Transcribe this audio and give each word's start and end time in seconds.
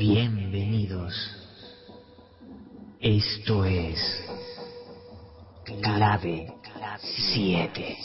Bienvenidos. 0.00 1.12
Esto 3.00 3.66
es 3.66 4.00
Clave 5.82 6.54
7. 7.02 7.96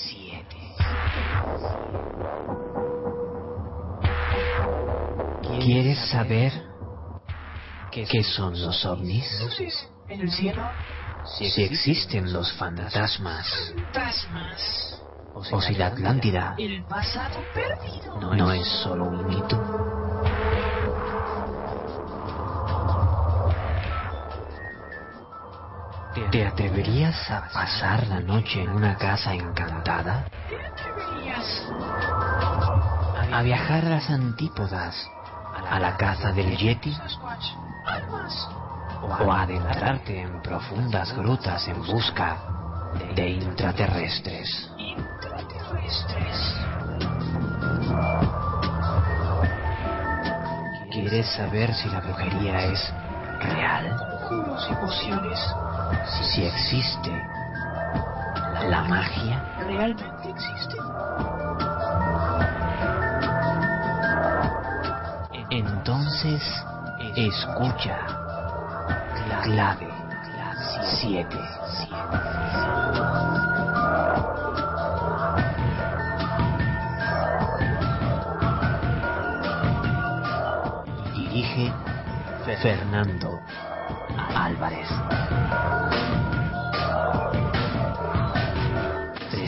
¿Quieres 5.62 5.98
saber 6.10 6.52
qué 7.94 8.24
son 8.24 8.62
los 8.62 8.86
ovnis? 8.86 9.26
en 10.10 10.20
el 10.20 10.30
cielo. 10.30 10.70
Si 11.38 11.64
existen 11.64 12.34
los 12.34 12.52
fantasmas 12.58 13.74
Fantasmas. 13.74 15.02
o 15.34 15.62
si 15.62 15.76
la 15.76 15.88
Atlántida 15.88 16.56
El 16.58 16.84
pasado 16.84 17.40
perdido. 17.54 18.20
no, 18.20 18.36
no 18.36 18.52
es 18.52 18.68
solo 18.84 19.06
un 19.06 19.28
mito. 19.28 20.06
¿Te 26.16 26.48
atreverías 26.48 27.30
a 27.30 27.50
pasar 27.52 28.08
la 28.08 28.22
noche 28.22 28.64
en 28.64 28.70
una 28.70 28.96
casa 28.96 29.34
encantada? 29.34 30.24
¿A 33.34 33.42
viajar 33.42 33.86
a 33.86 33.90
las 33.90 34.10
antípodas? 34.10 35.12
¿A 35.70 35.78
la 35.78 35.98
caza 35.98 36.32
del 36.32 36.56
Yeti? 36.56 36.98
¿O 39.02 39.30
a 39.30 39.42
adentrarte 39.42 40.22
en 40.22 40.42
profundas 40.42 41.14
grutas 41.18 41.68
en 41.68 41.84
busca 41.86 42.38
de 43.14 43.32
intraterrestres? 43.32 44.72
¿Quieres 50.92 51.28
saber 51.36 51.74
si 51.74 51.90
la 51.90 52.00
brujería 52.00 52.68
es 52.68 52.94
real? 53.42 53.98
Conjuros 54.30 54.68
y 54.72 54.76
pociones. 54.76 55.75
Si 56.34 56.46
existe 56.46 57.12
la 58.70 58.84
magia? 58.84 59.42
¿Realmente 59.60 60.30
existen? 60.30 60.80
Entonces, 65.50 66.42
escucha. 67.16 67.98
Clave 69.44 69.88
7. 71.00 71.40
Dirige 81.14 81.72
Fernando 82.62 83.35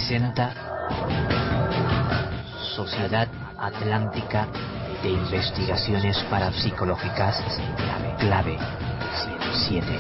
Presenta 0.08 0.54
Sociedad 2.78 3.28
Atlántica 3.58 4.48
de 5.04 5.10
Investigaciones 5.10 6.16
Parapsicológicas 6.30 7.44
Clave 8.18 8.58
7. 9.68 10.00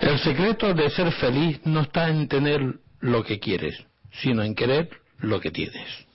El 0.00 0.18
secreto 0.18 0.74
de 0.74 0.90
ser 0.90 1.12
feliz 1.12 1.60
no 1.64 1.82
está 1.82 2.08
en 2.08 2.26
tener 2.26 2.80
lo 2.98 3.22
que 3.22 3.38
quieres, 3.38 3.86
sino 4.12 4.42
en 4.42 4.54
querer 4.54 4.90
lo 5.18 5.40
que 5.40 5.50
tienes. 5.50 6.07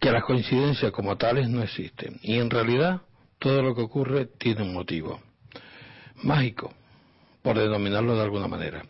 Que 0.00 0.12
las 0.12 0.24
coincidencias 0.24 0.92
como 0.92 1.16
tales 1.16 1.48
no 1.48 1.62
existen. 1.62 2.18
Y 2.22 2.38
en 2.38 2.50
realidad 2.50 3.02
todo 3.38 3.62
lo 3.62 3.74
que 3.74 3.82
ocurre 3.82 4.26
tiene 4.26 4.62
un 4.62 4.72
motivo. 4.72 5.20
Mágico, 6.22 6.72
por 7.42 7.58
denominarlo 7.58 8.16
de 8.16 8.22
alguna 8.22 8.48
manera. 8.48 8.84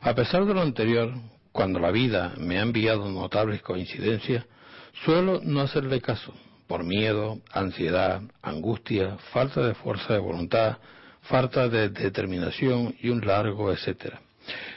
A 0.00 0.14
pesar 0.14 0.44
de 0.44 0.54
lo 0.54 0.62
anterior, 0.62 1.12
cuando 1.52 1.78
la 1.78 1.90
vida 1.90 2.34
me 2.38 2.58
ha 2.58 2.62
enviado 2.62 3.10
notables 3.10 3.62
coincidencias, 3.62 4.44
suelo 5.04 5.40
no 5.42 5.60
hacerle 5.60 6.00
caso, 6.00 6.32
por 6.66 6.84
miedo, 6.84 7.40
ansiedad, 7.52 8.22
angustia, 8.42 9.18
falta 9.32 9.62
de 9.62 9.74
fuerza 9.74 10.14
de 10.14 10.20
voluntad, 10.20 10.78
falta 11.22 11.68
de 11.68 11.88
determinación 11.88 12.94
y 13.00 13.10
un 13.10 13.26
largo 13.26 13.72
etcétera. 13.72 14.20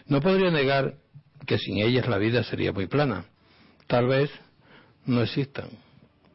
No 0.07 0.21
podría 0.21 0.51
negar 0.51 0.95
que 1.45 1.57
sin 1.57 1.77
ellas 1.77 2.07
la 2.07 2.17
vida 2.17 2.43
sería 2.43 2.71
muy 2.71 2.87
plana. 2.87 3.25
Tal 3.95 4.07
vez 4.07 4.29
no 5.05 5.21
existan. 5.21 5.69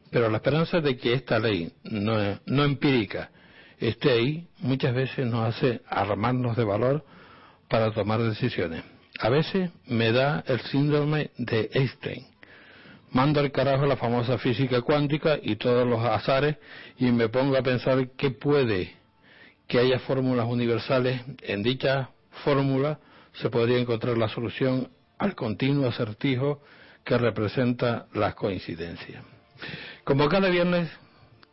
Pero 0.09 0.31
la 0.31 0.37
esperanza 0.37 0.81
de 0.81 0.97
que 0.97 1.13
esta 1.13 1.37
ley 1.37 1.71
no, 1.83 2.39
no 2.47 2.63
empírica 2.63 3.29
esté 3.77 4.13
ahí 4.13 4.47
muchas 4.57 4.95
veces 4.95 5.27
nos 5.27 5.47
hace 5.47 5.81
armarnos 5.87 6.57
de 6.57 6.63
valor 6.63 7.05
para 7.69 7.91
tomar 7.93 8.19
decisiones. 8.19 8.83
A 9.19 9.29
veces 9.29 9.69
me 9.85 10.11
da 10.11 10.43
el 10.47 10.59
síndrome 10.61 11.29
de 11.37 11.69
Einstein. 11.71 12.25
Mando 13.11 13.39
al 13.39 13.51
carajo 13.51 13.85
la 13.85 13.95
famosa 13.95 14.39
física 14.39 14.81
cuántica 14.81 15.37
y 15.39 15.57
todos 15.57 15.87
los 15.87 16.03
azares 16.03 16.57
y 16.97 17.11
me 17.11 17.29
pongo 17.29 17.57
a 17.57 17.61
pensar 17.61 18.09
qué 18.17 18.31
puede 18.31 18.95
que 19.67 19.77
haya 19.77 19.99
fórmulas 19.99 20.47
universales. 20.47 21.21
En 21.43 21.61
dicha 21.61 22.09
fórmula 22.43 22.97
se 23.33 23.51
podría 23.51 23.77
encontrar 23.77 24.17
la 24.17 24.29
solución 24.29 24.89
al 25.19 25.35
continuo 25.35 25.89
acertijo 25.89 26.63
que 27.03 27.17
representa 27.17 28.07
las 28.13 28.35
coincidencias. 28.35 29.23
Como 30.03 30.27
cada 30.29 30.49
viernes, 30.49 30.89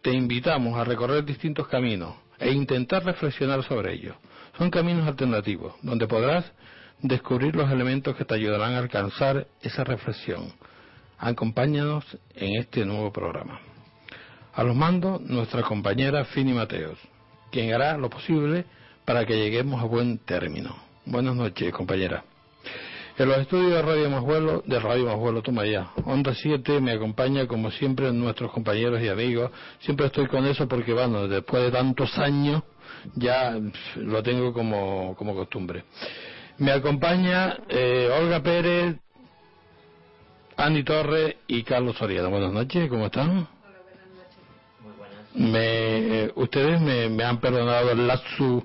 te 0.02 0.12
invitamos 0.12 0.78
a 0.78 0.84
recorrer 0.84 1.24
distintos 1.24 1.68
caminos 1.68 2.14
e 2.38 2.50
intentar 2.52 3.04
reflexionar 3.04 3.62
sobre 3.64 3.94
ellos. 3.94 4.16
Son 4.56 4.70
caminos 4.70 5.06
alternativos, 5.06 5.74
donde 5.82 6.06
podrás 6.06 6.44
descubrir 7.00 7.54
los 7.54 7.70
elementos 7.70 8.16
que 8.16 8.24
te 8.24 8.34
ayudarán 8.34 8.74
a 8.74 8.78
alcanzar 8.78 9.46
esa 9.62 9.84
reflexión. 9.84 10.52
Acompáñanos 11.18 12.04
en 12.34 12.60
este 12.60 12.84
nuevo 12.84 13.12
programa. 13.12 13.60
A 14.54 14.64
los 14.64 14.74
mandos, 14.74 15.20
nuestra 15.20 15.62
compañera 15.62 16.24
Fini 16.24 16.52
Mateos, 16.52 16.98
quien 17.50 17.72
hará 17.72 17.96
lo 17.96 18.10
posible 18.10 18.64
para 19.04 19.24
que 19.24 19.36
lleguemos 19.36 19.80
a 19.80 19.86
buen 19.86 20.18
término. 20.18 20.76
Buenas 21.04 21.34
noches, 21.34 21.72
compañera. 21.72 22.24
En 23.18 23.28
los 23.28 23.38
estudios 23.38 23.72
de 23.72 23.82
Radio 23.82 24.10
Más 24.10 24.24
de 24.64 24.78
Radio 24.78 25.06
Más 25.06 25.16
Vuelo, 25.16 25.42
toma 25.42 25.66
ya, 25.66 25.90
Onda 26.04 26.32
7 26.36 26.80
me 26.80 26.92
acompaña 26.92 27.48
como 27.48 27.68
siempre 27.72 28.12
nuestros 28.12 28.52
compañeros 28.52 29.02
y 29.02 29.08
amigos. 29.08 29.50
Siempre 29.80 30.06
estoy 30.06 30.28
con 30.28 30.46
eso 30.46 30.68
porque, 30.68 30.92
bueno, 30.92 31.26
después 31.26 31.64
de 31.64 31.72
tantos 31.72 32.16
años 32.16 32.62
ya 33.16 33.58
lo 33.96 34.22
tengo 34.22 34.52
como, 34.52 35.16
como 35.16 35.34
costumbre. 35.34 35.82
Me 36.58 36.70
acompaña 36.70 37.58
eh, 37.68 38.08
Olga 38.20 38.40
Pérez, 38.40 38.98
Andy 40.56 40.84
Torres 40.84 41.38
y 41.48 41.64
Carlos 41.64 41.96
Soriano. 41.96 42.30
Buenas 42.30 42.52
noches, 42.52 42.88
¿cómo 42.88 43.06
están? 43.06 43.30
Hola, 43.30 43.48
buenas 43.82 44.08
noches. 44.14 44.38
Muy 44.80 44.92
buenas. 44.92 45.34
Me, 45.34 46.22
eh, 46.22 46.32
ustedes 46.36 46.80
me, 46.80 47.08
me 47.08 47.24
han 47.24 47.40
perdonado 47.40 47.90
el 47.90 48.06
lapsus 48.06 48.62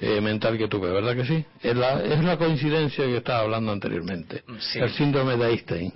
eh, 0.00 0.20
mental 0.20 0.58
que 0.58 0.68
tuve, 0.68 0.90
¿verdad 0.90 1.14
que 1.16 1.24
sí? 1.24 1.44
Es 1.62 1.76
la, 1.76 2.02
es 2.02 2.22
la 2.22 2.36
coincidencia 2.36 3.04
que 3.04 3.16
estaba 3.16 3.40
hablando 3.40 3.72
anteriormente. 3.72 4.42
Sí. 4.60 4.78
El 4.78 4.90
síndrome 4.90 5.36
de 5.36 5.50
Einstein. 5.50 5.92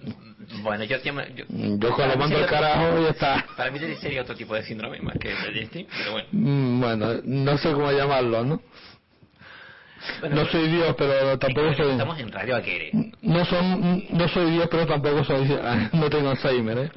Bueno, 0.63 0.85
yo, 0.85 0.97
yo, 1.03 1.13
yo, 1.37 1.45
Yo 1.49 1.95
cuando 1.95 2.17
mando 2.17 2.39
el 2.39 2.47
carajo 2.47 3.03
ya 3.03 3.11
está. 3.11 3.47
Para 3.57 3.71
mí 3.71 3.79
sería 4.01 4.23
otro 4.23 4.35
tipo 4.35 4.55
de 4.55 4.63
síndrome 4.65 5.01
más 5.01 5.17
que 5.19 5.31
el 5.33 5.55
de 5.55 5.61
Einstein, 5.61 5.87
pero 5.97 6.13
bueno. 6.13 6.29
Mm, 6.33 6.81
Bueno, 6.81 7.21
no 7.25 7.59
sé 7.59 7.73
cómo 7.73 7.93
llamarlo, 7.93 8.45
¿no? 8.45 8.63
Bueno, 10.21 10.37
No 10.37 10.47
soy 10.47 10.69
Dios, 10.69 10.95
pero 10.97 11.39
tampoco 11.39 11.75
soy... 11.75 11.91
Estamos 11.91 12.19
en 12.19 12.33
Radio 12.33 12.57
Aquere. 12.57 12.91
No 13.23 13.45
son, 13.45 14.05
no 14.11 14.29
soy 14.29 14.51
Dios, 14.53 14.69
pero 14.71 14.87
tampoco 14.87 15.25
soy, 15.25 15.49
no 15.93 16.11
tengo 16.11 16.31
Alzheimer, 16.31 16.79
¿eh? 16.79 16.91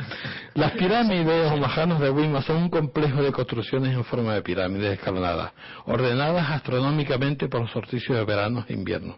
Las 0.55 0.71
pirámides 0.71 1.51
o 1.51 1.57
majanos 1.57 1.99
de 1.99 2.09
Wima 2.09 2.41
son 2.41 2.57
un 2.57 2.69
complejo 2.69 3.21
de 3.21 3.31
construcciones 3.31 3.93
en 3.93 4.03
forma 4.03 4.33
de 4.33 4.41
pirámides 4.41 4.93
escalonadas, 4.93 5.51
ordenadas 5.85 6.49
astronómicamente 6.51 7.49
por 7.49 7.61
los 7.61 7.71
solsticios 7.71 8.17
de 8.17 8.25
verano 8.25 8.65
e 8.67 8.73
invierno. 8.73 9.17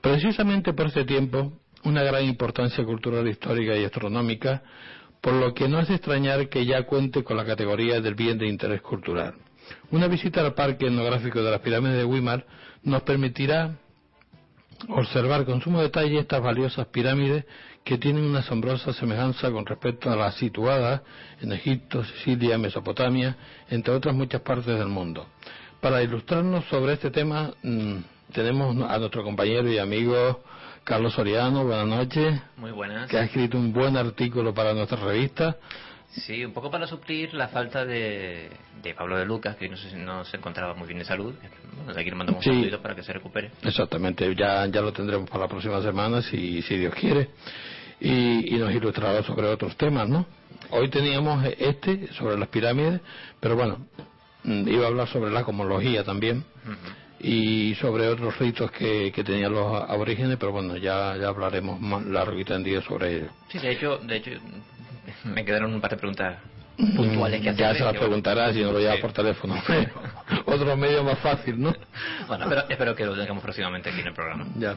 Precisamente 0.00 0.72
por 0.72 0.86
este 0.86 1.04
tiempo, 1.04 1.52
una 1.84 2.02
gran 2.02 2.24
importancia 2.24 2.84
cultural, 2.84 3.26
histórica 3.28 3.76
y 3.76 3.84
astronómica, 3.84 4.62
por 5.20 5.34
lo 5.34 5.54
que 5.54 5.68
no 5.68 5.80
es 5.80 5.90
extrañar 5.90 6.48
que 6.48 6.64
ya 6.64 6.84
cuente 6.84 7.24
con 7.24 7.36
la 7.36 7.44
categoría 7.44 8.00
del 8.00 8.14
bien 8.14 8.38
de 8.38 8.46
interés 8.46 8.80
cultural. 8.82 9.34
Una 9.90 10.06
visita 10.06 10.40
al 10.40 10.54
parque 10.54 10.86
etnográfico 10.86 11.42
de 11.42 11.50
las 11.50 11.60
pirámides 11.60 11.96
de 11.96 12.04
Weimar 12.04 12.46
nos 12.86 13.02
permitirá 13.02 13.72
observar 14.88 15.44
con 15.44 15.60
sumo 15.60 15.82
detalle 15.82 16.20
estas 16.20 16.40
valiosas 16.40 16.86
pirámides 16.86 17.44
que 17.84 17.98
tienen 17.98 18.24
una 18.24 18.40
asombrosa 18.40 18.92
semejanza 18.92 19.50
con 19.50 19.66
respecto 19.66 20.10
a 20.10 20.16
las 20.16 20.36
situadas 20.36 21.02
en 21.40 21.52
Egipto, 21.52 22.04
Sicilia, 22.04 22.58
Mesopotamia, 22.58 23.36
entre 23.68 23.92
otras 23.92 24.14
muchas 24.14 24.40
partes 24.42 24.78
del 24.78 24.88
mundo. 24.88 25.26
Para 25.80 26.02
ilustrarnos 26.02 26.64
sobre 26.66 26.94
este 26.94 27.10
tema 27.10 27.52
mm, 27.62 27.96
tenemos 28.32 28.76
a 28.88 28.98
nuestro 28.98 29.24
compañero 29.24 29.68
y 29.68 29.78
amigo 29.78 30.42
Carlos 30.84 31.14
Soriano, 31.14 31.64
buenas 31.64 31.88
noches, 31.88 32.40
Muy 32.56 32.70
buenas. 32.70 33.10
que 33.10 33.18
ha 33.18 33.24
escrito 33.24 33.58
un 33.58 33.72
buen 33.72 33.96
artículo 33.96 34.54
para 34.54 34.74
nuestra 34.74 34.98
revista. 34.98 35.56
Sí, 36.24 36.44
un 36.44 36.52
poco 36.52 36.70
para 36.70 36.86
suplir 36.86 37.34
la 37.34 37.48
falta 37.48 37.84
de, 37.84 38.48
de 38.82 38.94
Pablo 38.94 39.18
de 39.18 39.26
Lucas, 39.26 39.56
que 39.56 39.68
no, 39.68 39.76
si 39.76 39.94
no 39.96 40.24
se 40.24 40.36
encontraba 40.36 40.74
muy 40.74 40.86
bien 40.88 40.98
de 40.98 41.04
salud. 41.04 41.34
Bueno, 41.76 41.92
de 41.92 42.00
aquí 42.00 42.10
le 42.10 42.16
mandamos 42.16 42.42
Sí. 42.42 42.50
un 42.50 42.56
saludito 42.56 42.80
para 42.82 42.94
que 42.94 43.02
se 43.02 43.12
recupere. 43.12 43.50
Exactamente, 43.62 44.34
ya, 44.34 44.66
ya 44.66 44.80
lo 44.80 44.92
tendremos 44.92 45.28
para 45.28 45.42
la 45.44 45.48
próxima 45.48 45.80
semana, 45.82 46.22
si, 46.22 46.62
si 46.62 46.76
Dios 46.78 46.94
quiere, 46.94 47.28
y, 48.00 48.54
y 48.54 48.58
nos 48.58 48.72
ilustrará 48.72 49.22
sobre 49.22 49.46
otros 49.46 49.76
temas, 49.76 50.08
¿no? 50.08 50.26
Hoy 50.70 50.88
teníamos 50.90 51.44
este 51.58 52.08
sobre 52.14 52.36
las 52.38 52.48
pirámides, 52.48 53.00
pero 53.40 53.54
bueno, 53.56 53.86
mm, 54.44 54.68
iba 54.68 54.84
a 54.84 54.88
hablar 54.88 55.08
sobre 55.08 55.30
la 55.30 55.44
cosmología 55.44 56.02
también 56.02 56.44
y 57.20 57.74
sobre 57.76 58.08
otros 58.08 58.38
ritos 58.38 58.70
que, 58.72 59.12
que 59.12 59.22
tenían 59.22 59.52
los 59.52 59.82
aborígenes, 59.88 60.36
pero 60.38 60.52
bueno, 60.52 60.76
ya, 60.76 61.16
ya 61.18 61.28
hablaremos 61.28 61.80
más 61.80 62.04
largo 62.06 62.38
y 62.38 62.44
tendido 62.44 62.82
sobre 62.82 63.16
ello. 63.18 63.28
Sí, 63.48 63.58
de 63.58 63.70
hecho, 63.72 63.98
de 63.98 64.16
hecho, 64.16 64.30
me 65.24 65.44
quedaron 65.44 65.74
un 65.74 65.80
par 65.80 65.90
de 65.92 65.96
preguntas 65.96 66.38
puntuales 66.76 67.40
que 67.40 67.52
Mm, 67.52 67.56
Ya 67.56 67.74
se 67.74 67.84
las 67.84 67.96
preguntarás 67.96 68.52
si 68.54 68.62
no 68.62 68.72
lo 68.72 68.78
llevas 68.78 68.98
por 69.00 69.12
teléfono. 69.12 69.54
Otro 70.46 70.76
medio 70.76 71.02
más 71.04 71.18
fácil, 71.20 71.58
¿no? 71.60 71.74
Bueno, 72.28 72.44
espero, 72.44 72.64
espero 72.68 72.94
que 72.94 73.06
lo 73.06 73.16
tengamos 73.16 73.42
próximamente 73.42 73.88
aquí 73.90 74.00
en 74.00 74.08
el 74.08 74.12
programa. 74.14 74.46
Ya. 74.58 74.76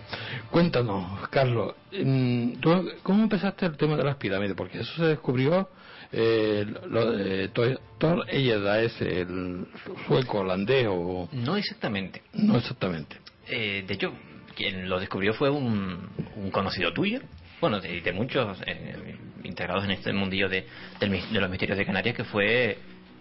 Cuéntanos, 0.50 1.28
Carlos, 1.30 1.76
mm, 1.92 2.54
¿tú 2.62 2.90
¿cómo 3.04 3.24
empezaste 3.24 3.66
el 3.66 3.76
tema 3.78 3.98
de 3.98 4.04
las 4.04 4.16
pirámides? 4.16 4.56
Porque 4.56 4.80
eso 4.80 4.94
se 4.96 5.06
descubrió, 5.06 5.70
eh, 6.12 6.66
lo 6.90 7.12
de 7.12 7.50
Thor- 7.54 7.80
Thor 7.98 8.26
Heyerdahl, 8.30 8.90
el 9.02 9.66
sueco 10.08 10.40
holandés 10.40 10.88
o... 10.90 11.28
No 11.34 11.56
exactamente. 11.58 12.22
No 12.34 12.58
exactamente. 12.58 13.18
Eh, 13.48 13.84
de 13.86 13.94
hecho, 13.94 14.14
quien 14.56 14.88
lo 14.88 15.00
descubrió 15.00 15.34
fue 15.34 15.50
un, 15.50 16.10
un 16.38 16.50
conocido 16.52 16.94
tuyo, 16.94 17.20
bueno, 17.62 17.80
de, 17.82 18.00
de 18.02 18.12
muchos 18.14 18.58
eh, 18.66 19.18
integrados 19.44 19.84
en 19.84 19.92
este 19.92 20.14
mundillo 20.14 20.50
de, 20.50 20.66
de 21.00 21.40
los 21.40 21.50
misterios 21.50 21.78
de 21.78 21.86
Canarias, 21.86 22.16
que 22.16 22.24
fue, 22.24 22.78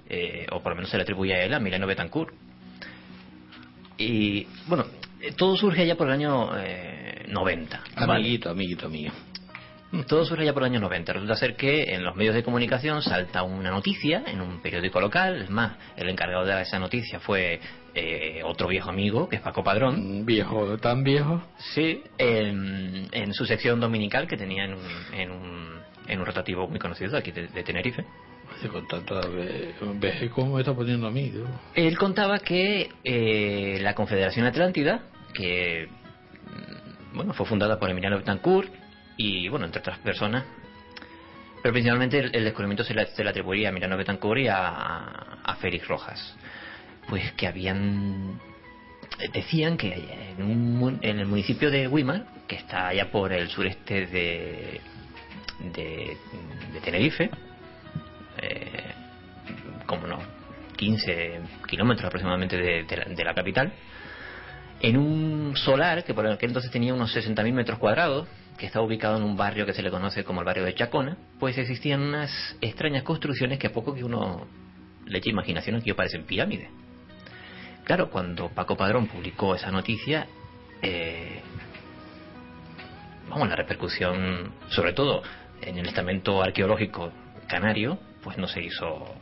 eh, 0.08 0.46
o 0.52 0.62
por 0.62 0.72
lo 0.72 0.76
menos 0.76 0.90
se 0.90 0.96
le 0.96 1.02
atribuye 1.02 1.34
a 1.34 1.44
él, 1.44 1.54
a 1.54 1.60
Mileno 1.60 1.86
Betancourt. 1.86 2.34
Y 3.96 4.46
bueno, 4.66 4.86
eh, 5.20 5.32
todo 5.36 5.56
surge 5.56 5.82
allá 5.82 5.96
por 5.96 6.06
el 6.06 6.14
año 6.14 6.50
eh, 6.56 7.26
90. 7.28 7.82
¿vale? 7.96 8.12
Amiguito, 8.12 8.50
amiguito 8.50 8.88
mío. 8.88 9.12
Todo 10.06 10.26
surge 10.26 10.44
ya 10.44 10.52
por 10.52 10.62
el 10.64 10.70
año 10.70 10.80
90. 10.80 11.14
Resulta 11.14 11.34
ser 11.34 11.56
que 11.56 11.94
en 11.94 12.04
los 12.04 12.14
medios 12.14 12.34
de 12.34 12.42
comunicación 12.42 13.00
salta 13.00 13.42
una 13.42 13.70
noticia 13.70 14.22
en 14.26 14.42
un 14.42 14.60
periódico 14.60 15.00
local. 15.00 15.40
Es 15.40 15.50
más, 15.50 15.78
el 15.96 16.10
encargado 16.10 16.44
de 16.44 16.60
esa 16.60 16.78
noticia 16.78 17.20
fue 17.20 17.58
eh, 17.94 18.42
otro 18.44 18.68
viejo 18.68 18.90
amigo, 18.90 19.30
que 19.30 19.36
es 19.36 19.42
Paco 19.42 19.64
Padrón. 19.64 20.26
Viejo, 20.26 20.76
tan 20.76 21.02
viejo. 21.02 21.42
Sí, 21.74 22.02
en, 22.18 23.08
en 23.12 23.32
su 23.32 23.46
sección 23.46 23.80
dominical 23.80 24.28
que 24.28 24.36
tenía 24.36 24.64
en 24.64 24.74
un, 24.74 25.14
en 25.14 25.30
un, 25.30 25.77
en 26.08 26.20
un 26.20 26.26
rotativo 26.26 26.66
muy 26.68 26.78
conocido 26.78 27.12
de 27.12 27.18
aquí 27.18 27.30
de, 27.32 27.48
de 27.48 27.62
Tenerife. 27.62 28.04
Con 28.72 28.88
tanta 28.88 29.20
ve- 29.28 29.74
vejez, 30.00 30.30
¿cómo 30.32 30.54
me 30.54 30.60
está 30.62 30.74
poniendo 30.74 31.06
a 31.06 31.10
mí? 31.10 31.32
Él 31.74 31.96
contaba 31.98 32.38
que 32.40 32.88
eh, 33.04 33.78
la 33.82 33.94
Confederación 33.94 34.46
Atlántida, 34.46 35.02
que 35.34 35.86
mm, 35.86 37.16
bueno, 37.16 37.34
fue 37.34 37.46
fundada 37.46 37.78
por 37.78 37.90
Emiliano 37.90 38.16
Betancourt 38.18 38.72
y 39.16 39.48
bueno, 39.48 39.66
entre 39.66 39.80
otras 39.80 39.98
personas, 39.98 40.44
pero 41.62 41.72
principalmente 41.72 42.18
el, 42.18 42.34
el 42.34 42.44
descubrimiento 42.44 42.84
se 42.84 42.94
le, 42.94 43.06
se 43.06 43.22
le 43.22 43.30
atribuía 43.30 43.68
a 43.68 43.70
Emiliano 43.70 43.96
Betancourt 43.96 44.40
y 44.40 44.48
a, 44.48 44.56
a 45.44 45.56
Félix 45.60 45.86
Rojas. 45.86 46.36
Pues 47.08 47.32
que 47.32 47.46
habían 47.46 48.40
decían 49.32 49.76
que 49.76 49.92
en, 50.38 50.42
un 50.44 50.98
en 51.02 51.18
el 51.18 51.26
municipio 51.26 51.70
de 51.70 51.88
Weimar, 51.88 52.26
que 52.46 52.56
está 52.56 52.88
allá 52.88 53.10
por 53.10 53.32
el 53.32 53.48
sureste 53.48 54.06
de, 54.06 54.80
de, 55.58 56.16
de 56.72 56.80
Tenerife, 56.80 57.30
eh, 58.40 58.94
como 59.86 60.06
no, 60.06 60.18
15 60.76 61.40
kilómetros 61.66 62.06
aproximadamente 62.06 62.56
de, 62.56 62.96
la, 62.96 63.04
de 63.04 63.24
la 63.24 63.34
capital, 63.34 63.72
en 64.80 64.96
un 64.96 65.56
solar 65.56 66.04
que 66.04 66.14
por 66.14 66.26
aquel 66.26 66.50
entonces 66.50 66.70
tenía 66.70 66.94
unos 66.94 67.14
60.000 67.14 67.52
metros 67.52 67.78
cuadrados, 67.78 68.28
que 68.56 68.66
está 68.66 68.80
ubicado 68.80 69.16
en 69.16 69.22
un 69.22 69.36
barrio 69.36 69.66
que 69.66 69.72
se 69.72 69.82
le 69.82 69.90
conoce 69.90 70.24
como 70.24 70.40
el 70.40 70.46
barrio 70.46 70.64
de 70.64 70.74
Chacona, 70.74 71.16
pues 71.38 71.56
existían 71.58 72.00
unas 72.02 72.56
extrañas 72.60 73.04
construcciones 73.04 73.58
que 73.58 73.68
a 73.68 73.72
poco 73.72 73.94
que 73.94 74.04
uno 74.04 74.46
le 75.06 75.18
echa 75.18 75.30
imaginación 75.30 75.76
aquí 75.76 75.92
parecen 75.92 76.24
pirámides. 76.24 76.68
Claro, 77.84 78.10
cuando 78.10 78.48
Paco 78.50 78.76
Padrón 78.76 79.06
publicó 79.06 79.54
esa 79.54 79.70
noticia, 79.70 80.26
eh, 80.82 81.40
vamos, 83.30 83.48
la 83.48 83.56
repercusión, 83.56 84.52
sobre 84.68 84.92
todo 84.92 85.22
en 85.62 85.78
el 85.78 85.86
estamento 85.86 86.42
arqueológico 86.42 87.12
canario, 87.48 87.98
pues 88.22 88.36
no 88.38 88.46
se 88.48 88.62
hizo 88.62 89.14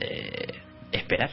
eh, 0.00 0.60
esperar. 0.92 1.30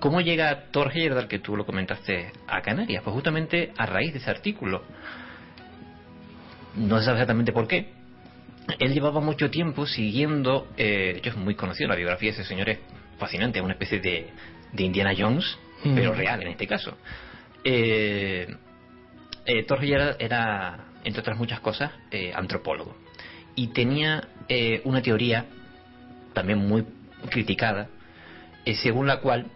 ¿Cómo 0.00 0.20
llega 0.20 0.70
Thor 0.70 0.90
Heyerdahl, 0.94 1.28
que 1.28 1.38
tú 1.38 1.56
lo 1.56 1.64
comentaste, 1.64 2.32
a 2.46 2.60
Canarias? 2.60 3.02
Pues 3.02 3.14
justamente 3.14 3.72
a 3.76 3.86
raíz 3.86 4.12
de 4.12 4.18
ese 4.18 4.30
artículo. 4.30 4.82
No 6.76 6.98
se 6.98 7.04
sabe 7.04 7.18
exactamente 7.18 7.52
por 7.52 7.66
qué. 7.68 7.92
Él 8.78 8.92
llevaba 8.92 9.20
mucho 9.20 9.50
tiempo 9.50 9.86
siguiendo, 9.86 10.68
eh, 10.76 11.12
de 11.12 11.18
hecho 11.18 11.30
es 11.30 11.36
muy 11.36 11.54
conocido, 11.54 11.88
la 11.88 11.96
biografía 11.96 12.30
de 12.32 12.40
ese 12.40 12.44
señor 12.48 12.68
es 12.68 12.78
fascinante, 13.18 13.58
es 13.58 13.64
una 13.64 13.74
especie 13.74 14.00
de, 14.00 14.30
de 14.72 14.82
Indiana 14.82 15.12
Jones, 15.16 15.58
Mm. 15.84 15.94
pero 15.94 16.12
real 16.14 16.42
en 16.42 16.48
este 16.48 16.66
caso. 16.66 16.96
Eh, 17.62 18.46
eh, 19.46 19.62
Thor 19.64 19.82
Heyerdahl 19.82 20.16
era, 20.18 20.86
entre 21.04 21.20
otras 21.20 21.36
muchas 21.38 21.60
cosas, 21.60 21.92
eh, 22.10 22.32
antropólogo. 22.34 22.96
Y 23.56 23.68
tenía 23.68 24.26
eh, 24.48 24.80
una 24.84 25.00
teoría 25.02 25.44
también 26.32 26.58
muy 26.58 26.84
criticada, 27.30 27.88
eh, 28.64 28.74
según 28.74 29.06
la 29.06 29.18
cual 29.20 29.46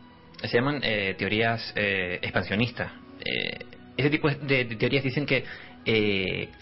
se 0.42 0.56
llaman 0.56 0.80
eh, 0.82 1.14
teorías 1.18 1.72
eh, 1.76 2.18
expansionistas. 2.22 2.92
Eh, 3.24 3.64
ese 3.96 4.10
tipo 4.10 4.28
de, 4.30 4.64
de 4.64 4.76
teorías 4.76 5.02
dicen 5.02 5.26
que 5.26 5.44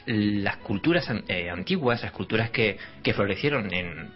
las 0.07 0.57
culturas 0.59 1.11
an- 1.11 1.25
antiguas, 1.53 2.01
las 2.03 2.13
culturas 2.13 2.51
que, 2.51 2.79
que 3.03 3.13
florecieron 3.13 3.73
en, 3.75 4.09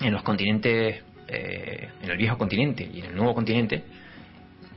en 0.00 0.12
los 0.12 0.22
continentes, 0.22 1.02
en 1.28 2.10
el 2.10 2.16
viejo 2.18 2.36
continente 2.36 2.86
y 2.92 2.98
en 2.98 3.06
el 3.06 3.14
nuevo 3.14 3.32
continente, 3.34 3.82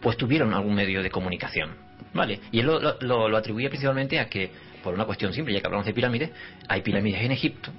pues 0.02 0.16
tuvieron 0.16 0.54
algún 0.54 0.76
medio 0.76 1.02
de 1.02 1.10
comunicación. 1.10 1.72
¿Vale? 2.14 2.40
Y 2.52 2.60
él 2.60 2.68
lo, 2.68 2.80
lo- 2.80 3.28
lo- 3.28 3.38
atribuye 3.38 3.68
principalmente 3.70 4.20
a 4.20 4.30
que, 4.30 4.50
por 4.88 4.94
una 4.94 5.04
cuestión 5.04 5.34
simple, 5.34 5.54
ya 5.54 5.60
que 5.60 5.68
hablamos 5.68 5.86
de 5.86 5.94
pirámides, 5.94 6.32
hay 6.70 6.82
pirámides 6.82 7.22
en 7.22 7.34
Egipto 7.34 7.74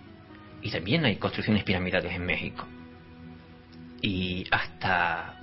y 0.60 0.70
también 0.70 1.06
hay 1.06 1.16
construcciones 1.16 1.64
piramidales 1.64 2.12
en 2.12 2.26
México. 2.26 2.66
Y 4.02 4.44
hasta 4.50 5.40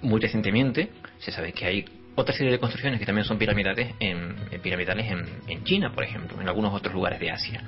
muy 0.00 0.18
recientemente 0.18 0.88
se 1.18 1.30
sabe 1.30 1.52
que 1.52 1.66
hay 1.66 1.84
otra 2.14 2.34
serie 2.34 2.50
de 2.50 2.58
construcciones 2.58 2.98
que 2.98 3.04
también 3.04 3.26
son 3.26 3.36
piramidales 3.36 3.96
en, 4.00 4.34
piramidales 4.62 5.10
en, 5.10 5.26
en 5.46 5.62
China, 5.64 5.92
por 5.92 6.04
ejemplo, 6.04 6.40
en 6.40 6.48
algunos 6.48 6.72
otros 6.72 6.94
lugares 6.94 7.20
de 7.20 7.32
Asia. 7.32 7.62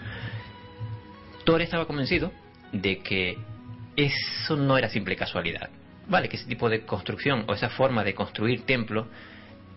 Thor 1.45 1.61
estaba 1.61 1.85
convencido 1.85 2.33
de 2.73 3.01
que 3.01 3.37
eso 3.97 4.57
no 4.57 4.79
era 4.79 4.89
simple 4.89 5.15
casualidad. 5.15 5.69
Vale, 6.09 6.31
que 6.31 6.37
ese 6.37 6.47
tipo 6.47 6.71
de 6.71 6.87
construcción 6.87 7.45
o 7.49 7.53
esa 7.53 7.69
forma 7.69 8.03
de 8.03 8.15
construir 8.15 8.63
templos 8.63 9.09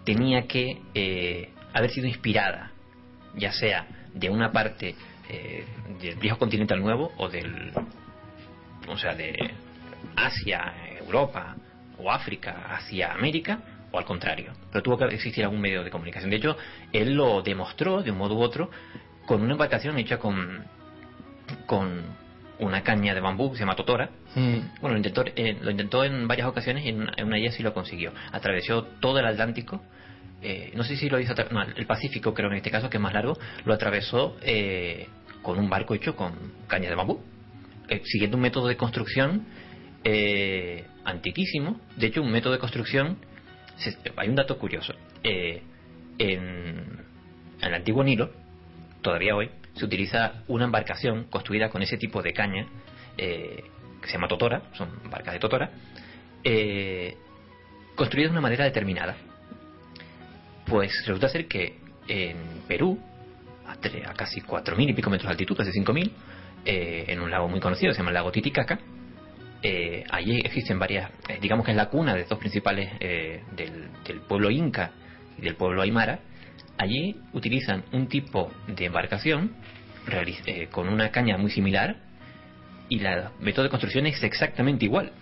tenía 0.06 0.48
que 0.48 0.82
eh, 0.94 1.50
haber 1.74 1.92
sido 1.92 2.08
inspirada, 2.08 2.73
ya 3.36 3.52
sea 3.52 3.88
de 4.14 4.30
una 4.30 4.52
parte 4.52 4.96
eh, 5.30 5.66
del 6.02 6.16
viejo 6.16 6.38
continente 6.38 6.74
al 6.74 6.82
nuevo 6.82 7.12
o 7.18 7.30
del, 7.30 7.72
o 8.88 8.98
sea, 8.98 9.16
de 9.16 9.52
Asia, 10.16 10.74
Europa 11.00 11.56
o 11.98 12.12
África 12.12 12.66
hacia 12.70 13.14
América 13.14 13.60
o 13.92 13.98
al 13.98 14.06
contrario. 14.06 14.54
Pero 14.72 14.84
tuvo 14.84 14.98
que 14.98 15.06
existir 15.06 15.44
algún 15.44 15.62
medio 15.62 15.84
de 15.84 15.90
comunicación. 15.90 16.30
De 16.30 16.38
hecho, 16.38 16.58
él 16.92 17.14
lo 17.14 17.42
demostró 17.42 18.02
de 18.02 18.12
un 18.12 18.18
modo 18.18 18.36
u 18.36 18.42
otro 18.42 18.70
con 19.26 19.42
una 19.42 19.54
embarcación 19.54 19.98
hecha 19.98 20.18
con, 20.18 20.66
con 21.66 22.02
una 22.60 22.84
caña 22.84 23.14
de 23.14 23.22
bambú 23.22 23.52
que 23.52 23.58
se 23.58 23.62
llama 23.62 23.76
totora. 23.76 24.10
Mm. 24.36 24.82
Bueno, 24.82 24.92
lo 24.92 24.98
intentó, 24.98 25.24
eh, 25.26 25.58
lo 25.62 25.72
intentó 25.72 26.04
en 26.04 26.28
varias 26.28 26.48
ocasiones 26.48 26.86
y 26.86 26.90
en, 26.90 27.08
en 27.16 27.26
una 27.26 27.36
de 27.36 27.44
ellas 27.44 27.56
sí 27.56 27.64
lo 27.64 27.74
consiguió. 27.74 28.12
Atravesó 28.32 28.84
todo 29.00 29.20
el 29.20 29.26
Atlántico. 29.26 29.82
Eh, 30.44 30.72
no 30.76 30.84
sé 30.84 30.96
si 30.98 31.10
lo 31.10 31.20
hizo, 31.20 31.34
no, 31.52 31.62
el 31.64 31.86
Pacífico 31.86 32.34
creo 32.34 32.50
en 32.50 32.58
este 32.58 32.70
caso, 32.72 32.90
que 32.90 32.98
es 32.98 33.02
más 33.04 33.14
largo, 33.14 33.38
lo 33.66 33.74
atravesó 33.74 34.38
eh, 34.42 35.08
con 35.42 35.58
un 35.58 35.70
barco 35.70 35.94
hecho 35.96 36.16
con 36.16 36.34
caña 36.68 36.90
de 36.90 36.96
bambú, 36.96 37.22
eh, 37.90 38.02
siguiendo 38.06 38.38
un 38.38 38.44
método 38.44 38.68
de 38.68 38.78
construcción 38.78 39.46
eh, 40.04 40.86
antiquísimo. 41.06 41.80
De 41.98 42.08
hecho, 42.08 42.22
un 42.22 42.32
método 42.32 42.54
de 42.54 42.60
construcción, 42.60 43.18
se- 43.78 43.98
hay 44.18 44.30
un 44.30 44.36
dato 44.36 44.58
curioso. 44.58 44.94
en, 45.24 47.04
el 47.62 47.74
antiguo 47.74 48.04
Nilo, 48.04 48.30
todavía 49.02 49.36
hoy, 49.36 49.50
se 49.76 49.86
utiliza 49.86 50.44
una 50.48 50.66
embarcación 50.66 51.26
construida 51.26 51.70
con 51.70 51.82
ese 51.82 51.98
tipo 51.98 52.22
de 52.22 52.34
caña, 52.34 52.68
que 53.18 53.64
se 54.08 54.14
llama 54.14 54.28
totora, 54.28 54.64
son 54.74 54.90
barcas 55.10 55.34
de 55.34 55.40
totora, 55.40 55.72
eh, 56.44 57.16
construidas 57.96 58.32
de 58.32 58.34
una 58.34 58.42
manera 58.42 58.66
determinada. 58.66 59.16
Pues 60.66 60.92
resulta 61.06 61.30
ser 61.30 61.48
que 61.48 61.78
en 62.08 62.38
Perú, 62.68 63.00
a, 63.68 63.76
tre- 63.78 64.08
a 64.08 64.14
casi 64.14 64.42
4.000 64.42 64.90
y 64.90 64.94
pico 64.94 65.10
metros 65.10 65.28
de 65.28 65.32
altitud, 65.32 65.56
casi 65.58 65.72
5.000, 65.72 66.12
eh, 66.66 67.06
en 67.08 67.20
un 67.20 67.30
lago 67.32 67.48
muy 67.48 67.60
conocido, 67.60 67.92
se 67.94 67.98
llama 68.00 68.10
el 68.12 68.16
lago 68.16 68.32
Titicaca, 68.32 68.80
eh, 69.62 70.04
allí 70.10 70.40
existen 70.44 70.78
varias, 70.80 71.10
eh, 71.30 71.38
digamos 71.42 71.66
que 71.66 71.72
es 71.72 71.78
la 71.78 71.90
cuna 71.90 72.14
de 72.16 72.26
dos 72.26 72.38
principales 72.40 72.90
eh, 73.00 73.42
del, 73.56 73.88
del 74.06 74.20
pueblo 74.22 74.50
inca 74.50 74.92
y 75.38 75.42
del 75.42 75.56
pueblo 75.56 75.82
aymara, 75.82 76.20
allí 76.78 77.16
utilizan 77.34 77.84
un 77.94 78.08
tipo 78.08 78.52
de 78.68 78.86
embarcación 78.86 79.52
con 80.72 80.90
una 80.90 81.12
caña 81.12 81.38
muy 81.38 81.50
similar 81.50 81.96
y 82.90 83.00
la 83.00 83.32
método 83.40 83.64
de 83.64 83.70
construcción 83.70 84.06
es 84.06 84.22
exactamente 84.22 84.84
igual 84.84 85.14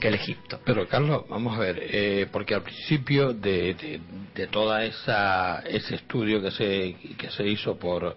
Que 0.00 0.08
el 0.08 0.14
Egipto. 0.14 0.60
Pero 0.64 0.86
Carlos, 0.86 1.24
vamos 1.28 1.56
a 1.56 1.60
ver, 1.60 1.80
eh, 1.82 2.28
porque 2.30 2.54
al 2.54 2.62
principio 2.62 3.32
de, 3.32 3.74
de, 3.74 4.00
de 4.32 4.46
toda 4.46 4.84
esa 4.84 5.64
ese 5.66 5.96
estudio 5.96 6.40
que 6.40 6.52
se 6.52 6.96
que 7.18 7.28
se 7.30 7.44
hizo 7.44 7.76
por 7.76 8.16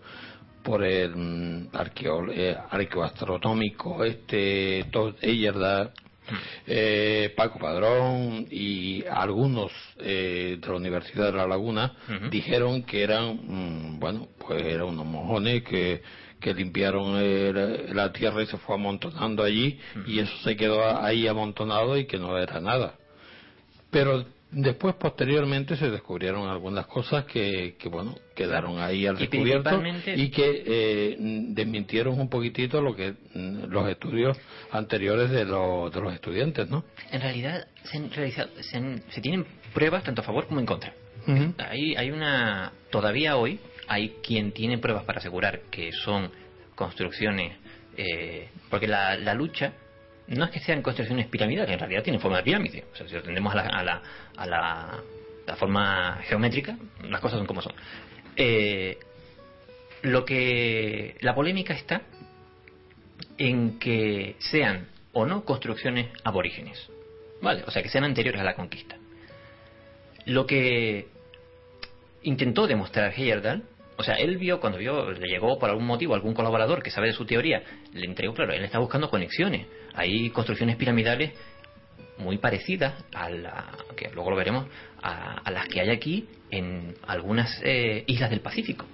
por 0.67 0.83
el 0.83 1.15
mm, 1.15 1.69
arqueo, 1.73 2.29
eh, 2.29 2.57
arqueoastronómico 2.69 4.03
este 4.03 4.85
Todd 4.91 5.15
eh, 6.67 7.33
Paco 7.37 7.57
Padrón 7.57 8.45
y 8.51 9.05
algunos 9.05 9.71
eh, 9.99 10.57
de 10.59 10.67
la 10.67 10.75
Universidad 10.75 11.31
de 11.31 11.37
La 11.37 11.47
Laguna 11.47 11.93
dijeron 12.29 12.83
que 12.83 13.01
eran 13.01 13.39
mm, 13.47 13.99
bueno 13.99 14.27
pues 14.37 14.61
eran 14.61 14.87
unos 14.87 15.05
mojones 15.05 15.63
que 15.63 16.01
que 16.39 16.53
limpiaron 16.53 17.15
eh, 17.17 17.89
la, 17.93 18.11
tierra 18.13 18.43
y 18.43 18.45
se 18.45 18.57
fue 18.57 18.75
amontonando 18.75 19.43
allí 19.43 19.79
y 20.05 20.19
eso 20.19 20.35
se 20.43 20.55
quedó 20.55 20.97
ahí 21.03 21.27
amontonado 21.27 21.97
y 21.97 22.05
que 22.05 22.17
no 22.17 22.37
era 22.37 22.59
nada 22.59 22.95
pero 23.89 24.25
después 24.51 24.95
posteriormente 24.95 25.75
se 25.75 25.89
descubrieron 25.89 26.47
algunas 26.47 26.85
cosas 26.87 27.25
que, 27.25 27.75
que 27.77 27.89
bueno 27.89 28.15
quedaron 28.35 28.79
ahí 28.79 29.05
al 29.05 29.17
descubierto 29.17 29.79
principalmente- 29.79 30.15
y 30.15 30.29
que 30.29 30.63
eh, 30.65 31.15
desmintieron 31.19 32.19
un 32.19 32.29
poquitito 32.29 32.81
lo 32.81 32.95
que 32.95 33.13
mm, 33.33 33.65
los 33.69 33.89
estudios 33.89 34.37
anteriores 34.71 35.29
de, 35.31 35.43
los 35.45 35.91
de 35.93 36.01
los 36.01 36.13
estudiantes 36.13 36.69
no 36.69 36.83
En 37.11 37.21
realidad 37.21 37.67
se, 37.83 37.97
han 37.97 38.11
realizado, 38.11 38.49
se, 38.61 38.77
han- 38.77 39.01
se 39.09 39.21
tienen 39.21 39.45
pruebas 39.73 40.03
tanto 40.03 40.21
a 40.21 40.23
favor 40.23 40.47
como 40.47 40.59
en 40.59 40.65
contra. 40.65 40.93
Ujú. 41.27 41.53
Hay, 41.57 41.95
hay 41.95 42.09
una. 42.11 42.71
Todavía 42.89 43.35
hoy 43.35 43.59
hay 43.87 44.15
quien 44.23 44.51
tiene 44.51 44.77
pruebas 44.77 45.03
para 45.03 45.19
asegurar 45.19 45.61
que 45.71 45.91
son 45.91 46.31
construcciones. 46.75 47.53
eh, 47.97 48.49
porque 48.69 48.87
la, 48.87 49.17
la 49.17 49.33
lucha 49.33 49.73
no 50.27 50.45
es 50.45 50.51
que 50.51 50.59
sean 50.59 50.81
construcciones 50.81 51.27
piramidales, 51.27 51.71
en 51.71 51.79
realidad 51.79 52.03
tienen 52.03 52.21
forma 52.21 52.37
de 52.37 52.43
pirámide. 52.43 52.83
O 52.91 52.95
sea, 52.95 53.07
si 53.07 53.15
lo 53.15 53.23
tendemos 53.23 53.53
a 53.53 53.55
la, 53.55 53.61
a 53.63 53.83
la, 53.83 54.01
a 54.35 54.45
la, 54.45 55.55
forma 55.55 56.19
geométrica, 56.23 56.77
las 57.03 57.21
cosas 57.21 57.37
son 57.37 57.47
como 57.47 57.61
son. 57.61 57.73
Eh, 58.35 58.97
lo 60.03 60.25
que. 60.25 61.15
La 61.21 61.33
polémica 61.33 61.73
está 61.73 62.01
en 63.37 63.79
que 63.79 64.35
sean 64.39 64.87
o 65.13 65.25
no 65.25 65.45
construcciones 65.45 66.09
aborígenes. 66.23 66.89
¿Vale? 67.41 67.63
O 67.65 67.71
sea, 67.71 67.81
que 67.81 67.89
sean 67.89 68.03
anteriores 68.03 68.41
a 68.41 68.43
la 68.43 68.55
conquista. 68.55 68.97
Lo 70.25 70.45
que 70.45 71.07
intentó 72.23 72.67
demostrar 72.67 73.13
Heyerdahl, 73.15 73.63
o 73.97 74.03
sea, 74.03 74.15
él 74.15 74.37
vio, 74.37 74.59
cuando 74.59 74.77
vio, 74.77 75.11
le 75.11 75.27
llegó 75.27 75.57
por 75.57 75.69
algún 75.69 75.85
motivo 75.85 76.13
algún 76.13 76.33
colaborador 76.33 76.83
que 76.83 76.91
sabe 76.91 77.07
de 77.07 77.13
su 77.13 77.25
teoría, 77.25 77.63
le 77.93 78.05
entregó, 78.05 78.33
claro, 78.33 78.53
él 78.53 78.63
está 78.63 78.79
buscando 78.79 79.09
conexiones. 79.09 79.65
Hay 79.95 80.29
construcciones 80.29 80.75
piramidales 80.75 81.31
muy 82.17 82.37
parecidas 82.37 82.93
a 83.13 83.29
la, 83.29 83.65
que 83.95 84.09
luego 84.13 84.31
lo 84.31 84.35
veremos, 84.35 84.67
a, 85.01 85.39
a 85.39 85.51
las 85.51 85.67
que 85.67 85.81
hay 85.81 85.89
aquí 85.89 86.27
en 86.51 86.95
algunas 87.07 87.61
eh, 87.63 88.03
islas 88.07 88.29
del 88.29 88.41
Pacífico. 88.41 88.85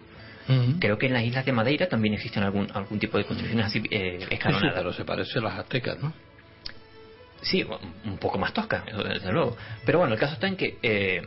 Creo 0.79 0.98
que 0.98 1.05
en 1.05 1.13
las 1.13 1.24
islas 1.24 1.45
de 1.45 1.53
Madeira 1.53 1.88
también 1.88 2.15
existen 2.15 2.43
algún, 2.43 2.67
algún 2.74 3.00
tipo 3.00 3.17
de 3.17 3.24
construcciones 3.24 3.67
así 3.67 3.81
eh, 3.89 4.27
escalonadas. 4.29 4.74
pero 4.75 4.91
se 4.91 5.05
parece 5.05 5.39
a 5.39 5.41
las 5.41 5.60
aztecas 5.60 6.01
no 6.01 6.13
Sí, 7.41 7.65
un 8.05 8.17
poco 8.17 8.38
más 8.38 8.53
tosca, 8.53 8.83
desde 8.86 9.31
luego. 9.31 9.57
Pero 9.86 10.00
bueno, 10.00 10.13
el 10.13 10.19
caso 10.19 10.33
está 10.33 10.48
en 10.48 10.55
que 10.55 10.77
eh, 10.81 11.22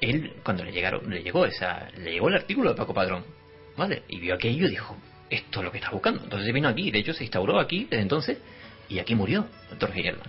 él, 0.00 0.32
cuando 0.42 0.64
le 0.64 0.72
llegaron, 0.72 1.08
le 1.08 1.22
llegó 1.22 1.44
esa, 1.44 1.88
le 1.98 2.12
llegó 2.12 2.28
el 2.28 2.34
artículo 2.34 2.70
de 2.70 2.76
Paco 2.76 2.94
Padrón, 2.94 3.24
¿vale? 3.76 4.02
Y 4.08 4.18
vio 4.18 4.34
aquello 4.34 4.66
y 4.66 4.70
dijo, 4.70 4.96
esto 5.28 5.60
es 5.60 5.64
lo 5.64 5.72
que 5.72 5.78
está 5.78 5.90
buscando. 5.90 6.22
Entonces 6.22 6.46
se 6.46 6.52
vino 6.52 6.68
aquí, 6.68 6.90
de 6.90 6.98
hecho 6.98 7.12
se 7.12 7.24
instauró 7.24 7.58
aquí 7.58 7.86
desde 7.88 8.02
entonces, 8.02 8.38
y 8.88 8.98
aquí 8.98 9.14
murió 9.14 9.46
doctor 9.68 9.92
Gigelman. 9.92 10.26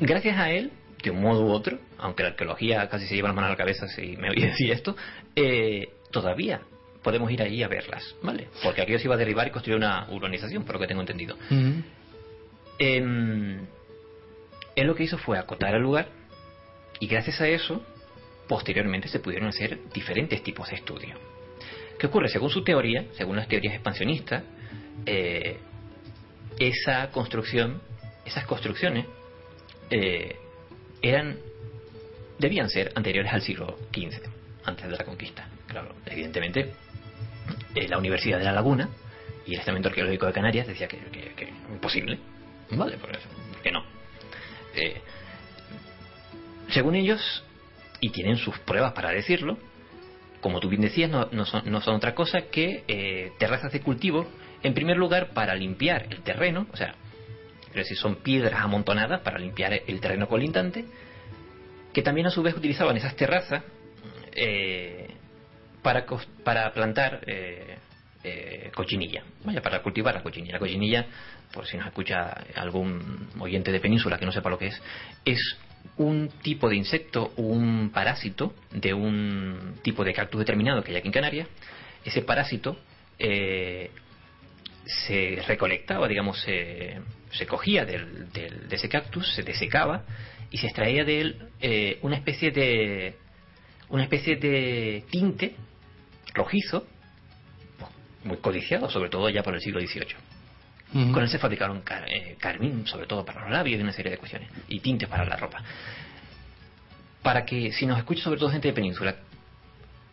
Gracias 0.00 0.36
a 0.36 0.50
él, 0.50 0.70
de 1.02 1.10
un 1.10 1.20
modo 1.20 1.44
u 1.44 1.50
otro, 1.50 1.78
aunque 1.98 2.22
la 2.22 2.30
arqueología 2.30 2.88
casi 2.88 3.06
se 3.06 3.14
lleva 3.14 3.28
las 3.28 3.36
manos 3.36 3.48
a 3.48 3.52
la 3.52 3.56
cabeza 3.56 3.88
si 3.88 4.16
me 4.16 4.30
oye 4.30 4.46
decir 4.46 4.70
esto, 4.70 4.96
eh, 5.34 5.88
todavía 6.10 6.60
podemos 7.02 7.30
ir 7.30 7.42
allí 7.42 7.62
a 7.62 7.68
verlas, 7.68 8.14
¿vale? 8.22 8.48
Porque 8.62 8.82
aquello 8.82 8.98
se 8.98 9.06
iba 9.06 9.14
a 9.14 9.18
derribar 9.18 9.46
y 9.46 9.50
construir 9.50 9.76
una 9.76 10.06
urbanización, 10.10 10.64
por 10.64 10.74
lo 10.74 10.80
que 10.80 10.86
tengo 10.86 11.00
entendido. 11.00 11.36
Em, 12.78 13.66
él 14.76 14.86
lo 14.86 14.94
que 14.94 15.04
hizo 15.04 15.18
fue 15.18 15.38
acotar 15.38 15.74
el 15.74 15.82
lugar 15.82 16.17
y 17.00 17.06
gracias 17.06 17.40
a 17.40 17.48
eso, 17.48 17.82
posteriormente 18.48 19.08
se 19.08 19.20
pudieron 19.20 19.48
hacer 19.48 19.78
diferentes 19.92 20.42
tipos 20.42 20.68
de 20.70 20.76
estudios. 20.76 21.18
¿Qué 21.98 22.06
ocurre? 22.06 22.28
Según 22.28 22.50
su 22.50 22.62
teoría, 22.62 23.06
según 23.12 23.36
las 23.36 23.48
teorías 23.48 23.74
expansionistas, 23.74 24.42
eh, 25.04 25.58
esa 26.58 27.10
construcción, 27.10 27.80
esas 28.24 28.46
construcciones, 28.46 29.06
eh, 29.90 30.36
eran, 31.02 31.38
debían 32.38 32.68
ser 32.68 32.92
anteriores 32.94 33.32
al 33.32 33.42
siglo 33.42 33.78
XV, 33.92 34.22
antes 34.64 34.86
de 34.88 34.96
la 34.96 35.04
conquista. 35.04 35.48
Claro, 35.66 35.94
evidentemente, 36.06 36.72
eh, 37.74 37.88
la 37.88 37.98
Universidad 37.98 38.38
de 38.38 38.44
La 38.44 38.52
Laguna 38.52 38.88
y 39.46 39.54
el 39.54 39.60
Estamento 39.60 39.88
Arqueológico 39.88 40.26
de 40.26 40.32
Canarias 40.32 40.66
decía 40.66 40.88
que, 40.88 40.98
que, 40.98 41.34
que 41.34 41.52
imposible, 41.70 42.18
¿vale? 42.70 42.96
Por 42.96 43.10
eso, 43.10 43.28
que 43.62 43.72
no. 43.72 43.84
Según 46.70 46.94
ellos, 46.94 47.44
y 48.00 48.10
tienen 48.10 48.36
sus 48.36 48.58
pruebas 48.60 48.92
para 48.92 49.10
decirlo, 49.10 49.58
como 50.40 50.60
tú 50.60 50.68
bien 50.68 50.82
decías, 50.82 51.10
no, 51.10 51.28
no 51.32 51.44
son, 51.44 51.70
no 51.70 51.80
son 51.80 51.96
otra 51.96 52.14
cosa 52.14 52.42
que 52.50 52.84
eh, 52.86 53.32
terrazas 53.38 53.72
de 53.72 53.80
cultivo, 53.80 54.26
en 54.62 54.74
primer 54.74 54.96
lugar 54.96 55.30
para 55.30 55.54
limpiar 55.54 56.06
el 56.10 56.22
terreno, 56.22 56.66
o 56.72 56.76
sea, 56.76 56.94
es 57.68 57.74
decir, 57.74 57.96
son 57.96 58.16
piedras 58.16 58.60
amontonadas 58.60 59.20
para 59.20 59.38
limpiar 59.38 59.72
el 59.86 60.00
terreno 60.00 60.28
colindante, 60.28 60.84
que 61.92 62.02
también 62.02 62.26
a 62.26 62.30
su 62.30 62.42
vez 62.42 62.54
utilizaban 62.56 62.96
esas 62.96 63.16
terrazas 63.16 63.62
eh, 64.32 65.08
para, 65.82 66.04
para 66.44 66.72
plantar 66.72 67.20
eh, 67.26 67.76
eh, 68.24 68.70
cochinilla, 68.74 69.22
vaya, 69.44 69.62
para 69.62 69.82
cultivar 69.82 70.14
la 70.14 70.22
cochinilla. 70.22 70.54
La 70.54 70.58
cochinilla, 70.58 71.06
por 71.52 71.66
si 71.66 71.76
nos 71.76 71.86
escucha 71.86 72.30
algún 72.56 73.28
oyente 73.38 73.72
de 73.72 73.80
península 73.80 74.18
que 74.18 74.26
no 74.26 74.32
sepa 74.32 74.50
lo 74.50 74.58
que 74.58 74.66
es, 74.66 74.82
es 75.24 75.56
un 75.96 76.28
tipo 76.42 76.68
de 76.68 76.76
insecto, 76.76 77.32
un 77.36 77.90
parásito 77.92 78.54
de 78.70 78.94
un 78.94 79.74
tipo 79.82 80.04
de 80.04 80.12
cactus 80.12 80.38
determinado 80.40 80.82
que 80.82 80.92
hay 80.92 80.98
aquí 80.98 81.08
en 81.08 81.12
Canarias. 81.12 81.48
Ese 82.04 82.22
parásito 82.22 82.78
eh, 83.18 83.90
se 84.84 85.42
recolectaba, 85.46 86.06
digamos, 86.08 86.40
se, 86.42 87.00
se 87.32 87.46
cogía 87.46 87.84
del- 87.84 88.30
del- 88.32 88.68
de 88.68 88.76
ese 88.76 88.88
cactus, 88.88 89.34
se 89.34 89.42
desecaba 89.42 90.04
y 90.50 90.58
se 90.58 90.66
extraía 90.66 91.04
de 91.04 91.20
él 91.20 91.48
eh, 91.60 91.98
una 92.02 92.16
especie 92.16 92.50
de 92.50 93.16
una 93.90 94.02
especie 94.04 94.36
de 94.36 95.04
tinte 95.10 95.54
rojizo 96.34 96.86
muy 98.24 98.36
codiciado, 98.38 98.90
sobre 98.90 99.08
todo 99.10 99.28
ya 99.30 99.42
por 99.42 99.54
el 99.54 99.60
siglo 99.60 99.80
XVIII. 99.80 100.14
Con 100.92 101.22
él 101.22 101.28
se 101.28 101.38
fabricaron 101.38 101.82
car- 101.82 102.08
eh, 102.08 102.36
carmín, 102.40 102.86
sobre 102.86 103.06
todo 103.06 103.24
para 103.24 103.42
los 103.42 103.50
labios 103.50 103.78
y 103.78 103.82
una 103.82 103.92
serie 103.92 104.12
de 104.12 104.18
cuestiones, 104.18 104.48
y 104.68 104.80
tintes 104.80 105.08
para 105.08 105.24
la 105.26 105.36
ropa. 105.36 105.62
Para 107.22 107.44
que, 107.44 107.72
si 107.72 107.84
nos 107.84 107.98
escucha 107.98 108.22
sobre 108.22 108.38
todo 108.38 108.48
gente 108.50 108.68
de 108.68 108.74
península, 108.74 109.16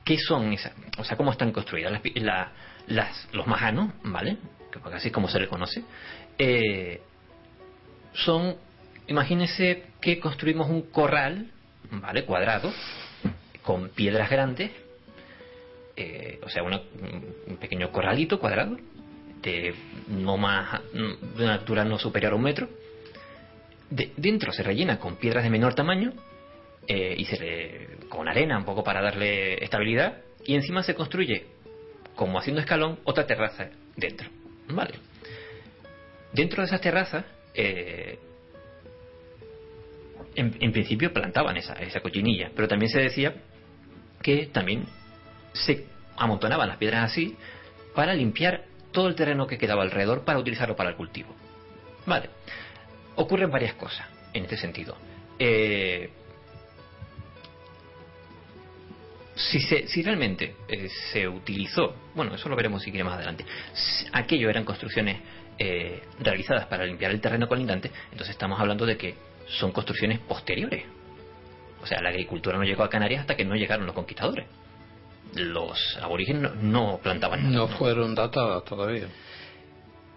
¿qué 0.03 0.17
son 0.17 0.51
esas? 0.51 0.73
O 0.97 1.03
sea, 1.05 1.15
¿cómo 1.15 1.31
están 1.31 1.51
construidas? 1.51 1.91
Las, 1.93 2.01
la- 2.15 2.51
las- 2.87 3.27
los 3.31 3.47
majanos, 3.47 3.91
¿vale? 4.03 4.37
Que 4.71 4.79
porque 4.79 4.97
así 4.97 5.07
es 5.07 5.13
como 5.13 5.27
se 5.29 5.39
le 5.39 5.47
conoce. 5.47 5.83
eh, 6.37 7.01
son, 8.13 8.55
imagínense 9.07 9.83
que 10.01 10.19
construimos 10.19 10.69
un 10.69 10.83
corral, 10.91 11.51
¿vale? 11.91 12.25
Cuadrado, 12.25 12.73
con 13.61 13.89
piedras 13.89 14.29
grandes, 14.29 14.71
eh, 15.97 16.39
o 16.43 16.49
sea, 16.49 16.63
una- 16.63 16.81
un 17.47 17.57
pequeño 17.57 17.91
corralito 17.91 18.39
cuadrado, 18.39 18.77
de 19.45 19.75
no 20.07 20.37
más 20.37 20.81
de 20.91 21.43
una 21.43 21.53
altura 21.53 21.85
no 21.85 21.97
superior 21.97 22.33
a 22.33 22.35
un 22.35 22.41
metro. 22.41 22.67
De- 23.89 24.11
dentro 24.17 24.51
se 24.51 24.63
rellena 24.63 24.99
con 24.99 25.17
piedras 25.17 25.43
de 25.43 25.49
menor 25.49 25.75
tamaño 25.75 26.13
eh, 26.87 27.15
y 27.17 27.25
se 27.25 27.37
le, 27.37 27.87
con 28.09 28.27
arena 28.27 28.57
un 28.57 28.65
poco 28.65 28.83
para 28.83 29.01
darle 29.01 29.63
estabilidad 29.63 30.17
y 30.43 30.55
encima 30.55 30.83
se 30.83 30.95
construye 30.95 31.45
como 32.15 32.39
haciendo 32.39 32.61
escalón 32.61 32.99
otra 33.03 33.25
terraza 33.25 33.69
dentro. 33.95 34.27
Vale. 34.69 34.95
Dentro 36.33 36.61
de 36.61 36.67
esas 36.67 36.81
terrazas 36.81 37.25
eh, 37.53 38.17
en, 40.35 40.71
principio 40.71 41.13
plantaban 41.13 41.55
esa, 41.57 41.73
esa 41.75 42.01
cochinilla, 42.01 42.51
pero 42.55 42.67
también 42.67 42.89
se 42.91 42.99
decía 42.99 43.35
que 44.21 44.47
también 44.47 44.85
se 45.53 45.85
amontonaban 46.17 46.67
las 46.67 46.77
piedras 46.77 47.11
así 47.11 47.37
para 47.93 48.13
limpiar 48.13 48.65
todo 48.95 49.07
el 49.09 49.15
terreno 49.15 49.45
que 49.45 49.59
quedaba 49.59 49.83
alrededor 49.83 50.23
para 50.23 50.39
utilizarlo 50.39 50.75
para 50.75 50.89
el 50.89 50.95
cultivo. 50.95 51.35
Vale. 52.07 52.29
Ocurren 53.15 53.51
varias 53.51 53.75
cosas 53.75 54.07
en 54.33 54.45
este 54.45 54.57
sentido. 54.57 54.97
Eh, 55.37 56.09
si, 59.35 59.59
se, 59.59 59.87
si 59.87 60.01
realmente 60.01 60.55
eh, 60.67 60.89
se 61.11 61.27
utilizó, 61.27 61.93
bueno, 62.15 62.33
eso 62.35 62.47
lo 62.47 62.55
veremos 62.55 62.81
si 62.83 62.89
quiere 62.89 63.03
más 63.03 63.15
adelante, 63.15 63.45
aquello 64.13 64.49
eran 64.49 64.63
construcciones 64.63 65.19
eh, 65.59 66.01
realizadas 66.19 66.65
para 66.67 66.85
limpiar 66.85 67.11
el 67.11 67.19
terreno 67.19 67.47
colindante, 67.47 67.91
entonces 68.11 68.29
estamos 68.29 68.59
hablando 68.59 68.85
de 68.85 68.97
que 68.97 69.15
son 69.47 69.73
construcciones 69.73 70.19
posteriores. 70.19 70.85
O 71.81 71.85
sea, 71.85 72.01
la 72.01 72.09
agricultura 72.09 72.57
no 72.57 72.63
llegó 72.63 72.83
a 72.83 72.89
Canarias 72.89 73.21
hasta 73.21 73.35
que 73.35 73.45
no 73.45 73.55
llegaron 73.55 73.85
los 73.85 73.93
conquistadores. 73.93 74.47
Los 75.35 75.77
aborígenes 76.01 76.55
no, 76.55 76.99
plantaban 77.03 77.51
No 77.51 77.67
fueron 77.67 78.15
datadas 78.15 78.63
todavía. 78.65 79.07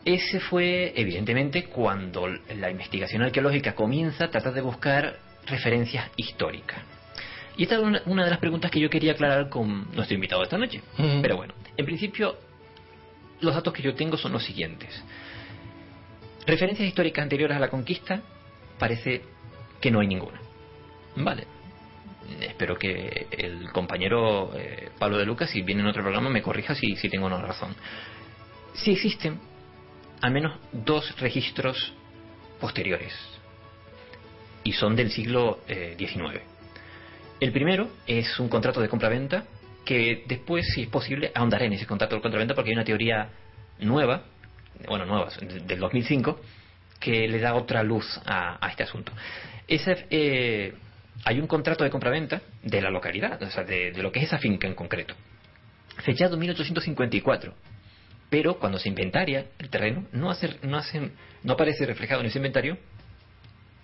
Ese 0.05 0.41
fue, 0.41 0.93
evidentemente, 0.97 1.65
cuando 1.65 2.29
la 2.29 2.71
investigación 2.71 3.23
arqueológica 3.23 3.75
comienza 3.75 4.25
a 4.25 4.31
tratar 4.31 4.55
de 4.55 4.61
buscar 4.61 5.19
referencias 5.47 6.11
históricas. 6.17 6.79
Y 7.57 7.65
esta 7.65 7.75
es 7.75 7.81
una, 7.83 8.03
una 8.07 8.25
de 8.25 8.31
las 8.31 8.39
preguntas 8.39 8.71
que 8.71 8.79
yo 8.79 8.89
quería 8.89 9.13
aclarar 9.13 9.49
con 9.49 9.93
nuestro 9.93 10.15
invitado 10.15 10.41
de 10.41 10.45
esta 10.45 10.59
noche. 10.59 10.81
Ujú. 10.99 11.21
Pero 11.21 11.37
bueno, 11.37 11.55
en 11.77 11.85
principio, 11.85 12.37
los 13.41 13.55
datos 13.55 13.73
que 13.73 13.83
yo 13.83 13.95
tengo 13.95 14.17
son 14.17 14.33
los 14.33 14.45
siguientes. 14.45 15.03
Referencias 16.47 16.89
históricas 16.89 17.25
anteriores 17.25 17.57
a 17.57 17.61
la 17.61 17.69
conquista, 17.69 18.23
parece 18.79 19.23
que 19.81 19.91
no 19.91 20.01
hay 20.01 20.07
ninguna. 20.07 20.41
Vale. 21.17 21.58
Espero 22.41 22.77
que 22.77 23.27
el 23.31 23.71
compañero 23.73 24.53
eh, 24.57 24.91
Pablo 24.99 25.19
de 25.19 25.25
Lucas, 25.27 25.51
si 25.51 25.63
viene 25.63 25.81
en 25.83 25.89
otro 25.89 26.03
programa, 26.03 26.29
me 26.31 26.43
corrija 26.43 26.75
si, 26.75 26.95
si 26.97 27.09
tengo 27.09 27.27
una 27.27 27.39
razón. 27.41 27.75
Sí 28.75 28.93
existen 28.93 29.41
al 30.21 30.33
menos 30.33 30.59
dos 30.73 31.19
registros 31.21 31.93
posteriores 32.61 33.13
y 34.65 34.73
son 34.73 34.97
del 34.97 35.11
siglo 35.11 35.61
eh, 35.69 35.95
XIX. 35.99 36.41
El 37.41 37.53
primero 37.53 37.89
es 38.07 38.39
un 38.41 38.49
contrato 38.49 38.81
de 38.81 38.89
compraventa 38.89 39.45
que 39.85 40.25
después, 40.27 40.67
si 40.75 40.83
es 40.83 40.89
posible, 40.89 41.31
ahondaré 41.35 41.67
en 41.67 41.73
ese 41.75 41.87
contrato 41.87 42.17
de 42.17 42.21
compraventa 42.23 42.55
porque 42.55 42.71
hay 42.71 42.75
una 42.75 42.85
teoría 42.85 43.31
nueva, 43.79 44.25
bueno, 44.87 45.07
nueva, 45.07 45.29
de- 45.41 45.61
del 45.61 45.79
2005, 45.79 46.41
que 47.01 47.29
le 47.29 47.39
da 47.39 47.55
otra 47.55 47.83
luz 47.83 48.21
a, 48.27 48.59
a 48.65 48.71
este 48.71 48.83
asunto. 48.83 49.13
Ese, 49.69 50.07
eh, 50.11 50.75
hay 51.25 51.41
un 51.41 51.47
contrato 51.47 51.85
de 51.85 51.91
compraventa 51.91 52.43
de 52.63 52.81
la 52.81 52.91
localidad, 52.91 53.43
o 53.43 53.51
sea, 53.51 53.65
de, 53.65 53.93
lo 53.97 54.13
que 54.13 54.21
es 54.21 54.27
esa 54.27 54.39
finca 54.39 54.67
en 54.67 54.75
concreto, 54.75 55.15
fechado 56.05 56.35
en 56.35 56.41
1854 56.41 57.55
pero 58.31 58.59
cuando 58.59 58.79
se 58.79 58.89
inventaria 58.89 59.47
el 59.59 59.71
terreno 59.71 60.07
no 60.13 60.31
hace, 60.31 60.59
no 60.63 60.81
no 61.43 61.53
aparece 61.55 61.87
reflejado 61.87 62.21
en 62.21 62.27
ese 62.27 62.39
inventario 62.39 62.77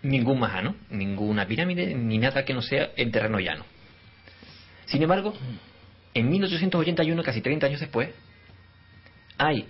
ningún 0.02 0.38
majano, 0.38 0.76
ninguna 0.90 1.46
pirámide, 1.46 1.94
ni 1.94 2.18
nada 2.18 2.44
que 2.44 2.52
no 2.52 2.60
sea 2.60 2.90
el 2.96 3.10
terreno 3.10 3.38
llano. 3.40 3.64
Sin 4.84 5.02
embargo, 5.02 5.34
en 6.12 6.28
1881, 6.28 7.22
casi 7.22 7.40
30 7.40 7.66
años 7.66 7.80
después, 7.80 8.10
hay 9.38 9.66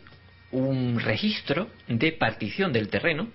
un 0.51 0.99
registro 1.01 1.71
de 1.87 2.13
partición 2.13 2.73
del 2.73 2.89
terreno 2.89 3.29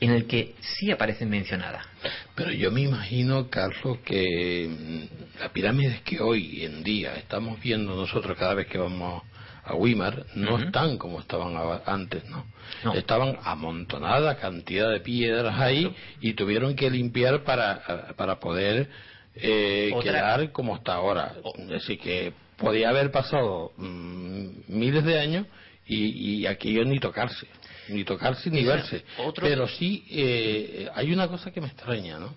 en 0.00 0.10
el 0.10 0.26
que 0.26 0.54
sí 0.60 0.90
aparecen 0.90 1.30
mencionadas. 1.30 1.86
Pero 2.34 2.50
yo 2.52 2.70
me 2.70 2.82
imagino, 2.82 3.48
Carlos, 3.48 3.98
que 4.04 4.68
mm, 4.68 5.40
las 5.40 5.50
pirámides 5.50 6.00
que 6.02 6.20
hoy 6.20 6.64
en 6.64 6.82
día 6.82 7.14
estamos 7.14 7.60
viendo 7.60 7.94
nosotros 7.94 8.36
cada 8.38 8.54
vez 8.54 8.66
que 8.66 8.78
vamos 8.78 9.22
a 9.64 9.74
Weimar 9.74 10.26
no 10.34 10.58
están 10.58 10.98
como 10.98 11.20
estaban 11.20 11.54
antes, 11.86 12.24
¿no? 12.28 12.44
No. 12.84 12.94
Estaban 12.94 13.38
amontonadas 13.44 14.38
cantidad 14.38 14.90
de 14.90 15.00
piedras 15.00 15.58
ahí 15.60 15.94
y 16.20 16.34
tuvieron 16.34 16.74
que 16.74 16.90
limpiar 16.90 17.44
para, 17.44 18.14
para 18.16 18.40
poder 18.40 18.88
eh, 19.36 19.92
quedar 20.02 20.50
como 20.50 20.76
está 20.76 20.94
ahora. 20.94 21.34
Decir, 21.68 21.98
que 22.00 22.32
podía 22.56 22.88
haber 22.88 23.10
pasado 23.10 23.72
mm, 23.76 24.48
miles 24.68 25.04
de 25.04 25.20
años 25.20 25.46
y, 25.86 26.40
y 26.40 26.46
aquello 26.46 26.84
ni 26.84 26.98
tocarse, 26.98 27.46
ni 27.88 28.04
tocarse 28.04 28.50
ni 28.50 28.64
verse. 28.64 29.04
otro- 29.18 29.46
Pero 29.46 29.66
sí, 29.68 30.04
eh, 30.10 30.88
hay 30.94 31.12
una 31.12 31.28
cosa 31.28 31.50
que 31.50 31.60
me 31.60 31.66
extraña, 31.68 32.18
¿no? 32.18 32.34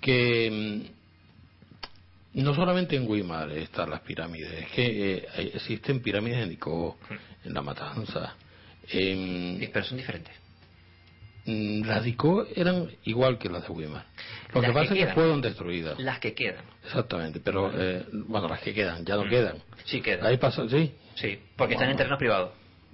Que 0.00 0.50
mm, 2.34 2.42
no 2.42 2.54
solamente 2.54 2.96
en 2.96 3.08
Weimar 3.08 3.50
están 3.52 3.90
las 3.90 4.00
pirámides, 4.00 4.50
es 4.52 4.70
que 4.72 5.14
eh, 5.16 5.50
existen 5.54 6.00
pirámides 6.00 6.38
en 6.42 6.48
Nicó, 6.50 6.98
en 7.44 7.54
La 7.54 7.62
Matanza. 7.62 8.34
En, 8.88 9.70
pero 9.72 9.84
son 9.84 9.96
diferentes. 9.96 10.34
Mm, 11.46 11.84
Las 11.86 12.02
de 12.04 12.10
Icó 12.10 12.46
eran 12.56 12.90
igual 13.04 13.38
que 13.38 13.48
las 13.50 13.62
de 13.66 13.68
Weimar. 13.72 14.04
Lo 14.52 14.60
Las 14.60 14.62
que 14.62 14.66
que 14.66 14.72
pasa 14.72 14.94
es 14.94 15.06
que 15.06 15.12
fueron 15.14 15.40
destruidas. 15.42 15.98
Las 15.98 16.18
que 16.18 16.34
quedan. 16.34 16.64
Exactamente, 16.84 17.40
pero 17.40 17.70
eh, 17.74 18.04
bueno, 18.12 18.48
las 18.48 18.60
que 18.60 18.72
quedan, 18.74 19.04
ya 19.04 19.16
no 19.16 19.24
Mm. 19.26 19.28
quedan. 19.30 19.56
Sí 19.84 20.00
quedan. 20.00 20.26
Ahí 20.26 20.36
pasa, 20.38 20.68
sí, 20.68 20.92
Sí, 21.16 21.38
porque 21.56 21.74
están 21.74 21.90
en 21.90 21.96
terrenos 21.96 22.18
privados. 22.18 22.50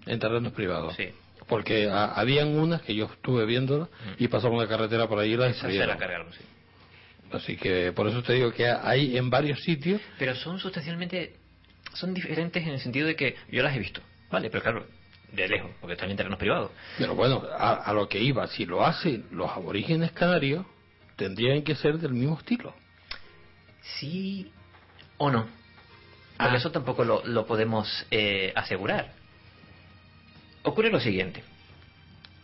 en 0.06 0.18
terrenos 0.18 0.52
privados. 0.52 0.94
Sí. 0.96 1.08
Porque 1.50 1.88
ah, 1.92 2.12
habían 2.16 2.48
unas 2.58 2.80
que 2.82 2.94
yo 2.94 3.04
estuve 3.06 3.44
viéndolas 3.44 3.88
y 4.18 4.28
pasamos 4.28 4.62
la 4.62 4.68
carretera 4.68 5.06
por 5.08 5.18
ahí 5.18 5.32
y 5.32 5.36
las 5.36 5.56
se 5.56 5.68
la 5.86 5.98
cargaron, 5.98 6.32
sí. 6.32 6.40
Así 7.32 7.56
que 7.56 7.92
por 7.92 8.08
eso 8.08 8.22
te 8.22 8.32
digo 8.32 8.50
que 8.52 8.66
hay 8.68 9.16
en 9.18 9.28
varios 9.28 9.60
sitios. 9.60 10.00
Pero 10.18 10.34
son 10.34 10.58
sustancialmente... 10.58 11.34
Son 11.92 12.14
diferentes 12.14 12.62
en 12.62 12.70
el 12.70 12.80
sentido 12.80 13.06
de 13.08 13.16
que 13.16 13.36
yo 13.50 13.62
las 13.62 13.74
he 13.74 13.78
visto. 13.80 14.00
Vale, 14.30 14.48
pero 14.48 14.62
claro, 14.62 14.86
de 15.32 15.48
lejos, 15.48 15.70
porque 15.80 15.94
están 15.94 16.08
en 16.10 16.16
terrenos 16.16 16.38
privados. 16.38 16.70
Pero 16.98 17.14
bueno, 17.16 17.42
a, 17.58 17.74
a 17.74 17.92
lo 17.92 18.08
que 18.08 18.20
iba, 18.20 18.46
si 18.46 18.64
lo 18.64 18.84
hacen 18.86 19.26
los 19.32 19.50
aborígenes 19.50 20.12
canarios, 20.12 20.64
tendrían 21.16 21.62
que 21.62 21.74
ser 21.74 21.98
del 21.98 22.12
mismo 22.12 22.38
estilo. 22.38 22.74
Sí 23.98 24.50
o 25.18 25.30
no. 25.30 25.42
Porque 26.36 26.54
Ah. 26.54 26.56
eso 26.56 26.70
tampoco 26.70 27.04
lo, 27.04 27.22
lo 27.26 27.44
podemos 27.44 28.06
eh, 28.10 28.52
asegurar. 28.54 29.12
Ocurre 30.62 30.90
lo 30.90 31.00
siguiente. 31.00 31.42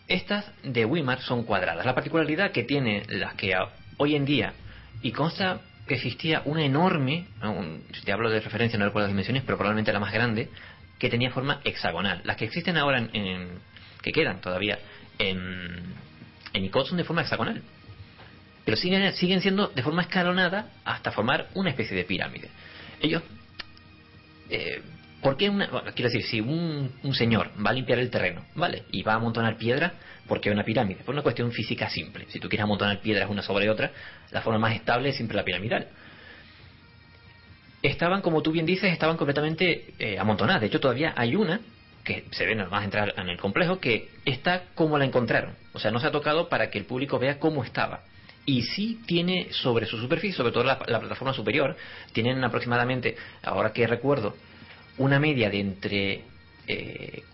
Estas 0.09 0.50
de 0.62 0.85
Weimar 0.85 1.20
son 1.20 1.44
cuadradas. 1.44 1.85
La 1.85 1.94
particularidad 1.94 2.52
que 2.52 2.64
tiene 2.64 3.05
las 3.09 3.35
que 3.35 3.55
hoy 3.96 4.14
en 4.14 4.24
día, 4.24 4.55
y 5.02 5.12
consta 5.12 5.61
que 5.87 5.94
existía 5.94 6.42
una 6.44 6.64
enorme, 6.64 7.26
si 7.92 8.02
te 8.02 8.12
hablo 8.12 8.31
de 8.31 8.40
referencia 8.40 8.79
no 8.79 8.87
recuerdo 8.87 9.07
las 9.07 9.12
dimensiones, 9.12 9.42
pero 9.44 9.59
probablemente 9.59 9.92
la 9.92 10.00
más 10.00 10.12
grande, 10.12 10.48
que 10.98 11.11
tenía 11.11 11.31
forma 11.31 11.61
hexagonal. 11.64 12.22
Las 12.24 12.37
que 12.37 12.44
existen 12.44 12.76
ahora, 12.76 12.98
en, 12.98 13.48
que 14.02 14.12
quedan 14.12 14.40
todavía 14.40 14.79
en, 15.18 15.83
en 16.52 16.70
son 16.72 16.96
de 16.96 17.05
forma 17.05 17.22
hexagonal 17.22 17.62
pero 18.66 18.76
siguen, 18.76 19.12
siguen 19.14 19.40
siendo 19.40 19.68
de 19.68 19.83
forma 19.85 20.02
escalonada 20.02 20.72
hasta 20.85 21.12
formar 21.12 21.48
una 21.55 21.70
especie 21.70 21.96
de 21.96 22.02
pirámide. 22.02 22.50
Ellos, 23.00 23.22
eh, 24.50 24.83
¿por 25.22 25.37
qué 25.37 25.48
una, 25.48 25.66
bueno, 25.68 25.90
quiero 25.94 26.11
decir, 26.11 26.22
si 26.22 26.40
un, 26.40 26.92
un 27.02 27.14
señor 27.14 27.50
va 27.64 27.70
a 27.70 27.72
limpiar 27.72 27.98
el 27.98 28.11
terreno, 28.11 28.44
¿vale? 28.55 28.85
Y 28.90 29.02
va 29.02 29.14
a 29.14 29.16
amontonar 29.16 29.57
piedra, 29.57 29.94
¿por 30.26 30.40
qué 30.40 30.50
una 30.50 30.64
pirámide? 30.64 31.02
Por 31.05 31.14
una 31.14 31.22
cuestión 31.22 31.50
física 31.52 31.88
simple. 31.88 32.26
Si 32.29 32.40
tú 32.40 32.48
quieres 32.48 32.64
amontonar 32.64 33.00
piedras 33.00 33.31
una 33.31 33.42
sobre 33.42 33.70
otra, 33.70 33.90
la 34.31 34.42
forma 34.42 34.59
más 34.59 34.74
estable 34.74 35.11
es 35.11 35.16
siempre 35.16 35.37
la 35.37 35.44
piramidal. 35.44 35.88
Estaban, 37.83 38.20
como 38.20 38.42
tú 38.42 38.52
bien 38.52 38.66
dices, 38.66 38.92
estaban 38.92 39.16
completamente 39.16 39.94
eh, 39.98 40.18
amontonadas. 40.18 40.61
De 40.61 40.68
hecho, 40.68 40.81
todavía 40.81 41.14
hay 41.16 41.37
una 41.37 41.61
que 42.05 42.24
se 42.31 42.46
ve 42.46 42.55
nada 42.55 42.70
más 42.70 42.85
entrar 42.85 43.14
en 43.16 43.29
el 43.29 43.38
complejo, 43.38 43.81
que 43.81 44.09
está 44.24 44.64
como 44.74 44.96
la 44.96 45.05
encontraron. 45.05 45.55
O 45.72 45.81
sea, 45.81 45.90
no 45.90 45.98
se 45.98 46.07
ha 46.07 46.12
tocado 46.12 46.48
para 46.48 46.70
que 46.70 46.79
el 46.79 46.85
público 46.85 47.18
vea 47.18 47.38
cómo 47.38 47.64
estaba. 47.64 48.02
Y 48.44 48.62
sí 48.62 49.00
tiene 49.07 49.48
sobre 49.50 49.87
su 49.87 49.98
superficie, 49.98 50.37
sobre 50.37 50.52
todo 50.52 50.62
la, 50.62 50.79
la 50.87 51.00
plataforma 51.00 51.35
superior, 51.35 51.76
tienen 52.12 52.42
aproximadamente, 52.44 53.16
ahora 53.42 53.72
que 53.72 53.88
recuerdo, 53.88 54.37
una 54.98 55.18
media 55.18 55.50
de 55.50 55.61
entre 55.61 56.24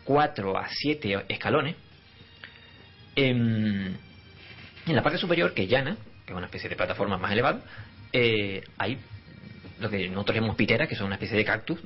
4 0.05 0.59
a 0.59 0.69
7 0.69 1.25
escalones. 1.29 1.77
En, 3.15 3.97
en 4.87 4.97
la 4.97 5.03
parte 5.03 5.19
superior, 5.19 5.55
que 5.55 5.65
es 5.65 5.69
llana, 5.69 5.97
que 6.25 6.33
es 6.33 6.37
una 6.37 6.47
especie 6.47 6.69
de 6.69 6.77
plataforma 6.77 7.19
más 7.19 7.33
elevada, 7.33 7.63
eh, 8.13 8.63
hay 8.79 8.99
lo 9.81 9.91
que 9.91 10.09
nosotros 10.09 10.37
llamamos 10.37 10.57
pitera, 10.57 10.87
que 10.87 10.95
son 10.95 11.07
una 11.07 11.17
especie 11.17 11.37
de 11.37 11.45
cactus, 11.45 11.79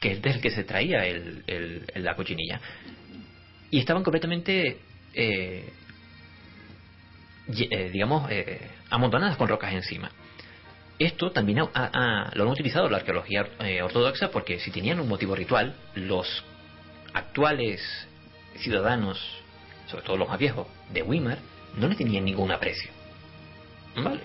que 0.00 0.12
es 0.12 0.22
del 0.22 0.40
que 0.40 0.50
se 0.50 0.64
traía 0.64 1.04
el, 1.06 1.84
la 1.96 2.14
cochinilla. 2.14 2.60
Y 3.70 3.80
estaban 3.80 4.04
completamente, 4.04 4.78
eh, 5.12 5.68
eh, 7.48 7.90
digamos, 7.92 8.30
eh, 8.30 8.60
amontonadas 8.90 9.36
con 9.36 9.48
rocas 9.48 9.72
encima. 9.74 10.10
Esto 10.98 11.30
también 11.30 11.58
ha- 11.58 11.68
ha- 11.74 12.30
lo 12.34 12.44
han 12.44 12.50
utilizado 12.50 12.88
la 12.88 12.96
arqueología 12.98 13.46
eh, 13.60 13.82
ortodoxa 13.82 14.30
porque 14.30 14.58
si 14.60 14.70
tenían 14.70 14.98
un 15.00 15.08
motivo 15.08 15.34
ritual, 15.36 15.74
los 15.94 16.42
actuales 17.12 17.80
ciudadanos, 18.56 19.18
sobre 19.90 20.04
todo 20.04 20.16
los 20.16 20.28
más 20.28 20.38
viejos, 20.38 20.66
de 20.92 21.02
Weimar, 21.02 21.38
no 21.76 21.88
le 21.88 21.94
tenían 21.94 22.24
ningún 22.24 22.50
aprecio. 22.50 22.90
¿Vale? 23.96 24.20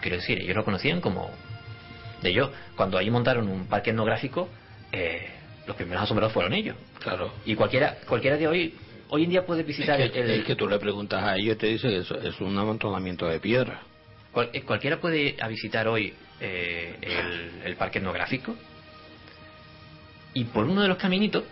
Quiero 0.00 0.16
decir, 0.16 0.38
ellos 0.38 0.56
lo 0.56 0.64
conocían 0.64 1.00
como... 1.00 1.30
De 2.22 2.30
ellos, 2.30 2.50
cuando 2.76 2.96
ahí 2.98 3.10
montaron 3.10 3.48
un 3.48 3.66
parque 3.66 3.90
etnográfico, 3.90 4.48
eh, 4.92 5.28
los 5.66 5.76
primeros 5.76 6.04
asombrados 6.04 6.32
fueron 6.32 6.52
ellos. 6.54 6.76
Claro. 7.00 7.32
Y 7.44 7.54
cualquiera 7.54 7.98
cualquiera 8.08 8.36
de 8.36 8.48
hoy, 8.48 8.74
hoy 9.10 9.24
en 9.24 9.30
día 9.30 9.44
puede 9.44 9.62
visitar 9.64 10.00
es, 10.00 10.12
que, 10.12 10.20
el, 10.20 10.30
es 10.30 10.44
que 10.44 10.56
tú 10.56 10.66
le 10.68 10.78
preguntas 10.78 11.22
a 11.22 11.36
ellos 11.36 11.56
y 11.56 11.58
te 11.58 11.66
dicen 11.66 11.90
que 11.90 11.98
eso 11.98 12.18
es 12.20 12.40
un 12.40 12.56
amontonamiento 12.58 13.26
de 13.26 13.38
piedra. 13.38 13.82
Eh, 14.52 14.62
cualquiera 14.62 15.00
puede 15.00 15.36
a 15.40 15.48
visitar 15.48 15.88
hoy 15.88 16.14
eh, 16.40 16.96
el, 17.00 17.62
el 17.64 17.76
parque 17.76 17.98
etnográfico 17.98 18.54
y 20.34 20.44
por 20.44 20.64
uno 20.66 20.82
de 20.82 20.88
los 20.88 20.98
caminitos, 20.98 21.44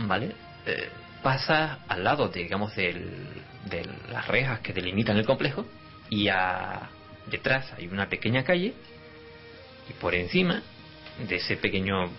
¿vale? 0.00 0.32
Eh, 0.66 0.88
pasa 1.22 1.80
al 1.88 2.02
lado, 2.04 2.28
de, 2.28 2.42
digamos, 2.42 2.74
del- 2.74 3.26
de 3.70 3.86
las 4.10 4.26
rejas 4.28 4.60
que 4.60 4.72
delimitan 4.72 5.16
el 5.16 5.24
complejo 5.24 5.66
y 6.10 6.28
a, 6.28 6.90
detrás 7.30 7.72
hay 7.74 7.86
una 7.86 8.08
pequeña 8.08 8.44
calle 8.44 8.74
y 9.88 9.92
por 9.94 10.14
encima 10.14 10.62
de 11.28 11.36
ese 11.36 11.56
pequeño, 11.56 12.10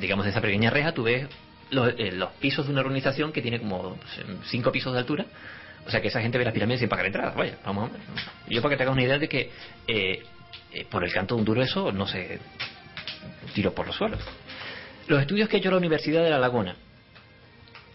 digamos, 0.00 0.24
de 0.26 0.30
esa 0.30 0.40
pequeña 0.40 0.70
reja 0.70 0.92
tú 0.92 1.04
ves 1.04 1.26
los, 1.70 1.88
eh, 1.98 2.12
los 2.12 2.30
pisos 2.34 2.66
de 2.66 2.72
una 2.72 2.82
urbanización 2.82 3.32
que 3.32 3.40
tiene 3.42 3.58
como 3.58 3.96
pues, 3.96 4.20
cinco 4.50 4.70
pisos 4.70 4.92
de 4.92 4.98
altura 4.98 5.24
o 5.86 5.90
sea 5.90 6.00
que 6.00 6.08
esa 6.08 6.20
gente 6.20 6.38
ve 6.38 6.44
las 6.44 6.54
pirámides 6.54 6.80
sin 6.80 6.88
pagar 6.88 7.06
entradas, 7.06 7.34
vaya, 7.34 7.56
vamos. 7.64 7.90
Yo 8.48 8.62
para 8.62 8.72
que 8.72 8.76
te 8.76 8.82
hagas 8.84 8.92
una 8.94 9.02
idea 9.02 9.18
de 9.18 9.28
que 9.28 9.50
eh, 9.88 10.22
eh, 10.72 10.86
por 10.90 11.04
el 11.04 11.12
canto 11.12 11.34
de 11.34 11.40
un 11.40 11.44
duro 11.44 11.62
eso 11.62 11.90
no 11.92 12.06
se 12.06 12.38
tiró 13.54 13.74
por 13.74 13.86
los 13.86 13.96
suelos. 13.96 14.20
Los 15.08 15.20
estudios 15.20 15.48
que 15.48 15.56
ha 15.56 15.58
hecho 15.60 15.70
la 15.70 15.76
Universidad 15.78 16.22
de 16.22 16.30
La 16.30 16.38
Laguna, 16.38 16.76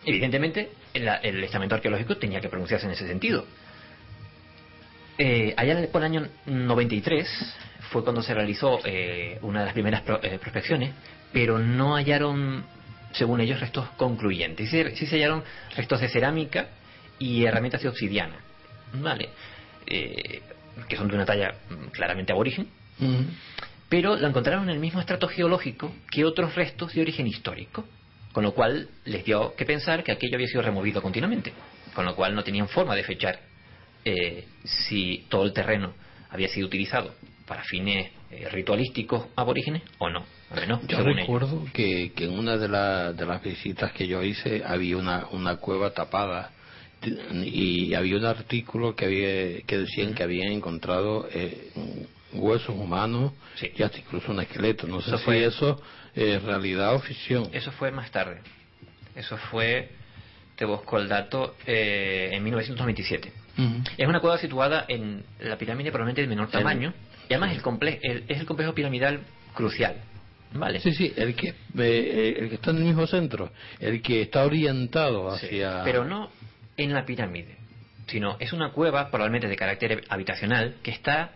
evidentemente 0.06 0.70
el, 0.94 1.08
el 1.24 1.44
estamento 1.44 1.76
arqueológico 1.76 2.18
tenía 2.18 2.42
que 2.42 2.50
pronunciarse 2.50 2.86
en 2.86 2.92
ese 2.94 3.08
sentido. 3.08 3.46
Eh, 5.18 5.54
allá 5.58 5.88
por 5.92 6.02
el 6.04 6.06
año 6.06 6.28
93 6.46 7.28
fue 7.90 8.04
cuando 8.04 8.22
se 8.22 8.34
realizó 8.34 8.80
eh, 8.86 9.40
una 9.42 9.62
de 9.62 9.66
las 9.66 9.74
primeras 9.74 10.02
pro- 10.02 10.22
eh, 10.22 10.38
prospecciones, 10.38 10.92
pero 11.34 11.58
no 11.58 11.96
hallaron, 11.96 12.64
según 13.14 13.42
ellos, 13.42 13.60
restos 13.60 13.90
concluyentes. 13.98 14.70
Sí, 14.70 14.84
sí 14.96 15.06
se 15.08 15.16
hallaron 15.16 15.44
restos 15.76 16.02
de 16.02 16.10
cerámica 16.10 16.68
y 17.20 17.46
herramientas 17.46 17.82
de 17.82 17.90
obsidiana, 17.90 18.36
¿vale? 18.94 19.30
Eh, 19.86 20.42
que 20.88 20.96
son 20.98 21.08
de 21.08 21.16
una 21.16 21.26
talla 21.26 21.56
mm, 21.70 21.88
claramente 21.92 22.32
aborigen, 22.32 22.68
pero 23.90 24.16
la 24.16 24.28
encontraron 24.28 24.66
en 24.66 24.72
el 24.72 24.80
mismo 24.80 25.00
estrato 25.00 25.28
geológico 25.28 25.94
que 26.12 26.26
otros 26.26 26.56
restos 26.56 26.94
de 26.94 27.02
origen 27.02 27.26
histórico, 27.28 27.86
con 28.34 28.44
lo 28.44 28.54
cual 28.54 28.90
les 29.06 29.24
dio 29.24 29.56
que 29.56 29.66
pensar 29.66 30.04
que 30.04 30.12
aquello 30.12 30.36
había 30.36 30.48
sido 30.48 30.62
removido 30.62 31.02
continuamente, 31.02 31.54
con 31.94 32.06
lo 32.06 32.16
cual 32.16 32.36
no 32.36 32.44
tenían 32.44 32.68
forma 32.68 32.96
de 32.96 33.04
fechar 33.04 33.40
eh, 34.06 34.46
si 34.64 35.26
todo 35.30 35.46
el 35.46 35.54
terreno 35.54 35.94
había 36.30 36.48
sido 36.50 36.68
utilizado 36.68 37.14
para 37.48 37.64
fines 37.64 38.12
eh, 38.30 38.48
ritualísticos 38.52 39.28
aborígenes 39.36 39.82
o 40.00 40.10
no. 40.10 40.26
A 40.52 40.56
menos, 40.56 40.82
Yo 40.88 40.98
recuerdo 41.22 41.66
que, 41.74 42.12
que 42.14 42.26
en 42.26 42.38
una 42.38 42.58
de, 42.58 42.68
la- 42.68 43.14
de 43.14 43.26
las 43.26 43.42
visitas 43.42 43.92
que 43.94 44.08
yo 44.08 44.22
hice 44.22 44.64
había 44.66 44.98
una, 44.98 45.28
una 45.32 45.56
cueva 45.58 45.94
tapada 45.94 46.52
y 47.44 47.94
había 47.94 48.18
un 48.18 48.26
artículo 48.26 48.96
que 48.96 49.06
había 49.06 49.62
que 49.62 49.78
decían 49.78 50.14
que 50.14 50.24
habían 50.24 50.52
encontrado 50.52 51.28
eh, 51.32 51.72
huesos 52.34 52.70
humanos 52.76 53.34
Sí. 53.56 53.72
y 53.76 53.84
hasta 53.84 53.98
incluso 54.00 54.32
un 54.32 54.40
esqueleto. 54.42 54.86
No 54.88 55.02
sé 55.02 55.18
si 55.18 55.32
eso 55.32 55.82
es 56.16 56.42
realidad 56.44 56.94
o 56.96 57.00
ficción. 57.00 57.50
Eso 57.54 57.72
fue 57.72 57.92
más 57.92 58.12
tarde. 58.12 58.42
Eso 59.16 59.36
fue, 59.50 59.90
te 60.56 60.66
busco 60.66 61.00
el 61.00 61.08
dato, 61.08 61.56
eh, 61.66 62.30
en 62.34 62.44
1927. 62.44 63.32
Ujú. 63.58 63.82
Es 63.98 64.08
una 64.08 64.20
cueva 64.20 64.38
situada 64.38 64.86
en 64.88 65.24
la 65.40 65.58
pirámide 65.58 65.92
probablemente 65.92 66.22
de 66.22 66.28
menor 66.28 66.50
tamaño. 66.52 66.94
Y 67.30 67.34
además 67.34 67.54
el 67.56 67.64
comple- 67.64 68.00
el- 68.04 68.24
es 68.28 68.40
el 68.40 68.46
complejo 68.46 68.74
piramidal 68.74 69.22
crucial. 69.56 69.96
¿Vale? 70.54 70.80
Sí, 70.80 70.94
sí, 70.94 71.12
el 71.18 71.36
que, 71.36 71.50
eh, 71.78 72.36
el 72.40 72.50
que 72.50 72.56
está 72.56 72.72
en 72.72 72.78
el 72.78 72.84
mismo 72.84 73.06
centro, 73.06 73.52
el 73.80 74.02
que 74.02 74.22
está 74.22 74.46
orientado 74.46 75.36
Sí, 75.38 75.46
hacia... 75.48 75.84
Pero 75.84 76.06
no 76.06 76.30
en 76.78 76.94
la 76.94 77.06
pirámide, 77.06 77.58
sino 78.08 78.38
es 78.40 78.54
una 78.54 78.72
cueva 78.72 79.10
probablemente 79.10 79.48
de 79.48 79.56
carácter 79.56 80.04
habitacional 80.10 80.76
que 80.84 80.92
está 80.92 81.32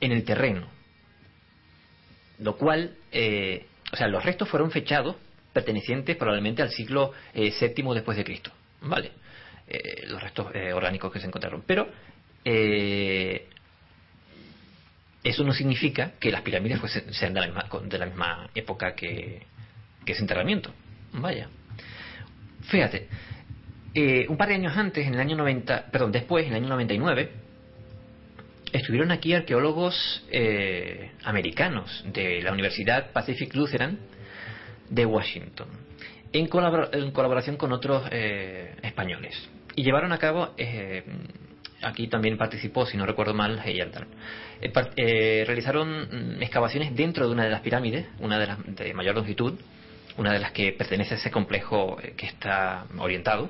en 0.00 0.12
el 0.12 0.24
terreno. 0.24 0.68
Lo 2.38 2.56
cual, 2.56 2.94
eh, 3.12 3.66
o 3.92 3.96
sea, 3.96 4.08
los 4.08 4.24
restos 4.24 4.48
fueron 4.48 4.70
fechados 4.70 5.16
pertenecientes 5.52 6.16
probablemente 6.16 6.62
al 6.62 6.70
siglo 6.70 7.12
eh, 7.34 7.52
VII 7.58 7.94
después 7.94 8.16
de 8.16 8.24
Cristo. 8.24 8.50
¿Vale? 8.82 9.12
Eh, 9.68 10.06
los 10.08 10.20
restos 10.22 10.48
eh, 10.54 10.72
orgánicos 10.72 11.12
que 11.12 11.20
se 11.20 11.26
encontraron. 11.26 11.62
Pero 11.66 11.88
eso 15.24 15.44
no 15.44 15.52
significa 15.52 16.12
que 16.18 16.32
las 16.32 16.42
pirámides 16.42 16.80
fuesen- 16.80 17.12
sean 17.12 17.32
de 17.32 17.40
la 17.40 17.46
misma, 17.46 17.68
de 17.84 17.98
la 17.98 18.06
misma 18.06 18.50
época 18.54 18.94
que, 18.94 19.42
que 20.04 20.12
ese 20.12 20.22
enterramiento. 20.22 20.72
Vaya. 21.12 21.48
Fíjate, 22.64 23.08
eh, 23.94 24.26
un 24.28 24.36
par 24.36 24.48
de 24.48 24.54
años 24.54 24.76
antes, 24.76 25.06
en 25.06 25.14
el 25.14 25.20
año 25.20 25.36
90, 25.36 25.86
perdón, 25.90 26.12
después, 26.12 26.46
en 26.46 26.52
el 26.52 26.56
año 26.62 26.68
99, 26.68 27.30
estuvieron 28.72 29.10
aquí 29.10 29.34
arqueólogos 29.34 30.24
eh, 30.30 31.10
americanos 31.24 32.02
de 32.06 32.40
la 32.42 32.52
Universidad 32.52 33.12
Pacific 33.12 33.54
Lutheran 33.54 33.98
de 34.88 35.04
Washington, 35.04 35.68
en, 36.32 36.48
colabor- 36.48 36.88
en 36.92 37.10
colaboración 37.10 37.56
con 37.56 37.72
otros 37.72 38.02
eh, 38.10 38.74
españoles. 38.82 39.48
Y 39.76 39.82
llevaron 39.84 40.12
a 40.12 40.18
cabo, 40.18 40.54
aquí 41.82 42.08
también 42.08 42.36
participó, 42.36 42.84
si 42.86 42.96
no 42.98 43.06
recuerdo 43.06 43.32
mal, 43.34 43.58
Heyerdahl. 43.64 44.06
Realizaron 45.46 46.36
mm, 46.38 46.42
excavaciones 46.42 46.94
dentro 46.94 47.26
de 47.26 47.32
una 47.32 47.44
de 47.44 47.50
las 47.50 47.60
pirámides, 47.62 48.06
una 48.20 48.38
de 48.38 48.46
las 48.46 48.58
de 48.76 48.92
mayor 48.94 49.14
longitud, 49.14 49.54
una 50.18 50.32
de 50.32 50.38
las 50.40 50.52
que 50.52 50.72
pertenece 50.72 51.14
a 51.14 51.16
ese 51.16 51.30
complejo 51.30 51.96
que 52.18 52.26
está 52.26 52.84
orientado, 52.98 53.48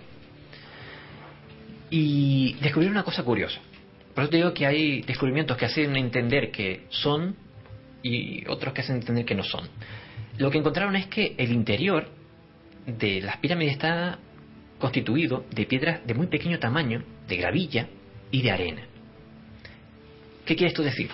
y 1.95 2.55
descubrieron 2.55 2.97
una 2.97 3.05
cosa 3.05 3.23
curiosa. 3.23 3.61
Por 4.15 4.25
eso 4.25 4.31
te 4.31 4.39
digo 4.39 4.55
que 4.55 4.67
hay 4.67 5.03
descubrimientos 5.03 5.59
que 5.59 5.67
hacen 5.67 5.95
entender 5.95 6.51
que 6.51 6.87
son 6.89 7.37
y 8.03 8.49
otros 8.49 8.73
que 8.73 8.81
hacen 8.81 8.97
entender 8.97 9.27
que 9.27 9.35
no 9.35 9.43
son. 9.43 9.69
Lo 10.39 10.51
que 10.51 10.57
encontraron 10.57 10.97
es 10.97 11.07
que 11.09 11.35
el 11.37 11.53
interior 11.53 12.09
de 12.87 13.21
las 13.21 13.37
pirámides 13.37 13.75
está 13.75 14.19
constituido 14.79 15.45
de 15.51 15.67
piedras 15.67 16.07
de 16.07 16.15
muy 16.15 16.29
pequeño 16.29 16.59
tamaño, 16.59 17.05
de 17.29 17.37
gravilla 17.37 17.89
y 18.31 18.41
de 18.41 18.51
arena. 18.51 18.83
¿Qué 20.47 20.57
quiere 20.57 20.69
esto 20.69 20.83
decir? 20.83 21.11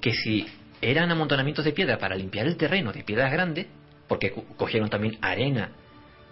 Que 0.00 0.12
si 0.12 0.46
eran 0.82 1.10
amontonamientos 1.10 1.64
de 1.64 1.72
piedra 1.72 1.96
para 1.96 2.16
limpiar 2.16 2.46
el 2.46 2.56
terreno 2.58 2.92
de 2.92 3.02
piedras 3.02 3.32
grandes, 3.32 3.66
porque 4.08 4.30
co- 4.30 4.44
cogieron 4.58 4.90
también 4.90 5.16
arena 5.22 5.72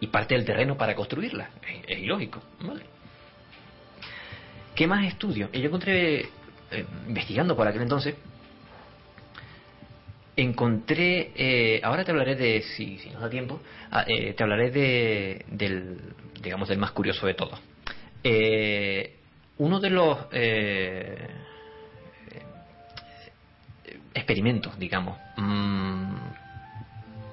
y 0.00 0.06
parte 0.08 0.34
del 0.34 0.44
terreno 0.44 0.76
para 0.76 0.94
construirla, 0.94 1.50
es, 1.66 1.96
es 1.96 1.98
ilógico, 2.04 2.42
¿vale? 2.60 2.82
¿Qué 4.80 4.86
más 4.86 5.04
estudio? 5.04 5.52
Yo 5.52 5.66
encontré, 5.66 6.20
eh, 6.70 6.86
investigando 7.06 7.54
por 7.54 7.68
aquel 7.68 7.82
entonces, 7.82 8.14
encontré, 10.36 11.32
eh, 11.36 11.82
ahora 11.84 12.02
te 12.02 12.12
hablaré 12.12 12.34
de, 12.34 12.62
si, 12.62 12.96
si 12.96 13.10
nos 13.10 13.20
da 13.20 13.28
tiempo, 13.28 13.60
ah, 13.90 14.06
eh, 14.08 14.32
te 14.32 14.42
hablaré 14.42 14.70
de, 14.70 15.44
del, 15.48 15.98
digamos, 16.40 16.70
del 16.70 16.78
más 16.78 16.92
curioso 16.92 17.26
de 17.26 17.34
todos. 17.34 17.60
Eh, 18.24 19.16
uno 19.58 19.80
de 19.80 19.90
los 19.90 20.16
eh, 20.32 21.28
experimentos, 24.14 24.78
digamos, 24.78 25.18
mm, 25.36 26.14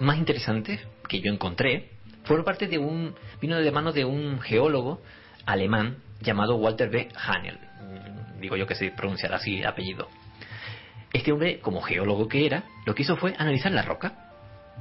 más 0.01 0.17
interesantes 0.17 0.85
que 1.07 1.21
yo 1.21 1.31
encontré 1.31 1.91
fueron 2.25 2.43
parte 2.43 2.67
de 2.67 2.77
un, 2.77 3.15
vino 3.39 3.57
de 3.57 3.71
mano 3.71 3.93
de 3.93 4.03
un 4.03 4.41
geólogo 4.41 5.01
alemán 5.47 5.97
llamado 6.21 6.57
Walter 6.57 6.89
B. 6.89 7.09
Hanel. 7.15 7.57
Mm, 7.57 8.39
Digo 8.39 8.55
yo 8.55 8.67
que 8.67 8.75
se 8.75 8.91
pronunciará 8.91 9.37
así 9.37 9.59
el 9.59 9.65
apellido. 9.65 10.07
Este 11.11 11.31
hombre, 11.31 11.59
como 11.59 11.81
geólogo 11.81 12.27
que 12.27 12.45
era, 12.45 12.63
lo 12.85 12.93
que 12.93 13.01
hizo 13.01 13.15
fue 13.15 13.33
analizar 13.37 13.71
la 13.71 13.81
roca. 13.81 14.13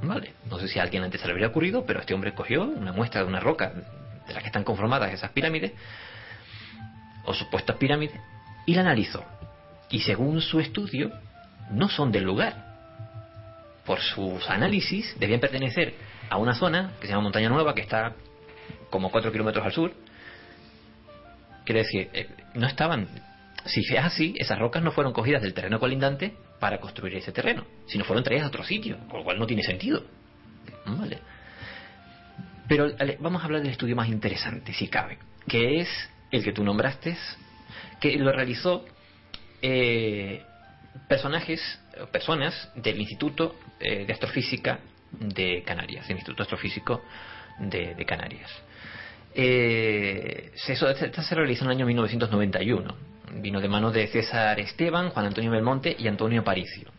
Vale, 0.03 0.33
no 0.49 0.59
sé 0.59 0.67
si 0.67 0.77
a 0.77 0.83
alguien 0.83 1.03
antes 1.03 1.19
se 1.19 1.25
le 1.25 1.33
habría 1.33 1.47
ocurrido, 1.47 1.85
pero 1.85 2.01
este 2.01 2.13
hombre 2.13 2.35
cogió 2.35 2.63
una 2.63 2.91
muestra 2.91 3.21
de 3.21 3.27
una 3.27 3.39
roca 3.39 3.71
de 4.27 4.33
las 4.33 4.43
que 4.43 4.47
están 4.47 4.63
conformadas 4.63 5.11
esas 5.11 5.31
pirámides, 5.31 5.71
o 7.23 7.33
supuestas 7.33 7.77
pirámides, 7.77 8.19
y 8.65 8.75
la 8.75 8.81
analizó. 8.81 9.23
Y 9.89 10.01
según 10.01 10.41
su 10.41 10.59
estudio, 10.59 11.11
no 11.71 11.89
son 11.89 12.11
del 12.11 12.25
lugar. 12.25 12.65
Por 13.85 13.99
sus 14.01 14.47
análisis, 14.49 15.15
debían 15.17 15.39
pertenecer 15.39 15.95
a 16.29 16.37
una 16.37 16.53
zona 16.53 16.91
que 16.99 17.07
se 17.07 17.13
llama 17.13 17.23
Montaña 17.23 17.49
Nueva, 17.49 17.73
que 17.73 17.81
está 17.81 18.13
como 18.89 19.09
4 19.09 19.31
kilómetros 19.31 19.65
al 19.65 19.71
sur. 19.71 19.93
Quiere 21.67 21.81
decir, 21.81 22.09
eh, 22.13 22.29
no 22.53 22.65
estaban. 22.65 23.09
Si 23.65 23.81
es 23.81 23.99
así, 23.99 24.33
esas 24.37 24.57
rocas 24.57 24.81
no 24.81 24.93
fueron 24.93 25.11
cogidas 25.11 25.41
del 25.41 25.53
terreno 25.53 25.81
colindante 25.81 26.33
para 26.61 26.79
construir 26.79 27.17
ese 27.17 27.33
terreno, 27.33 27.65
sino 27.87 28.05
fueron 28.05 28.23
traídas 28.23 28.45
a 28.45 28.47
otro 28.47 28.63
sitio, 28.63 28.97
con 29.09 29.19
lo 29.19 29.25
cual 29.25 29.37
no 29.37 29.45
tiene 29.45 29.63
sentido. 29.63 30.01
Vale. 30.85 31.19
Pero 32.69 32.89
vamos 33.19 33.41
a 33.41 33.45
hablar 33.45 33.63
del 33.63 33.71
estudio 33.71 33.97
más 33.97 34.07
interesante, 34.07 34.71
si 34.71 34.87
cabe, 34.87 35.17
que 35.45 35.81
es 35.81 35.89
el 36.31 36.41
que 36.41 36.53
tú 36.53 36.63
nombraste, 36.63 37.17
que 37.99 38.17
lo 38.17 38.31
realizó 38.31 38.85
eh, 39.61 40.43
personajes, 41.09 41.81
personas 42.13 42.71
del 42.75 42.97
Instituto 43.01 43.57
eh, 43.81 44.05
de 44.05 44.13
Astrofísica 44.13 44.79
de 45.11 45.63
Canarias, 45.63 46.09
el 46.09 46.15
Instituto 46.15 46.43
Astrofísico 46.43 47.03
de 47.59 48.05
Canarias. 48.05 48.49
Eh, 49.39 50.51
eso, 50.67 50.89
esta 50.89 51.21
se 51.21 51.35
realizó 51.35 51.63
en 51.65 51.69
el 51.71 51.77
año 51.77 51.85
1991. 51.85 52.95
Vino 53.35 53.61
de 53.61 53.67
manos 53.69 53.93
de 53.93 54.07
César 54.07 54.59
Esteban, 54.59 55.11
Juan 55.11 55.27
Antonio 55.27 55.51
Belmonte 55.51 55.95
y 55.97 56.07
Antonio 56.07 56.43
Paricio. 56.43 56.89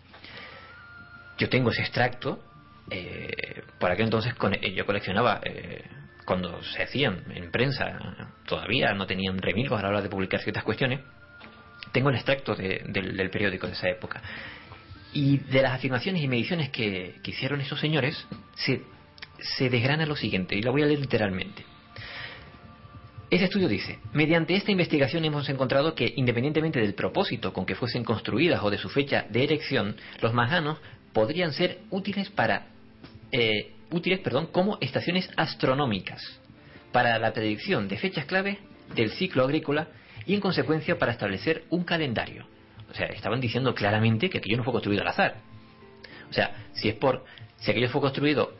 Yo 1.36 1.48
tengo 1.48 1.70
ese 1.70 1.82
extracto. 1.82 2.38
Eh, 2.90 3.62
por 3.80 3.90
aquel 3.90 4.04
entonces 4.04 4.34
con- 4.34 4.54
eh, 4.54 4.72
yo 4.72 4.86
coleccionaba 4.86 5.40
eh, 5.44 5.82
cuando 6.24 6.62
se 6.62 6.82
hacían 6.84 7.24
en 7.34 7.50
prensa, 7.50 8.30
todavía 8.46 8.94
no 8.94 9.04
tenían 9.06 9.38
remilgos 9.38 9.78
a 9.80 9.82
la 9.82 9.88
hora 9.88 10.00
de 10.02 10.08
publicar 10.08 10.40
ciertas 10.40 10.62
cuestiones. 10.62 11.00
Tengo 11.90 12.10
el 12.10 12.14
extracto 12.16 12.54
de- 12.54 12.82
del, 12.86 13.30
periódico 13.30 13.66
de 13.66 13.72
esa 13.72 13.88
época. 13.88 14.22
Y 15.12 15.38
de 15.38 15.62
las 15.62 15.72
afirmaciones 15.72 16.22
y 16.22 16.28
mediciones 16.28 16.70
que, 16.70 17.16
que 17.22 17.30
hicieron 17.32 17.60
esos 17.60 17.80
señores, 17.80 18.26
se, 18.54 18.82
se 19.40 19.68
desgrana 19.70 20.06
lo 20.06 20.14
siguiente, 20.14 20.54
y 20.54 20.62
lo 20.62 20.70
voy 20.70 20.82
a 20.82 20.86
leer 20.86 21.00
literalmente. 21.00 21.64
Ese 23.30 23.44
estudio 23.44 23.68
dice, 23.68 23.98
mediante 24.14 24.54
esta 24.54 24.72
investigación 24.72 25.22
hemos 25.22 25.46
encontrado 25.50 25.94
que 25.94 26.14
independientemente 26.16 26.80
del 26.80 26.94
propósito 26.94 27.52
con 27.52 27.66
que 27.66 27.74
fuesen 27.74 28.02
construidas 28.02 28.62
o 28.62 28.70
de 28.70 28.78
su 28.78 28.88
fecha 28.88 29.26
de 29.28 29.44
erección, 29.44 29.96
los 30.22 30.32
manganos 30.32 30.78
podrían 31.12 31.52
ser 31.52 31.80
útiles 31.90 32.30
para 32.30 32.68
eh, 33.30 33.74
útiles, 33.90 34.20
perdón, 34.20 34.46
como 34.46 34.78
estaciones 34.80 35.28
astronómicas 35.36 36.22
para 36.90 37.18
la 37.18 37.34
predicción 37.34 37.86
de 37.86 37.98
fechas 37.98 38.24
clave 38.24 38.60
del 38.94 39.10
ciclo 39.10 39.44
agrícola 39.44 39.88
y 40.24 40.34
en 40.34 40.40
consecuencia 40.40 40.98
para 40.98 41.12
establecer 41.12 41.64
un 41.68 41.84
calendario. 41.84 42.46
O 42.90 42.94
sea, 42.94 43.08
estaban 43.08 43.42
diciendo 43.42 43.74
claramente 43.74 44.30
que 44.30 44.38
aquello 44.38 44.56
no 44.56 44.64
fue 44.64 44.72
construido 44.72 45.02
al 45.02 45.08
azar. 45.08 45.36
O 46.30 46.32
sea, 46.32 46.68
si 46.72 46.88
es 46.88 46.94
por 46.94 47.26
si 47.58 47.70
aquello 47.70 47.90
fue 47.90 48.00
construido 48.00 48.54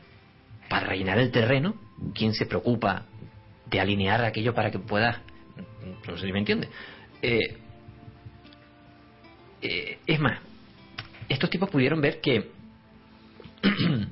para 0.68 0.86
rellenar 0.86 1.18
el 1.18 1.30
terreno, 1.30 1.74
¿quién 2.14 2.34
se 2.34 2.44
preocupa 2.44 3.06
de 3.70 3.80
alinear 3.80 4.24
aquello 4.24 4.54
para 4.54 4.70
que 4.70 4.78
pueda 4.78 5.22
no 6.06 6.16
sé 6.16 6.26
si 6.26 6.32
me 6.32 6.38
entiende. 6.38 6.68
Eh, 7.22 7.56
eh, 9.60 9.98
es 10.06 10.20
más 10.20 10.38
estos 11.28 11.50
tipos 11.50 11.68
pudieron 11.68 12.00
ver 12.00 12.20
que 12.20 12.50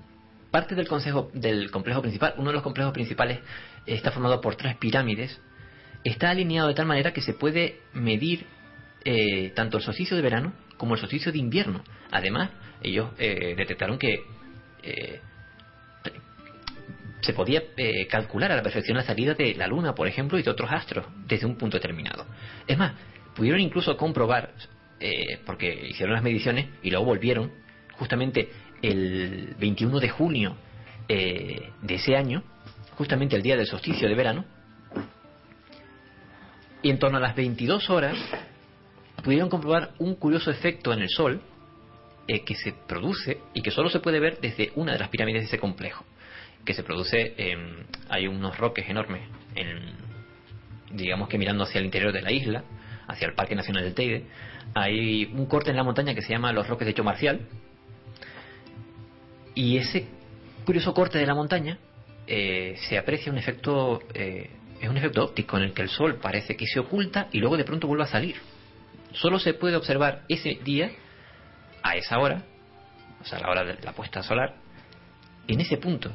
parte 0.50 0.74
del 0.74 0.88
consejo 0.88 1.30
del 1.32 1.70
complejo 1.70 2.02
principal 2.02 2.34
uno 2.36 2.48
de 2.48 2.54
los 2.54 2.62
complejos 2.62 2.92
principales 2.92 3.38
está 3.86 4.10
formado 4.10 4.40
por 4.40 4.56
tres 4.56 4.76
pirámides 4.76 5.40
está 6.02 6.30
alineado 6.30 6.68
de 6.68 6.74
tal 6.74 6.86
manera 6.86 7.12
que 7.12 7.20
se 7.20 7.32
puede 7.32 7.80
medir 7.92 8.46
eh, 9.04 9.50
tanto 9.54 9.76
el 9.76 9.84
solsticio 9.84 10.16
de 10.16 10.22
verano 10.22 10.52
como 10.76 10.94
el 10.94 11.00
solsticio 11.00 11.32
de 11.32 11.38
invierno. 11.38 11.82
Además 12.10 12.50
ellos 12.82 13.16
detectaron 13.16 13.98
que 13.98 14.24
se 17.20 17.32
podía 17.32 17.62
eh, 17.76 18.06
calcular 18.06 18.52
a 18.52 18.56
la 18.56 18.62
perfección 18.62 18.96
la 18.96 19.02
salida 19.02 19.34
de 19.34 19.54
la 19.54 19.66
Luna, 19.66 19.94
por 19.94 20.06
ejemplo, 20.06 20.38
y 20.38 20.42
de 20.42 20.50
otros 20.50 20.70
astros 20.70 21.06
desde 21.26 21.46
un 21.46 21.56
punto 21.56 21.76
determinado. 21.76 22.26
Es 22.66 22.76
más, 22.76 22.92
pudieron 23.34 23.60
incluso 23.60 23.96
comprobar, 23.96 24.52
eh, 25.00 25.38
porque 25.44 25.88
hicieron 25.88 26.14
las 26.14 26.22
mediciones 26.22 26.68
y 26.82 26.90
luego 26.90 27.06
volvieron, 27.06 27.52
justamente 27.92 28.50
el 28.82 29.54
21 29.58 30.00
de 30.00 30.08
junio 30.08 30.56
eh, 31.08 31.70
de 31.82 31.94
ese 31.94 32.16
año, 32.16 32.42
justamente 32.96 33.36
el 33.36 33.42
día 33.42 33.56
del 33.56 33.66
solsticio 33.66 34.08
de 34.08 34.14
verano, 34.14 34.44
y 36.82 36.90
en 36.90 36.98
torno 36.98 37.18
a 37.18 37.20
las 37.20 37.34
22 37.34 37.90
horas 37.90 38.16
pudieron 39.24 39.48
comprobar 39.48 39.92
un 39.98 40.14
curioso 40.14 40.50
efecto 40.50 40.92
en 40.92 41.00
el 41.00 41.08
Sol 41.08 41.40
eh, 42.28 42.44
que 42.44 42.54
se 42.54 42.72
produce 42.86 43.40
y 43.54 43.62
que 43.62 43.70
solo 43.70 43.88
se 43.88 44.00
puede 44.00 44.20
ver 44.20 44.38
desde 44.40 44.70
una 44.76 44.92
de 44.92 44.98
las 44.98 45.08
pirámides 45.08 45.42
de 45.42 45.46
ese 45.46 45.58
complejo 45.58 46.04
que 46.66 46.74
se 46.74 46.82
produce 46.82 47.34
en, 47.38 47.86
hay 48.10 48.26
unos 48.26 48.58
roques 48.58 48.86
enormes 48.90 49.22
en, 49.54 49.94
digamos 50.90 51.28
que 51.30 51.38
mirando 51.38 51.64
hacia 51.64 51.78
el 51.78 51.86
interior 51.86 52.12
de 52.12 52.20
la 52.20 52.32
isla 52.32 52.64
hacia 53.08 53.28
el 53.28 53.34
Parque 53.34 53.54
Nacional 53.54 53.84
del 53.84 53.94
Teide, 53.94 54.24
hay 54.74 55.26
un 55.26 55.46
corte 55.46 55.70
en 55.70 55.76
la 55.76 55.84
montaña 55.84 56.14
que 56.14 56.22
se 56.22 56.32
llama 56.32 56.52
Los 56.52 56.68
Roques 56.68 56.84
de 56.86 56.90
Hecho 56.90 57.04
Marcial. 57.04 57.40
Y 59.54 59.78
ese 59.78 60.08
curioso 60.64 60.92
corte 60.92 61.18
de 61.18 61.26
la 61.26 61.34
montaña 61.34 61.78
eh, 62.26 62.74
se 62.88 62.98
aprecia 62.98 63.32
un 63.32 63.38
efecto, 63.38 64.00
eh, 64.12 64.50
es 64.80 64.88
un 64.88 64.96
efecto 64.96 65.24
óptico 65.24 65.56
en 65.56 65.64
el 65.64 65.72
que 65.72 65.82
el 65.82 65.88
sol 65.88 66.18
parece 66.20 66.56
que 66.56 66.66
se 66.66 66.80
oculta 66.80 67.28
y 67.32 67.38
luego 67.38 67.56
de 67.56 67.64
pronto 67.64 67.86
vuelve 67.86 68.04
a 68.04 68.08
salir. 68.08 68.36
Solo 69.12 69.38
se 69.38 69.54
puede 69.54 69.76
observar 69.76 70.24
ese 70.28 70.58
día, 70.62 70.90
a 71.82 71.94
esa 71.94 72.18
hora, 72.18 72.42
o 73.20 73.24
sea, 73.24 73.38
a 73.38 73.42
la 73.42 73.50
hora 73.50 73.64
de 73.64 73.78
la 73.82 73.92
puesta 73.92 74.22
solar, 74.22 74.56
en 75.46 75.60
ese 75.60 75.76
punto. 75.78 76.10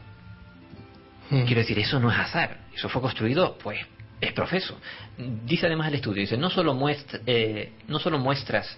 Mm. 1.32 1.46
Quiero 1.46 1.62
decir, 1.62 1.80
eso 1.80 2.00
no 2.00 2.12
es 2.12 2.17
azar, 2.17 2.60
eso 2.76 2.89
fue 2.89 3.02
construido, 3.02 3.58
pues, 3.58 3.80
es 4.20 4.34
profeso. 4.34 4.78
Dice 5.17 5.65
además 5.65 5.88
el 5.88 5.96
estudio, 5.96 6.22
dice, 6.22 6.38
no 6.38 6.50
solo, 6.50 6.74
muestra, 6.74 7.22
eh, 7.26 7.72
no 7.88 8.00
solo 8.00 8.20
muestras 8.20 8.78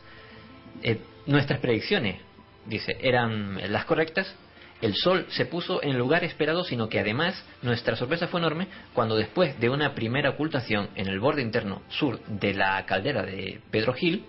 eh, 0.84 1.02
nuestras 1.26 1.60
predicciones, 1.60 2.22
dice, 2.66 2.96
eran 3.02 3.60
las 3.72 3.86
correctas, 3.86 4.34
el 4.82 4.96
sol 4.96 5.26
se 5.30 5.46
puso 5.46 5.82
en 5.82 5.92
el 5.92 5.98
lugar 5.98 6.24
esperado, 6.24 6.64
sino 6.64 6.90
que 6.90 7.00
además 7.00 7.44
nuestra 7.62 7.96
sorpresa 7.96 8.28
fue 8.28 8.40
enorme 8.40 8.68
cuando 8.94 9.16
después 9.16 9.60
de 9.60 9.70
una 9.70 9.96
primera 9.96 10.32
ocultación 10.32 10.90
en 10.96 11.08
el 11.08 11.20
borde 11.20 11.42
interno 11.42 11.82
sur 11.90 12.20
de 12.26 12.54
la 12.54 12.86
caldera 12.86 13.24
de 13.24 13.62
Pedro 13.72 13.94
Gil, 13.94 14.26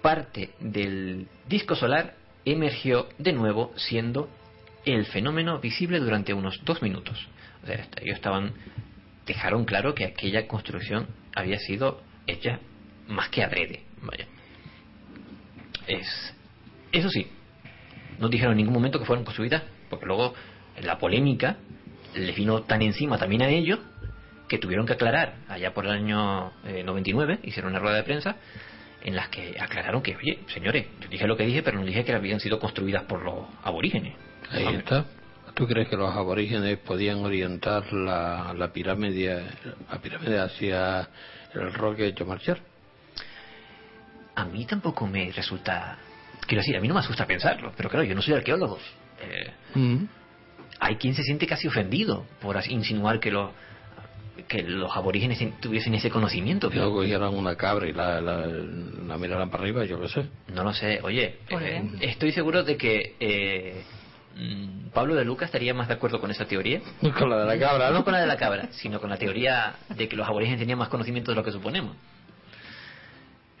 parte 0.00 0.50
del 0.60 1.26
disco 1.46 1.74
solar 1.74 2.14
emergió 2.44 3.08
de 3.18 3.32
nuevo 3.32 3.72
siendo 3.76 4.28
el 4.84 5.06
fenómeno 5.06 5.58
visible 5.60 5.98
durante 6.00 6.34
unos 6.34 6.60
dos 6.64 6.82
minutos. 6.82 7.28
O 7.62 7.66
sea, 7.66 7.86
ellos 8.00 8.16
estaban 8.16 8.52
dejaron 9.26 9.64
claro 9.64 9.94
que 9.94 10.04
aquella 10.04 10.46
construcción 10.46 11.06
había 11.34 11.58
sido 11.58 12.02
hecha 12.26 12.60
más 13.08 13.28
que 13.28 13.42
adrede. 13.42 13.82
Vaya. 14.02 14.26
Es, 15.86 16.34
eso 16.92 17.08
sí, 17.08 17.28
no 18.18 18.28
dijeron 18.28 18.52
en 18.52 18.58
ningún 18.58 18.74
momento 18.74 18.98
que 18.98 19.04
fueron 19.04 19.24
construidas, 19.24 19.62
porque 19.90 20.06
luego 20.06 20.34
la 20.80 20.98
polémica 20.98 21.56
les 22.14 22.34
vino 22.34 22.62
tan 22.62 22.82
encima 22.82 23.18
también 23.18 23.42
a 23.42 23.48
ellos 23.48 23.78
que 24.48 24.58
tuvieron 24.58 24.86
que 24.86 24.92
aclarar, 24.92 25.36
allá 25.48 25.72
por 25.72 25.86
el 25.86 25.92
año 25.92 26.52
eh, 26.66 26.82
99, 26.84 27.40
hicieron 27.42 27.72
una 27.72 27.80
rueda 27.80 27.96
de 27.96 28.02
prensa 28.02 28.36
en 29.02 29.16
las 29.16 29.28
que 29.28 29.56
aclararon 29.58 30.02
que, 30.02 30.14
oye, 30.14 30.40
señores, 30.48 30.86
yo 31.00 31.08
dije 31.08 31.26
lo 31.26 31.36
que 31.36 31.46
dije, 31.46 31.62
pero 31.62 31.78
no 31.78 31.86
dije 31.86 32.04
que 32.04 32.12
habían 32.12 32.38
sido 32.38 32.58
construidas 32.58 33.04
por 33.04 33.22
los 33.22 33.46
aborígenes. 33.62 34.14
Ahí 34.50 34.74
está. 34.76 35.06
¿Tú 35.54 35.66
crees 35.66 35.88
que 35.88 35.96
los 35.96 36.14
aborígenes 36.14 36.78
podían 36.78 37.18
orientar 37.24 37.92
la, 37.92 38.54
la 38.56 38.72
pirámide 38.72 39.44
la 39.90 39.98
pirámide 40.00 40.38
hacia 40.40 41.08
el 41.54 41.72
roque 41.74 42.06
hecho 42.06 42.24
marchar? 42.24 42.58
A 44.34 44.44
mí 44.46 44.64
tampoco 44.64 45.06
me 45.06 45.30
resulta... 45.30 45.98
Quiero 46.46 46.62
decir, 46.62 46.76
a 46.76 46.80
mí 46.80 46.88
no 46.88 46.94
me 46.94 47.00
asusta 47.00 47.26
pensarlo, 47.26 47.72
pero 47.76 47.88
claro, 47.90 48.04
yo 48.04 48.14
no 48.14 48.22
soy 48.22 48.34
arqueólogo. 48.34 48.78
Eh, 49.20 49.52
Mm. 49.74 50.04
hay 50.80 50.96
quien 50.96 51.14
se 51.14 51.22
siente 51.22 51.46
casi 51.46 51.68
ofendido 51.68 52.26
por 52.40 52.56
insinuar 52.68 53.20
que 53.20 53.30
los 53.30 53.50
que 54.48 54.62
los 54.62 54.94
aborígenes 54.96 55.38
tuviesen 55.60 55.94
ese 55.94 56.10
conocimiento. 56.10 56.68
Que 56.70 56.76
luego 56.76 56.96
cogieran 56.96 57.34
una 57.34 57.54
cabra 57.54 57.86
y 57.86 57.92
la, 57.92 58.20
la, 58.20 58.46
la 58.46 59.18
miraran 59.18 59.50
para 59.50 59.62
arriba, 59.62 59.84
yo 59.84 60.00
qué 60.00 60.08
sé. 60.08 60.26
No 60.48 60.64
lo 60.64 60.72
sé. 60.72 60.98
Oye, 61.02 61.36
eh, 61.50 61.90
estoy 62.00 62.32
seguro 62.32 62.62
de 62.64 62.76
que 62.76 63.14
eh, 63.20 63.82
Pablo 64.92 65.14
de 65.14 65.24
Luca 65.24 65.44
estaría 65.44 65.74
más 65.74 65.88
de 65.88 65.94
acuerdo 65.94 66.20
con 66.20 66.30
esa 66.30 66.44
teoría. 66.46 66.80
Con 67.18 67.30
la 67.30 67.38
de 67.38 67.46
la 67.46 67.58
cabra, 67.58 67.90
No 67.90 67.98
¿no? 67.98 68.04
con 68.04 68.12
la 68.12 68.20
de 68.20 68.26
la 68.26 68.36
cabra, 68.36 68.68
sino 68.72 69.00
con 69.00 69.10
la 69.10 69.16
teoría 69.16 69.74
de 69.88 70.08
que 70.08 70.16
los 70.16 70.26
aborígenes 70.26 70.60
tenían 70.60 70.78
más 70.78 70.88
conocimiento 70.88 71.30
de 71.30 71.36
lo 71.36 71.44
que 71.44 71.52
suponemos. 71.52 71.96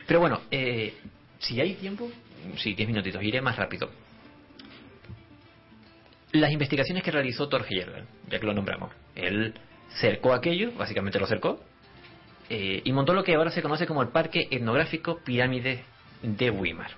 Pero 0.06 0.20
bueno, 0.20 0.40
eh, 0.50 0.94
si 1.38 1.60
hay 1.60 1.74
tiempo, 1.74 2.10
sí, 2.56 2.74
10 2.74 2.88
minutitos, 2.88 3.22
iré 3.22 3.40
más 3.40 3.56
rápido. 3.56 3.90
Las 6.32 6.50
investigaciones 6.50 7.02
que 7.02 7.10
realizó 7.10 7.48
Thor 7.48 7.64
Heyerdahl, 7.68 8.06
ya 8.30 8.38
que 8.40 8.46
lo 8.46 8.54
nombramos, 8.54 8.90
él 9.14 9.54
cercó 10.00 10.32
aquello, 10.32 10.72
básicamente 10.72 11.18
lo 11.18 11.26
cercó, 11.26 11.60
eh, 12.48 12.80
y 12.84 12.92
montó 12.92 13.12
lo 13.14 13.22
que 13.22 13.34
ahora 13.34 13.50
se 13.50 13.62
conoce 13.62 13.86
como 13.86 14.02
el 14.02 14.08
Parque 14.08 14.48
Etnográfico 14.50 15.20
Pirámide 15.24 15.84
de 16.22 16.50
Weimar. 16.50 16.90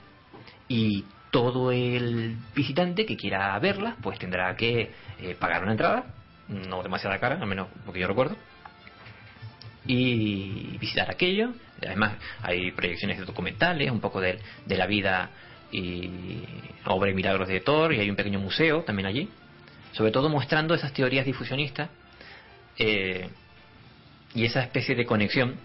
Y 0.68 1.04
todo 1.34 1.72
el 1.72 2.36
visitante 2.54 3.04
que 3.04 3.16
quiera 3.16 3.58
verla, 3.58 3.96
pues 4.00 4.20
tendrá 4.20 4.54
que 4.54 4.92
eh, 5.18 5.34
pagar 5.36 5.64
una 5.64 5.72
entrada, 5.72 6.04
no 6.46 6.80
demasiada 6.80 7.18
cara, 7.18 7.40
al 7.40 7.46
menos 7.48 7.66
porque 7.84 7.98
yo 7.98 8.06
recuerdo, 8.06 8.36
y 9.84 10.78
visitar 10.78 11.10
aquello. 11.10 11.52
Además, 11.84 12.12
hay 12.40 12.70
proyecciones 12.70 13.18
de 13.18 13.24
documentales, 13.24 13.90
un 13.90 13.98
poco 13.98 14.20
de, 14.20 14.38
la 14.68 14.86
vida 14.86 15.30
y 15.72 16.08
obra 16.84 17.10
y 17.10 17.14
milagros 17.14 17.48
de 17.48 17.58
Thor, 17.58 17.92
y 17.92 17.98
hay 17.98 18.08
un 18.08 18.14
pequeño 18.14 18.38
museo 18.38 18.84
también 18.84 19.06
allí, 19.06 19.28
sobre 19.90 20.12
todo 20.12 20.28
mostrando 20.28 20.72
esas 20.72 20.92
teorías 20.92 21.26
difusionistas 21.26 21.90
eh, 22.78 23.28
y 24.36 24.44
esa 24.44 24.62
especie 24.62 24.94
de 24.94 25.04
conexión 25.04 25.56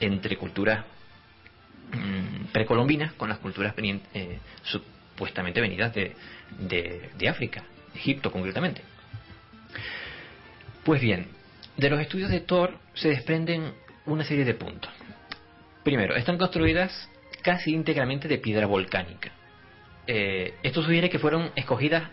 entre 0.00 0.38
culturas 0.38 0.86
mm, 1.92 2.46
precolombinas 2.46 3.12
con 3.12 3.28
las 3.28 3.36
culturas 3.40 3.74
eh, 3.76 4.38
supuestamente 5.18 5.60
venidas 5.60 5.92
de, 5.94 6.14
de, 6.60 7.10
de 7.18 7.28
África, 7.28 7.64
Egipto 7.92 8.30
concretamente. 8.30 8.82
Pues 10.84 11.00
bien, 11.00 11.26
de 11.76 11.90
los 11.90 12.00
estudios 12.00 12.30
de 12.30 12.40
Thor 12.40 12.78
se 12.94 13.08
desprenden 13.08 13.72
una 14.06 14.22
serie 14.22 14.44
de 14.44 14.54
puntos. 14.54 14.92
Primero, 15.82 16.14
están 16.14 16.38
construidas 16.38 17.10
casi 17.42 17.72
íntegramente 17.72 18.28
de 18.28 18.38
piedra 18.38 18.66
volcánica. 18.66 19.32
Eh, 20.06 20.54
esto 20.62 20.82
sugiere 20.82 21.10
que 21.10 21.18
fueron 21.18 21.50
escogidas 21.56 22.04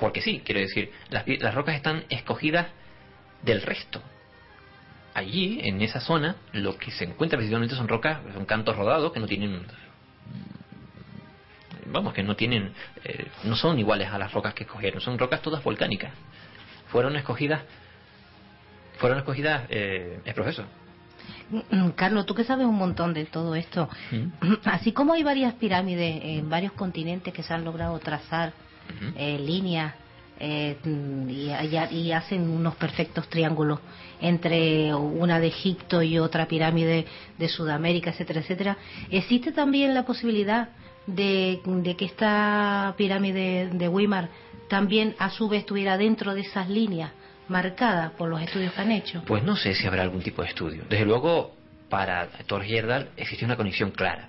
porque 0.00 0.22
sí, 0.22 0.40
quiero 0.44 0.60
decir, 0.60 0.90
las, 1.10 1.24
las 1.28 1.54
rocas 1.54 1.76
están 1.76 2.04
escogidas 2.08 2.68
del 3.42 3.60
resto. 3.60 4.00
Allí, 5.14 5.60
en 5.62 5.82
esa 5.82 6.00
zona, 6.00 6.36
lo 6.52 6.78
que 6.78 6.90
se 6.90 7.04
encuentra 7.04 7.36
principalmente 7.36 7.76
son 7.76 7.88
rocas, 7.88 8.20
son 8.32 8.46
cantos 8.46 8.74
rodados 8.74 9.12
que 9.12 9.20
no 9.20 9.26
tienen 9.26 9.66
vamos, 11.86 12.12
que 12.12 12.22
no 12.22 12.36
tienen, 12.36 12.72
eh, 13.04 13.26
no 13.44 13.56
son 13.56 13.78
iguales 13.78 14.08
a 14.10 14.18
las 14.18 14.32
rocas 14.32 14.54
que 14.54 14.64
escogieron, 14.64 15.00
son 15.00 15.18
rocas 15.18 15.42
todas 15.42 15.62
volcánicas. 15.62 16.12
Fueron 16.88 17.16
escogidas, 17.16 17.62
fueron 18.98 19.18
escogidas, 19.18 19.64
eh, 19.70 20.20
es 20.24 20.34
profesor. 20.34 20.66
Mm, 21.70 21.90
Carlos, 21.90 22.26
tú 22.26 22.34
que 22.34 22.44
sabes 22.44 22.66
un 22.66 22.76
montón 22.76 23.14
de 23.14 23.24
todo 23.26 23.54
esto, 23.54 23.88
así 24.64 24.92
como 24.92 25.12
hay 25.14 25.22
varias 25.22 25.54
pirámides 25.54 26.20
en 26.24 26.48
varios 26.48 26.72
continentes 26.72 27.32
que 27.32 27.42
se 27.42 27.52
han 27.54 27.64
logrado 27.64 27.98
trazar 27.98 28.52
eh, 29.16 29.38
líneas 29.38 29.94
eh, 30.40 30.76
mm, 30.84 31.30
y, 31.30 31.50
y- 31.52 31.96
y 32.08 32.12
hacen 32.12 32.48
unos 32.48 32.74
perfectos 32.74 33.28
triángulos 33.28 33.78
entre 34.20 34.92
una 34.94 35.38
de 35.40 35.48
Egipto 35.48 36.02
y 36.02 36.18
otra 36.18 36.46
pirámide 36.46 37.06
de 37.38 37.48
Sudamérica, 37.48 38.10
etcétera, 38.10 38.40
etcétera. 38.40 38.76
¿Existe 39.10 39.52
también 39.52 39.94
la 39.94 40.04
posibilidad 40.04 40.68
de, 41.06 41.60
que 41.96 42.04
esta 42.04 42.94
pirámide 42.96 43.68
de 43.72 43.88
Weimar 43.88 44.28
también 44.68 45.14
a 45.18 45.30
su 45.30 45.48
vez 45.48 45.60
estuviera 45.60 45.98
dentro 45.98 46.34
de 46.34 46.42
esas 46.42 46.68
líneas 46.68 47.12
marcadas 47.48 48.12
por 48.12 48.28
los 48.28 48.40
estudios 48.40 48.72
que 48.72 48.80
han 48.80 48.92
hecho? 48.92 49.22
Pues 49.26 49.42
no 49.42 49.56
sé 49.56 49.74
si 49.74 49.86
habrá 49.86 50.02
algún 50.02 50.22
tipo 50.22 50.42
de 50.42 50.48
estudio. 50.48 50.84
Desde 50.88 51.04
luego, 51.04 51.54
para 51.88 52.28
Thor 52.46 52.62
Heyerdahl 52.62 53.10
existe 53.16 53.44
una 53.44 53.56
conexión 53.56 53.90
clara. 53.90 54.28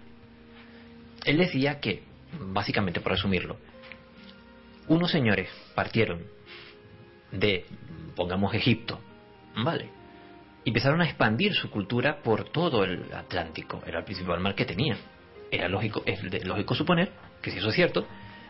Él 1.23 1.37
decía 1.37 1.79
que, 1.79 2.03
básicamente 2.39 2.99
por 2.99 3.13
resumirlo, 3.13 3.57
unos 4.87 5.11
señores 5.11 5.49
partieron 5.73 6.23
de, 7.31 7.65
pongamos, 8.15 8.53
Egipto, 8.53 8.99
¿vale? 9.55 9.89
Y 10.65 10.69
empezaron 10.69 11.01
a 11.01 11.05
expandir 11.05 11.53
su 11.53 11.69
cultura 11.69 12.21
por 12.21 12.49
todo 12.49 12.83
el 12.83 13.13
Atlántico. 13.13 13.81
Era 13.85 13.99
el 13.99 14.05
principal 14.05 14.39
mar 14.39 14.55
que 14.55 14.65
tenían. 14.65 14.97
Era 15.53 15.69
lógico, 15.69 16.01
es 16.07 16.23
lógico 16.45 16.73
suponer 16.73 17.11
que 17.39 17.51
si 17.51 17.59
eso 17.59 17.69
es 17.69 17.75
cierto, 17.75 18.07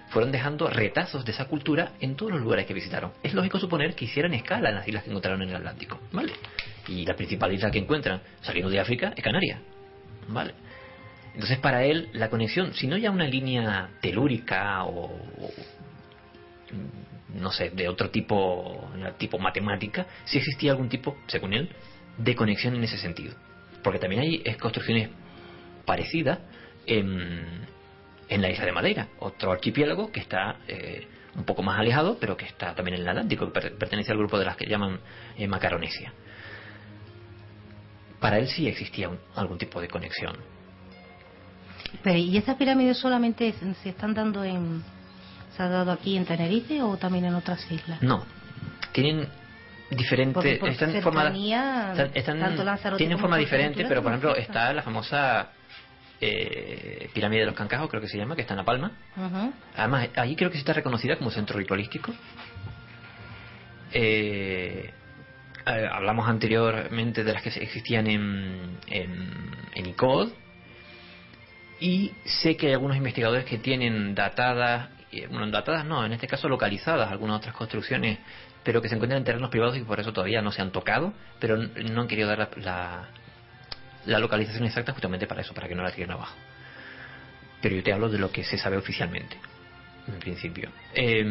fueron 0.08 0.32
dejando 0.32 0.70
retazos 0.70 1.26
de 1.26 1.34
esa 1.34 1.50
cultura 1.50 1.92
en 2.00 2.16
todos 2.16 2.32
los 2.32 2.40
lugares 2.40 2.66
que 2.66 2.74
visitaron. 2.74 3.12
Es 3.22 3.34
lógico 3.34 3.60
suponer 3.60 3.94
que 3.94 4.06
hicieran 4.06 4.34
escala 4.34 4.70
en 4.70 4.76
las 4.76 4.88
islas 4.88 5.04
que 5.04 5.10
encontraron 5.10 5.42
en 5.42 5.50
el 5.50 5.56
Atlántico, 5.58 6.00
¿vale? 6.14 6.32
Y 6.88 7.06
la 7.06 7.14
principal 7.14 7.52
isla 7.52 7.72
que 7.72 7.80
encuentran 7.80 8.22
saliendo 8.40 8.70
de 8.70 8.80
África 8.80 9.14
es 9.18 9.22
Canarias, 9.22 9.60
¿vale? 10.30 10.54
Entonces 11.34 11.58
para 11.58 11.84
él 11.84 12.08
la 12.14 12.30
conexión, 12.30 12.74
si 12.74 12.88
no 12.88 12.96
ya 12.96 13.12
una 13.12 13.28
línea 13.28 13.90
telúrica 14.00 14.86
o, 14.86 15.12
no 17.34 17.52
sé, 17.52 17.72
de 17.72 17.90
otro 17.90 18.12
tipo, 18.12 18.90
tipo 19.18 19.40
matemática, 19.40 20.08
si 20.24 20.38
existía 20.38 20.72
algún 20.72 20.88
tipo, 20.88 21.18
según 21.28 21.52
él, 21.52 21.70
de 22.18 22.34
conexión 22.34 22.76
en 22.76 22.86
ese 22.86 22.98
sentido. 22.98 23.36
Porque 23.84 24.00
también 24.00 24.22
hay 24.22 24.56
construcciones 24.56 25.10
parecidas 25.86 26.40
en, 26.86 27.66
en 28.30 28.42
la 28.42 28.50
isla 28.50 28.66
de 28.66 28.72
Madeira, 28.72 29.08
otro 29.20 29.52
archipiélago 29.52 30.12
que 30.12 30.20
está 30.20 30.58
eh, 30.68 31.08
un 31.36 31.44
poco 31.46 31.64
más 31.64 31.80
alejado, 31.80 32.18
pero 32.20 32.38
que 32.38 32.46
está 32.46 32.74
también 32.76 32.96
en 32.96 33.02
el 33.04 33.10
Atlántico, 33.10 33.46
que 33.48 33.52
per- 33.60 33.76
pertenece 33.78 34.12
al 34.12 34.18
grupo 34.18 34.38
de 34.40 34.46
las 34.46 34.56
que 34.58 34.66
llaman 34.68 35.00
eh, 35.38 35.48
Macaronesia. 35.48 36.14
para 38.20 38.38
él 38.40 38.48
sí 38.48 38.68
existía 38.68 39.10
un- 39.10 39.20
algún 39.36 39.58
tipo 39.58 39.82
de 39.82 39.88
conexión. 39.90 40.36
Pero, 42.04 42.18
¿y 42.18 42.38
estas 42.38 42.56
pirámides 42.56 42.98
solamente 42.98 43.54
se 43.84 43.90
están 43.90 44.14
dando 44.14 44.44
en. 44.44 44.82
¿Se 45.56 45.62
ha 45.62 45.68
dado 45.70 45.92
aquí 45.92 46.16
en 46.18 46.26
Tenerife 46.26 46.82
o 46.82 46.98
también 46.98 47.26
en 47.26 47.36
otras 47.36 47.70
islas? 47.70 48.02
No, 48.02 48.26
tienen 48.94 49.28
diferentes, 49.92 50.44
están 50.72 50.90
formadas, 51.04 51.34
están- 52.16 52.42
tienen 52.98 53.20
forma 53.20 53.38
diferente, 53.38 53.86
pero 53.90 54.02
por 54.02 54.12
ejemplo 54.14 54.36
está 54.36 54.74
la 54.74 54.82
famosa 54.82 55.50
eh, 56.26 57.10
pirámide 57.14 57.42
de 57.42 57.48
los 57.48 57.56
Cancajos, 57.56 57.90
creo 57.90 58.02
que 58.02 58.08
se 58.08 58.18
llama, 58.18 58.36
que 58.36 58.42
está 58.42 58.54
en 58.54 58.60
La 58.60 58.64
Palma. 58.64 58.92
Además, 59.76 60.10
allí 60.16 60.36
creo 60.36 60.50
que 60.50 60.56
sí 60.56 60.62
está 60.62 60.74
reconocida 60.74 61.18
como 61.18 61.32
centro 61.32 61.58
ritualístico. 61.58 62.14
Eh, 63.92 64.92
hablamos 65.66 66.28
anteriormente 66.28 67.24
de 67.24 67.34
las 67.34 67.42
que 67.42 67.50
existían 67.50 68.08
en, 68.08 68.78
en, 68.88 69.52
en 69.76 69.86
ICOD. 69.88 70.32
Y 71.80 72.14
sé 72.24 72.56
que 72.56 72.68
hay 72.68 72.74
algunos 72.74 72.96
investigadores 72.96 73.44
que 73.44 73.58
tienen 73.58 74.16
datadas, 74.16 74.90
eh, 75.12 75.28
bueno, 75.28 75.48
datadas 75.52 75.86
no, 75.86 76.06
en 76.06 76.14
este 76.14 76.28
caso 76.28 76.48
localizadas 76.48 77.12
algunas 77.12 77.38
otras 77.38 77.54
construcciones, 77.56 78.20
pero 78.64 78.82
que 78.82 78.88
se 78.88 78.96
encuentran 78.96 79.20
en 79.20 79.26
terrenos 79.26 79.50
privados 79.50 79.76
y 79.76 79.82
por 79.82 80.00
eso 80.00 80.14
todavía 80.14 80.42
no 80.42 80.54
se 80.54 80.62
han 80.62 80.72
tocado, 80.72 81.14
pero 81.40 81.58
no 81.58 82.02
han 82.02 82.08
querido 82.08 82.30
dar 82.30 82.38
la, 82.38 82.50
la, 82.58 83.10
la 84.06 84.20
localización 84.20 84.66
exacta 84.66 84.92
justamente 84.92 85.28
para 85.28 85.42
eso, 85.42 85.54
para 85.54 85.68
que 85.68 85.76
no 85.76 85.84
la 85.84 85.92
tiren 85.92 86.12
abajo. 86.12 86.36
Pero 87.62 87.76
yo 87.76 87.84
te 87.84 87.94
hablo 87.94 88.10
de 88.10 88.18
lo 88.18 88.32
que 88.32 88.44
se 88.44 88.58
sabe 88.58 88.78
oficialmente 88.78 89.38
en 90.08 90.20
principio. 90.20 90.70
Eh, 90.94 91.26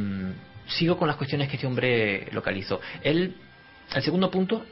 sigo 0.66 0.96
con 0.96 1.08
las 1.08 1.16
cuestiones 1.16 1.48
que 1.48 1.56
este 1.56 1.66
hombre 1.66 2.28
localizó. 2.32 2.80
Él, 3.02 3.34
el 3.94 4.02
segundo 4.02 4.30
punto, 4.30 4.64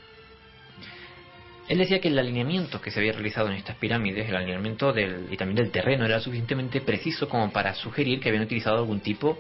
él 1.69 1.79
decía 1.79 2.01
que 2.01 2.09
el 2.09 2.19
alineamiento 2.19 2.81
que 2.81 2.91
se 2.91 2.99
había 2.99 3.13
realizado 3.13 3.49
en 3.49 3.55
estas 3.55 3.77
pirámides, 3.77 4.29
el 4.29 4.37
alineamiento 4.37 4.93
del, 4.93 5.27
y 5.31 5.37
también 5.37 5.57
del 5.57 5.71
terreno, 5.71 6.05
era 6.05 6.21
suficientemente 6.21 6.81
preciso 6.81 7.29
como 7.29 7.53
para 7.53 7.75
sugerir 7.75 8.21
que 8.21 8.29
habían 8.29 8.45
utilizado 8.45 8.79
algún 8.79 9.01
tipo 9.01 9.39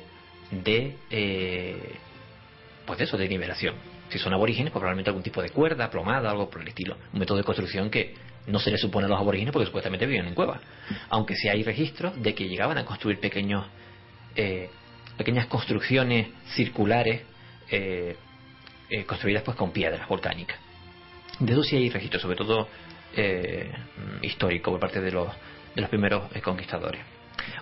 de, 0.51 0.97
eh, 1.11 1.95
pues 2.87 2.99
de 2.99 3.05
eso, 3.05 3.17
de 3.17 3.29
nivelación. 3.29 3.75
Si 4.11 4.19
son 4.19 4.35
aborígenes, 4.35 4.73
pues 4.73 4.81
probablemente 4.81 5.11
algún 5.11 5.23
tipo 5.23 5.41
de 5.41 5.51
cuerda, 5.51 5.91
plomada, 5.91 6.31
algo 6.31 6.51
por 6.51 6.63
el 6.63 6.69
estilo. 6.69 6.97
Un 7.13 7.21
método 7.21 7.39
de 7.39 7.45
construcción 7.45 7.91
que 7.91 8.15
no 8.51 8.59
se 8.59 8.71
le 8.71 8.79
supone 8.79 9.07
a 9.07 9.09
los 9.09 9.19
aborígenes 9.19 9.53
porque 9.53 9.67
supuestamente 9.67 10.07
viven 10.07 10.27
en 10.27 10.35
cuevas. 10.35 10.61
Aunque 11.09 11.35
sí 11.35 11.49
hay 11.49 11.63
registros 11.63 12.21
de 12.21 12.35
que 12.35 12.49
llegaban 12.49 12.79
a 12.79 12.85
construir 12.85 13.19
pequeños 13.21 13.67
eh, 14.37 14.71
pequeñas 15.21 15.49
construcciones 15.49 16.29
circulares 16.55 17.21
eh, 17.71 18.17
eh, 18.89 19.05
construidas 19.05 19.43
pues 19.43 19.55
con 19.55 19.71
piedras 19.71 20.09
volcánicas. 20.09 20.59
De 21.39 21.53
eso 21.53 21.63
sí 21.63 21.77
hay 21.77 21.91
registros, 21.91 22.23
sobre 22.23 22.37
todo 22.37 22.69
eh, 23.15 23.71
histórico 24.23 24.71
por 24.71 24.81
parte 24.81 24.99
de 25.03 25.13
los, 25.13 25.29
de 25.75 25.83
los 25.83 25.91
primeros 25.91 26.33
conquistadores. 26.43 27.03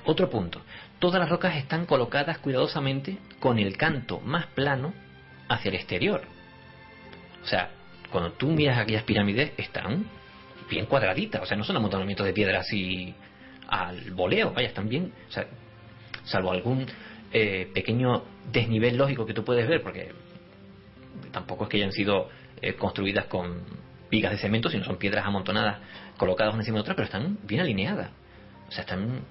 Otro 0.05 0.31
punto, 0.31 0.63
todas 1.01 1.19
las 1.19 1.29
rocas 1.29 1.57
están 1.57 1.85
colocadas 1.85 2.39
cuidadosamente 2.39 3.19
con 3.41 3.59
el 3.59 3.77
canto 3.77 4.21
más 4.21 4.47
plano 4.47 4.95
hacia 5.49 5.71
el 5.71 5.75
exterior. 5.75 6.23
O 7.43 7.47
sea, 7.47 7.71
cuando 8.13 8.35
tú 8.35 8.53
miras 8.53 8.79
aquellas 8.79 9.03
pirámides 9.03 9.51
están 9.57 10.07
bien 10.69 10.87
cuadraditas, 10.87 11.43
o 11.43 11.47
sea, 11.47 11.57
no 11.57 11.65
son 11.65 11.77
amontonamientos 11.77 12.27
de 12.27 12.33
piedras 12.33 12.67
así 12.67 13.15
al 13.69 14.13
voleo, 14.13 14.53
vaya, 14.53 14.69
están 14.69 14.89
bien, 14.89 15.13
o 15.29 15.33
sea, 15.33 15.47
salvo 16.25 16.53
algún 16.53 16.87
eh, 17.33 17.71
pequeño 17.75 18.23
desnivel 18.51 18.97
lógico 18.97 19.27
que 19.27 19.35
tú 19.35 19.45
puedes 19.45 19.69
ver, 19.69 19.83
porque 19.83 20.13
tampoco 21.33 21.65
es 21.65 21.71
que 21.71 21.77
hayan 21.79 21.93
sido 21.93 22.29
eh, 22.61 22.75
construidas 22.75 23.27
con 23.27 23.63
vigas 24.11 24.33
de 24.33 24.39
cemento, 24.39 24.71
sino 24.71 24.85
son 24.85 24.97
piedras 24.97 25.27
amontonadas, 25.27 25.79
colocadas 26.17 26.55
una 26.55 26.63
encima 26.63 26.77
de 26.77 26.81
otra, 26.83 26.95
pero 26.95 27.07
están 27.07 27.39
bien 27.45 27.61
alineadas. 27.61 28.11
O 28.69 28.73
sea, 28.73 28.83
están 28.83 29.23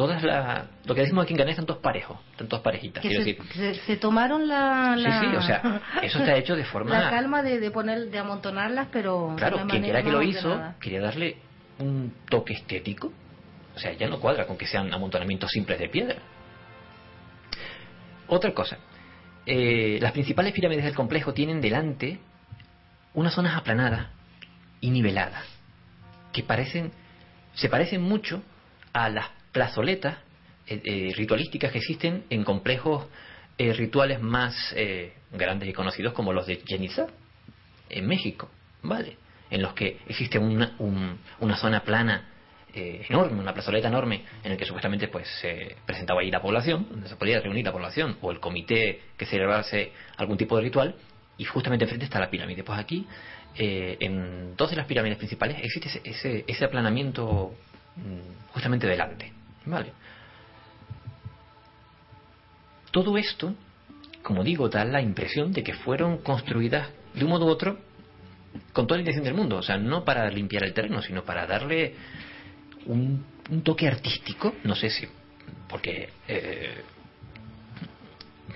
todas 0.00 0.22
las... 0.22 0.64
Lo 0.86 0.94
que 0.94 1.02
decimos 1.02 1.24
aquí 1.24 1.34
en 1.34 1.36
Canarias 1.36 1.56
están 1.58 1.66
todos 1.66 1.82
parejos, 1.82 2.18
están 2.30 2.48
todas 2.48 2.62
parejitas. 2.62 3.02
Que 3.02 3.10
se, 3.10 3.18
decir, 3.18 3.38
se- 3.52 3.74
se 3.74 3.96
tomaron 3.98 4.48
la, 4.48 4.94
sí, 4.96 5.02
la- 5.02 5.20
sí, 5.20 5.26
o 5.36 5.42
sea, 5.42 5.82
eso 6.02 6.20
está 6.20 6.36
hecho 6.36 6.56
de 6.56 6.64
forma... 6.64 6.90
la 6.98 7.10
calma 7.10 7.42
de, 7.42 7.60
de 7.60 7.70
poner 7.70 8.08
de 8.10 8.18
amontonarlas 8.18 8.88
pero 8.90 9.34
Claro, 9.36 9.66
quien 9.68 9.82
quiera 9.82 10.02
que 10.02 10.10
lo 10.10 10.22
hizo 10.22 10.58
quería 10.80 11.02
darle 11.02 11.36
un 11.78 12.14
toque 12.30 12.54
estético. 12.54 13.12
O 13.76 13.78
sea, 13.78 13.92
ya 13.92 14.08
no 14.08 14.18
cuadra 14.20 14.46
con 14.46 14.56
que 14.56 14.66
sean 14.66 14.90
amontonamientos 14.94 15.50
simples 15.50 15.78
de 15.78 15.90
piedra. 15.90 16.16
Otra 18.26 18.54
cosa, 18.54 18.78
eh, 19.44 19.98
las 20.00 20.12
principales 20.12 20.54
pirámides 20.54 20.84
del 20.84 20.94
complejo 20.94 21.34
tienen 21.34 21.60
delante 21.60 22.20
unas 23.12 23.34
zonas 23.34 23.54
aplanadas 23.54 24.06
y 24.80 24.90
niveladas 24.90 25.44
que 26.32 26.42
parecen 26.42 26.90
se 27.52 27.68
parecen 27.68 28.00
mucho 28.00 28.42
a 28.94 29.08
las 29.10 29.26
plazoletas 29.52 30.18
eh, 30.66 30.80
eh, 30.84 31.12
ritualísticas 31.16 31.72
que 31.72 31.78
existen 31.78 32.24
en 32.30 32.44
complejos 32.44 33.06
eh, 33.58 33.72
rituales 33.72 34.20
más 34.20 34.54
eh, 34.76 35.12
grandes 35.32 35.68
y 35.68 35.72
conocidos 35.72 36.12
como 36.12 36.32
los 36.32 36.46
de 36.46 36.62
Geniza 36.66 37.06
en 37.88 38.06
México, 38.06 38.48
¿vale? 38.82 39.16
En 39.50 39.62
los 39.62 39.72
que 39.74 39.98
existe 40.08 40.38
una, 40.38 40.74
un- 40.78 41.18
una 41.40 41.56
zona 41.56 41.82
plana 41.82 42.28
eh, 42.72 43.04
enorme, 43.08 43.40
una 43.40 43.52
plazoleta 43.52 43.88
enorme, 43.88 44.22
en 44.44 44.52
el 44.52 44.56
que 44.56 44.64
supuestamente 44.64 45.08
pues 45.08 45.26
se 45.40 45.74
presentaba 45.84 46.20
ahí 46.20 46.30
la 46.30 46.40
población, 46.40 46.86
donde 46.88 47.08
se 47.08 47.16
podía 47.16 47.40
reunir 47.40 47.64
la 47.64 47.72
población, 47.72 48.16
o 48.20 48.30
el 48.30 48.38
comité 48.38 49.00
que 49.16 49.26
celebrase 49.26 49.90
algún 50.16 50.36
tipo 50.38 50.56
de 50.56 50.62
ritual, 50.62 50.94
y 51.36 51.44
justamente 51.44 51.84
enfrente 51.84 52.04
está 52.04 52.20
la 52.20 52.30
pirámide. 52.30 52.62
Pues 52.62 52.78
aquí, 52.78 53.06
en 53.56 54.54
dos 54.56 54.70
de 54.70 54.76
las 54.76 54.86
pirámides 54.86 55.18
principales, 55.18 55.56
existe 55.62 55.88
ese, 55.88 56.00
ese, 56.04 56.44
ese 56.46 56.64
aplanamiento 56.64 57.52
mm, 57.96 58.52
justamente 58.52 58.86
delante, 58.86 59.32
¿vale? 59.70 59.92
Todo 62.90 63.16
esto, 63.16 63.54
como 64.22 64.42
digo, 64.42 64.68
da 64.68 64.84
la 64.84 65.00
impresión 65.00 65.52
de 65.52 65.62
que 65.62 65.74
fueron 65.74 66.18
construidas 66.18 66.88
de 67.14 67.24
un 67.24 67.30
modo 67.30 67.46
u 67.46 67.48
otro 67.48 67.78
con 68.72 68.86
toda 68.86 68.98
la 68.98 69.02
intención 69.02 69.24
del 69.24 69.34
mundo. 69.34 69.56
O 69.56 69.62
sea, 69.62 69.78
no 69.78 70.04
para 70.04 70.28
limpiar 70.30 70.64
el 70.64 70.72
terreno, 70.74 71.00
sino 71.02 71.24
para 71.24 71.46
darle 71.46 71.94
un, 72.86 73.24
toque 73.62 73.86
artístico. 73.86 74.54
No 74.64 74.74
sé 74.74 74.90
si. 74.90 75.06
Porque. 75.68 76.08
eh, 76.26 76.82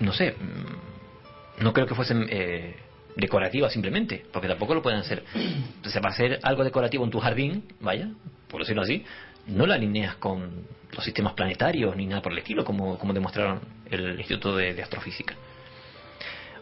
no 0.01 0.11
sé. 0.13 0.31
mm, 0.31 1.63
No 1.63 1.71
creo 1.73 1.87
que 1.87 1.95
fuesen. 1.95 2.27
eh, 2.29 2.75
decorativas 3.15 3.71
simplemente, 3.71 4.25
porque 4.31 4.47
tampoco 4.47 4.75
lo 4.75 4.81
pueden 4.81 4.99
hacer. 4.99 5.23
Entonces, 5.33 6.01
para 6.01 6.13
hacer 6.13 6.39
algo 6.43 6.63
decorativo 6.63 7.03
en 7.03 7.11
tu 7.11 7.19
jardín, 7.19 7.63
vaya, 7.79 8.09
por 8.49 8.61
decirlo 8.61 8.81
así, 8.81 9.05
no 9.47 9.65
la 9.65 9.75
alineas 9.75 10.15
con 10.15 10.65
los 10.91 11.03
sistemas 11.03 11.33
planetarios 11.33 11.95
ni 11.95 12.05
nada 12.05 12.21
por 12.21 12.31
el 12.31 12.37
estilo, 12.39 12.63
como, 12.63 12.97
como 12.97 13.13
demostraron 13.13 13.59
el 13.89 14.17
Instituto 14.17 14.55
de, 14.55 14.81
Astrofísica. 14.81 15.35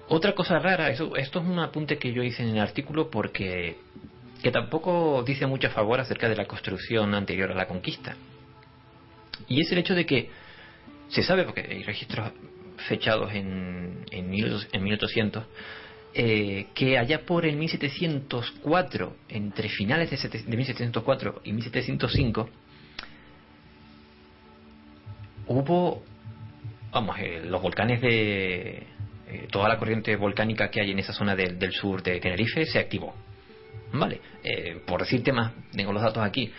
Otra 0.09 0.33
cosa 0.33 0.59
rara, 0.59 0.89
eso, 0.89 1.15
esto 1.15 1.39
es 1.39 1.45
un 1.45 1.59
apunte 1.59 1.97
que 1.97 2.11
yo 2.13 2.23
hice 2.23 2.43
en 2.43 2.49
el 2.49 2.59
artículo 2.59 3.09
porque 3.09 3.77
que 4.41 4.51
tampoco 4.51 5.23
dice 5.25 5.45
mucho 5.47 5.67
a 5.67 5.71
favor 5.71 6.01
acerca 6.01 6.27
de 6.27 6.35
la 6.35 6.45
construcción 6.45 7.15
anterior 7.15 7.51
a 7.51 7.55
la 7.55 7.65
conquista. 7.67 8.15
Y 9.47 9.61
es 9.61 9.71
el 9.71 9.77
hecho 9.77 9.95
de 9.95 10.05
que 10.05 10.29
se 11.07 11.23
sabe, 11.23 11.43
porque 11.45 11.61
hay 11.61 11.83
registros 11.83 12.31
fechados 12.89 13.31
en, 13.33 14.03
en, 14.11 14.29
mil- 14.29 14.67
en 14.73 14.83
1800, 14.83 15.45
eh, 16.15 16.67
que 16.75 16.97
allá 16.97 17.21
por 17.25 17.45
el 17.45 17.55
1704, 17.55 19.15
entre 19.29 19.69
finales 19.69 20.09
de, 20.11 20.17
sete- 20.17 20.43
de 20.43 20.57
1704 20.57 21.41
y 21.45 21.53
1705, 21.53 22.49
hubo, 25.47 26.03
vamos, 26.91 27.17
eh, 27.19 27.41
los 27.45 27.61
volcanes 27.61 28.01
de, 28.01 28.87
eh, 29.33 29.47
toda 29.51 29.67
la 29.67 29.77
corriente 29.77 30.15
volcánica 30.15 30.69
que 30.69 30.81
hay 30.81 30.91
en 30.91 30.99
esa 30.99 31.11
zona 31.13 31.35
del, 31.35 31.71
sur 31.71 32.03
de 32.03 32.19
Tenerife 32.19 32.65
se 32.65 32.79
activó. 32.79 33.13
Vale, 33.91 34.19
eh, 34.43 34.79
por 34.85 35.01
decirte 35.01 35.31
más, 35.31 35.53
tengo 35.71 35.91
los 35.93 36.01
datos 36.03 36.23
aquí. 36.23 36.51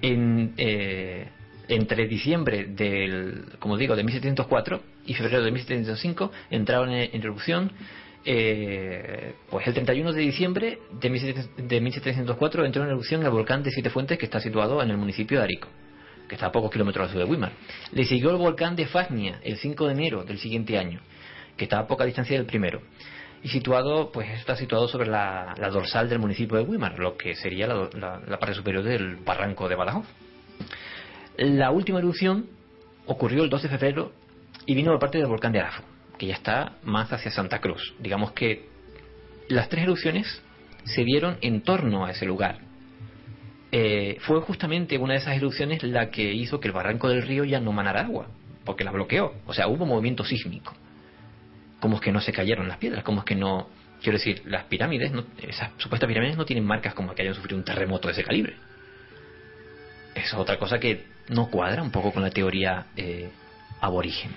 En, 0.00 0.54
eh, 0.56 1.28
entre 1.68 2.06
diciembre 2.06 2.66
del, 2.66 3.44
como 3.58 3.76
digo, 3.76 3.96
de 3.96 4.02
1704 4.02 4.82
y 5.06 5.14
febrero 5.14 5.42
de 5.42 5.50
1705 5.52 6.32
entraron 6.50 6.90
en, 6.90 7.10
erupción. 7.14 7.72
eh, 8.24 9.34
pues 9.50 9.66
el 9.66 9.74
31 9.74 10.12
de 10.12 10.20
diciembre 10.20 10.78
de, 11.00 11.10
1700 11.10 11.68
de 11.68 11.80
1704 11.80 12.64
entró 12.64 12.82
en 12.84 12.90
erupción 12.90 13.22
el 13.24 13.30
volcán 13.30 13.62
de 13.64 13.70
Siete 13.72 13.90
Fuentes 13.90 14.16
que 14.16 14.26
está 14.26 14.38
situado 14.40 14.80
en 14.82 14.90
el 14.90 14.96
municipio 14.96 15.38
de 15.38 15.44
Arico, 15.44 15.68
que 16.32 16.36
está 16.36 16.46
a 16.46 16.50
pocos 16.52 16.70
kilómetros 16.70 17.04
al 17.08 17.12
sur 17.12 17.18
de 17.22 17.30
Weimar. 17.30 17.52
Le 17.92 18.04
siguió 18.06 18.30
el 18.30 18.38
volcán 18.38 18.74
de 18.74 18.86
Fagnia 18.86 19.38
el 19.44 19.58
5 19.58 19.86
de 19.88 19.92
enero 19.92 20.24
del 20.24 20.38
siguiente 20.38 20.78
año, 20.78 20.98
que 21.58 21.64
está 21.64 21.78
a 21.80 21.86
poca 21.86 22.06
distancia 22.06 22.38
del 22.38 22.46
primero 22.46 22.80
y 23.42 23.48
situado 23.48 24.10
pues 24.10 24.30
está 24.30 24.56
situado 24.56 24.88
sobre 24.88 25.10
la, 25.10 25.54
dorsal 25.70 26.08
del 26.08 26.20
municipio 26.20 26.56
de 26.56 26.62
Weimar, 26.64 26.98
lo 26.98 27.18
que 27.18 27.34
sería 27.34 27.66
la, 27.66 27.90
la- 28.26 28.38
parte 28.38 28.54
superior 28.54 28.82
del 28.82 29.16
barranco 29.16 29.68
de 29.68 29.74
Badajoz. 29.74 30.06
La 31.36 31.70
última 31.70 31.98
erupción 31.98 32.46
ocurrió 33.04 33.44
el 33.44 33.50
2 33.50 33.64
de 33.64 33.68
febrero 33.68 34.12
y 34.64 34.74
vino 34.74 34.90
por 34.92 35.00
parte 35.00 35.18
del 35.18 35.26
volcán 35.26 35.52
de 35.52 35.60
Arafo, 35.60 35.82
que 36.16 36.28
ya 36.28 36.34
está 36.34 36.76
más 36.82 37.12
hacia 37.12 37.30
Santa 37.30 37.60
Cruz. 37.60 37.92
Digamos 37.98 38.32
que 38.32 38.70
las 39.48 39.68
tres 39.68 39.82
erupciones 39.84 40.40
se 40.84 41.04
dieron 41.04 41.36
en 41.42 41.60
torno 41.60 42.06
a 42.06 42.10
ese 42.10 42.24
lugar. 42.24 42.71
Eh, 43.72 44.18
fue 44.20 44.40
justamente 44.42 44.98
una 44.98 45.14
de 45.14 45.20
esas 45.20 45.36
erupciones 45.36 45.82
la 45.82 46.10
que 46.10 46.32
hizo 46.32 46.60
que 46.60 46.68
el 46.68 46.74
barranco 46.74 47.08
del 47.08 47.22
río 47.22 47.44
ya 47.44 47.58
no 47.58 47.72
manara 47.72 48.02
agua, 48.02 48.28
porque 48.64 48.84
la 48.84 48.92
bloqueó. 48.92 49.32
O 49.46 49.54
sea, 49.54 49.66
hubo 49.66 49.86
movimiento 49.86 50.24
sísmico. 50.24 50.74
¿Cómo 51.80 51.96
es 51.96 52.02
que 52.02 52.12
no 52.12 52.20
se 52.20 52.32
cayeron 52.32 52.68
las 52.68 52.78
piedras? 52.78 53.02
¿Cómo 53.02 53.20
es 53.20 53.24
que 53.24 53.34
no...? 53.34 53.68
Quiero 54.02 54.18
decir, 54.18 54.42
las 54.46 54.64
pirámides, 54.64 55.10
no- 55.12 55.24
esas 55.38 55.70
supuestas 55.78 56.06
pirámides 56.08 56.36
no 56.36 56.44
tienen 56.44 56.64
marcas 56.64 56.92
como 56.94 57.14
que 57.14 57.22
hayan 57.22 57.34
sufrido 57.34 57.56
un 57.56 57.64
terremoto 57.64 58.08
de 58.08 58.12
ese 58.12 58.24
calibre. 58.24 58.54
Es 60.14 60.34
otra 60.34 60.58
cosa 60.58 60.78
que 60.78 61.04
no 61.28 61.48
cuadra 61.48 61.82
un 61.82 61.90
poco 61.90 62.12
con 62.12 62.22
la 62.22 62.30
teoría 62.30 62.86
eh, 62.96 63.30
aborigen. 63.80 64.32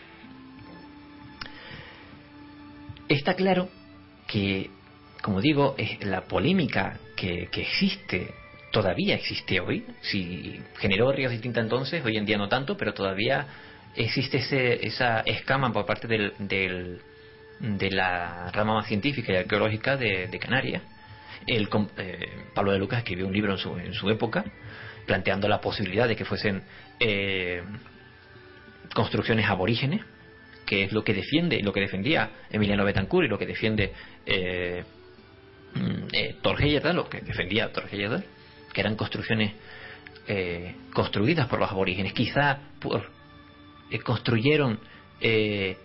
Está 3.09 3.36
claro 3.36 3.69
que, 4.27 4.69
como 5.21 5.41
digo, 5.41 5.75
es 5.77 6.03
la 6.05 6.21
polémica 6.21 6.97
que, 7.15 7.47
que 7.51 7.61
existe, 7.61 8.33
todavía 8.76 9.15
existe 9.15 9.61
hoy. 9.61 9.86
Si 10.01 10.59
generó 10.80 11.09
ríos 11.13 11.32
de 11.32 11.39
tinta 11.39 11.61
entonces, 11.61 12.03
hoy 12.03 12.17
en 12.17 12.26
día 12.26 12.38
no 12.38 12.49
tanto, 12.49 12.76
pero 12.76 12.93
todavía 12.93 13.47
existe 13.95 14.39
ese, 14.39 14.86
esa 14.86 15.21
escama 15.21 15.71
por 15.71 15.86
parte 15.86 16.07
del, 16.07 16.34
del- 16.39 16.99
de 17.61 17.89
la 17.89 18.51
rama 18.51 18.73
más 18.73 18.88
científica 18.88 19.32
y 19.32 19.38
arqueológica 19.38 19.95
de, 19.95 20.28
Canarias. 20.39 20.82
El, 21.47 21.69
eh, 21.97 22.19
Pablo 22.53 22.73
de 22.73 22.80
Lucas 22.80 22.99
escribió 22.99 23.26
un 23.28 23.32
libro 23.32 23.53
en 23.53 23.57
su, 23.57 23.78
en 23.78 23.93
su 23.93 24.09
época 24.09 24.43
planteando 25.05 25.47
la 25.47 25.61
posibilidad 25.61 26.05
de 26.09 26.17
que 26.17 26.26
fuesen 26.26 26.61
eh, 26.99 27.63
construcciones 28.93 29.47
aborígenes, 29.47 30.01
que 30.65 30.84
es 30.84 30.91
lo 30.91 31.05
que 31.05 31.13
defiende, 31.13 31.61
lo 31.63 31.71
que 31.71 31.80
defendía 31.80 32.30
Emiliano 32.51 32.84
Betancourt 32.84 33.26
y 33.28 33.30
lo 33.30 33.38
que 33.38 33.45
defiende 33.45 33.93
eh, 34.26 34.84
mm, 35.76 36.07
eh, 36.11 36.36
lo 36.93 37.07
que 37.07 37.21
defendía 37.21 37.71
Heyerdahl, 37.89 38.26
que 38.76 38.82
eran 38.82 38.97
construcciones 38.97 39.53
eh, 40.28 40.76
construidas 40.93 41.47
por 41.47 41.59
los 41.59 41.71
aborígenes. 41.71 42.11
Quizá 42.11 42.59
eh, 43.89 43.99
construyeron 43.99 44.80
eh, 45.21 45.78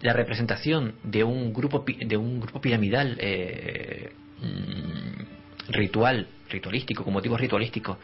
la 0.00 0.14
representación 0.14 0.94
de 1.04 1.22
un 1.22 1.52
grupo 1.52 1.84
de 1.86 2.16
un 2.16 2.40
grupo 2.40 2.62
piramidal 2.62 3.18
eh, 3.20 4.10
mm, 4.40 5.72
ritual, 5.72 6.28
ritualístico, 6.48 7.04
con 7.04 7.12
motivos 7.12 7.38
ritualísticos. 7.38 7.98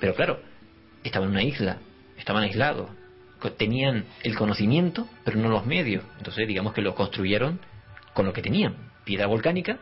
Pero 0.00 0.14
claro, 0.14 0.40
estaban 1.04 1.28
en 1.28 1.32
una 1.34 1.42
isla, 1.42 1.76
estaban 2.16 2.44
aislados, 2.44 2.90
tenían 3.58 4.06
el 4.22 4.34
conocimiento, 4.36 5.06
pero 5.22 5.38
no 5.38 5.50
los 5.50 5.66
medios. 5.66 6.02
Entonces, 6.16 6.48
digamos 6.48 6.72
que 6.72 6.80
lo 6.80 6.94
construyeron 6.94 7.60
con 8.14 8.24
lo 8.24 8.32
que 8.32 8.40
tenían: 8.40 8.74
piedra 9.04 9.26
volcánica, 9.26 9.78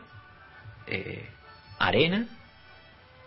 eh, 0.87 1.29
arena 1.79 2.27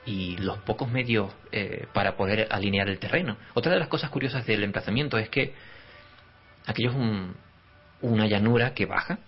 y 0.06 0.36
los 0.38 0.58
pocos 0.58 0.90
medios 0.90 1.32
eh, 1.52 1.86
para 1.92 2.16
poder 2.16 2.48
alinear 2.50 2.88
el 2.88 2.98
terreno. 2.98 3.36
Otra 3.54 3.72
de 3.72 3.78
las 3.78 3.88
cosas 3.88 4.10
curiosas 4.10 4.44
del 4.46 4.62
emplazamiento 4.64 5.18
es 5.18 5.28
que 5.28 5.54
aquello 6.66 6.90
es 6.90 6.96
un- 6.96 7.34
una 8.02 8.26
llanura 8.26 8.74
que 8.74 8.86
baja. 8.86 9.18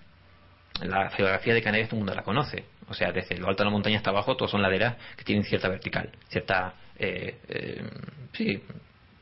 La 0.83 1.09
geografía 1.11 1.55
de 1.55 1.63
Canarias 1.63 1.89
todo 1.89 1.97
el 1.99 2.05
mundo 2.05 2.15
la 2.15 2.23
conoce. 2.23 2.65
O 2.89 2.95
sea, 2.95 3.11
desde 3.11 3.39
lo 3.39 3.49
alto 3.49 3.63
de 3.63 3.67
la 3.67 3.71
montaña 3.73 3.97
hasta 3.97 4.11
abajo, 4.11 4.37
todos 4.37 4.51
son 4.51 4.63
laderas 4.63 4.97
que 5.17 5.25
tienen 5.25 5.45
cierta 5.45 5.69
vertical, 5.69 6.11
cierta. 6.29 6.75
eh, 6.99 7.39
eh, 7.49 7.83
sí, 8.33 8.63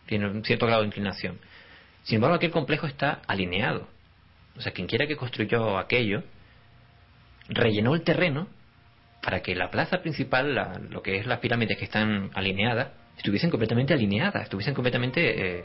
tiene 0.07 0.29
un 0.29 0.45
cierto 0.45 0.67
grado 0.67 0.83
de 0.83 0.89
inclinación. 0.89 1.39
Sin 2.03 2.17
embargo, 2.17 2.37
aquel 2.37 2.51
complejo 2.51 2.87
está 2.87 3.23
alineado. 3.27 3.89
O 4.57 4.61
sea, 4.61 4.73
quien 4.73 4.87
quiera 4.87 5.07
que 5.07 5.17
construyó 5.17 5.79
aquello, 5.79 6.23
rellenó 7.49 7.95
el 7.95 8.03
terreno 8.03 8.47
para 9.25 9.41
que 9.41 9.55
la 9.55 9.71
plaza 9.71 10.03
principal, 10.03 10.55
la- 10.55 10.79
lo 10.91 11.03
que 11.03 11.17
es 11.17 11.27
las 11.27 11.39
pirámides 11.41 11.79
que 11.79 11.85
están 11.85 12.31
alineadas, 12.35 12.89
estuviesen 13.17 13.51
completamente 13.51 13.95
alineadas, 13.95 14.43
estuviesen 14.43 14.75
completamente 14.75 15.59
eh, 15.61 15.65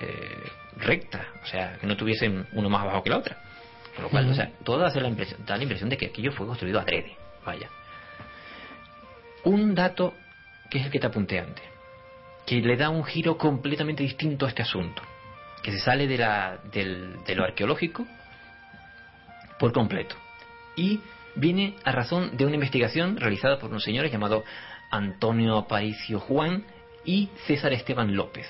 eh, 0.00 0.42
rectas, 0.76 1.26
o 1.42 1.46
sea, 1.46 1.76
que 1.80 1.86
no 1.86 1.96
tuviesen 1.96 2.46
uno 2.52 2.68
más 2.68 2.82
abajo 2.82 3.02
que 3.02 3.10
la 3.10 3.18
otra. 3.18 3.36
Con 3.94 4.04
lo 4.04 4.10
cual, 4.10 4.28
o 4.30 4.34
sea, 4.34 4.50
todo 4.64 4.84
hace 4.84 5.00
la 5.00 5.08
impresión, 5.08 5.44
da 5.46 5.56
la 5.56 5.62
impresión 5.62 5.88
de 5.90 5.96
que 5.96 6.06
aquello 6.06 6.32
fue 6.32 6.46
construido 6.46 6.80
adrede. 6.80 7.14
Vaya. 7.44 7.68
Un 9.44 9.74
dato 9.74 10.14
que 10.70 10.78
es 10.78 10.86
el 10.86 10.90
que 10.92 10.98
te 11.00 11.06
apunté 11.06 11.38
antes, 11.38 11.64
que 12.46 12.56
le 12.60 12.76
da 12.76 12.88
un 12.90 13.04
giro 13.04 13.36
completamente 13.36 14.02
distinto 14.02 14.46
a 14.46 14.48
este 14.48 14.62
asunto, 14.62 15.02
que 15.62 15.72
se 15.72 15.78
sale 15.78 16.06
de, 16.06 16.18
la, 16.18 16.58
del- 16.72 17.22
de 17.24 17.34
lo 17.34 17.44
arqueológico 17.44 18.06
por 19.58 19.72
completo. 19.72 20.16
Y 20.76 21.00
viene 21.34 21.74
a 21.84 21.92
razón 21.92 22.36
de 22.36 22.44
una 22.44 22.54
investigación 22.54 23.16
realizada 23.16 23.58
por 23.58 23.70
unos 23.70 23.84
señores 23.84 24.12
llamados 24.12 24.44
Antonio 24.90 25.56
Aparicio 25.56 26.20
Juan 26.20 26.64
y 27.04 27.30
César 27.46 27.72
Esteban 27.72 28.14
López. 28.14 28.46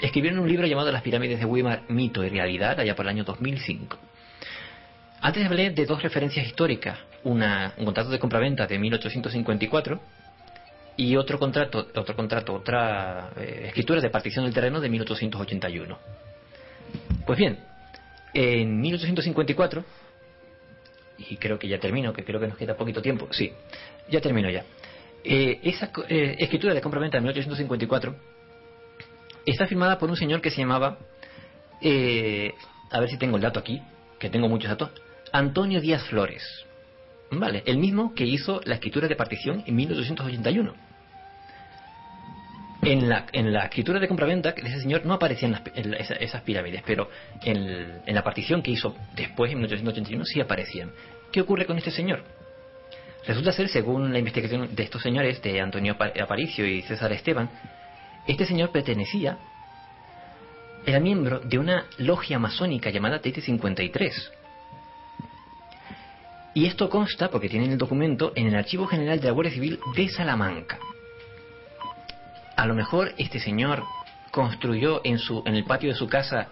Escribieron 0.00 0.38
un 0.38 0.48
libro 0.48 0.66
llamado 0.66 0.92
Las 0.92 1.02
pirámides 1.02 1.40
de 1.40 1.44
Weimar, 1.44 1.82
mito 1.88 2.24
y 2.24 2.28
realidad, 2.28 2.78
allá 2.78 2.94
por 2.94 3.04
el 3.06 3.10
año 3.10 3.24
2005. 3.24 3.98
Antes 5.20 5.44
hablé 5.44 5.70
de 5.70 5.86
dos 5.86 6.02
referencias 6.02 6.46
históricas, 6.46 6.98
una, 7.24 7.74
un 7.76 7.84
contrato 7.84 8.10
de 8.10 8.18
compraventa 8.20 8.66
de 8.66 8.78
1854 8.78 10.00
y 10.96 11.16
otro 11.16 11.38
contrato, 11.38 11.88
otro 11.94 12.14
contrato, 12.14 12.54
otra 12.54 13.30
eh, 13.36 13.64
escritura 13.66 14.00
de 14.00 14.10
partición 14.10 14.44
del 14.44 14.54
terreno 14.54 14.80
de 14.80 14.88
1881. 14.88 15.98
Pues 17.26 17.38
bien, 17.38 17.58
en 18.34 18.80
1854 18.80 19.84
y 21.18 21.36
creo 21.36 21.58
que 21.58 21.68
ya 21.68 21.78
termino, 21.78 22.12
que 22.12 22.24
creo 22.24 22.40
que 22.40 22.46
nos 22.48 22.56
queda 22.56 22.76
poquito 22.76 23.02
tiempo. 23.02 23.28
Sí, 23.30 23.52
ya 24.08 24.20
termino 24.20 24.48
ya. 24.50 24.64
Eh, 25.24 25.60
esa 25.62 25.90
eh, 26.08 26.36
escritura 26.38 26.74
de 26.74 26.80
compraventa 26.80 27.16
de 27.16 27.22
1854 27.22 28.14
está 29.44 29.66
firmada 29.66 29.98
por 29.98 30.08
un 30.08 30.16
señor 30.16 30.40
que 30.40 30.50
se 30.50 30.60
llamaba, 30.60 30.98
eh, 31.82 32.52
a 32.90 33.00
ver 33.00 33.08
si 33.08 33.18
tengo 33.18 33.36
el 33.36 33.42
dato 33.42 33.58
aquí, 33.58 33.82
que 34.18 34.30
tengo 34.30 34.48
muchos 34.48 34.70
datos, 34.70 34.90
Antonio 35.32 35.80
Díaz 35.80 36.04
Flores. 36.04 36.44
Vale, 37.30 37.62
el 37.66 37.78
mismo 37.78 38.14
que 38.14 38.24
hizo 38.24 38.60
la 38.64 38.74
escritura 38.74 39.08
de 39.08 39.16
partición 39.16 39.62
en 39.66 39.76
1881. 39.76 40.87
En 42.82 43.08
la, 43.08 43.26
en 43.32 43.52
la 43.52 43.64
escritura 43.64 43.98
de 43.98 44.06
compraventa 44.06 44.50
ese 44.50 44.80
señor 44.80 45.04
no 45.04 45.14
aparecían 45.14 45.50
las 45.52 45.62
esas 45.74 46.42
pirámides, 46.42 46.82
pero 46.86 47.10
en, 47.42 48.00
en 48.06 48.14
la 48.14 48.22
partición 48.22 48.62
que 48.62 48.70
hizo 48.70 48.94
después, 49.16 49.50
en 49.50 49.58
1881, 49.58 50.24
sí 50.24 50.40
aparecían. 50.40 50.92
¿Qué 51.32 51.40
ocurre 51.40 51.66
con 51.66 51.76
este 51.76 51.90
señor? 51.90 52.22
Resulta 53.26 53.52
ser, 53.52 53.68
según 53.68 54.12
la 54.12 54.18
investigación 54.20 54.74
de 54.74 54.82
estos 54.84 55.02
señores, 55.02 55.42
de 55.42 55.60
Antonio 55.60 55.94
Apa- 55.94 56.12
Aparicio 56.22 56.64
y 56.66 56.82
César 56.82 57.12
Esteban, 57.12 57.50
este 58.26 58.46
señor 58.46 58.70
pertenecía, 58.70 59.36
era 60.86 61.00
miembro 61.00 61.40
de 61.40 61.58
una 61.58 61.84
logia 61.98 62.38
masónica 62.38 62.90
llamada 62.90 63.20
TT53. 63.20 64.12
Y 66.54 66.66
esto 66.66 66.88
consta, 66.88 67.28
porque 67.28 67.48
tienen 67.48 67.72
el 67.72 67.78
documento, 67.78 68.32
en 68.34 68.46
el 68.46 68.54
Archivo 68.54 68.86
General 68.86 69.20
de 69.20 69.26
la 69.26 69.32
Guardia 69.32 69.52
Civil 69.52 69.78
de 69.94 70.08
Salamanca. 70.08 70.78
A 72.58 72.66
lo 72.66 72.74
mejor 72.74 73.14
este 73.18 73.38
señor 73.38 73.84
construyó 74.32 75.00
en, 75.04 75.20
su, 75.20 75.44
en 75.46 75.54
el 75.54 75.62
patio 75.62 75.90
de 75.90 75.94
su 75.94 76.08
casa 76.08 76.48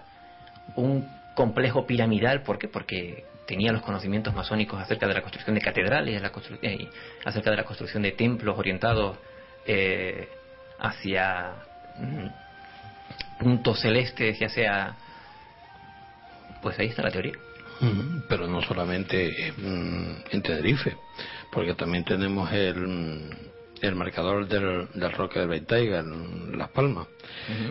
un 0.76 1.04
complejo 1.34 1.84
piramidal, 1.84 2.42
¿por 2.42 2.60
qué? 2.60 2.68
Porque 2.68 3.24
tenía 3.44 3.72
los 3.72 3.82
conocimientos 3.82 4.32
masónicos 4.32 4.80
acerca 4.80 5.08
de 5.08 5.14
la 5.14 5.22
construcción 5.22 5.56
de 5.56 5.60
catedrales, 5.60 6.22
eh, 6.62 6.88
acerca 7.24 7.50
de 7.50 7.56
la 7.56 7.64
construcción 7.64 8.04
de 8.04 8.12
templos 8.12 8.56
orientados 8.56 9.18
eh, 9.66 10.28
hacia 10.78 11.54
mm, 11.98 13.40
puntos 13.40 13.80
celestes, 13.80 14.38
ya 14.38 14.48
sea... 14.48 14.94
Pues 16.62 16.78
ahí 16.78 16.86
está 16.86 17.02
la 17.02 17.10
teoría. 17.10 17.34
Pero 18.28 18.46
no 18.46 18.62
solamente 18.62 19.52
mm, 19.56 20.10
en 20.30 20.42
Tenerife, 20.42 20.96
porque 21.50 21.74
también 21.74 22.04
tenemos 22.04 22.52
el, 22.52 22.76
mm, 22.76 23.30
el 23.82 23.94
marcador 23.94 24.46
del, 24.48 24.88
del 24.94 25.12
Roque 25.12 25.38
del 25.40 25.48
Beitaiga 25.48 26.00
en 26.00 26.56
Las 26.58 26.70
Palmas. 26.70 27.06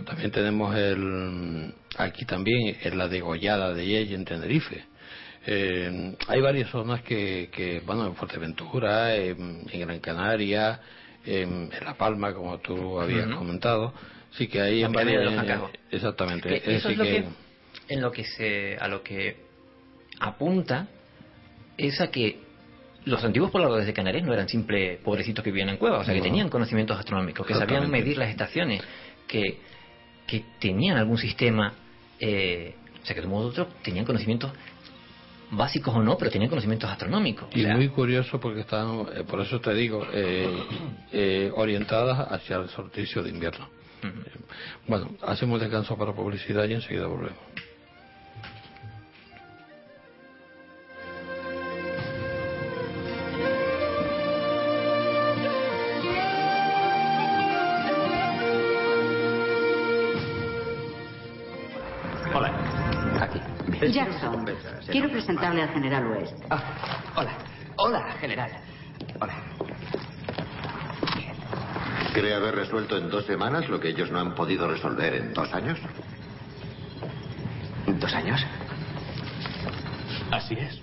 También 0.06 0.32
tenemos 0.32 0.76
el 0.76 1.74
aquí 1.98 2.26
también 2.26 2.78
en 2.82 2.98
la 2.98 3.08
degollada 3.08 3.74
de 3.74 3.86
Yeye 3.86 4.16
en 4.16 4.26
Tenerife. 4.26 4.86
Eh, 5.48 6.16
hay 6.28 6.42
varias 6.42 6.70
zonas 6.72 7.02
que, 7.04 7.50
que, 7.52 7.82
bueno, 7.86 8.06
en 8.08 8.16
Fuerteventura, 8.16 9.16
en, 9.16 9.64
en 9.72 9.80
Gran 9.82 10.00
Canaria, 10.00 10.80
en, 11.26 11.70
en 11.72 11.86
La 11.86 11.94
Palma, 11.96 12.34
como 12.34 12.58
tú 12.60 13.00
habías 13.00 13.28
comentado. 13.36 13.94
Sí 14.32 14.48
que 14.48 14.62
hay 14.62 14.84
en 14.84 14.92
varias. 14.92 15.22
Exactamente. 15.92 16.50
Que 16.50 16.56
Es 16.56 16.64
eso 16.80 16.90
es 16.90 16.98
decir 16.98 16.98
lo 16.98 17.04
que- 17.04 17.30
que, 17.88 17.94
en 17.94 18.02
lo 18.02 18.12
que 18.12 18.24
se, 18.26 18.78
a 18.80 18.88
lo 18.88 19.02
que 19.04 19.38
apunta 20.20 20.88
es 21.78 22.00
a 22.02 22.10
que 22.10 22.40
los 23.06 23.24
antiguos 23.24 23.52
pobladores 23.52 23.86
de 23.86 23.94
Canarias 23.94 24.24
no 24.26 24.34
eran 24.34 24.48
simples 24.50 25.00
pobrecitos 25.00 25.44
que 25.44 25.52
vivían 25.52 25.70
en 25.70 25.78
cuevas, 25.78 26.02
o 26.02 26.04
sea, 26.06 26.14
que 26.14 26.20
No. 26.20 26.26
tenían 26.26 26.50
conocimientos 26.50 26.98
astronómicos, 26.98 27.46
que 27.46 27.54
sabían 27.54 27.90
medir 27.90 28.18
las 28.18 28.30
estaciones, 28.30 28.82
que, 29.28 29.60
que 30.28 30.44
tenían 30.60 30.98
algún 30.98 31.18
sistema, 31.18 31.74
eh, 32.20 32.76
o 33.02 33.06
sea, 33.06 33.16
que 33.16 33.22
de 33.22 33.28
un 33.28 33.34
modo 33.34 33.48
u 33.48 33.50
otro 33.50 33.68
tenían 33.84 34.06
conocimientos 34.06 34.52
básicos 35.52 35.96
o 35.96 36.02
no, 36.02 36.18
pero 36.18 36.32
tienen 36.32 36.50
conocimientos 36.50 36.90
astronómicos. 36.90 37.48
Y 37.56 37.66
muy 37.68 37.90
curioso 37.90 38.40
porque 38.40 38.62
están, 38.62 39.06
eh, 39.16 39.24
por 39.24 39.42
eso 39.42 39.60
te 39.62 39.74
digo, 39.74 40.06
eh, 40.12 40.50
eh, 41.14 41.52
orientadas 41.56 42.32
hacia 42.32 42.58
el 42.58 42.70
solsticio 42.70 43.22
de 43.22 43.30
invierno. 43.30 43.70
Bueno, 44.88 45.12
hacemos 45.24 45.60
descanso 45.60 45.98
para 45.98 46.14
publicidad 46.14 46.68
y 46.68 46.74
enseguida 46.74 47.08
volvemos. 47.08 47.40
Quiero 64.92 65.10
presentarle 65.10 65.64
al 65.64 65.70
general 65.70 66.08
West. 66.08 66.34
Ah, 66.50 66.64
hola. 67.16 67.32
Hola, 67.78 68.12
general. 68.20 68.52
Hola. 69.20 69.34
¿Cree 72.14 72.34
haber 72.34 72.56
resuelto 72.56 72.98
en 72.98 73.10
dos 73.10 73.26
semanas 73.26 73.68
lo 73.68 73.80
que 73.80 73.90
ellos 73.90 74.10
no 74.10 74.20
han 74.20 74.36
podido 74.36 74.70
resolver 74.70 75.16
en 75.16 75.34
dos 75.34 75.54
años? 75.54 75.78
¿Dos 77.88 78.14
años? 78.14 78.42
Así 80.32 80.54
es. 80.56 80.80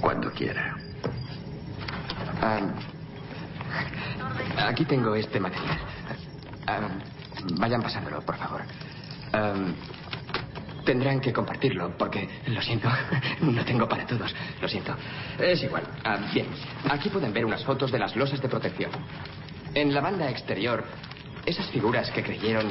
Cuando 0.00 0.30
quiera. 0.32 0.76
Ah, 2.40 2.60
aquí 4.68 4.84
tengo 4.84 5.14
este 5.16 5.40
material. 5.40 5.78
Ah, 6.66 6.88
vayan 7.58 7.82
pasándolo, 7.82 8.20
por 8.22 8.36
favor. 8.36 8.62
Ah, 9.32 9.54
tendrán 10.84 11.20
que 11.20 11.32
compartirlo, 11.32 11.96
porque, 11.96 12.28
lo 12.46 12.62
siento, 12.62 12.88
no 13.40 13.64
tengo 13.64 13.88
para 13.88 14.06
todos. 14.06 14.34
Lo 14.60 14.68
siento. 14.68 14.94
Es 15.38 15.62
igual. 15.62 15.84
Ah, 16.04 16.18
bien, 16.32 16.46
aquí 16.90 17.08
pueden 17.08 17.32
ver 17.32 17.44
unas 17.44 17.64
fotos 17.64 17.90
de 17.90 17.98
las 17.98 18.14
losas 18.16 18.40
de 18.40 18.48
protección. 18.48 18.90
En 19.74 19.92
la 19.92 20.00
banda 20.00 20.30
exterior, 20.30 20.84
esas 21.44 21.68
figuras 21.70 22.10
que 22.10 22.22
creyeron 22.22 22.70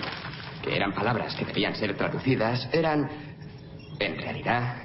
que 0.61 0.76
eran 0.76 0.93
palabras 0.93 1.36
que 1.36 1.45
debían 1.45 1.76
ser 1.76 1.95
traducidas 1.97 2.70
eran, 2.72 3.09
en 3.99 4.18
realidad. 4.18 4.78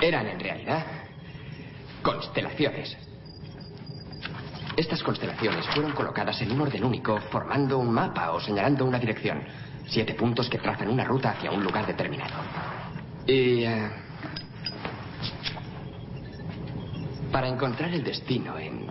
Eran 0.00 0.26
en 0.26 0.40
realidad 0.40 0.84
constelaciones. 2.02 3.05
Estas 4.76 5.02
constelaciones 5.02 5.66
fueron 5.68 5.92
colocadas 5.92 6.40
en 6.42 6.52
un 6.52 6.60
orden 6.60 6.84
único, 6.84 7.18
formando 7.30 7.78
un 7.78 7.90
mapa 7.90 8.32
o 8.32 8.40
señalando 8.40 8.84
una 8.84 8.98
dirección. 8.98 9.42
Siete 9.86 10.14
puntos 10.14 10.50
que 10.50 10.58
trazan 10.58 10.88
una 10.88 11.04
ruta 11.04 11.30
hacia 11.30 11.50
un 11.50 11.64
lugar 11.64 11.86
determinado. 11.86 12.34
Y... 13.26 13.64
eh, 13.64 13.90
para 17.32 17.48
encontrar 17.48 17.92
el 17.92 18.02
destino 18.02 18.58
en 18.58 18.86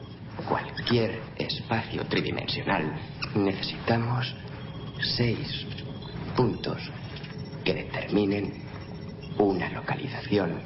cualquier 0.47 1.19
espacio 1.35 2.05
tridimensional, 2.05 2.93
necesitamos 3.33 4.35
seis 5.01 5.65
puntos 6.35 6.79
que 7.63 7.73
determinen 7.73 8.65
una 9.37 9.69
localización 9.69 10.61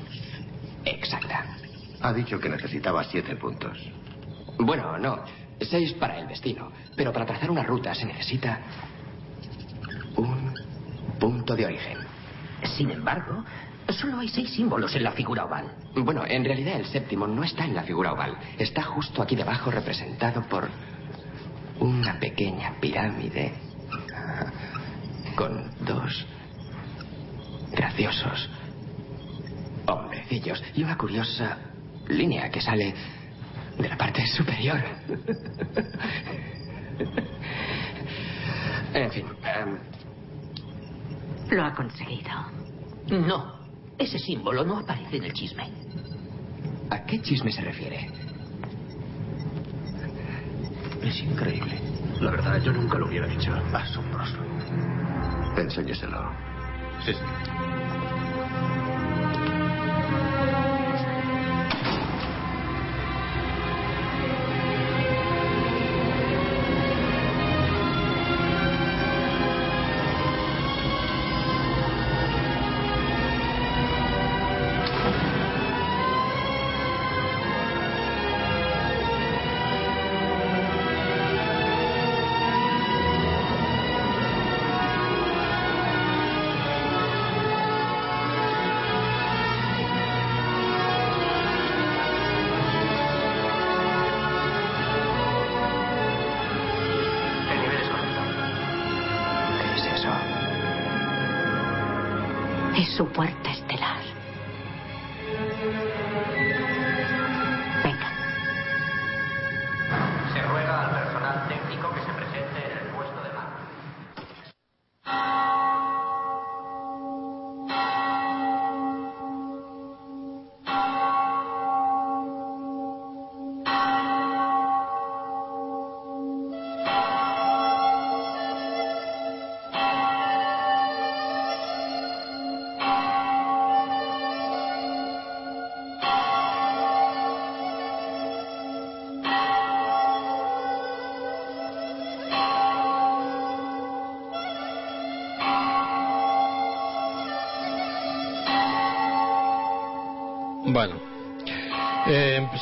exacta. 0.84 1.45
Ha 2.01 2.13
dicho 2.13 2.39
que 2.39 2.49
necesitaba 2.49 3.03
siete 3.05 3.36
puntos. 3.36 3.78
Bueno, 4.60 4.97
no. 4.97 5.20
Seis 5.62 5.93
para 5.93 6.20
el 6.20 6.28
destino. 6.28 6.72
Pero 6.95 7.12
para 7.12 7.26
trazar 7.26 7.49
una 7.49 7.64
ruta 7.64 7.93
se 7.95 8.05
necesita 8.05 8.60
un 10.16 10.53
punto 11.20 11.55
de 11.55 11.66
origen. 11.66 11.97
Sin 12.78 12.91
embargo, 12.91 13.43
solo 13.89 14.20
hay 14.20 14.28
seis 14.30 14.51
símbolos 14.51 14.95
en 14.95 15.03
la 15.03 15.12
figura 15.12 15.45
oval. 15.45 15.66
Bueno, 15.95 16.24
en 16.26 16.43
realidad 16.43 16.76
el 16.76 16.86
séptimo 16.86 17.26
no 17.28 17.43
está 17.43 17.66
en 17.66 17.76
la 17.76 17.84
figura 17.84 18.14
oval. 18.14 18.38
Está 18.57 18.84
justo 18.84 19.22
aquí 19.22 19.36
debajo 19.36 19.72
representado 19.72 20.41
por 20.43 20.70
una 21.80 22.20
pequeña 22.20 22.74
pirámide 22.80 23.53
con 25.36 25.72
dos 25.86 26.26
graciosos 27.72 28.49
hombrecillos 29.86 30.62
y 30.76 30.84
una 30.84 30.97
curiosa 30.97 31.57
línea 32.07 32.49
que 32.49 32.60
sale 32.60 32.93
de 33.80 33.89
la 33.89 33.97
parte 33.97 34.25
superior. 34.27 34.84
en 38.93 39.11
fin, 39.11 39.25
em, 39.43 39.77
Lo 41.51 41.65
ha 41.65 41.73
conseguido. 41.73 42.30
No, 43.09 43.59
ese 43.97 44.19
símbolo 44.19 44.63
no 44.63 44.80
aparece 44.80 45.17
en 45.17 45.23
el 45.23 45.34
chisme. 45.34 45.67
¿a 46.89 47.05
qué 47.05 47.21
chisme 47.21 47.51
se 47.51 47.61
refiere? 47.61 48.09
Es 51.01 51.19
increíble. 51.21 51.80
La 52.19 52.32
verdad, 52.32 52.61
yo 52.61 52.73
nunca 52.73 52.97
lo 52.97 53.07
hubiera 53.07 53.27
dicho. 53.27 53.53
Asombroso. 53.73 54.38
Enséñeselo. 55.57 56.32
Sí, 57.05 57.13
sí. 57.13 57.78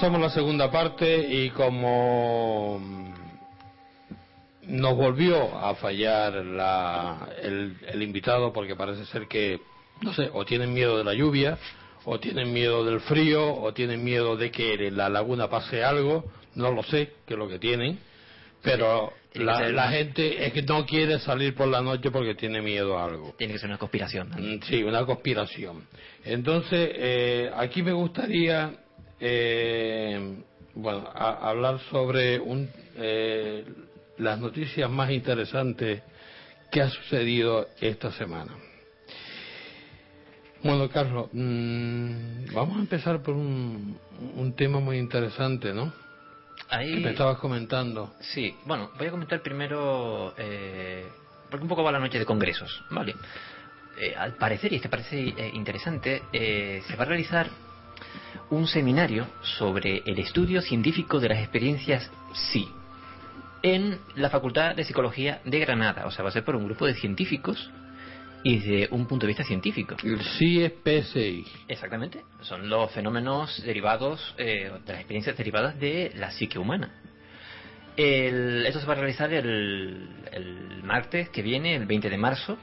Empezamos 0.07 0.21
la 0.21 0.29
segunda 0.29 0.71
parte 0.71 1.17
y 1.29 1.49
como 1.49 2.79
nos 4.63 4.95
volvió 4.95 5.57
a 5.57 5.75
fallar 5.75 6.33
la- 6.45 7.27
el, 7.41 7.75
el 7.87 8.01
invitado 8.03 8.53
porque 8.53 8.75
parece 8.75 9.05
ser 9.05 9.27
que, 9.27 9.59
no 10.01 10.13
sé, 10.13 10.29
o 10.33 10.45
tienen 10.45 10.73
miedo 10.73 10.97
de 10.97 11.03
la 11.03 11.13
lluvia, 11.13 11.57
o 12.05 12.19
tienen 12.19 12.53
miedo 12.53 12.85
del 12.85 13.01
frío, 13.01 13.53
o 13.53 13.73
tienen 13.73 14.01
miedo 14.03 14.37
de 14.37 14.49
que 14.49 14.75
en 14.87 14.95
la 14.95 15.09
laguna 15.09 15.49
pase 15.49 15.83
algo, 15.83 16.23
no 16.55 16.71
lo 16.71 16.83
sé, 16.83 17.11
qué 17.25 17.33
es 17.33 17.37
lo 17.37 17.49
que 17.49 17.59
tienen, 17.59 17.99
pero 18.61 19.11
que 19.33 19.43
la, 19.43 19.89
gente 19.89 20.45
es 20.47 20.53
que 20.53 20.61
no 20.61 20.85
quiere 20.85 21.19
salir 21.19 21.53
por 21.53 21.67
la 21.67 21.81
noche 21.81 22.11
porque 22.11 22.33
tiene 22.35 22.61
miedo 22.61 22.97
a 22.97 23.03
algo. 23.05 23.35
Tiene 23.37 23.53
que 23.53 23.59
ser 23.59 23.69
una 23.69 23.77
conspiración. 23.77 24.29
¿no? 24.29 24.37
Mm, 24.37 24.61
Sí, 24.63 24.83
una 24.83 25.05
conspiración. 25.05 25.85
Entonces, 26.23 26.91
eh, 26.93 27.51
aquí 27.55 27.83
me 27.83 27.91
gustaría, 27.93 28.71
eh, 29.19 30.35
bueno, 30.73 31.09
a- 31.13 31.49
hablar 31.49 31.79
sobre 31.91 32.39
un, 32.39 32.69
eh, 32.95 33.65
las 34.17 34.39
noticias 34.39 34.89
más 34.89 35.11
interesantes 35.11 36.01
qué 36.71 36.81
ha 36.81 36.89
sucedido 36.89 37.69
esta 37.81 38.11
semana. 38.11 38.51
Bueno, 40.63 40.89
Carlos, 40.89 41.29
mm, 41.31 42.53
vamos 42.53 42.77
a 42.77 42.81
empezar 42.81 43.21
por 43.21 43.35
un, 43.35 43.97
un 44.35 44.53
tema 44.53 44.79
muy 44.79 44.97
interesante, 44.97 45.73
¿no? 45.73 45.93
Ahí... 46.69 46.95
Que 46.95 46.99
me 46.99 47.11
estabas 47.11 47.37
comentando. 47.37 48.13
Sí, 48.19 48.57
bueno, 48.65 48.91
voy 48.97 49.07
a 49.07 49.11
comentar 49.11 49.41
primero, 49.41 50.33
eh, 50.37 51.09
porque 51.49 51.63
un 51.63 51.69
poco 51.69 51.83
va 51.83 51.91
la 51.91 51.99
noche 51.99 52.19
de 52.19 52.25
congresos, 52.25 52.83
¿vale? 52.89 53.15
Eh, 53.95 54.13
al 54.15 54.33
parecer, 54.33 54.73
y 54.73 54.77
este 54.77 54.89
parece 54.89 55.17
eh, 55.19 55.51
interesante, 55.53 56.23
eh, 56.33 56.83
se 56.87 56.95
va 56.95 57.03
a 57.03 57.07
realizar 57.07 57.49
un 58.49 58.67
seminario 58.67 59.27
sobre 59.41 60.03
el 60.05 60.19
estudio 60.19 60.61
científico 60.61 61.19
de 61.19 61.29
las 61.29 61.39
experiencias 61.39 62.09
sí 62.33 62.67
en 63.61 63.99
la 64.15 64.29
Facultad 64.29 64.75
de 64.75 64.83
Psicología 64.83 65.41
de 65.43 65.59
Granada. 65.59 66.05
O 66.05 66.11
sea, 66.11 66.23
va 66.23 66.29
a 66.29 66.33
ser 66.33 66.43
por 66.43 66.55
un 66.55 66.65
grupo 66.65 66.85
de 66.85 66.93
científicos 66.93 67.69
y 68.43 68.59
desde 68.59 68.87
un 68.93 69.07
punto 69.07 69.25
de 69.25 69.27
vista 69.27 69.43
científico. 69.43 69.95
El 70.03 70.21
sí 70.21 70.63
es 70.63 70.73
PSI. 70.83 71.45
Exactamente. 71.67 72.21
Son 72.41 72.69
los 72.69 72.91
fenómenos 72.91 73.61
derivados, 73.63 74.35
eh, 74.37 74.71
de 74.85 74.91
las 74.93 74.99
experiencias 74.99 75.35
derivadas 75.37 75.79
de 75.79 76.11
la 76.15 76.31
psique 76.31 76.59
humana. 76.59 77.01
El, 77.97 78.65
esto 78.65 78.79
se 78.79 78.85
va 78.85 78.93
a 78.93 78.97
realizar 78.97 79.33
el, 79.33 80.07
el 80.31 80.83
martes 80.83 81.29
que 81.29 81.41
viene, 81.41 81.75
el 81.75 81.87
20 81.87 82.09
de 82.09 82.17
marzo, 82.17 82.57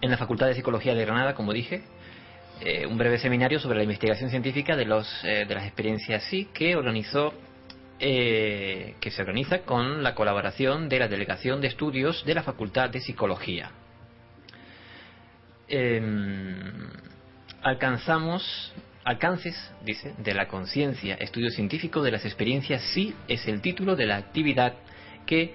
en 0.00 0.10
la 0.10 0.16
Facultad 0.16 0.46
de 0.46 0.54
Psicología 0.54 0.94
de 0.94 1.04
Granada, 1.04 1.34
como 1.34 1.52
dije, 1.52 1.82
eh, 2.62 2.84
un 2.84 2.98
breve 2.98 3.18
seminario 3.18 3.58
sobre 3.58 3.78
la 3.78 3.84
investigación 3.84 4.28
científica 4.28 4.76
de, 4.76 4.84
los, 4.84 5.08
eh, 5.24 5.46
de 5.48 5.54
las 5.54 5.64
experiencias 5.64 6.22
sí 6.24 6.50
que 6.52 6.76
organizó 6.76 7.32
eh, 7.98 8.96
que 9.00 9.10
se 9.10 9.22
organiza 9.22 9.60
con 9.60 10.02
la 10.02 10.14
colaboración 10.14 10.90
de 10.90 10.98
la 10.98 11.08
Delegación 11.08 11.62
de 11.62 11.68
Estudios 11.68 12.22
de 12.26 12.34
la 12.34 12.42
Facultad 12.42 12.90
de 12.90 13.00
Psicología. 13.00 13.70
Em, 15.68 16.90
alcanzamos 17.62 18.74
alcances, 19.04 19.56
dice, 19.82 20.12
de 20.18 20.34
la 20.34 20.46
conciencia, 20.46 21.14
estudio 21.14 21.48
científico 21.50 22.02
de 22.02 22.10
las 22.10 22.26
experiencias 22.26 22.82
sí 22.92 23.14
es 23.26 23.48
el 23.48 23.62
título 23.62 23.96
de 23.96 24.04
la 24.04 24.16
actividad 24.16 24.74
que 25.24 25.54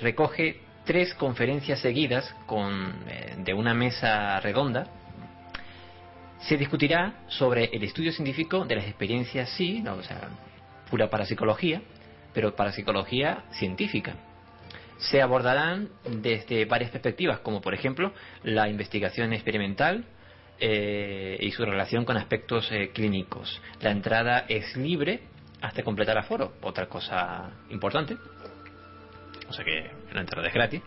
recoge 0.00 0.60
tres 0.84 1.14
conferencias 1.14 1.80
seguidas 1.80 2.32
con, 2.46 2.94
de 3.38 3.54
una 3.54 3.74
mesa 3.74 4.38
redonda. 4.40 5.01
Se 6.42 6.56
discutirá 6.56 7.24
sobre 7.28 7.66
el 7.66 7.82
estudio 7.84 8.12
científico 8.12 8.64
de 8.64 8.76
las 8.76 8.84
experiencias 8.84 9.48
sí, 9.50 9.82
o 9.86 10.02
sea, 10.02 10.28
pura 10.90 11.08
parapsicología, 11.08 11.82
pero 12.34 12.56
parapsicología 12.56 13.44
científica. 13.52 14.14
Se 14.98 15.22
abordarán 15.22 15.88
desde 16.04 16.64
varias 16.64 16.90
perspectivas, 16.90 17.40
como 17.40 17.60
por 17.60 17.74
ejemplo 17.74 18.12
la 18.42 18.68
investigación 18.68 19.32
experimental 19.32 20.04
eh, 20.58 21.38
y 21.40 21.50
su 21.52 21.64
relación 21.64 22.04
con 22.04 22.16
aspectos 22.16 22.70
eh, 22.72 22.90
clínicos. 22.92 23.60
La 23.80 23.90
entrada 23.90 24.44
es 24.48 24.76
libre 24.76 25.22
hasta 25.60 25.82
completar 25.82 26.18
aforo, 26.18 26.54
otra 26.60 26.86
cosa 26.88 27.50
importante. 27.70 28.16
O 29.48 29.52
sea 29.52 29.64
que 29.64 29.90
la 30.12 30.20
entrada 30.20 30.48
es 30.48 30.54
gratis. 30.54 30.82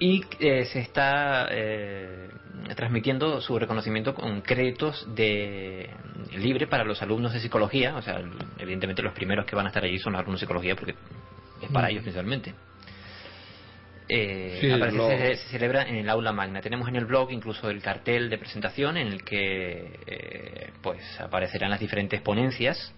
Y 0.00 0.24
eh, 0.40 0.64
se 0.66 0.80
está 0.80 1.46
eh, 1.50 2.28
transmitiendo 2.74 3.40
su 3.40 3.58
reconocimiento 3.58 4.14
con 4.14 4.40
créditos 4.42 5.06
de 5.14 5.88
libre 6.36 6.66
para 6.66 6.84
los 6.84 7.00
alumnos 7.00 7.32
de 7.32 7.40
psicología. 7.40 7.94
O 7.96 8.02
sea, 8.02 8.20
evidentemente 8.58 9.02
los 9.02 9.14
primeros 9.14 9.46
que 9.46 9.54
van 9.54 9.66
a 9.66 9.68
estar 9.68 9.84
allí 9.84 9.98
son 9.98 10.12
los 10.14 10.20
alumnos 10.20 10.40
de 10.40 10.46
psicología 10.46 10.74
porque 10.74 10.94
es 11.62 11.70
para 11.70 11.86
Mm. 11.86 11.90
ellos 11.90 12.02
principalmente. 12.02 12.54
Eh, 14.08 14.58
Sí, 14.60 14.66
lo- 14.68 15.08
se, 15.08 15.36
se 15.36 15.48
celebra 15.48 15.84
en 15.84 15.94
el 15.96 16.10
aula 16.10 16.32
magna. 16.32 16.60
Tenemos 16.60 16.88
en 16.88 16.96
el 16.96 17.06
blog 17.06 17.30
incluso 17.30 17.70
el 17.70 17.80
cartel 17.80 18.28
de 18.28 18.36
presentación 18.36 18.96
en 18.98 19.06
el 19.08 19.24
que 19.24 19.98
eh, 20.06 20.70
pues 20.82 21.18
aparecerán 21.20 21.70
las 21.70 21.80
diferentes 21.80 22.20
ponencias 22.20 22.92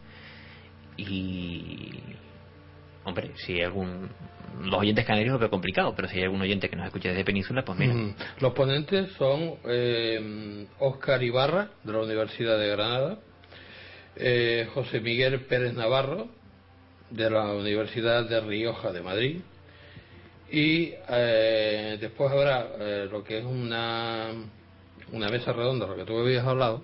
y 0.96 2.00
hombre, 3.04 3.30
si 3.36 3.52
hay 3.54 3.62
algún 3.62 4.08
los 4.62 4.80
oyentes 4.80 5.04
canarios 5.04 5.32
lo 5.32 5.38
veo 5.38 5.50
complicado, 5.50 5.94
pero 5.94 6.08
si 6.08 6.18
hay 6.18 6.24
algún 6.24 6.40
oyente 6.40 6.68
que 6.68 6.76
nos 6.76 6.86
escuche 6.86 7.08
desde 7.08 7.24
Península, 7.24 7.64
pues 7.64 7.78
mira. 7.78 7.94
Mm. 7.94 8.14
Los 8.40 8.52
ponentes 8.52 9.10
son 9.12 9.54
eh, 9.64 10.66
Óscar 10.78 11.22
Ibarra, 11.22 11.70
de 11.84 11.92
la 11.92 11.98
Universidad 12.00 12.58
de 12.58 12.68
Granada, 12.68 13.18
eh, 14.16 14.68
José 14.72 15.00
Miguel 15.00 15.40
Pérez 15.42 15.74
Navarro, 15.74 16.28
de 17.10 17.30
la 17.30 17.52
Universidad 17.52 18.28
de 18.28 18.40
Rioja 18.40 18.92
de 18.92 19.02
Madrid, 19.02 19.40
y 20.50 20.92
eh, 21.08 21.98
después 22.00 22.30
habrá 22.30 22.68
eh, 22.78 23.08
lo 23.10 23.22
que 23.24 23.38
es 23.38 23.44
una, 23.44 24.28
una 25.12 25.28
mesa 25.28 25.52
redonda, 25.52 25.86
lo 25.86 25.96
que 25.96 26.04
tú 26.04 26.18
habías 26.18 26.46
hablado, 26.46 26.82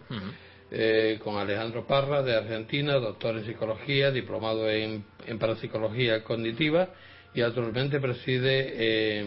eh, 0.70 1.18
con 1.22 1.36
Alejandro 1.36 1.86
Parra 1.86 2.22
de 2.22 2.34
Argentina, 2.34 2.94
doctor 2.94 3.36
en 3.36 3.44
psicología, 3.44 4.10
diplomado 4.10 4.68
en, 4.68 5.04
en 5.26 5.38
parapsicología 5.38 6.24
cognitiva 6.24 6.88
y 7.34 7.40
actualmente 7.40 7.98
preside, 8.00 8.72
eh, 8.76 9.24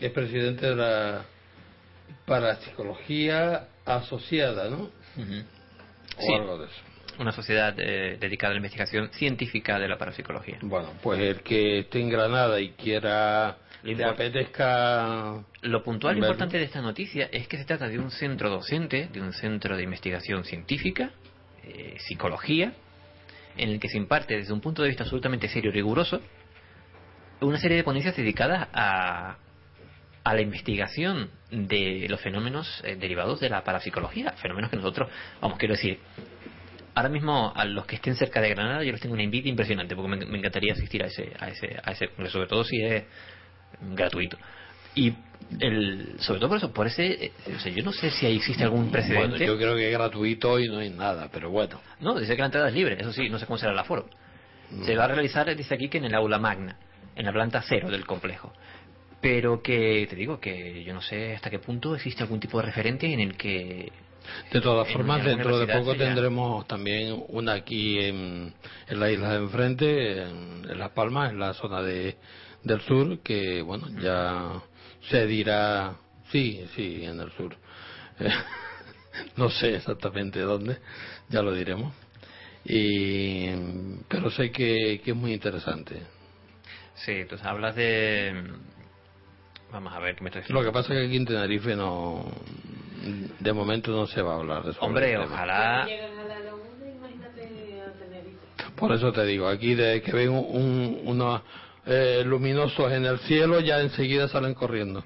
es 0.00 0.10
presidente 0.12 0.66
de 0.66 0.76
la 0.76 1.24
parapsicología 2.26 3.68
asociada, 3.84 4.68
¿no? 4.70 4.82
O 4.84 6.22
Sí. 6.22 6.34
algo 6.34 6.58
de 6.58 6.66
eso. 6.66 6.74
Una 7.18 7.32
sociedad 7.32 7.74
eh, 7.78 8.16
dedicada 8.18 8.52
a 8.52 8.54
la 8.54 8.58
investigación 8.58 9.10
científica 9.12 9.78
de 9.78 9.88
la 9.88 9.98
parapsicología. 9.98 10.58
Bueno, 10.62 10.90
pues 11.02 11.20
el 11.20 11.40
que 11.42 11.80
esté 11.80 12.00
en 12.00 12.08
Granada 12.08 12.60
y 12.60 12.70
quiera, 12.70 13.58
Le 13.82 14.04
apetezca 14.04 15.42
Lo 15.62 15.82
puntual 15.82 16.14
verlo. 16.14 16.26
importante 16.26 16.58
de 16.58 16.64
esta 16.64 16.82
noticia 16.82 17.28
es 17.32 17.48
que 17.48 17.56
se 17.56 17.64
trata 17.64 17.88
de 17.88 17.98
un 17.98 18.10
centro 18.10 18.50
docente, 18.50 19.08
de 19.12 19.20
un 19.22 19.32
centro 19.32 19.74
de 19.76 19.82
investigación 19.82 20.44
científica, 20.44 21.10
eh, 21.64 21.96
psicología, 21.98 22.74
en 23.56 23.70
el 23.70 23.80
que 23.80 23.88
se 23.88 23.96
imparte 23.96 24.36
desde 24.36 24.52
un 24.52 24.60
punto 24.60 24.82
de 24.82 24.88
vista 24.88 25.04
absolutamente 25.04 25.48
serio 25.48 25.70
y 25.70 25.74
riguroso 25.74 26.20
una 27.40 27.58
serie 27.58 27.76
de 27.76 27.84
ponencias 27.84 28.16
dedicadas 28.16 28.68
a, 28.72 29.36
a 30.24 30.34
la 30.34 30.40
investigación 30.40 31.30
de 31.50 32.06
los 32.08 32.20
fenómenos 32.20 32.82
eh, 32.84 32.96
derivados 32.96 33.40
de 33.40 33.48
la 33.48 33.64
parapsicología, 33.64 34.32
fenómenos 34.32 34.70
que 34.70 34.76
nosotros, 34.76 35.10
vamos, 35.40 35.58
quiero 35.58 35.74
decir, 35.74 35.98
ahora 36.94 37.08
mismo 37.08 37.52
a 37.54 37.64
los 37.64 37.86
que 37.86 37.96
estén 37.96 38.14
cerca 38.16 38.40
de 38.40 38.50
Granada 38.50 38.84
yo 38.84 38.92
les 38.92 39.00
tengo 39.00 39.14
una 39.14 39.22
envidia 39.22 39.50
impresionante 39.50 39.94
porque 39.94 40.16
me, 40.16 40.26
me 40.26 40.38
encantaría 40.38 40.72
asistir 40.72 41.02
a 41.02 41.06
ese, 41.06 41.32
a 41.38 41.48
ese, 41.48 41.76
a 41.82 41.92
ese 41.92 42.08
congreso, 42.08 42.32
sobre 42.32 42.48
todo 42.48 42.64
si 42.64 42.82
es 42.82 43.04
gratuito. 43.94 44.36
Y 44.94 45.14
el, 45.60 46.16
sobre 46.18 46.40
todo 46.40 46.48
por 46.48 46.58
eso, 46.58 46.72
por 46.72 46.86
ese, 46.86 47.26
eh, 47.26 47.32
o 47.56 47.60
sea, 47.60 47.72
yo 47.72 47.82
no 47.82 47.92
sé 47.92 48.10
si 48.10 48.26
ahí 48.26 48.36
existe 48.36 48.64
algún 48.64 48.90
precedente. 48.90 49.28
Bueno, 49.28 49.44
yo 49.44 49.56
creo 49.56 49.76
que 49.76 49.86
es 49.88 49.92
gratuito 49.92 50.58
y 50.58 50.68
no 50.68 50.78
hay 50.78 50.90
nada, 50.90 51.28
pero 51.32 51.50
bueno. 51.50 51.80
No, 52.00 52.18
dice 52.18 52.34
que 52.34 52.40
la 52.40 52.46
entrada 52.46 52.68
es 52.68 52.74
libre, 52.74 52.96
eso 53.00 53.12
sí, 53.12 53.28
no 53.28 53.38
sé 53.38 53.46
cómo 53.46 53.56
será 53.56 53.72
el 53.72 53.78
aforo. 53.78 54.08
Se 54.84 54.94
va 54.94 55.04
a 55.04 55.08
realizar, 55.08 55.54
dice 55.56 55.74
aquí, 55.74 55.88
que 55.88 55.98
en 55.98 56.04
el 56.04 56.14
aula 56.14 56.38
magna, 56.38 56.76
en 57.16 57.26
la 57.26 57.32
planta 57.32 57.62
cero 57.66 57.90
del 57.90 58.06
complejo. 58.06 58.52
Pero 59.20 59.62
que, 59.62 60.06
te 60.08 60.16
digo, 60.16 60.40
que 60.40 60.82
yo 60.82 60.94
no 60.94 61.02
sé 61.02 61.34
hasta 61.34 61.50
qué 61.50 61.58
punto 61.58 61.94
existe 61.94 62.22
algún 62.22 62.40
tipo 62.40 62.58
de 62.58 62.64
referente 62.66 63.12
en 63.12 63.20
el 63.20 63.36
que... 63.36 63.92
De 64.52 64.60
todas 64.60 64.88
formas, 64.92 65.24
dentro 65.24 65.58
de 65.58 65.66
poco 65.66 65.92
ya- 65.94 66.06
tendremos 66.06 66.66
también 66.66 67.22
una 67.28 67.54
aquí 67.54 67.98
en, 67.98 68.54
en 68.88 69.00
la 69.00 69.10
isla 69.10 69.30
de 69.32 69.36
enfrente, 69.38 70.22
en, 70.22 70.64
en 70.70 70.78
Las 70.78 70.90
Palmas, 70.90 71.32
en 71.32 71.38
la 71.38 71.52
zona 71.54 71.82
de, 71.82 72.16
del 72.62 72.80
sur, 72.82 73.18
que 73.20 73.60
bueno, 73.62 73.88
ya 74.00 74.62
se 75.08 75.26
dirá, 75.26 75.96
sí, 76.30 76.64
sí, 76.76 77.00
en 77.04 77.20
el 77.20 77.30
sur. 77.32 77.56
Eh, 78.20 78.30
no 79.36 79.50
sé 79.50 79.74
exactamente 79.76 80.40
dónde, 80.40 80.78
ya 81.28 81.42
lo 81.42 81.52
diremos. 81.52 81.92
Y, 82.64 83.48
pero 84.08 84.30
sé 84.30 84.50
que, 84.52 85.00
que 85.04 85.10
es 85.10 85.16
muy 85.16 85.32
interesante. 85.32 86.02
Sí, 87.04 87.12
entonces 87.12 87.46
hablas 87.46 87.74
de... 87.76 88.34
Vamos 89.72 89.92
a 89.92 90.00
ver, 90.00 90.16
¿qué 90.16 90.24
me 90.24 90.30
estoy 90.30 90.42
Lo 90.48 90.62
que 90.62 90.72
pasa 90.72 90.92
es 90.92 91.00
que 91.00 91.06
aquí 91.06 91.16
en 91.16 91.24
Tenerife 91.26 91.76
no, 91.76 92.24
de 93.38 93.52
momento 93.52 93.90
no 93.92 94.06
se 94.06 94.20
va 94.20 94.34
a 94.34 94.36
hablar 94.36 94.64
de 94.64 94.72
eso. 94.72 94.80
Hombre, 94.80 95.16
ojalá... 95.16 95.86
Por 98.76 98.92
eso 98.92 99.12
te 99.12 99.24
digo, 99.24 99.48
aquí 99.48 99.74
de 99.74 100.02
que 100.02 100.12
ven 100.12 100.30
un, 100.30 101.00
unos 101.04 101.42
eh, 101.86 102.22
luminosos 102.24 102.92
en 102.92 103.04
el 103.04 103.18
cielo, 103.20 103.60
ya 103.60 103.80
enseguida 103.80 104.28
salen 104.28 104.54
corriendo. 104.54 105.04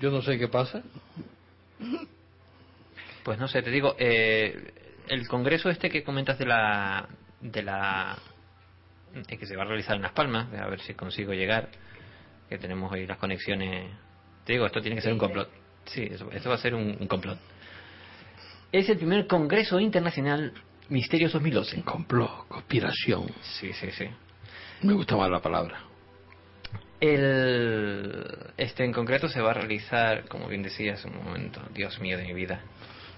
Yo 0.00 0.10
no 0.10 0.22
sé 0.22 0.38
qué 0.38 0.48
pasa. 0.48 0.82
Pues 3.22 3.38
no 3.38 3.48
sé, 3.48 3.62
te 3.62 3.70
digo, 3.70 3.96
eh, 3.98 4.72
el 5.08 5.26
congreso 5.26 5.70
este 5.70 5.90
que 5.90 6.04
comentas 6.04 6.38
de 6.38 6.46
la... 6.46 7.08
de 7.40 7.62
la 7.62 8.18
que 9.26 9.46
se 9.46 9.56
va 9.56 9.62
a 9.62 9.66
realizar 9.66 9.96
en 9.96 10.02
Las 10.02 10.12
Palmas, 10.12 10.52
a 10.54 10.68
ver 10.68 10.80
si 10.80 10.94
consigo 10.94 11.32
llegar, 11.32 11.68
que 12.48 12.58
tenemos 12.58 12.90
hoy 12.92 13.06
las 13.06 13.18
conexiones. 13.18 13.90
Te 14.44 14.54
digo, 14.54 14.66
esto 14.66 14.80
tiene 14.80 14.96
que 14.96 15.02
ser 15.02 15.12
un 15.12 15.18
complot. 15.18 15.50
Sí, 15.84 16.08
eso, 16.10 16.30
esto 16.30 16.48
va 16.48 16.56
a 16.56 16.58
ser 16.58 16.74
un, 16.74 16.96
un 16.98 17.06
complot. 17.06 17.38
Es 18.70 18.88
el 18.88 18.96
primer 18.96 19.26
Congreso 19.26 19.78
Internacional 19.80 20.52
Misterios 20.88 21.32
2012. 21.32 21.82
Complot, 21.82 22.48
conspiración. 22.48 23.26
Sí, 23.42 23.72
sí, 23.72 23.90
sí. 23.90 24.06
Me 24.82 24.92
gusta 24.92 25.16
más 25.16 25.30
la 25.30 25.40
palabra. 25.40 25.78
El, 27.00 28.26
este 28.56 28.84
en 28.84 28.92
concreto 28.92 29.28
se 29.28 29.40
va 29.40 29.50
a 29.50 29.54
realizar, 29.54 30.28
como 30.28 30.48
bien 30.48 30.62
decía 30.62 30.94
hace 30.94 31.08
un 31.08 31.16
momento, 31.16 31.60
Dios 31.74 31.98
mío 32.00 32.16
de 32.16 32.24
mi 32.24 32.32
vida. 32.32 32.60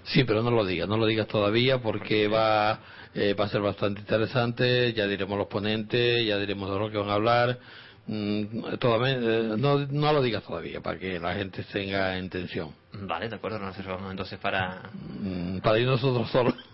Sí, 0.04 0.24
pero 0.24 0.42
no 0.42 0.50
lo 0.50 0.64
digas, 0.64 0.88
no 0.88 0.96
lo 0.96 1.06
digas 1.06 1.26
todavía 1.26 1.78
porque 1.78 2.28
va, 2.28 2.78
eh, 3.14 3.34
va 3.34 3.44
a 3.44 3.48
ser 3.48 3.60
bastante 3.60 4.00
interesante, 4.00 4.92
ya 4.92 5.06
diremos 5.06 5.38
los 5.38 5.46
ponentes, 5.46 6.26
ya 6.26 6.38
diremos 6.38 6.70
de 6.70 6.78
lo 6.78 6.90
que 6.90 6.98
van 6.98 7.10
a 7.10 7.14
hablar. 7.14 7.58
Mm, 8.06 8.74
todavía, 8.78 9.14
eh, 9.14 9.54
no, 9.56 9.78
no 9.78 10.12
lo 10.12 10.22
digas 10.22 10.42
todavía 10.44 10.80
para 10.80 10.98
que 10.98 11.18
la 11.18 11.34
gente 11.34 11.64
tenga 11.64 12.18
en 12.18 12.28
tensión. 12.28 12.74
Vale, 12.92 13.28
de 13.28 13.36
acuerdo, 13.36 13.58
nos 13.58 13.74
reservamos 13.76 14.10
entonces 14.10 14.38
para... 14.38 14.90
Mm, 15.20 15.58
para 15.60 15.78
ir 15.78 15.86
nosotros 15.86 16.30
solos. 16.30 16.54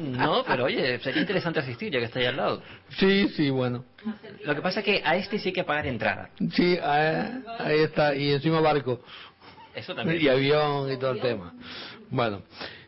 No, 0.00 0.42
pero 0.44 0.64
oye, 0.64 0.98
sería 0.98 1.20
interesante 1.20 1.60
asistir 1.60 1.92
ya 1.92 2.00
que 2.00 2.06
está 2.06 2.18
ahí 2.18 2.26
al 2.26 2.36
lado. 2.36 2.62
Sí, 2.98 3.28
sí, 3.28 3.48
bueno. 3.48 3.84
Lo 4.44 4.54
que 4.56 4.60
pasa 4.60 4.80
es 4.80 4.84
que 4.84 5.02
a 5.04 5.16
este 5.16 5.38
sí 5.38 5.48
hay 5.48 5.52
que 5.54 5.64
pagar 5.64 5.86
entrada. 5.86 6.30
Sí, 6.52 6.76
ahí 6.82 7.78
está, 7.78 8.14
y 8.14 8.32
encima 8.32 8.60
barco. 8.60 9.00
Eso 9.74 9.94
también. 9.94 10.20
Y 10.22 10.28
avión 10.28 10.92
y 10.92 10.98
todo 10.98 11.12
el 11.12 11.20
tema. 11.20 11.54
Bueno, 12.10 12.42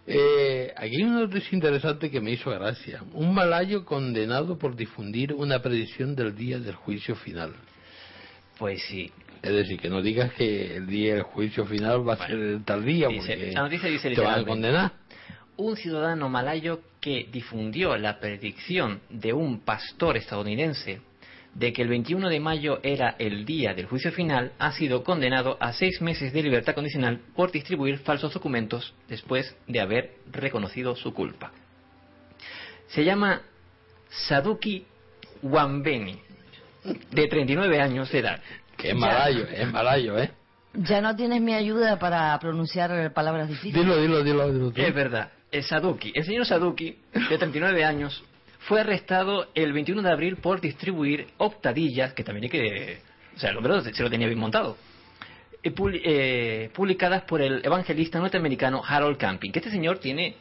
eh, 0.06 0.72
aquí 0.76 0.96
hay 0.96 1.02
una 1.02 1.20
noticia 1.20 1.54
interesante 1.54 2.10
que 2.10 2.20
me 2.20 2.30
hizo 2.32 2.50
gracia. 2.50 3.02
Un 3.12 3.34
malayo 3.34 3.84
condenado 3.84 4.58
por 4.58 4.76
difundir 4.76 5.32
una 5.34 5.60
predicción 5.60 6.14
del 6.14 6.34
día 6.34 6.58
del 6.58 6.74
juicio 6.74 7.14
final. 7.16 7.54
Pues 8.58 8.82
sí. 8.88 9.10
Es 9.42 9.52
decir, 9.52 9.78
que 9.78 9.88
no 9.88 10.02
digas 10.02 10.32
que 10.34 10.76
el 10.76 10.86
día 10.86 11.14
del 11.14 11.22
juicio 11.22 11.64
final 11.64 12.08
va 12.08 12.14
a 12.14 12.26
ser 12.26 12.60
tal 12.64 12.84
día, 12.84 13.08
Dice- 13.08 13.34
porque 13.36 13.52
la 13.52 13.62
noticia 13.62 13.88
dice 13.88 14.10
te 14.10 14.20
van 14.20 14.40
a 14.40 14.44
condenar. 14.44 14.92
Un 15.56 15.76
ciudadano 15.76 16.28
malayo 16.28 16.80
que 17.00 17.28
difundió 17.32 17.96
la 17.96 18.18
predicción 18.18 19.00
de 19.10 19.32
un 19.32 19.60
pastor 19.60 20.16
estadounidense 20.16 21.00
de 21.54 21.72
que 21.72 21.82
el 21.82 21.88
21 21.88 22.28
de 22.28 22.40
mayo 22.40 22.80
era 22.82 23.16
el 23.18 23.44
día 23.44 23.74
del 23.74 23.86
juicio 23.86 24.12
final 24.12 24.52
ha 24.58 24.72
sido 24.72 25.02
condenado 25.02 25.56
a 25.60 25.72
seis 25.72 26.00
meses 26.00 26.32
de 26.32 26.42
libertad 26.42 26.74
condicional 26.74 27.20
por 27.34 27.50
distribuir 27.50 27.98
falsos 27.98 28.32
documentos 28.32 28.94
después 29.08 29.56
de 29.66 29.80
haber 29.80 30.16
reconocido 30.30 30.94
su 30.94 31.12
culpa. 31.12 31.52
Se 32.88 33.04
llama 33.04 33.42
Saduki 34.08 34.86
Wambeni, 35.42 36.20
de 37.10 37.28
39 37.28 37.80
años 37.80 38.10
de 38.10 38.18
edad. 38.18 38.40
Que 38.76 38.90
es 38.90 38.96
malayo, 38.96 39.46
es 39.48 39.72
malayo, 39.72 40.18
¿eh? 40.18 40.30
Ya 40.74 41.00
no 41.00 41.16
tienes 41.16 41.40
mi 41.40 41.54
ayuda 41.54 41.98
para 41.98 42.38
pronunciar 42.38 43.12
palabras 43.12 43.48
difíciles. 43.48 43.82
Dilo, 43.82 44.00
dilo, 44.00 44.22
dilo, 44.22 44.52
dilo 44.52 44.70
tú. 44.70 44.80
Es 44.80 44.94
verdad, 44.94 45.32
el 45.50 45.64
Saduki, 45.64 46.12
el 46.14 46.24
señor 46.24 46.46
Saduki, 46.46 46.98
de 47.12 47.38
39 47.38 47.84
años, 47.84 48.22
fue 48.60 48.80
arrestado 48.80 49.48
el 49.54 49.72
21 49.72 50.02
de 50.02 50.10
abril 50.10 50.36
por 50.36 50.60
distribuir 50.60 51.28
octadillas, 51.38 52.12
que 52.12 52.24
también 52.24 52.44
hay 52.44 52.50
que... 52.50 53.00
O 53.36 53.38
sea, 53.38 53.50
el 53.50 53.56
hombre 53.56 53.80
se 53.92 54.02
lo 54.02 54.10
tenía 54.10 54.26
bien 54.26 54.38
montado. 54.38 54.76
eh, 55.62 55.72
eh, 56.04 56.70
publicadas 56.74 57.22
por 57.22 57.40
el 57.40 57.64
evangelista 57.64 58.18
norteamericano 58.18 58.82
Harold 58.84 59.16
Camping, 59.16 59.52
que 59.52 59.60
este 59.60 59.70
señor 59.70 59.98
tiene 59.98 60.36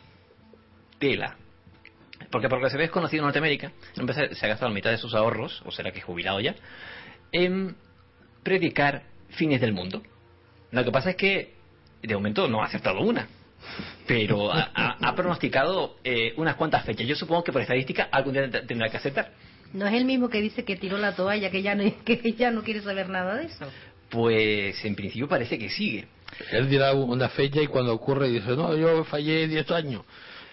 tela. 0.99 1.37
Porque 2.31 2.49
por 2.49 2.59
lo 2.59 2.65
que 2.65 2.71
se 2.71 2.77
ve 2.77 2.85
es 2.85 2.91
conocido 2.91 3.21
en 3.21 3.25
Norteamérica, 3.25 3.71
se 3.93 4.45
ha 4.45 4.49
gastado 4.49 4.69
la 4.69 4.75
mitad 4.75 4.89
de 4.89 4.97
sus 4.97 5.13
ahorros, 5.13 5.61
o 5.65 5.71
será 5.71 5.91
que 5.91 5.99
es 5.99 6.05
jubilado 6.05 6.39
ya, 6.39 6.55
en 7.31 7.75
predicar 8.43 9.03
fines 9.29 9.61
del 9.61 9.73
mundo. 9.73 10.01
Lo 10.71 10.83
que 10.83 10.91
pasa 10.91 11.11
es 11.11 11.15
que 11.15 11.53
de 12.01 12.15
momento 12.15 12.47
no 12.47 12.61
ha 12.61 12.65
acertado 12.65 13.01
una, 13.01 13.27
pero 14.05 14.51
ha, 14.51 14.71
ha- 14.73 14.97
ha 15.01 15.15
pronosticado 15.15 15.95
eh, 16.03 16.33
unas 16.37 16.55
cuantas 16.55 16.85
fechas. 16.85 17.05
Yo 17.07 17.15
supongo 17.15 17.43
que 17.43 17.51
por 17.51 17.61
estadística 17.61 18.07
algún 18.11 18.33
día 18.33 18.49
te- 18.49 18.61
tendrá 18.61 18.89
que 18.89 18.97
aceptar. 18.97 19.31
No 19.73 19.85
es 19.85 19.93
el 19.93 20.05
mismo 20.05 20.29
que 20.29 20.41
dice 20.41 20.63
que 20.63 20.75
tiró 20.77 20.97
la 20.97 21.15
toalla, 21.15 21.49
que 21.51 21.61
ya 21.61 21.75
no, 21.75 21.83
que 22.05 22.33
ya 22.37 22.51
no 22.51 22.63
quiere 22.63 22.81
saber 22.81 23.09
nada 23.09 23.35
de 23.35 23.45
eso. 23.45 23.65
Pues 24.09 24.83
en 24.85 24.95
principio 24.95 25.27
parece 25.27 25.59
que 25.59 25.69
sigue. 25.69 26.07
Él 26.51 26.69
dirá 26.69 26.93
una 26.93 27.29
fecha 27.29 27.61
y 27.61 27.67
cuando 27.67 27.93
ocurre 27.93 28.29
dice, 28.29 28.55
no, 28.55 28.75
yo 28.75 29.03
fallé 29.03 29.47
10 29.47 29.71
años. 29.71 30.03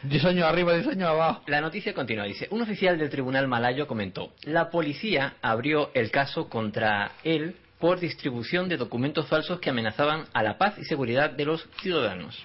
10 0.02 0.24
años 0.26 0.44
arriba, 0.44 0.74
10 0.74 0.88
años 0.88 1.08
abajo. 1.08 1.42
La 1.46 1.60
noticia 1.60 1.94
continúa, 1.94 2.24
dice, 2.24 2.46
un 2.50 2.60
oficial 2.62 2.98
del 2.98 3.08
tribunal 3.08 3.48
malayo 3.48 3.86
comentó, 3.86 4.32
la 4.42 4.68
policía 4.70 5.34
abrió 5.40 5.90
el 5.94 6.10
caso 6.10 6.48
contra 6.48 7.12
él 7.22 7.56
por 7.78 8.00
distribución 8.00 8.68
de 8.68 8.76
documentos 8.76 9.26
falsos 9.28 9.60
que 9.60 9.70
amenazaban 9.70 10.24
a 10.34 10.42
la 10.42 10.58
paz 10.58 10.74
y 10.78 10.84
seguridad 10.84 11.30
de 11.30 11.44
los 11.46 11.66
ciudadanos. 11.80 12.42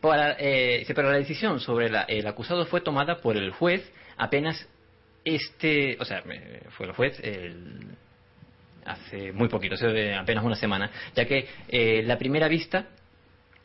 Para, 0.00 0.36
eh, 0.38 0.84
pero 0.94 1.10
la 1.10 1.16
decisión 1.18 1.60
sobre 1.60 1.88
la- 1.88 2.02
el 2.02 2.26
acusado 2.26 2.64
fue 2.66 2.80
tomada 2.80 3.20
por 3.20 3.36
el 3.36 3.50
juez 3.50 3.90
apenas 4.16 4.68
este, 5.24 5.96
o 5.98 6.04
sea, 6.04 6.22
fue 6.76 6.86
el 6.86 6.92
juez 6.92 7.18
el- 7.22 7.80
hace 8.84 9.32
muy 9.32 9.48
poquito, 9.48 9.74
hace 9.74 10.14
apenas 10.14 10.44
una 10.44 10.54
semana, 10.54 10.90
ya 11.14 11.24
que 11.24 11.48
eh, 11.68 12.02
la 12.04 12.16
primera 12.18 12.46
vista 12.46 12.86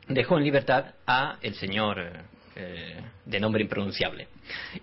dejó 0.07 0.37
en 0.37 0.43
libertad 0.43 0.95
a 1.05 1.37
el 1.41 1.53
señor 1.55 1.99
eh, 2.55 2.95
de 3.25 3.39
nombre 3.39 3.61
impronunciable, 3.61 4.27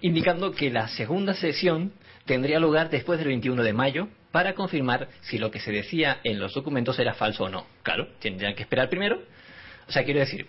indicando 0.00 0.52
que 0.52 0.70
la 0.70 0.86
segunda 0.88 1.34
sesión 1.34 1.92
tendría 2.24 2.60
lugar 2.60 2.88
después 2.90 3.18
del 3.18 3.28
21 3.28 3.62
de 3.62 3.72
mayo 3.72 4.08
para 4.30 4.54
confirmar 4.54 5.08
si 5.22 5.38
lo 5.38 5.50
que 5.50 5.58
se 5.60 5.72
decía 5.72 6.18
en 6.22 6.38
los 6.38 6.54
documentos 6.54 6.98
era 6.98 7.14
falso 7.14 7.44
o 7.44 7.48
no. 7.48 7.66
Claro, 7.82 8.06
tendrían 8.20 8.54
que 8.54 8.62
esperar 8.62 8.88
primero. 8.88 9.20
O 9.88 9.92
sea, 9.92 10.04
quiero 10.04 10.20
decir, 10.20 10.46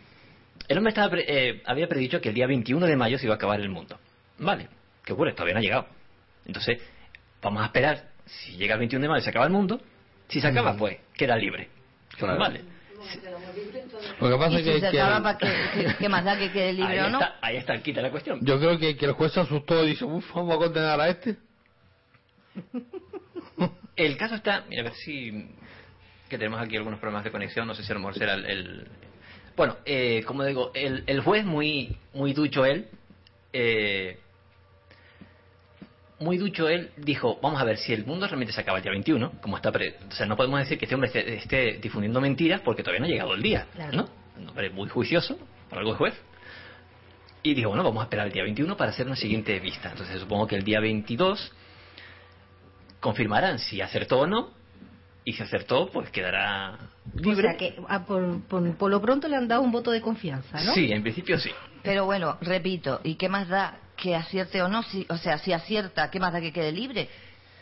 el 0.67 0.77
hombre 0.77 0.89
estaba 0.89 1.09
pre- 1.09 1.25
eh, 1.27 1.61
había 1.65 1.87
predicho 1.87 2.21
que 2.21 2.29
el 2.29 2.35
día 2.35 2.47
21 2.47 2.85
de 2.85 2.95
mayo 2.95 3.17
se 3.17 3.25
iba 3.25 3.33
a 3.33 3.37
acabar 3.37 3.59
el 3.59 3.69
mundo. 3.69 3.99
Vale, 4.37 4.67
¿qué 5.03 5.13
ocurre? 5.13 5.33
Todavía 5.33 5.53
no 5.53 5.59
ha 5.59 5.63
llegado. 5.63 5.87
Entonces, 6.45 6.81
vamos 7.41 7.61
a 7.63 7.65
esperar. 7.67 8.09
Si 8.25 8.53
llega 8.57 8.73
el 8.75 8.79
21 8.79 9.01
de 9.03 9.09
mayo 9.09 9.23
se 9.23 9.29
acaba 9.29 9.45
el 9.45 9.51
mundo. 9.51 9.81
Si 10.27 10.39
se 10.39 10.47
acaba, 10.47 10.75
pues 10.77 10.97
queda 11.15 11.35
libre. 11.35 11.69
Claro. 12.17 12.37
Vale. 12.39 12.61
Lo 14.19 14.29
que 14.29 14.35
pasa 14.37 14.51
Y 14.51 14.55
es 14.57 14.63
que, 14.81 14.91
que- 14.91 15.01
acaba, 15.01 15.23
¿para 15.23 15.37
qué, 15.37 15.47
qué- 15.73 15.95
qué 15.97 16.09
más 16.09 16.23
da 16.25 16.37
que 16.37 16.51
quede 16.51 16.73
libre 16.73 16.99
ahí, 16.99 17.07
o 17.07 17.09
no? 17.09 17.19
está, 17.19 17.35
ahí 17.41 17.57
está 17.57 17.81
quita 17.81 18.01
la 18.01 18.11
cuestión. 18.11 18.39
yo 18.43 18.59
creo 18.59 18.77
que, 18.77 18.95
que 18.97 19.05
el 19.05 19.13
juez 19.13 19.31
se 19.31 19.39
asustó 19.39 19.83
y 19.85 19.89
dice, 19.91 20.05
uff, 20.05 20.33
vamos 20.35 20.55
a 20.55 20.57
condenar 20.57 20.99
a 20.99 21.09
este. 21.09 21.37
El 23.95 24.17
caso 24.17 24.35
está, 24.35 24.63
mira, 24.69 24.81
a 24.81 24.85
ver 24.85 24.93
si 24.95 25.49
que 26.29 26.37
tenemos 26.37 26.61
aquí 26.61 26.77
algunos 26.77 26.99
problemas 26.99 27.23
de 27.23 27.31
conexión, 27.31 27.65
no 27.67 27.73
sé 27.73 27.83
si 27.83 27.91
a 27.91 27.95
lo 27.95 28.01
mejor 28.01 28.15
será 28.15 28.33
el, 28.35 28.45
el- 28.45 28.87
bueno, 29.59 29.75
eh, 29.85 30.23
como 30.25 30.45
digo, 30.45 30.71
el, 30.73 31.03
el 31.05 31.19
juez 31.21 31.43
muy 31.45 31.97
muy 32.13 32.31
ducho 32.33 32.63
él, 32.65 32.87
eh, 33.51 34.17
muy 36.19 36.37
ducho 36.37 36.69
él 36.69 36.91
dijo, 36.97 37.39
vamos 37.41 37.61
a 37.61 37.65
ver 37.65 37.77
si 37.77 37.91
el 37.93 38.05
mundo 38.05 38.25
realmente 38.25 38.53
se 38.53 38.61
acaba 38.61 38.77
el 38.77 38.83
día 38.83 38.91
21, 38.91 39.33
como 39.41 39.57
está, 39.57 39.69
pre- 39.71 39.95
o 40.09 40.11
sea, 40.13 40.25
no 40.25 40.35
podemos 40.37 40.59
decir 40.59 40.77
que 40.77 40.85
este 40.85 40.95
hombre 40.95 41.07
esté, 41.09 41.35
esté 41.35 41.77
difundiendo 41.81 42.21
mentiras 42.21 42.61
porque 42.61 42.83
todavía 42.83 42.99
no 43.01 43.05
ha 43.05 43.09
llegado 43.09 43.33
el 43.33 43.41
día, 43.41 43.67
Claro. 43.75 43.97
¿no? 43.97 44.09
Un 44.37 44.47
hombre 44.47 44.69
muy 44.69 44.87
juicioso, 44.87 45.37
por 45.69 45.79
algo 45.79 45.91
es 45.91 45.97
juez. 45.97 46.13
Y 47.43 47.53
dijo, 47.53 47.69
bueno, 47.69 47.83
vamos 47.83 48.01
a 48.01 48.03
esperar 48.05 48.27
el 48.27 48.33
día 48.33 48.43
21 48.43 48.77
para 48.77 48.91
hacer 48.91 49.05
una 49.07 49.15
siguiente 49.17 49.59
vista. 49.59 49.91
Entonces 49.91 50.19
supongo 50.21 50.47
que 50.47 50.55
el 50.55 50.63
día 50.63 50.79
22 50.79 51.51
confirmarán 52.99 53.59
si 53.59 53.81
acertó 53.81 54.19
o 54.19 54.27
no. 54.27 54.51
Y 55.25 55.33
si 55.33 55.43
acertó, 55.43 55.89
pues 55.89 56.09
quedará 56.09 56.77
O 57.25 57.35
sea 57.35 57.57
que 57.57 57.75
ah, 57.87 58.05
por, 58.05 58.41
por- 58.43 58.75
por 58.75 58.91
lo 58.91 59.01
pronto 59.01 59.27
le 59.27 59.35
han 59.35 59.47
dado 59.47 59.61
un 59.61 59.71
voto 59.71 59.91
de 59.91 60.01
confianza, 60.01 60.61
¿no? 60.63 60.73
Sí, 60.73 60.91
en 60.91 61.01
principio 61.01 61.37
sí. 61.39 61.51
Pero 61.83 62.05
bueno, 62.05 62.37
repito, 62.41 63.01
¿y 63.03 63.15
qué 63.15 63.29
más 63.29 63.47
da 63.47 63.77
que 63.95 64.15
acierte 64.15 64.61
o 64.61 64.67
no? 64.69 64.83
Si, 64.83 65.05
o 65.09 65.17
sea, 65.17 65.37
si 65.37 65.51
acierta, 65.53 66.09
¿qué 66.11 66.19
más 66.19 66.33
da 66.33 66.41
que 66.41 66.51
quede 66.53 66.71
libre? 66.71 67.09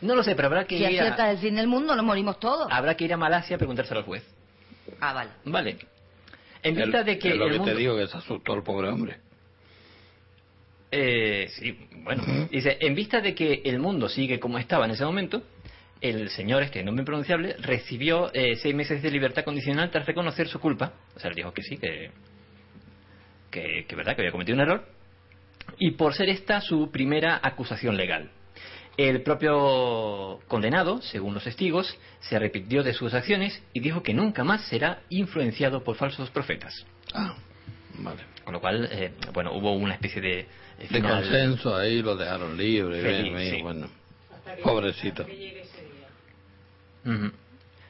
No 0.02 0.16
lo 0.16 0.24
sé, 0.24 0.36
pero 0.36 0.48
habrá 0.48 0.66
que 0.66 0.78
Si 0.78 0.84
ir 0.84 1.00
acierta 1.00 1.26
a, 1.26 1.32
el 1.32 1.38
fin 1.40 1.56
del 1.56 1.68
mundo, 1.68 1.96
nos 1.96 2.06
morimos 2.06 2.40
todos. 2.40 2.68
habrá 2.72 2.96
que 2.96 3.06
ir 3.06 3.14
a 3.14 3.18
Malasia 3.18 3.56
a 3.56 3.60
preguntárselo 3.60 4.00
al 4.02 4.06
juez. 4.06 4.24
Ah, 5.00 5.14
vale. 5.14 5.30
Vale. 5.46 5.78
En 6.64 6.76
vista 6.76 7.00
Es- 7.00 7.06
de 7.06 7.20
que 7.20 7.30
es 7.30 7.36
lo 7.36 7.46
el 7.46 7.52
que 7.54 7.58
mundo... 7.60 7.74
te 7.74 7.78
digo, 7.80 7.96
que 7.98 8.08
se 8.08 8.18
asustó 8.18 8.54
el 8.54 8.64
pobre 8.64 8.90
hombre. 8.90 9.18
Eh, 10.92 11.48
sí, 11.50 11.78
bueno. 12.04 12.24
Dice, 12.50 12.78
en 12.80 12.96
vista 12.96 13.20
de 13.20 13.36
que 13.36 13.62
el 13.66 13.80
mundo 13.80 14.08
sigue 14.08 14.40
como 14.40 14.58
estaba 14.58 14.86
en 14.86 14.92
ese 14.92 15.04
momento, 15.04 15.44
el 16.02 16.30
señor, 16.30 16.64
este 16.64 16.84
nombre 16.84 17.02
impronunciable, 17.02 17.56
recibió 17.60 18.30
eh, 18.34 18.56
seis 18.58 18.76
meses 18.76 19.02
de 19.02 19.10
libertad 19.12 19.44
condicional 19.44 19.90
tras 19.90 20.06
reconocer 20.06 20.48
su 20.48 20.60
culpa. 20.60 20.94
O 21.16 21.20
sea, 21.20 21.30
le 21.30 21.36
dijo 21.38 21.54
que 21.54 21.64
sí, 21.64 21.78
que, 21.78 22.12
que, 23.52 23.86
que 23.88 23.96
verdad, 23.96 24.16
que 24.16 24.22
había 24.22 24.32
cometido 24.32 24.56
un 24.56 24.62
error. 24.62 24.86
Y 25.80 25.92
por 25.92 26.14
ser 26.14 26.30
esta 26.30 26.62
su 26.62 26.92
primera 26.92 27.40
acusación 27.42 27.98
legal. 27.98 28.30
El 28.96 29.22
propio 29.22 30.40
condenado, 30.48 31.02
según 31.04 31.36
los 31.36 31.44
testigos, 31.44 31.98
se 32.20 32.36
arrepintió 32.36 32.82
de 32.82 32.94
sus 32.94 33.14
acciones 33.14 33.62
y 33.74 33.80
dijo 33.80 34.02
que 34.02 34.14
nunca 34.14 34.44
más 34.44 34.62
será 34.70 35.02
influenciado 35.10 35.84
por 35.84 35.98
falsos 35.98 36.32
profetas. 36.32 36.74
Ah, 37.14 37.36
vale. 38.00 38.22
Con 38.44 38.54
lo 38.54 38.60
cual, 38.60 38.88
eh, 38.92 39.12
bueno, 39.34 39.52
hubo 39.54 39.74
una 39.74 39.94
especie 39.94 40.22
de... 40.22 40.40
eh, 40.40 40.48
De 40.80 40.88
final- 40.88 41.22
consenso, 41.22 41.76
ahí 41.76 42.02
lo 42.02 42.16
dejaron 42.16 42.58
libre. 42.58 43.02
Feliz, 43.02 43.24
bien, 43.24 43.36
bien, 43.36 43.56
sí. 43.58 43.62
bueno. 43.62 43.88
Pobrecito. 44.64 45.26
Ujú. 47.08 47.32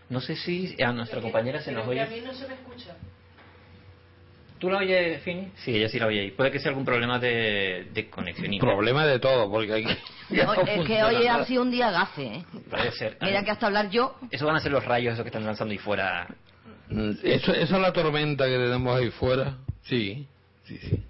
No 0.09 0.21
sé 0.21 0.35
si 0.35 0.75
a 0.81 0.93
nuestra 0.93 1.21
compañera 1.21 1.59
se 1.61 1.71
nos 1.71 1.87
oye. 1.87 2.21
no 2.25 2.33
se 2.33 2.47
me 2.47 2.53
escucha. 2.53 2.95
¿Tú 4.59 4.71
la 4.71 4.79
oyes, 4.79 5.21
Fini? 5.21 5.51
Sí, 5.57 5.75
ella 5.75 5.87
sí 5.87 5.99
la 5.99 6.07
oye. 6.07 6.31
Puede 6.35 6.51
que 6.51 6.59
sea 6.59 6.69
algún 6.69 6.85
problema 6.85 7.19
de, 7.19 7.89
de 7.93 8.09
conexión. 8.09 8.57
Problema 8.59 9.05
de 9.05 9.19
todo, 9.19 9.51
porque 9.51 9.73
aquí... 9.73 9.97
No, 10.29 10.53
es 10.53 10.85
que 10.85 11.03
hoy 11.03 11.27
ha 11.27 11.45
sido 11.45 11.61
un 11.61 11.71
día 11.71 11.91
gafe, 11.91 12.23
¿eh? 12.23 12.45
Puede 12.69 12.91
ser. 12.91 13.17
Mira 13.21 13.43
que 13.43 13.51
hasta 13.51 13.67
hablar 13.67 13.89
yo. 13.89 14.15
Eso 14.29 14.45
van 14.45 14.55
a 14.55 14.59
ser 14.59 14.71
los 14.71 14.83
rayos 14.83 15.13
esos 15.13 15.23
que 15.23 15.29
están 15.29 15.45
lanzando 15.45 15.71
ahí 15.71 15.77
fuera. 15.77 16.27
Eso, 16.89 17.53
esa 17.53 17.75
es 17.75 17.81
la 17.81 17.93
tormenta 17.93 18.45
que 18.45 18.57
tenemos 18.57 18.97
ahí 18.97 19.09
fuera. 19.11 19.57
Sí, 19.83 20.27
sí, 20.65 20.77
sí. 20.77 21.03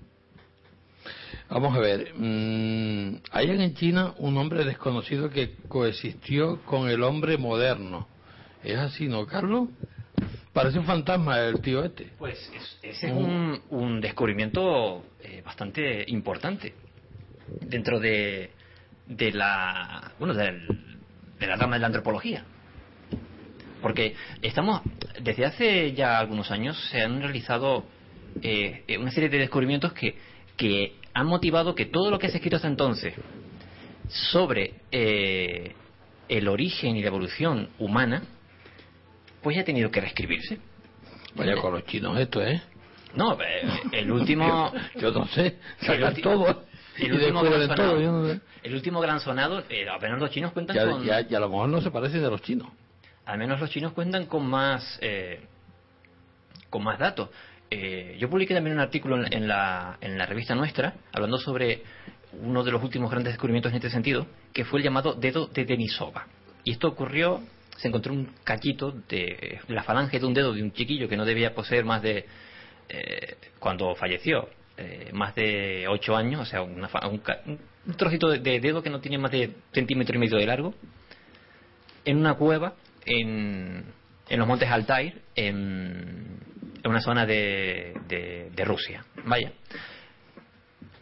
Vamos 1.49 1.75
a 1.75 1.79
ver. 1.79 2.13
mm, 2.15 3.21
hay 3.31 3.49
en 3.49 3.73
China 3.75 4.13
un 4.17 4.37
hombre 4.37 4.65
desconocido 4.65 5.29
que 5.29 5.51
coexistió 5.69 6.61
con 6.65 6.89
el 6.89 7.03
hombre 7.03 7.37
moderno. 7.37 8.07
¿Es 8.63 8.77
así, 8.77 9.07
no, 9.07 9.25
Carlos? 9.25 9.69
Parece 10.51 10.79
un 10.79 10.85
fantasma 10.85 11.39
el 11.39 11.61
tío 11.61 11.83
este. 11.85 12.09
Pues 12.17 12.37
es- 12.53 12.79
ese 12.81 13.07
es 13.07 13.13
un, 13.13 13.61
un 13.69 14.01
descubrimiento 14.01 15.05
eh, 15.23 15.41
bastante 15.45 16.03
importante 16.07 16.73
dentro 17.61 17.99
de, 17.99 18.49
de 19.05 19.31
la 19.31 20.11
bueno 20.19 20.33
del- 20.33 20.97
de 21.39 21.47
la 21.47 21.55
rama 21.55 21.75
de 21.75 21.79
la 21.81 21.87
antropología. 21.87 22.43
Porque 23.81 24.15
estamos, 24.41 24.81
desde 25.21 25.45
hace 25.45 25.93
ya 25.93 26.17
algunos 26.19 26.49
años 26.51 26.77
se 26.89 27.01
han 27.01 27.21
realizado 27.21 27.85
eh, 28.41 28.83
eh, 28.87 28.97
una 28.97 29.11
serie 29.11 29.29
de 29.29 29.37
descubrimientos 29.37 29.93
que, 29.93 30.15
que 30.57 30.95
han 31.13 31.27
motivado 31.27 31.73
que 31.75 31.85
todo 31.85 32.11
lo 32.11 32.19
que 32.19 32.27
se 32.27 32.33
ha 32.33 32.37
escrito 32.37 32.57
hasta 32.57 32.67
entonces 32.67 33.13
sobre 34.09 34.73
eh, 34.91 35.73
el 36.29 36.47
origen 36.47 36.95
y 36.97 37.01
la 37.01 37.07
evolución 37.07 37.69
humana, 37.79 38.23
pues 39.41 39.55
ya 39.55 39.61
ha 39.61 39.65
tenido 39.65 39.89
que 39.91 40.01
reescribirse. 40.01 40.59
Vaya 41.35 41.55
con 41.57 41.73
los 41.73 41.85
chinos 41.85 42.17
esto, 42.19 42.41
¿eh? 42.41 42.61
No, 43.15 43.37
eh, 43.41 43.61
el 43.91 44.11
último... 44.11 44.71
Yo 44.95 45.11
no 45.11 45.27
sé, 45.27 45.57
sacan 45.81 46.15
todo 46.15 46.63
El 46.97 47.13
último, 47.13 47.41
gran 47.43 47.59
descubren 47.59 47.75
todo. 47.75 47.99
no 47.99 48.05
sonado, 48.05 48.33
sé. 48.33 48.41
el 48.63 48.73
último 48.75 48.99
gran 49.01 49.19
sonado, 49.19 49.63
eh, 49.69 49.87
apenas 49.89 50.19
los 50.19 50.31
chinos 50.31 50.51
cuentan 50.51 50.75
Ya, 50.75 50.89
con... 50.89 51.03
ya, 51.03 51.21
ya 51.21 51.37
a 51.37 51.41
lo 51.41 51.49
mejor 51.49 51.69
no 51.69 51.81
se 51.81 51.91
parece 51.91 52.19
de 52.19 52.29
los 52.29 52.41
chinos. 52.41 52.67
Al 53.25 53.37
menos 53.37 53.59
los 53.59 53.69
chinos 53.69 53.93
cuentan 53.93 54.25
con 54.25 54.45
más 54.47 54.97
eh, 55.01 55.41
con 56.69 56.83
más 56.83 56.97
datos. 56.99 57.29
Eh, 57.69 58.15
yo 58.19 58.29
publiqué 58.29 58.53
también 58.53 58.75
un 58.75 58.81
artículo 58.81 59.17
en, 59.17 59.33
en 59.33 59.47
la, 59.47 59.97
en 59.99 60.17
la 60.17 60.25
revista 60.25 60.55
nuestra 60.55 60.93
hablando 61.11 61.37
sobre 61.37 61.83
uno 62.41 62.63
de 62.63 62.71
los 62.71 62.83
últimos 62.83 63.09
grandes 63.09 63.33
descubrimientos 63.33 63.71
en 63.71 63.77
este 63.77 63.89
sentido, 63.89 64.27
que 64.53 64.65
fue 64.65 64.79
el 64.79 64.85
llamado 64.85 65.13
dedo 65.13 65.47
de 65.47 65.65
Denisova. 65.65 66.27
Y 66.63 66.71
esto 66.71 66.87
ocurrió, 66.87 67.41
se 67.77 67.87
encontró 67.87 68.13
un 68.13 68.31
cachito 68.43 68.91
de 68.91 69.59
la 69.67 69.83
falange 69.83 70.19
de 70.19 70.25
un 70.25 70.33
dedo 70.33 70.53
de 70.53 70.61
un 70.61 70.71
chiquillo 70.71 71.07
que 71.07 71.17
no 71.17 71.25
debía 71.25 71.53
poseer 71.53 71.85
más 71.85 72.01
de, 72.01 72.25
eh, 72.89 73.37
cuando 73.59 73.95
falleció, 73.95 74.49
eh, 74.77 75.09
más 75.13 75.33
de 75.35 75.87
8 75.87 76.15
años, 76.15 76.41
o 76.41 76.45
sea, 76.45 76.61
una 76.61 76.89
un, 77.09 77.21
un 77.85 77.93
trocito 77.95 78.29
de, 78.29 78.39
de 78.39 78.59
dedo 78.59 78.83
que 78.83 78.89
no 78.89 78.99
tiene 78.99 79.17
más 79.17 79.31
de 79.31 79.51
centímetro 79.73 80.15
y 80.15 80.19
medio 80.19 80.37
de 80.37 80.45
largo, 80.45 80.73
en 82.05 82.17
una 82.17 82.35
cueva 82.35 82.73
en, 83.05 83.85
en 84.29 84.39
los 84.39 84.47
montes 84.47 84.69
Altair, 84.69 85.21
en, 85.35 86.39
en 86.87 86.91
una 86.91 87.01
zona 87.01 87.25
de, 87.25 87.93
de, 88.07 88.49
de 88.55 88.65
Rusia. 88.65 89.05
Vaya. 89.25 89.51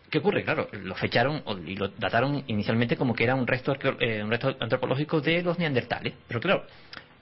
¿Qué 0.10 0.20
ocurre? 0.20 0.44
Claro, 0.44 0.70
lo 0.72 0.96
fecharon 0.96 1.44
y 1.68 1.76
lo 1.76 1.90
dataron 1.90 2.44
inicialmente 2.48 2.96
como 2.96 3.14
que 3.14 3.24
era 3.26 3.36
un 3.36 3.46
resto, 3.48 3.74
eh, 4.00 4.24
un 4.24 4.30
resto 4.30 4.56
antropológico 4.60 5.20
de 5.20 5.42
los 5.42 5.58
neandertales. 5.60 6.14
Pero 6.28 6.40
claro, 6.40 6.64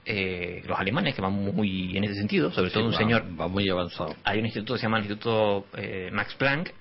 eh, 0.06 0.62
los 0.68 0.78
alemanes, 0.78 1.16
que 1.16 1.22
van 1.22 1.34
muy 1.34 1.98
en 1.98 2.04
ese 2.04 2.14
sentido, 2.16 2.52
sobre 2.52 2.70
todo 2.70 2.86
un 2.86 2.94
va- 2.94 2.98
señor 2.98 3.24
Va 3.40 3.48
muy 3.48 3.68
avanzado. 3.70 4.16
hay 4.24 4.40
un 4.40 4.46
instituto 4.46 4.74
que 4.74 4.80
se 4.80 4.84
llama 4.86 4.98
el 4.98 5.06
Instituto 5.06 5.66
eh, 5.78 6.10
Max 6.12 6.36
Planck 6.36 6.72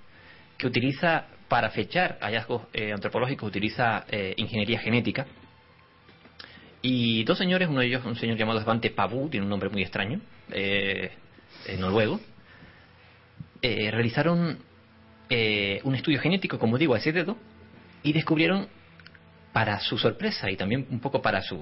que 0.58 0.66
utiliza 0.66 1.26
para 1.48 1.70
fechar 1.70 2.18
hallazgos 2.20 2.62
eh, 2.72 2.92
antropológicos 2.92 3.48
utiliza 3.48 4.04
eh, 4.10 4.34
ingeniería 4.36 4.80
genética 4.80 5.26
y 6.82 7.24
dos 7.24 7.38
señores 7.38 7.68
uno 7.68 7.80
de 7.80 7.86
ellos 7.86 8.04
un 8.04 8.16
señor 8.16 8.36
llamado 8.36 8.60
Svante 8.60 8.90
Pabu 8.90 9.28
tiene 9.28 9.44
un 9.44 9.50
nombre 9.50 9.68
muy 9.68 9.82
extraño 9.82 10.20
eh, 11.66 11.76
noruego 11.76 12.20
realizaron 13.62 14.58
eh, 15.30 15.80
un 15.84 15.94
estudio 15.94 16.20
genético 16.20 16.58
como 16.58 16.78
digo 16.78 16.94
a 16.94 16.98
ese 16.98 17.12
dedo 17.12 17.36
y 18.02 18.12
descubrieron 18.12 18.66
para 19.52 19.78
su 19.80 19.98
sorpresa 19.98 20.50
y 20.50 20.56
también 20.56 20.86
un 20.90 21.00
poco 21.00 21.22
para 21.22 21.42
su 21.42 21.56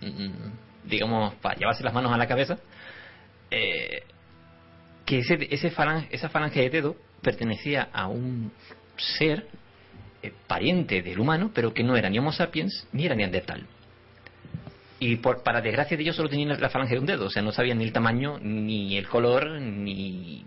mm, 0.00 0.88
digamos 0.88 1.34
para 1.36 1.56
llevarse 1.56 1.82
las 1.82 1.92
manos 1.92 2.12
a 2.12 2.16
la 2.16 2.26
cabeza 2.28 2.58
eh, 3.50 4.04
que 5.04 5.18
ese, 5.18 5.48
ese 5.50 5.70
falange- 5.72 6.08
esa 6.10 6.28
falange 6.28 6.60
de 6.60 6.70
dedo 6.70 6.96
pertenecía 7.20 7.88
a 7.92 8.06
un 8.06 8.52
ser 8.96 9.46
eh, 10.22 10.32
pariente 10.46 11.02
del 11.02 11.18
humano, 11.18 11.50
pero 11.54 11.74
que 11.74 11.82
no 11.82 11.96
era 11.96 12.08
ni 12.08 12.18
Homo 12.18 12.32
sapiens 12.32 12.86
ni 12.92 13.04
era 13.06 13.14
neandertal. 13.14 13.66
Y 15.00 15.16
por, 15.16 15.42
para 15.42 15.60
desgracia 15.60 15.96
de 15.96 16.02
ellos 16.02 16.16
solo 16.16 16.28
tenían 16.28 16.60
la 16.60 16.68
falange 16.70 16.94
de 16.94 17.00
un 17.00 17.06
dedo, 17.06 17.26
o 17.26 17.30
sea, 17.30 17.42
no 17.42 17.52
sabían 17.52 17.78
ni 17.78 17.84
el 17.84 17.92
tamaño, 17.92 18.38
ni 18.40 18.96
el 18.96 19.08
color, 19.08 19.60
ni 19.60 20.44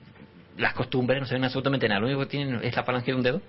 las 0.57 0.73
costumbres, 0.73 1.19
no 1.19 1.27
sabían 1.27 1.43
absolutamente 1.45 1.87
nada. 1.87 1.99
Lo 1.99 2.07
único 2.07 2.21
que 2.21 2.27
tienen 2.27 2.59
es 2.63 2.75
la 2.75 2.83
falange 2.83 3.11
de 3.11 3.15
un 3.17 3.23
dedo. 3.23 3.41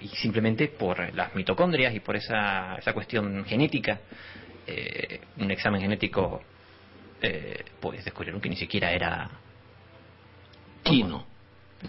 Y 0.00 0.08
simplemente 0.08 0.68
por 0.68 1.14
las 1.14 1.34
mitocondrias 1.34 1.94
y 1.94 2.00
por 2.00 2.16
esa, 2.16 2.76
esa 2.76 2.92
cuestión 2.94 3.44
genética, 3.44 4.00
eh, 4.66 5.20
un 5.38 5.50
examen 5.50 5.80
genético, 5.82 6.40
eh, 7.20 7.64
pues 7.80 8.02
descubrieron 8.04 8.40
que 8.40 8.48
ni 8.48 8.56
siquiera 8.56 8.92
era 8.92 9.30
Chino. 10.84 11.26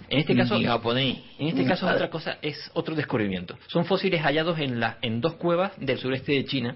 en 0.10 0.20
este 0.20 0.36
caso, 0.36 0.58
Ni 0.58 0.66
japonés. 0.66 1.18
en 1.40 1.48
este 1.48 1.66
caso 1.66 1.88
otra 1.88 2.10
cosa 2.10 2.38
es 2.42 2.70
otro 2.74 2.96
descubrimiento. 2.96 3.58
Son 3.68 3.86
fósiles 3.86 4.22
hallados 4.22 4.60
en, 4.60 4.80
la, 4.82 4.98
en 5.02 5.22
dos 5.22 5.36
cuevas 5.36 5.72
del 5.78 5.98
sureste 5.98 6.34
de 6.34 6.44
China 6.46 6.76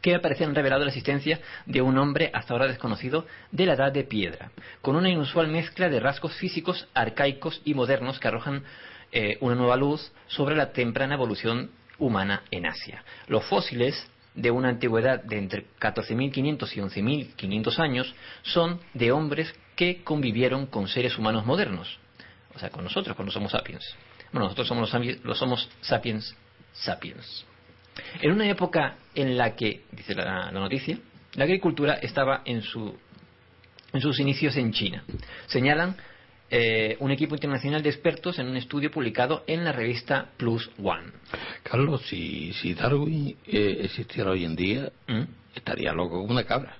que 0.00 0.14
aparecen 0.14 0.54
revelado 0.54 0.82
la 0.82 0.90
existencia 0.90 1.40
de 1.66 1.82
un 1.82 1.98
hombre 1.98 2.30
hasta 2.32 2.52
ahora 2.52 2.66
desconocido 2.66 3.26
de 3.50 3.66
la 3.66 3.74
edad 3.74 3.92
de 3.92 4.04
piedra, 4.04 4.50
con 4.82 4.96
una 4.96 5.10
inusual 5.10 5.48
mezcla 5.48 5.88
de 5.88 6.00
rasgos 6.00 6.34
físicos 6.36 6.88
arcaicos 6.94 7.60
y 7.64 7.74
modernos 7.74 8.18
que 8.18 8.28
arrojan 8.28 8.64
eh, 9.12 9.38
una 9.40 9.54
nueva 9.54 9.76
luz 9.76 10.12
sobre 10.26 10.56
la 10.56 10.72
temprana 10.72 11.14
evolución 11.14 11.70
humana 11.98 12.42
en 12.50 12.66
Asia. 12.66 13.04
Los 13.26 13.44
fósiles 13.44 14.08
de 14.34 14.50
una 14.50 14.68
antigüedad 14.68 15.22
de 15.22 15.38
entre 15.38 15.66
14.500 15.80 16.76
y 16.76 16.80
11.500 16.80 17.78
años 17.80 18.14
son 18.42 18.80
de 18.94 19.10
hombres 19.10 19.52
que 19.74 20.04
convivieron 20.04 20.66
con 20.66 20.88
seres 20.88 21.18
humanos 21.18 21.44
modernos, 21.44 21.98
o 22.54 22.58
sea, 22.58 22.70
con 22.70 22.84
nosotros, 22.84 23.16
con 23.16 23.26
los 23.26 23.36
Homo 23.36 23.48
sapiens. 23.48 23.84
Bueno, 24.32 24.44
nosotros 24.44 24.68
somos 24.68 24.92
los, 24.92 25.24
los 25.24 25.42
Homos 25.42 25.68
sapiens 25.80 26.36
sapiens. 26.72 27.44
En 28.20 28.32
una 28.32 28.48
época 28.48 28.96
en 29.14 29.36
la 29.36 29.54
que, 29.54 29.82
dice 29.92 30.14
la, 30.14 30.50
la 30.50 30.60
noticia, 30.60 30.98
la 31.34 31.44
agricultura 31.44 31.94
estaba 31.94 32.42
en, 32.44 32.62
su, 32.62 32.96
en 33.92 34.00
sus 34.00 34.18
inicios 34.20 34.56
en 34.56 34.72
China. 34.72 35.04
Señalan 35.46 35.96
eh, 36.50 36.96
un 37.00 37.10
equipo 37.10 37.34
internacional 37.34 37.82
de 37.82 37.90
expertos 37.90 38.38
en 38.38 38.48
un 38.48 38.56
estudio 38.56 38.90
publicado 38.90 39.44
en 39.46 39.64
la 39.64 39.72
revista 39.72 40.30
Plus 40.38 40.70
One. 40.82 41.12
Carlos, 41.62 42.02
si, 42.06 42.54
si 42.54 42.72
Darwin 42.72 43.36
eh, 43.46 43.80
existiera 43.82 44.30
hoy 44.30 44.44
en 44.46 44.56
día, 44.56 44.90
¿Mm? 45.06 45.24
estaría 45.54 45.92
loco 45.92 46.20
como 46.20 46.32
una 46.32 46.44
cabra. 46.44 46.76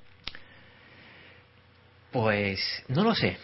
Pues 2.11 2.59
no 2.89 3.05
lo 3.05 3.15
sé. 3.15 3.37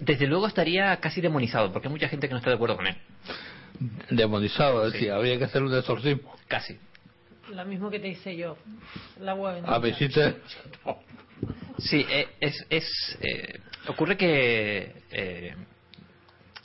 Desde 0.00 0.26
luego 0.26 0.46
estaría 0.46 0.96
casi 0.96 1.20
demonizado, 1.20 1.70
porque 1.72 1.88
hay 1.88 1.92
mucha 1.92 2.08
gente 2.08 2.26
que 2.26 2.32
no 2.32 2.38
está 2.38 2.48
de 2.48 2.56
acuerdo 2.56 2.76
con 2.76 2.86
él. 2.86 2.96
Demonizado, 4.10 4.86
es 4.86 4.92
decir, 4.92 5.10
habría 5.10 5.38
que 5.38 5.44
hacer 5.44 5.62
un 5.62 5.74
exorcismo. 5.74 6.34
Casi. 6.48 6.78
Lo 7.50 7.64
mismo 7.64 7.90
que 7.90 7.98
te 7.98 8.08
hice 8.08 8.36
yo. 8.36 8.56
La 9.20 9.32
agua 9.32 9.52
bendita. 9.54 9.74
A 9.74 9.78
visita. 9.78 10.34
Sí, 11.78 12.06
eh, 12.08 12.28
es, 12.38 12.64
es 12.70 13.18
eh, 13.20 13.58
ocurre 13.88 14.16
que 14.16 15.02
eh, 15.10 15.56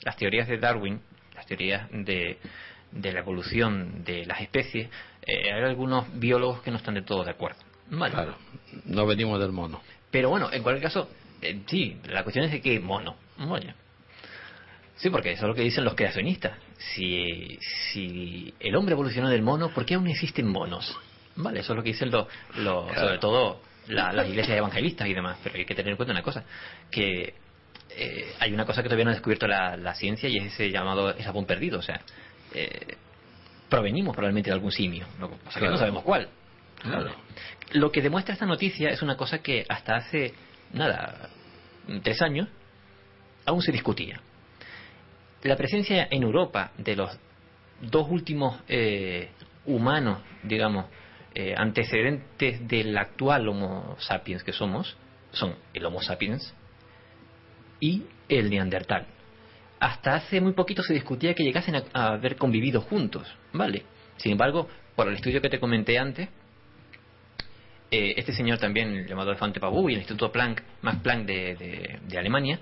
las 0.02 0.16
teorías 0.16 0.46
de 0.46 0.58
Darwin, 0.58 1.00
las 1.34 1.44
teorías 1.46 1.88
de, 1.90 2.38
de 2.92 3.12
la 3.12 3.20
evolución 3.20 4.04
de 4.04 4.24
las 4.26 4.40
especies, 4.40 4.88
eh, 5.26 5.52
hay 5.52 5.62
algunos 5.62 6.06
biólogos 6.18 6.62
que 6.62 6.70
no 6.70 6.76
están 6.76 6.94
de 6.94 7.02
todo 7.02 7.24
de 7.24 7.30
acuerdo. 7.30 7.58
Vale. 7.90 8.14
Claro, 8.14 8.36
no 8.84 9.06
venimos 9.06 9.40
del 9.40 9.52
mono. 9.52 9.82
Pero 10.10 10.30
bueno, 10.30 10.50
en 10.52 10.62
cualquier 10.62 10.84
caso, 10.84 11.10
eh, 11.42 11.60
sí, 11.66 12.00
la 12.08 12.22
cuestión 12.22 12.44
es 12.44 12.52
de 12.52 12.60
que 12.60 12.80
mono. 12.80 13.16
Vaya. 13.38 13.74
Sí, 14.98 15.10
porque 15.10 15.32
eso 15.32 15.42
es 15.44 15.48
lo 15.48 15.54
que 15.54 15.62
dicen 15.62 15.84
los 15.84 15.94
creacionistas. 15.94 16.58
Si, 16.76 17.58
si 17.92 18.52
el 18.60 18.74
hombre 18.76 18.92
evolucionó 18.92 19.28
del 19.30 19.42
mono, 19.42 19.70
¿por 19.70 19.84
qué 19.86 19.94
aún 19.94 20.08
existen 20.08 20.46
monos? 20.46 20.96
Vale, 21.36 21.60
eso 21.60 21.72
es 21.72 21.76
lo 21.76 21.82
que 21.82 21.90
dicen 21.90 22.10
los, 22.10 22.26
los- 22.56 22.86
Claro. 22.90 23.00
sobre 23.06 23.18
todo 23.18 23.62
la- 23.86 24.12
las 24.12 24.28
iglesias 24.28 24.58
evangelistas 24.58 25.06
y 25.08 25.14
demás. 25.14 25.38
Pero 25.42 25.56
hay 25.56 25.64
que 25.64 25.74
tener 25.74 25.90
en 25.92 25.96
cuenta 25.96 26.12
una 26.12 26.22
cosa, 26.22 26.44
que 26.90 27.34
eh, 27.96 28.32
hay 28.40 28.52
una 28.52 28.66
cosa 28.66 28.82
que 28.82 28.88
todavía 28.88 29.04
no 29.04 29.10
ha 29.12 29.14
descubierto 29.14 29.46
la, 29.46 29.76
la 29.76 29.94
ciencia 29.94 30.28
y 30.28 30.36
es 30.38 30.52
ese 30.52 30.70
llamado 30.70 31.10
eslabón 31.10 31.46
perdido. 31.46 31.78
O 31.78 31.82
sea, 31.82 32.00
eh, 32.54 32.96
provenimos 33.68 34.14
probablemente 34.16 34.50
de 34.50 34.54
algún 34.54 34.72
simio, 34.72 35.06
lo 35.20 35.30
que 35.30 35.36
pasa 35.36 35.48
es 35.50 35.54
que 35.54 35.60
Claro. 35.60 35.72
no 35.74 35.78
sabemos 35.78 36.02
cuál. 36.02 36.28
Claro. 36.82 37.14
Lo 37.72 37.90
que 37.92 38.02
demuestra 38.02 38.32
esta 38.34 38.46
noticia 38.46 38.88
es 38.90 39.00
una 39.02 39.16
cosa 39.16 39.38
que 39.42 39.64
hasta 39.68 39.94
hace, 39.96 40.34
nada, 40.72 41.28
tres 42.02 42.20
años, 42.22 42.48
aún 43.46 43.62
se 43.62 43.70
discutía. 43.72 44.20
La 45.42 45.56
presencia 45.56 46.08
en 46.10 46.24
Europa 46.24 46.72
de 46.78 46.96
los 46.96 47.16
dos 47.80 48.08
últimos 48.10 48.60
eh, 48.68 49.28
humanos, 49.66 50.20
digamos, 50.42 50.86
eh, 51.32 51.54
antecedentes 51.56 52.66
del 52.66 52.96
actual 52.98 53.48
Homo 53.48 53.96
sapiens 54.00 54.42
que 54.42 54.52
somos, 54.52 54.96
son 55.30 55.54
el 55.72 55.84
Homo 55.84 56.02
sapiens 56.02 56.52
y 57.78 58.02
el 58.28 58.50
Neandertal. 58.50 59.06
Hasta 59.78 60.16
hace 60.16 60.40
muy 60.40 60.54
poquito 60.54 60.82
se 60.82 60.92
discutía 60.92 61.34
que 61.34 61.44
llegasen 61.44 61.76
a, 61.76 62.08
haber 62.08 62.34
convivido 62.34 62.80
juntos, 62.80 63.32
¿vale? 63.52 63.84
Sin 64.16 64.32
embargo, 64.32 64.68
por 64.96 65.06
el 65.06 65.14
estudio 65.14 65.40
que 65.40 65.48
te 65.48 65.60
comenté 65.60 65.98
antes, 65.98 66.28
eh, 67.92 68.14
este 68.16 68.32
señor 68.32 68.58
también, 68.58 69.06
llamado 69.06 69.30
Alfante 69.30 69.60
Pabú, 69.60 69.88
y 69.88 69.92
el 69.92 70.00
Instituto 70.00 70.32
Planck, 70.32 70.64
Max 70.82 70.98
Planck 71.00 71.26
de 71.26 72.18
Alemania, 72.18 72.58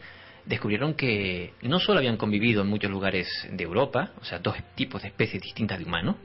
descubrieron 0.47 0.95
que 0.95 1.53
no 1.63 1.79
solo 1.79 1.99
habían 1.99 2.17
convivido 2.17 2.63
en 2.63 2.69
muchos 2.69 2.91
lugares 2.91 3.29
de 3.51 3.65
Europa, 3.65 4.13
o 4.21 4.25
sea, 4.25 4.39
dos 4.39 4.57
tipos 4.75 5.03
de 5.03 5.09
especies 5.09 5.43
distintas 5.43 5.79
de 5.79 5.85
humanos, 5.85 6.17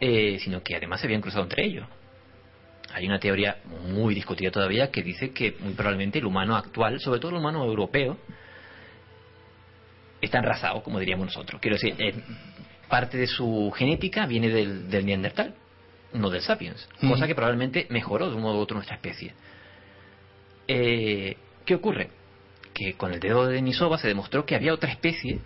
eh, 0.00 0.38
sino 0.40 0.62
que 0.62 0.76
además 0.76 1.00
se 1.00 1.06
habían 1.06 1.20
cruzado 1.22 1.44
entre 1.44 1.64
ellos. 1.64 1.86
Hay 2.92 3.06
una 3.06 3.18
teoría 3.18 3.58
muy 3.88 4.14
discutida 4.14 4.50
todavía 4.50 4.90
que 4.90 5.02
dice 5.02 5.30
que 5.30 5.56
muy 5.60 5.74
probablemente 5.74 6.18
el 6.18 6.26
humano 6.26 6.56
actual, 6.56 7.00
sobre 7.00 7.20
todo 7.20 7.30
el 7.32 7.38
humano 7.38 7.64
europeo, 7.64 8.18
está 10.20 10.38
enrasado, 10.38 10.82
como 10.82 10.98
diríamos 10.98 11.26
nosotros. 11.26 11.60
Quiero 11.60 11.76
decir, 11.76 11.94
eh, 11.98 12.14
parte 12.88 13.16
de 13.18 13.26
su 13.26 13.72
genética 13.76 14.26
viene 14.26 14.48
del, 14.48 14.88
del 14.88 15.06
Neandertal, 15.06 15.54
no 16.12 16.30
del 16.30 16.40
Sapiens, 16.42 16.88
Mm. 17.00 17.10
cosa 17.10 17.26
que 17.26 17.34
probablemente 17.34 17.86
mejoró 17.90 18.28
de 18.30 18.36
un 18.36 18.42
modo 18.42 18.58
u 18.58 18.60
otro 18.60 18.74
nuestra 18.76 18.96
especie. 18.96 19.34
Eh, 20.68 21.36
¿Qué 21.64 21.74
ocurre? 21.74 22.10
Que 22.76 22.92
con 22.92 23.14
el 23.14 23.20
dedo 23.20 23.46
de 23.46 23.54
Denisova 23.54 23.96
se 23.96 24.06
demostró 24.06 24.44
que 24.44 24.54
había 24.54 24.74
otra 24.74 24.90
especie 24.90 25.38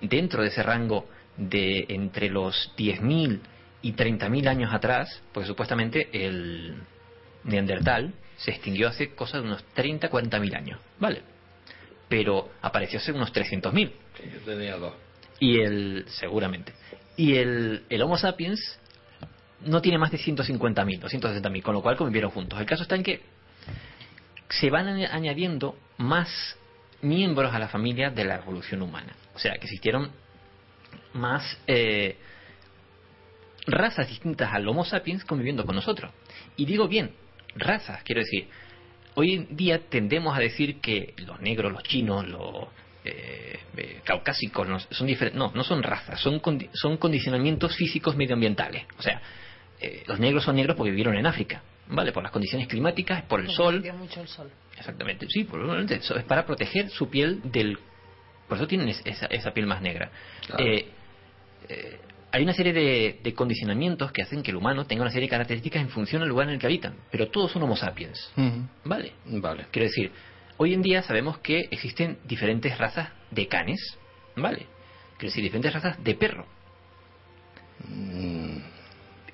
dentro 0.00 0.42
de 0.42 0.50
ese 0.50 0.62
rango 0.62 1.08
de 1.36 1.84
entre 1.88 2.30
los 2.30 2.72
10.000 2.76 3.40
y 3.82 3.92
30.000 3.94 4.46
años 4.46 4.72
atrás, 4.72 5.20
pues 5.32 5.48
supuestamente 5.48 6.08
el 6.12 6.76
Neandertal 7.42 8.14
se 8.36 8.52
extinguió 8.52 8.86
hace 8.86 9.14
cosas 9.16 9.42
de 9.42 9.48
unos 9.48 9.64
30, 9.74 10.08
40.000 10.10 10.54
años, 10.56 10.78
¿vale? 11.00 11.22
Pero 12.08 12.50
apareció 12.62 13.00
hace 13.00 13.10
unos 13.10 13.32
300.000. 13.32 13.90
Sí, 14.16 14.30
yo 14.32 14.38
tenía 14.40 14.76
dos. 14.76 14.94
Y 15.40 15.58
el, 15.60 16.04
seguramente. 16.06 16.72
Y 17.16 17.34
el, 17.34 17.82
el 17.88 18.02
Homo 18.02 18.16
sapiens 18.16 18.78
no 19.64 19.82
tiene 19.82 19.98
más 19.98 20.12
de 20.12 20.18
150.000, 20.18 21.00
260.000, 21.00 21.62
con 21.62 21.74
lo 21.74 21.82
cual 21.82 21.96
convivieron 21.96 22.30
juntos. 22.30 22.60
El 22.60 22.66
caso 22.66 22.84
está 22.84 22.94
en 22.94 23.02
que 23.02 23.22
se 24.50 24.70
van 24.70 24.86
añ- 24.86 25.08
añadiendo 25.10 25.76
más 25.98 26.28
miembros 27.02 27.52
a 27.54 27.58
la 27.58 27.68
familia 27.68 28.10
de 28.10 28.24
la 28.24 28.36
evolución 28.36 28.82
humana. 28.82 29.14
O 29.34 29.38
sea, 29.38 29.52
que 29.52 29.64
existieron 29.64 30.10
más 31.14 31.58
eh, 31.66 32.16
razas 33.66 34.08
distintas 34.08 34.52
al 34.52 34.66
Homo 34.68 34.84
sapiens 34.84 35.24
conviviendo 35.24 35.64
con 35.64 35.74
nosotros. 35.76 36.12
Y 36.56 36.64
digo 36.66 36.88
bien, 36.88 37.12
razas, 37.56 38.02
quiero 38.02 38.20
decir, 38.20 38.48
hoy 39.14 39.34
en 39.34 39.56
día 39.56 39.80
tendemos 39.88 40.36
a 40.36 40.40
decir 40.40 40.80
que 40.80 41.14
los 41.18 41.40
negros, 41.40 41.72
los 41.72 41.82
chinos, 41.84 42.26
los 42.28 42.68
eh, 43.04 43.58
eh, 43.76 44.00
caucásicos 44.04 44.68
no, 44.68 44.78
son 44.78 45.06
diferentes. 45.06 45.38
No, 45.38 45.52
no 45.54 45.64
son 45.64 45.82
razas, 45.82 46.20
son, 46.20 46.40
condi- 46.40 46.68
son 46.74 46.96
condicionamientos 46.96 47.74
físicos 47.76 48.16
medioambientales. 48.16 48.84
O 48.98 49.02
sea, 49.02 49.20
eh, 49.80 50.04
los 50.06 50.18
negros 50.20 50.44
son 50.44 50.56
negros 50.56 50.76
porque 50.76 50.90
vivieron 50.90 51.16
en 51.16 51.26
África, 51.26 51.62
¿vale? 51.88 52.12
Por 52.12 52.22
las 52.22 52.32
condiciones 52.32 52.68
climáticas, 52.68 53.22
por 53.22 53.40
el 53.40 53.46
Porque 53.46 53.56
sol. 53.56 53.82
tiene 53.82 53.96
mucho 53.98 54.20
el 54.20 54.28
sol. 54.28 54.50
Exactamente, 54.80 55.26
sí, 55.28 55.44
probablemente 55.44 55.94
eso 55.96 56.16
es 56.16 56.24
para 56.24 56.44
proteger 56.44 56.90
su 56.90 57.08
piel 57.08 57.40
del... 57.44 57.78
Por 58.48 58.56
eso 58.58 58.66
tienen 58.66 58.88
es- 58.88 59.02
esa, 59.04 59.26
esa 59.26 59.52
piel 59.52 59.66
más 59.66 59.80
negra. 59.80 60.10
Claro. 60.46 60.64
Eh, 60.64 60.86
eh, 61.68 62.00
hay 62.32 62.42
una 62.42 62.52
serie 62.52 62.72
de, 62.72 63.20
de 63.22 63.34
condicionamientos 63.34 64.10
que 64.12 64.22
hacen 64.22 64.42
que 64.42 64.50
el 64.50 64.56
humano 64.56 64.84
tenga 64.86 65.02
una 65.02 65.10
serie 65.10 65.26
de 65.26 65.30
características 65.30 65.82
en 65.82 65.88
función 65.90 66.20
del 66.20 66.28
lugar 66.28 66.48
en 66.48 66.54
el 66.54 66.60
que 66.60 66.66
habitan, 66.66 66.94
pero 67.10 67.28
todos 67.28 67.52
son 67.52 67.62
homo 67.62 67.76
sapiens, 67.76 68.32
¿vale? 68.84 69.12
Vale. 69.26 69.66
Quiero 69.70 69.86
decir, 69.88 70.12
hoy 70.56 70.72
en 70.74 70.82
día 70.82 71.02
sabemos 71.02 71.38
que 71.38 71.68
existen 71.70 72.18
diferentes 72.24 72.76
razas 72.78 73.10
de 73.30 73.46
canes, 73.48 73.98
¿vale? 74.36 74.66
Quiero 75.18 75.30
decir, 75.30 75.42
diferentes 75.42 75.72
razas 75.72 76.02
de 76.02 76.14
perro. 76.14 76.46
Mm, 77.88 78.58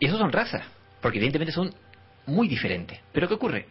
Y 0.00 0.06
esos 0.06 0.18
son 0.18 0.32
razas, 0.32 0.64
porque 1.00 1.18
evidentemente 1.18 1.52
son 1.52 1.74
muy 2.26 2.48
diferentes. 2.48 2.98
Pero 3.12 3.28
¿qué 3.28 3.34
ocurre? 3.34 3.66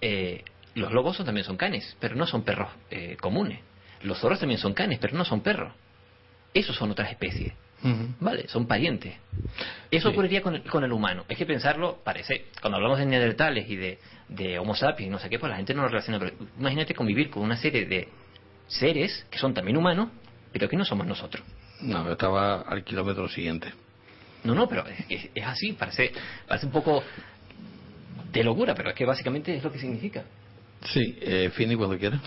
Eh, 0.00 0.44
los 0.74 0.92
lobos 0.92 1.16
también 1.24 1.44
son 1.44 1.56
canes, 1.56 1.96
pero 2.00 2.14
no 2.16 2.26
son 2.26 2.42
perros 2.42 2.68
eh, 2.90 3.16
comunes. 3.20 3.60
Los 4.02 4.18
zorros 4.18 4.40
también 4.40 4.58
son 4.60 4.74
canes, 4.74 4.98
pero 5.00 5.16
no 5.16 5.24
son 5.24 5.40
perros. 5.40 5.72
Esos 6.52 6.76
son 6.76 6.90
otras 6.90 7.10
especies. 7.10 7.52
Vale, 8.20 8.48
son 8.48 8.66
parientes. 8.66 9.14
Eso 9.90 10.08
Sí. 10.08 10.12
ocurriría 10.14 10.40
con 10.42 10.54
el, 10.56 10.62
con 10.64 10.82
el 10.84 10.92
humano. 10.92 11.24
Es 11.28 11.36
que 11.38 11.46
pensarlo, 11.46 11.98
parece, 12.02 12.46
cuando 12.60 12.76
hablamos 12.76 12.98
de 12.98 13.06
neandertales 13.06 13.68
y 13.68 13.76
de, 13.76 13.98
de 14.28 14.58
Homo 14.58 14.74
sapiens, 14.74 15.12
no 15.12 15.18
sé 15.18 15.28
qué, 15.28 15.38
pues 15.38 15.50
la 15.50 15.56
gente 15.56 15.74
no 15.74 15.82
lo 15.82 15.88
relaciona. 15.88 16.18
Pero 16.18 16.32
imagínate 16.58 16.94
convivir 16.94 17.30
con 17.30 17.42
una 17.42 17.56
serie 17.56 17.86
de 17.86 18.08
seres 18.66 19.26
que 19.30 19.38
son 19.38 19.52
también 19.54 19.76
humanos, 19.76 20.08
pero 20.52 20.68
que 20.68 20.76
no 20.76 20.84
somos 20.84 21.06
nosotros. 21.06 21.44
No, 21.82 22.10
estaba 22.10 22.62
al 22.62 22.82
kilómetro 22.84 23.28
siguiente. 23.28 23.72
No, 24.44 24.54
no, 24.54 24.66
pero 24.68 24.86
es, 24.88 25.04
es- 25.08 25.30
es 25.34 25.46
así, 25.46 25.72
parece, 25.72 26.12
parece 26.48 26.66
un 26.66 26.72
poco 26.72 27.02
de 28.32 28.42
locura, 28.42 28.74
pero 28.74 28.90
es 28.90 28.94
que 28.96 29.04
básicamente 29.04 29.54
es 29.56 29.62
lo 29.62 29.70
que 29.70 29.78
significa. 29.78 30.24
Sí, 30.84 31.18
eh, 31.20 31.50
Fini, 31.54 31.76
cuando 31.76 31.98
quieras. 31.98 32.20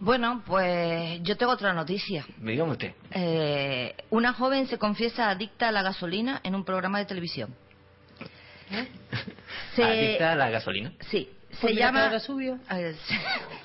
Bueno, 0.00 0.42
pues 0.46 1.20
yo 1.22 1.36
tengo 1.36 1.52
otra 1.52 1.72
noticia. 1.72 2.24
Dígame 2.38 2.72
usted. 2.72 2.92
Eh, 3.10 3.94
una 4.10 4.32
joven 4.32 4.66
se 4.68 4.78
confiesa 4.78 5.28
adicta 5.30 5.68
a 5.68 5.72
la 5.72 5.82
gasolina 5.82 6.40
en 6.44 6.54
un 6.54 6.64
programa 6.64 6.98
de 6.98 7.04
televisión. 7.06 7.54
Se- 9.74 9.82
Adicta 9.84 10.32
a 10.32 10.36
la 10.36 10.50
gasolina. 10.50 10.92
Sí, 11.10 11.28
se 11.52 11.60
Porque 11.60 11.74
llama... 11.76 12.10
Eh, 12.70 12.94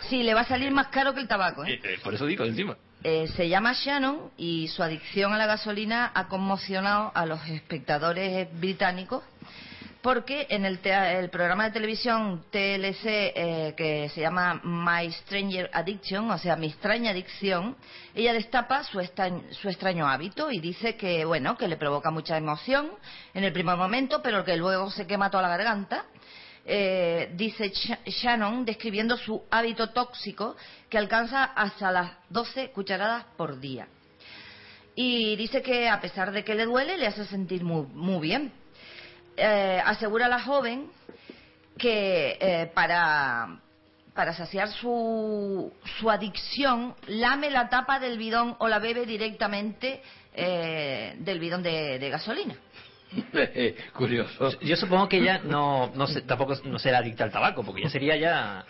Sí, 0.09 0.23
le 0.23 0.33
va 0.33 0.41
a 0.41 0.45
salir 0.45 0.71
más 0.71 0.87
caro 0.87 1.13
que 1.13 1.21
el 1.21 1.27
tabaco. 1.27 1.65
¿eh? 1.65 1.73
Eh, 1.73 1.81
eh, 1.83 1.99
por 2.03 2.13
eso 2.13 2.25
digo 2.25 2.43
encima. 2.45 2.77
Eh, 3.03 3.27
se 3.35 3.49
llama 3.49 3.73
Shannon 3.73 4.31
y 4.37 4.69
su 4.69 4.81
adicción 4.81 5.33
a 5.33 5.37
la 5.37 5.45
gasolina 5.45 6.11
ha 6.15 6.27
conmocionado 6.29 7.11
a 7.13 7.25
los 7.25 7.45
espectadores 7.49 8.47
británicos 8.59 9.23
porque 10.03 10.47
en 10.49 10.65
el, 10.65 10.79
el 10.85 11.29
programa 11.29 11.63
de 11.63 11.71
televisión 11.71 12.43
TLC 12.51 13.05
eh, 13.05 13.73
que 13.77 14.09
se 14.09 14.19
llama 14.19 14.59
My 14.61 15.09
Stranger 15.11 15.69
Addiction, 15.73 16.29
o 16.29 16.37
sea, 16.37 16.57
mi 16.57 16.67
extraña 16.67 17.11
adicción, 17.11 17.77
ella 18.13 18.33
destapa 18.33 18.83
su, 18.83 18.99
su 19.51 19.69
extraño 19.69 20.05
hábito 20.05 20.51
y 20.51 20.59
dice 20.59 20.97
que, 20.97 21.23
bueno, 21.23 21.57
que 21.57 21.69
le 21.69 21.77
provoca 21.77 22.11
mucha 22.11 22.35
emoción 22.35 22.91
en 23.33 23.45
el 23.45 23.53
primer 23.53 23.77
momento, 23.77 24.21
pero 24.21 24.43
que 24.43 24.57
luego 24.57 24.91
se 24.91 25.07
quema 25.07 25.31
toda 25.31 25.43
la 25.43 25.49
garganta. 25.57 26.05
Eh, 26.65 27.31
dice 27.35 27.71
Sh- 27.71 27.99
Shannon 28.05 28.65
describiendo 28.65 29.15
su 29.15 29.43
hábito 29.51 29.91
tóxico 29.91 30.57
que 30.89 30.97
alcanza 30.97 31.45
hasta 31.45 31.91
las 31.91 32.11
12 32.29 32.71
cucharadas 32.71 33.23
por 33.37 33.57
día. 33.57 33.87
Y 34.95 35.37
dice 35.37 35.61
que 35.61 35.87
a 35.87 36.01
pesar 36.01 36.33
de 36.33 36.43
que 36.43 36.55
le 36.55 36.65
duele, 36.65 36.97
le 36.97 37.07
hace 37.07 37.25
sentir 37.25 37.63
muy, 37.63 37.85
muy 37.87 38.19
bien. 38.21 38.51
Eh, 39.35 39.81
asegura 39.83 40.27
la 40.27 40.39
joven 40.41 40.87
que 41.77 42.37
eh, 42.39 42.71
para, 42.73 43.57
para 44.13 44.33
saciar 44.33 44.69
su, 44.69 45.73
su 45.99 46.09
adicción 46.11 46.93
lame 47.07 47.49
la 47.49 47.67
tapa 47.69 47.99
del 47.99 48.17
bidón 48.17 48.55
o 48.59 48.67
la 48.67 48.79
bebe 48.79 49.05
directamente 49.07 50.01
eh, 50.35 51.15
del 51.17 51.39
bidón 51.39 51.63
de, 51.63 51.97
de 51.99 52.09
gasolina. 52.09 52.55
Curioso. 53.93 54.59
Yo 54.61 54.75
supongo 54.75 55.07
que 55.09 55.17
ella 55.17 55.39
no, 55.43 55.91
no 55.95 56.07
se- 56.07 56.21
tampoco 56.21 56.53
no 56.65 56.77
será 56.79 56.99
adicta 56.99 57.23
al 57.23 57.31
tabaco, 57.31 57.63
porque 57.63 57.83
ya 57.83 57.89
sería 57.89 58.15
ya... 58.15 58.65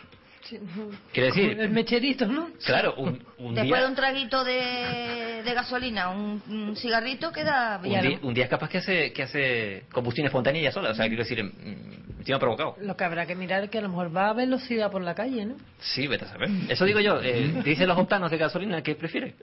Quiero 1.11 1.27
decir, 1.27 1.59
El 1.59 1.69
mecherito, 1.69 2.25
¿no? 2.25 2.49
claro, 2.65 2.95
un, 2.95 3.23
un 3.37 3.55
Después 3.55 3.55
de 3.55 3.77
día... 3.79 3.87
un 3.87 3.95
traguito 3.95 4.43
de, 4.43 5.41
de 5.43 5.53
gasolina, 5.53 6.09
un, 6.09 6.41
un 6.49 6.75
cigarrito, 6.75 7.31
queda 7.31 7.79
Un 7.83 7.89
día, 7.89 8.19
un 8.21 8.33
día 8.33 8.43
es 8.45 8.49
capaz 8.49 8.69
que 8.69 8.77
hace, 8.79 9.13
que 9.13 9.23
hace 9.23 9.83
combustión 9.91 10.25
espontánea 10.27 10.61
ella 10.61 10.71
sola, 10.71 10.91
o 10.91 10.95
sea, 10.95 11.07
quiero 11.07 11.23
decir, 11.23 11.43
mm, 11.43 12.19
encima 12.19 12.39
provocado. 12.39 12.75
Lo 12.81 12.95
que 12.97 13.03
habrá 13.03 13.25
que 13.25 13.35
mirar 13.35 13.63
es 13.63 13.69
que 13.69 13.77
a 13.77 13.81
lo 13.81 13.89
mejor 13.89 14.15
va 14.15 14.29
a 14.29 14.33
velocidad 14.33 14.91
por 14.91 15.01
la 15.01 15.15
calle, 15.15 15.45
¿no? 15.45 15.55
Sí, 15.79 16.07
vete 16.07 16.25
a 16.25 16.29
saber. 16.29 16.49
Eso 16.69 16.85
digo 16.85 16.99
yo, 16.99 17.21
eh, 17.21 17.61
dicen 17.63 17.87
los 17.87 17.97
octanos 17.97 18.29
de 18.31 18.37
gasolina 18.37 18.81
que 18.81 18.95
prefiere. 18.95 19.35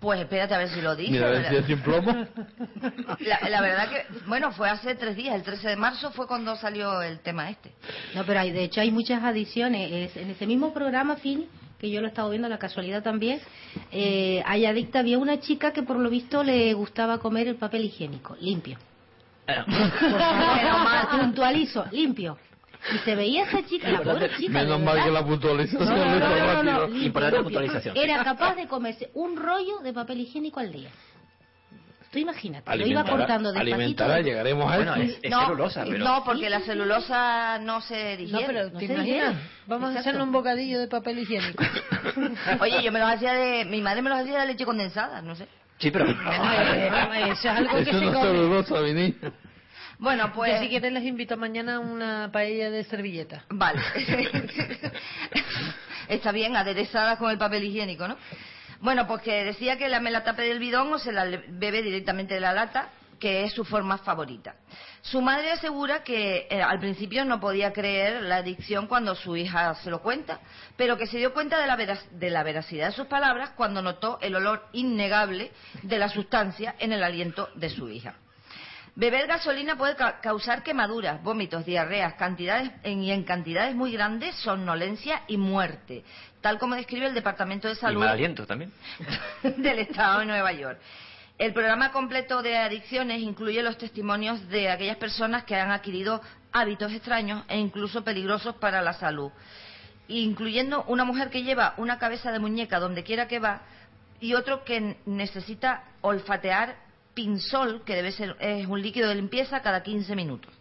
Pues 0.00 0.20
espérate 0.20 0.54
a 0.54 0.58
ver 0.58 0.68
si 0.70 0.80
lo 0.80 0.94
dice. 0.96 1.10
Mira, 1.12 1.30
decía 1.30 1.62
sin 1.62 1.80
plomo. 1.80 2.12
la- 3.20 3.48
la 3.48 3.60
verdad 3.60 3.88
que, 3.90 4.06
bueno, 4.26 4.52
fue 4.52 4.68
hace 4.70 4.94
tres 4.94 5.16
días, 5.16 5.34
el 5.34 5.42
13 5.42 5.68
de 5.68 5.76
marzo 5.76 6.10
fue 6.12 6.26
cuando 6.26 6.56
salió 6.56 7.02
el 7.02 7.18
tema 7.20 7.50
este. 7.50 7.72
No, 8.14 8.24
pero 8.24 8.40
hay, 8.40 8.50
de 8.52 8.64
hecho 8.64 8.80
hay 8.80 8.90
muchas 8.90 9.22
adiciones. 9.22 9.90
Es- 9.92 10.16
en 10.16 10.30
ese 10.30 10.46
mismo 10.46 10.72
programa, 10.72 11.16
Fini, 11.16 11.46
que 11.78 11.90
yo 11.90 12.00
lo 12.00 12.06
he 12.06 12.10
estado 12.10 12.30
viendo, 12.30 12.48
la 12.48 12.58
casualidad 12.58 13.02
también, 13.02 13.40
eh, 13.92 14.42
hay 14.46 14.66
adicta, 14.66 14.98
había 15.00 15.18
una 15.18 15.40
chica 15.40 15.72
que 15.72 15.82
por 15.82 15.96
lo 15.98 16.10
visto 16.10 16.42
le 16.42 16.72
gustaba 16.74 17.18
comer 17.18 17.48
el 17.48 17.56
papel 17.56 17.84
higiénico, 17.84 18.36
limpio. 18.40 18.78
Pero 19.46 19.64
mal, 19.66 21.08
puntualizo, 21.10 21.86
limpio. 21.92 22.36
Y 22.94 22.98
se 22.98 23.14
veía 23.16 23.44
esa 23.44 23.64
chica, 23.66 23.90
la 23.90 24.02
pobre 24.02 24.30
chica. 24.36 24.52
Menos 24.52 24.80
mal 24.80 25.02
que 25.04 25.10
la 25.10 25.24
puntualización 25.24 25.84
No, 25.84 26.62
no, 26.62 26.88
no, 26.88 26.96
Importante 26.96 27.42
puntualización. 27.42 27.96
Era 27.96 28.22
capaz 28.24 28.54
de 28.54 28.66
comerse 28.66 29.10
un 29.14 29.36
rollo 29.36 29.78
de 29.80 29.92
papel 29.92 30.20
higiénico 30.20 30.60
al 30.60 30.72
día. 30.72 30.90
Tú 32.10 32.18
imagínate, 32.18 32.64
lo 32.74 32.86
iba 32.86 33.00
Alimentará- 33.02 33.10
cortando 33.18 33.52
despacito. 33.52 33.74
alimentará, 33.76 34.20
llegaremos 34.22 34.72
a 34.72 34.76
Bueno, 34.76 34.94
es, 34.94 35.18
es 35.20 35.30
no, 35.30 35.42
celulosa, 35.44 35.84
pero... 35.84 35.98
no, 35.98 36.24
porque 36.24 36.48
la 36.48 36.60
celulosa 36.60 37.58
no 37.58 37.82
se 37.82 38.16
digiere. 38.16 38.40
No, 38.40 38.46
pero 38.46 38.70
no 38.70 38.78
¿te 38.78 38.86
se 38.86 38.94
imaginas? 38.94 39.36
Vamos 39.66 39.94
a 39.94 39.98
hacerle 39.98 40.22
un 40.22 40.32
bocadillo 40.32 40.80
de 40.80 40.88
papel 40.88 41.18
higiénico. 41.18 41.62
Oye, 42.60 42.82
yo 42.82 42.90
me 42.92 42.98
los 42.98 43.10
hacía 43.10 43.34
de... 43.34 43.66
Mi 43.66 43.82
madre 43.82 44.00
me 44.00 44.08
los 44.08 44.20
hacía 44.20 44.40
de 44.40 44.46
leche 44.46 44.64
condensada, 44.64 45.20
no 45.20 45.34
sé. 45.34 45.46
Sí, 45.78 45.90
pero... 45.90 46.06
Eso 46.08 47.30
es 47.32 47.44
algo 47.46 47.76
que 47.76 47.82
Eso 47.82 47.90
se 47.98 48.04
no 48.06 48.10
es 48.10 48.16
come. 48.16 48.26
celulosa, 48.30 48.80
mi 48.80 48.92
niña. 48.94 49.14
Bueno, 49.98 50.32
pues... 50.32 50.52
Yo 50.54 50.60
si 50.60 50.68
quieres 50.68 50.92
les 50.92 51.04
invito 51.04 51.36
mañana 51.36 51.76
a 51.76 51.80
una 51.80 52.30
paella 52.32 52.70
de 52.70 52.84
servilleta. 52.84 53.44
Vale. 53.48 53.80
Está 56.08 56.32
bien, 56.32 56.56
aderezadas 56.56 57.18
con 57.18 57.30
el 57.30 57.38
papel 57.38 57.64
higiénico, 57.64 58.06
¿no? 58.06 58.16
Bueno, 58.80 59.06
pues 59.08 59.22
que 59.22 59.44
decía 59.44 59.76
que 59.76 59.88
la 59.88 60.00
me 60.00 60.10
la 60.10 60.22
tape 60.22 60.42
del 60.42 60.60
bidón 60.60 60.92
o 60.92 60.98
se 60.98 61.12
la 61.12 61.24
bebe 61.48 61.82
directamente 61.82 62.34
de 62.34 62.40
la 62.40 62.52
lata, 62.52 62.90
que 63.18 63.42
es 63.42 63.52
su 63.52 63.64
forma 63.64 63.98
favorita. 63.98 64.54
Su 65.02 65.20
madre 65.20 65.50
asegura 65.50 66.04
que 66.04 66.46
eh, 66.48 66.62
al 66.62 66.78
principio 66.78 67.24
no 67.24 67.40
podía 67.40 67.72
creer 67.72 68.22
la 68.22 68.36
adicción 68.36 68.86
cuando 68.86 69.16
su 69.16 69.36
hija 69.36 69.74
se 69.74 69.90
lo 69.90 70.00
cuenta, 70.00 70.38
pero 70.76 70.96
que 70.96 71.08
se 71.08 71.18
dio 71.18 71.34
cuenta 71.34 71.58
de 71.58 71.66
la, 71.66 71.76
de 71.76 72.30
la 72.30 72.44
veracidad 72.44 72.86
de 72.86 72.92
sus 72.92 73.06
palabras 73.06 73.50
cuando 73.56 73.82
notó 73.82 74.18
el 74.22 74.36
olor 74.36 74.68
innegable 74.72 75.50
de 75.82 75.98
la 75.98 76.08
sustancia 76.08 76.76
en 76.78 76.92
el 76.92 77.02
aliento 77.02 77.48
de 77.56 77.70
su 77.70 77.88
hija. 77.88 78.14
Beber 78.98 79.28
gasolina 79.28 79.76
puede 79.78 79.94
ca- 79.94 80.20
causar 80.20 80.64
quemaduras, 80.64 81.22
vómitos, 81.22 81.64
diarreas, 81.64 82.14
cantidades 82.14 82.72
en- 82.82 83.00
y 83.04 83.12
en 83.12 83.22
cantidades 83.22 83.76
muy 83.76 83.92
grandes, 83.92 84.34
somnolencia 84.36 85.22
y 85.28 85.36
muerte, 85.36 86.02
tal 86.40 86.58
como 86.58 86.74
describe 86.74 87.06
el 87.06 87.14
Departamento 87.14 87.68
de 87.68 87.74
Y 87.74 87.76
Salud 87.76 88.00
mal 88.00 88.08
aliento 88.08 88.44
también. 88.44 88.72
del 89.56 89.78
Estado 89.78 90.18
de 90.18 90.26
Nueva 90.26 90.52
York. 90.52 90.80
El 91.38 91.52
programa 91.52 91.92
completo 91.92 92.42
de 92.42 92.56
adicciones 92.56 93.20
incluye 93.20 93.62
los 93.62 93.78
testimonios 93.78 94.48
de 94.48 94.68
aquellas 94.68 94.96
personas 94.96 95.44
que 95.44 95.54
han 95.54 95.70
adquirido 95.70 96.20
hábitos 96.50 96.90
extraños 96.92 97.44
e 97.46 97.56
incluso 97.56 98.02
peligrosos 98.02 98.56
para 98.56 98.82
la 98.82 98.94
salud, 98.94 99.30
incluyendo 100.08 100.82
una 100.88 101.04
mujer 101.04 101.30
que 101.30 101.44
lleva 101.44 101.74
una 101.76 102.00
cabeza 102.00 102.32
de 102.32 102.40
muñeca 102.40 102.80
donde 102.80 103.04
quiera 103.04 103.28
que 103.28 103.38
va 103.38 103.60
y 104.18 104.34
otro 104.34 104.64
que 104.64 104.96
necesita 105.06 105.84
olfatear 106.00 106.87
pinsol, 107.22 107.82
que 107.84 107.96
debe 107.96 108.12
ser 108.12 108.36
es 108.38 108.64
un 108.68 108.80
líquido 108.80 109.08
de 109.08 109.16
limpieza 109.16 109.60
cada 109.60 109.82
15 109.82 110.14
minutos. 110.14 110.52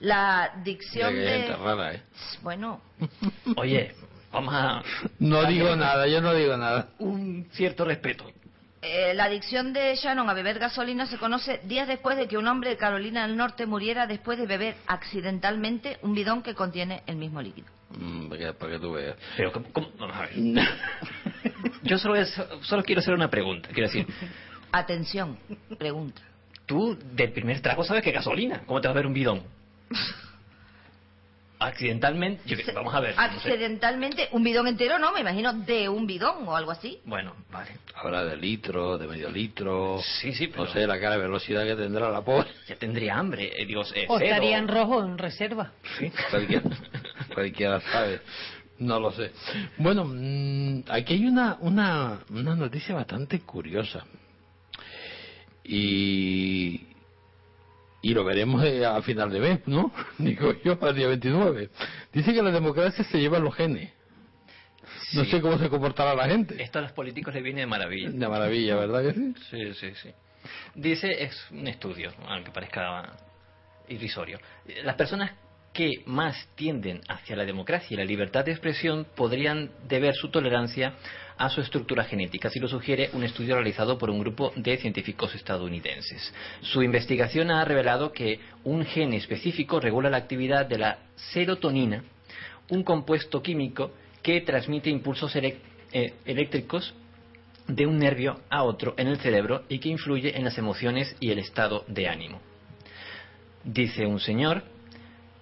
La 0.00 0.50
Mira 0.56 0.64
dicción 0.64 1.14
de 1.14 1.28
gente 1.30 1.56
rara, 1.56 1.94
¿eh? 1.94 2.02
bueno, 2.42 2.80
Oye, 3.56 3.94
vamos 4.32 4.52
a... 4.52 4.82
No 5.20 5.44
digo 5.44 5.76
nada, 5.76 6.08
yo 6.08 6.20
no 6.20 6.34
digo 6.34 6.56
nada. 6.56 6.88
Un 6.98 7.46
cierto 7.52 7.84
respeto. 7.84 8.24
Eh, 8.82 9.12
la 9.14 9.24
adicción 9.24 9.72
de 9.72 9.94
Shannon 9.94 10.28
a 10.28 10.32
beber 10.34 10.58
gasolina 10.58 11.06
se 11.06 11.18
conoce 11.18 11.60
días 11.64 11.86
después 11.86 12.16
de 12.16 12.26
que 12.26 12.36
un 12.38 12.48
hombre 12.48 12.70
de 12.70 12.76
Carolina 12.78 13.26
del 13.28 13.36
Norte 13.36 13.66
muriera 13.66 14.06
después 14.08 14.38
de 14.38 14.46
beber 14.46 14.74
accidentalmente 14.88 15.98
un 16.02 16.14
bidón 16.14 16.42
que 16.42 16.54
contiene 16.54 17.02
el 17.06 17.14
mismo 17.16 17.40
líquido. 17.42 17.68
Mm, 17.90 18.28
para, 18.28 18.40
que, 18.40 18.52
para 18.54 18.72
que 18.72 18.78
tú 18.80 18.92
veas. 18.92 19.16
Pero, 19.36 19.52
¿cómo? 19.52 19.66
cómo? 19.72 19.88
Vamos 19.98 20.16
a 20.16 20.20
ver. 20.22 20.30
Yo 21.82 21.98
solo, 21.98 22.16
es- 22.16 22.42
solo 22.62 22.82
quiero 22.82 23.00
hacer 23.00 23.14
una 23.14 23.28
pregunta. 23.30 23.68
Quiero 23.72 23.88
decir, 23.90 24.06
Atención, 24.72 25.36
pregunta. 25.78 26.20
tú 26.66 26.96
del 27.14 27.32
primer 27.32 27.60
trago 27.60 27.84
sabes 27.84 28.02
que 28.02 28.12
gasolina. 28.12 28.62
¿Cómo 28.66 28.80
te 28.80 28.88
vas 28.88 28.94
a 28.94 28.98
ver 28.98 29.06
un 29.06 29.14
bidón? 29.14 29.42
Accidentalmente, 31.62 32.40
yo 32.46 32.56
vamos 32.74 32.94
a 32.94 33.00
ver. 33.00 33.14
no 33.14 33.22
sé. 33.40 33.50
Accidentalmente, 33.52 34.28
un 34.32 34.42
bidón 34.42 34.66
entero, 34.66 34.98
no, 34.98 35.12
me 35.12 35.20
imagino 35.20 35.52
de 35.52 35.90
un 35.90 36.06
bidón 36.06 36.48
o 36.48 36.56
algo 36.56 36.70
así. 36.70 37.00
Bueno, 37.04 37.34
vale. 37.52 37.72
Habrá 37.96 38.24
de 38.24 38.34
litro, 38.38 38.96
de 38.96 39.06
medio 39.06 39.28
litro. 39.28 40.00
Sí, 40.22 40.32
sí, 40.32 40.46
pero 40.46 40.64
No 40.64 40.70
sé 40.72 40.86
la 40.86 40.98
cara 40.98 41.16
de 41.16 41.22
velocidad 41.22 41.64
que 41.66 41.76
tendrá 41.76 42.08
la 42.08 42.22
pobre. 42.22 42.48
ya 42.66 42.76
tendría 42.76 43.18
hambre. 43.18 43.52
eh, 43.60 43.66
digo, 43.66 43.82
eh, 43.94 44.06
O 44.08 44.18
cero. 44.18 44.30
estaría 44.36 44.56
en 44.56 44.68
rojo 44.68 45.04
en 45.04 45.18
reserva. 45.18 45.70
Sí. 45.98 46.10
Cualquiera, 46.30 46.62
cualquiera 47.34 47.80
sabe. 47.80 48.20
No 48.78 48.98
lo 48.98 49.12
sé. 49.12 49.30
Bueno, 49.76 50.06
mm, 50.06 50.84
aquí 50.88 51.12
hay 51.12 51.26
una, 51.26 51.58
una, 51.60 52.20
una 52.30 52.54
noticia 52.56 52.94
bastante 52.94 53.40
curiosa. 53.40 54.06
Y, 55.72 56.80
y 58.02 58.12
lo 58.12 58.24
veremos 58.24 58.64
eh, 58.64 58.84
a 58.84 59.00
final 59.02 59.30
de 59.30 59.38
mes, 59.38 59.60
¿no? 59.66 59.92
Digo 60.18 60.52
yo, 60.64 60.76
al 60.80 60.96
día 60.96 61.06
29. 61.06 61.70
Dice 62.12 62.34
que 62.34 62.42
la 62.42 62.50
democracia 62.50 63.04
se 63.04 63.20
lleva 63.20 63.38
en 63.38 63.44
los 63.44 63.54
genes. 63.54 63.92
No 65.14 65.24
sé 65.24 65.40
cómo 65.40 65.58
se 65.58 65.68
comportará 65.68 66.14
la 66.14 66.26
gente. 66.26 66.60
Esto 66.60 66.80
a 66.80 66.82
los 66.82 66.92
políticos 66.92 67.34
les 67.34 67.44
viene 67.44 67.60
de 67.60 67.66
maravilla. 67.68 68.10
De 68.10 68.28
maravilla, 68.28 68.76
¿verdad 68.76 69.02
que 69.02 69.12
sí? 69.12 69.34
Sí, 69.50 69.74
sí, 69.74 69.92
sí. 70.02 70.10
Dice, 70.74 71.22
es 71.22 71.36
un 71.52 71.68
estudio, 71.68 72.12
aunque 72.26 72.50
parezca 72.50 73.16
irrisorio. 73.88 74.40
Las 74.82 74.96
personas 74.96 75.32
que 75.72 76.02
más 76.06 76.48
tienden 76.56 77.00
hacia 77.08 77.36
la 77.36 77.44
democracia 77.44 77.94
y 77.94 77.96
la 77.96 78.04
libertad 78.04 78.44
de 78.44 78.50
expresión 78.50 79.06
podrían 79.14 79.70
deber 79.86 80.14
su 80.14 80.30
tolerancia 80.30 80.94
a 81.40 81.48
su 81.48 81.62
estructura 81.62 82.04
genética, 82.04 82.48
así 82.48 82.60
lo 82.60 82.68
sugiere 82.68 83.08
un 83.14 83.24
estudio 83.24 83.54
realizado 83.54 83.96
por 83.96 84.10
un 84.10 84.20
grupo 84.20 84.52
de 84.56 84.76
científicos 84.76 85.34
estadounidenses. 85.34 86.34
Su 86.60 86.82
investigación 86.82 87.50
ha 87.50 87.64
revelado 87.64 88.12
que 88.12 88.40
un 88.64 88.84
gen 88.84 89.14
específico 89.14 89.80
regula 89.80 90.10
la 90.10 90.18
actividad 90.18 90.66
de 90.66 90.76
la 90.76 90.98
serotonina, 91.32 92.04
un 92.68 92.84
compuesto 92.84 93.42
químico 93.42 93.90
que 94.22 94.42
transmite 94.42 94.90
impulsos 94.90 95.34
eh, 95.34 96.12
eléctricos 96.26 96.92
de 97.66 97.86
un 97.86 97.98
nervio 97.98 98.40
a 98.50 98.62
otro 98.62 98.92
en 98.98 99.08
el 99.08 99.18
cerebro 99.18 99.64
y 99.70 99.78
que 99.78 99.88
influye 99.88 100.36
en 100.36 100.44
las 100.44 100.58
emociones 100.58 101.16
y 101.20 101.30
el 101.30 101.38
estado 101.38 101.86
de 101.88 102.06
ánimo. 102.06 102.38
Dice 103.64 104.04
un 104.04 104.20
señor, 104.20 104.62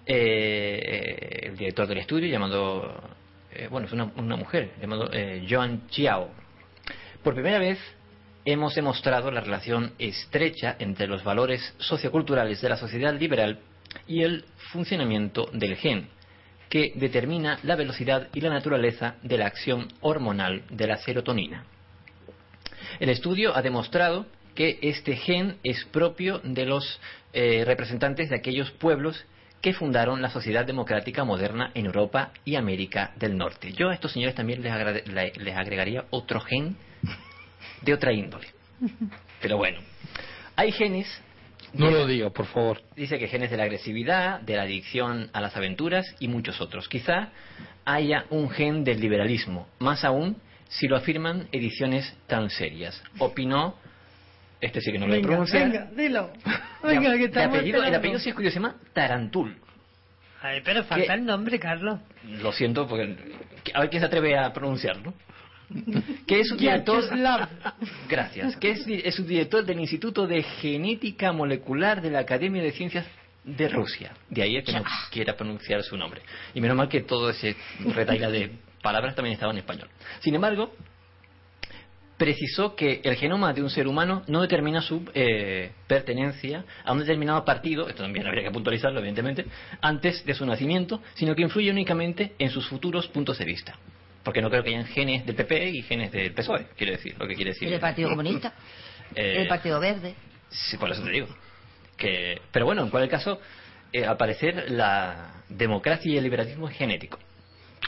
eh, 0.05 1.41
el 1.43 1.57
director 1.57 1.87
del 1.87 1.97
estudio, 1.97 2.29
llamado, 2.29 3.18
eh, 3.51 3.67
bueno, 3.69 3.87
es 3.87 3.93
una, 3.93 4.35
mujer, 4.35 4.71
llamado 4.79 5.09
eh, 5.11 5.45
Joan 5.49 5.87
Chiao. 5.87 6.29
Por 7.23 7.33
primera 7.33 7.59
vez 7.59 7.79
hemos 8.45 8.75
demostrado 8.75 9.31
la 9.31 9.41
relación 9.41 9.93
estrecha 9.99 10.75
entre 10.79 11.07
los 11.07 11.23
valores 11.23 11.73
socioculturales 11.77 12.61
de 12.61 12.69
la 12.69 12.77
sociedad 12.77 13.13
liberal 13.13 13.59
y 14.07 14.23
el 14.23 14.45
funcionamiento 14.71 15.49
del 15.51 15.75
gen, 15.75 16.09
que 16.69 16.93
determina 16.95 17.59
la 17.63 17.75
velocidad 17.75 18.29
y 18.33 18.41
la 18.41 18.49
naturaleza 18.49 19.15
de 19.23 19.37
la 19.37 19.47
acción 19.47 19.87
hormonal 20.01 20.63
de 20.69 20.87
la 20.87 20.97
serotonina. 20.97 21.65
El 22.99 23.09
estudio 23.09 23.55
ha 23.55 23.61
demostrado 23.61 24.25
que 24.55 24.79
este 24.81 25.15
gen 25.15 25.57
es 25.63 25.85
propio 25.85 26.39
de 26.43 26.65
los 26.65 26.99
eh, 27.33 27.63
representantes 27.65 28.29
de 28.29 28.35
aquellos 28.35 28.71
pueblos 28.71 29.25
que 29.61 29.73
fundaron 29.73 30.21
la 30.21 30.29
sociedad 30.29 30.65
democrática 30.65 31.23
moderna 31.23 31.71
en 31.73 31.85
Europa 31.85 32.31
y 32.45 32.55
América 32.55 33.11
del 33.17 33.37
Norte. 33.37 33.73
Yo 33.73 33.89
a 33.89 33.93
estos 33.93 34.13
señores 34.13 34.35
también 34.35 34.61
les, 34.61 34.71
agrade- 34.71 35.03
les 35.37 35.55
agregaría 35.57 36.05
otro 36.11 36.39
gen 36.39 36.77
de 37.81 37.93
otra 37.93 38.13
índole. 38.13 38.47
Pero 39.41 39.57
bueno, 39.57 39.79
hay 40.55 40.71
genes 40.71 41.07
No 41.73 41.91
lo 41.91 42.07
diga, 42.07 42.29
por 42.31 42.45
favor. 42.47 42.81
Dice 42.95 43.19
que 43.19 43.27
genes 43.27 43.51
de 43.51 43.57
la 43.57 43.63
agresividad, 43.63 44.39
de 44.41 44.55
la 44.55 44.63
adicción 44.63 45.29
a 45.33 45.41
las 45.41 45.55
aventuras 45.55 46.05
y 46.19 46.27
muchos 46.27 46.61
otros. 46.61 46.87
Quizá 46.89 47.29
haya 47.85 48.25
un 48.29 48.49
gen 48.49 48.83
del 48.83 48.99
liberalismo, 48.99 49.67
más 49.79 50.03
aún 50.03 50.37
si 50.69 50.87
lo 50.87 50.95
afirman 50.95 51.47
ediciones 51.51 52.15
tan 52.27 52.49
serias. 52.49 53.03
Opinó, 53.19 53.75
este 54.61 54.81
sí 54.81 54.91
que 54.91 54.99
no 54.99 55.07
lo 55.07 55.15
he 55.15 55.21
pronunciado. 55.21 55.65
venga, 55.65 55.85
dilo. 55.95 56.31
Venga, 56.83 57.11
que 57.11 57.17
de 57.17 57.25
estamos 57.25 57.57
apellido, 57.57 57.83
el 57.83 57.95
apellido 57.95 58.19
sí 58.19 58.29
es 58.29 58.35
curioso, 58.35 58.53
se 58.53 58.59
llama 58.61 58.75
Tarantul. 58.93 59.57
Ay, 60.41 60.61
pero 60.63 60.83
falta 60.85 61.07
¿Qué? 61.07 61.13
el 61.13 61.25
nombre, 61.25 61.59
Carlos. 61.59 61.99
Lo 62.41 62.53
siento, 62.53 62.87
porque 62.87 63.17
a 63.73 63.81
ver 63.81 63.89
quién 63.89 64.01
se 64.01 64.05
atreve 64.07 64.37
a 64.37 64.51
pronunciarlo. 64.53 65.13
Que 66.25 66.39
es 66.39 66.47
su 66.47 66.55
director. 66.55 67.03
Gracias. 68.09 68.55
Que 68.57 68.71
es, 68.71 68.85
es 68.87 69.15
su 69.15 69.23
director 69.23 69.65
del 69.65 69.79
Instituto 69.79 70.25
de 70.25 70.41
Genética 70.43 71.31
Molecular 71.31 72.01
de 72.01 72.11
la 72.11 72.19
Academia 72.19 72.63
de 72.63 72.71
Ciencias 72.71 73.05
de 73.43 73.67
Rusia. 73.67 74.13
De 74.29 74.41
ahí 74.41 74.57
es 74.57 74.65
que 74.65 74.73
no 74.73 74.83
quiera 75.11 75.35
pronunciar 75.35 75.83
su 75.83 75.97
nombre. 75.97 76.21
Y 76.53 76.61
menos 76.61 76.77
mal 76.77 76.89
que 76.89 77.01
todo 77.01 77.29
ese 77.29 77.55
retaila 77.79 78.29
de 78.29 78.51
palabras 78.81 79.15
también 79.15 79.33
estaba 79.33 79.51
en 79.51 79.59
español. 79.59 79.89
Sin 80.19 80.35
embargo, 80.35 80.73
precisó 82.19 82.75
que 82.75 83.01
el 83.03 83.15
genoma 83.15 83.53
de 83.53 83.63
un 83.63 83.69
ser 83.71 83.87
humano 83.87 84.23
no 84.27 84.41
determina 84.41 84.81
su 84.81 85.09
eh, 85.15 85.71
pertenencia 85.87 86.65
a 86.83 86.91
un 86.91 86.99
determinado 86.99 87.43
partido, 87.45 87.87
esto 87.87 88.03
también 88.03 88.27
habría 88.27 88.43
que 88.43 88.51
puntualizarlo 88.51 88.99
evidentemente, 88.99 89.45
antes 89.81 90.23
de 90.25 90.33
su 90.35 90.45
nacimiento, 90.45 91.01
sino 91.15 91.33
que 91.33 91.41
influye 91.41 91.71
únicamente 91.71 92.33
en 92.37 92.51
sus 92.51 92.67
futuros 92.67 93.07
puntos 93.07 93.39
de 93.39 93.45
vista. 93.45 93.75
Porque 94.21 94.41
no 94.41 94.49
creo 94.49 94.61
que 94.61 94.69
hayan 94.69 94.85
genes 94.85 95.25
del 95.25 95.33
PP 95.33 95.69
y 95.69 95.81
genes 95.81 96.11
del 96.11 96.33
PSOE, 96.33 96.67
quiero 96.77 96.91
decir, 96.91 97.15
lo 97.17 97.25
que 97.25 97.35
quiere 97.35 97.51
decir. 97.51 97.69
¿Y 97.69 97.71
del 97.71 97.79
Partido 97.79 98.09
Comunista? 98.09 98.53
Eh, 99.15 99.41
¿El 99.41 99.47
Partido 99.47 99.79
Verde? 99.79 100.13
Sí, 100.49 100.77
por 100.77 100.91
eso 100.91 101.01
te 101.01 101.09
digo. 101.09 101.27
Que, 101.97 102.39
pero 102.51 102.67
bueno, 102.67 102.83
en 102.83 102.91
cualquier 102.91 103.09
caso, 103.09 103.41
eh, 103.91 104.05
al 104.05 104.17
parecer 104.17 104.69
la, 104.69 105.39
democracia 105.49 106.11
y 106.11 106.17
el 106.17 106.23
liberalismo 106.23 106.67
genético. 106.67 107.19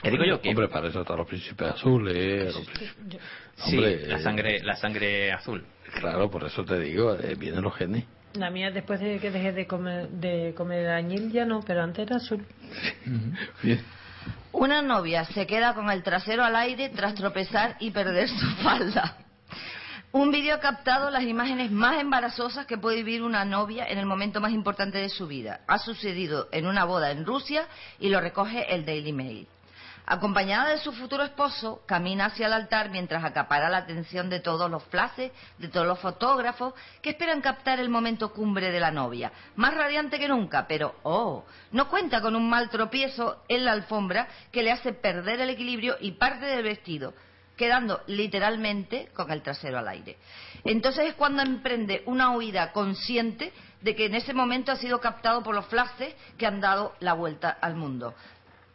Te 0.02 0.10
digo 0.11 0.23
yo 0.26 0.41
que 0.41 0.49
Hombre, 0.49 0.68
para 0.68 0.88
eso 0.88 1.02
están 1.02 1.18
los 1.18 1.28
príncipes 1.28 1.68
azules. 1.73 2.56
los 2.56 2.68
príncipes- 2.68 3.19
sí, 3.56 3.76
Hombre, 3.78 4.07
la 4.07 4.18
eh, 4.18 4.23
sangre, 4.23 4.60
la 4.64 4.76
sangre 4.76 5.32
azul. 5.32 5.64
Claro, 5.99 6.30
por 6.32 6.44
eso 6.45 6.64
te 6.65 6.80
digo, 6.80 7.14
eh, 7.15 7.36
vienen 7.36 7.61
los 7.61 7.76
genes. 7.76 8.06
La 8.34 8.49
mía 8.49 8.72
después 8.72 8.99
de 8.99 9.19
que 9.19 9.30
dejé 9.30 9.52
de 9.52 9.68
comer, 9.68 10.07
de 10.10 10.53
comer 10.56 10.88
añil 10.90 11.32
ya 11.32 11.45
no, 11.45 11.60
pero 11.61 11.84
antes 11.84 12.07
era 12.07 12.15
azul. 12.15 12.45
Una 14.53 14.82
novia 14.82 15.26
se 15.26 15.45
queda 15.48 15.73
con 15.73 15.90
el 15.90 16.03
trasero 16.03 16.44
al 16.44 16.56
aire 16.56 16.90
tras 16.90 17.15
tropezar 17.15 17.76
y 17.80 17.91
perder 17.91 18.28
su 18.30 18.48
falda. 18.64 19.18
Un 20.14 20.30
vídeo 20.32 20.56
ha 20.56 20.60
captado 20.60 21.10
las 21.10 21.23
imágenes 21.23 21.72
más 21.72 22.02
embarazosas 22.02 22.65
que 22.65 22.78
puede 22.78 22.98
vivir 22.98 23.22
una 23.23 23.45
novia 23.45 23.88
en 23.88 23.98
el 23.98 24.06
momento 24.06 24.41
más 24.41 24.52
importante 24.52 24.98
de 24.98 25.07
su 25.07 25.26
vida. 25.28 25.61
Ha 25.68 25.78
sucedido 25.78 26.49
en 26.52 26.68
una 26.68 26.84
boda 26.84 27.11
en 27.11 27.26
Rusia 27.26 27.65
y 27.99 28.10
lo 28.10 28.19
recoge 28.19 28.73
el 28.76 28.86
Daily 28.86 29.14
Mail. 29.14 29.48
Acompañada 30.12 30.72
de 30.72 30.80
su 30.80 30.92
futuro 30.92 31.24
esposo, 31.24 31.84
camina 31.86 32.26
hacia 32.26 32.48
el 32.48 32.52
altar 32.52 32.90
mientras 32.90 33.24
acapara 33.24 33.70
la 33.70 33.78
atención 33.78 34.30
de 34.30 34.42
todos 34.42 34.70
los 34.70 34.84
flashes, 34.84 35.32
de 35.58 35.70
todos 35.70 35.88
los 35.88 36.00
fotógrafos 36.00 36.74
que 37.02 37.12
esperan 37.12 37.40
captar 37.40 37.80
el 37.80 37.88
momento 37.88 38.34
cumbre 38.34 38.74
de 38.74 38.82
la 38.82 38.92
novia. 38.92 39.32
Más 39.56 39.74
radiante 39.74 40.20
que 40.20 40.28
nunca, 40.28 40.68
pero, 40.68 40.96
oh, 41.04 41.46
no 41.72 41.88
cuenta 41.88 42.20
con 42.20 42.36
un 42.36 42.50
mal 42.50 42.70
tropiezo 42.70 43.42
en 43.48 43.64
la 43.64 43.72
alfombra 43.72 44.28
que 44.52 44.62
le 44.64 44.74
hace 44.74 44.92
perder 44.92 45.40
el 45.40 45.52
equilibrio 45.52 45.96
y 46.02 46.12
parte 46.12 46.46
del 46.46 46.64
vestido, 46.64 47.14
quedando 47.56 48.02
literalmente 48.08 49.12
con 49.14 49.32
el 49.32 49.42
trasero 49.42 49.80
al 49.80 49.88
aire. 49.88 50.18
Entonces 50.66 51.08
es 51.08 51.14
cuando 51.14 51.42
emprende 51.42 52.04
una 52.06 52.32
huida 52.32 52.74
consciente 52.74 53.54
de 53.80 53.96
que 53.96 54.08
en 54.08 54.16
ese 54.16 54.34
momento 54.34 54.74
ha 54.74 54.76
sido 54.76 55.00
captado 55.00 55.42
por 55.42 55.56
los 55.56 55.68
flashes 55.68 56.14
que 56.38 56.46
han 56.46 56.60
dado 56.60 56.96
la 57.00 57.14
vuelta 57.14 57.50
al 57.62 57.76
mundo. 57.76 58.14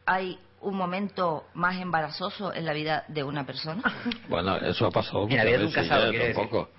Hay 0.07 0.39
un 0.67 0.77
momento 0.77 1.45
más 1.55 1.77
embarazoso 1.81 2.53
en 2.53 2.65
la 2.65 2.73
vida 2.73 3.05
de 3.09 3.23
una 3.23 3.45
persona. 3.47 3.83
Bueno, 4.29 4.57
eso 4.57 4.87
ha 4.87 4.91
pasado 4.91 5.27
En 5.29 5.37
la 5.37 5.45
vida 5.45 5.59
de 5.59 5.67
un 5.67 5.73
casado, 5.73 6.13
tampoco. 6.13 6.71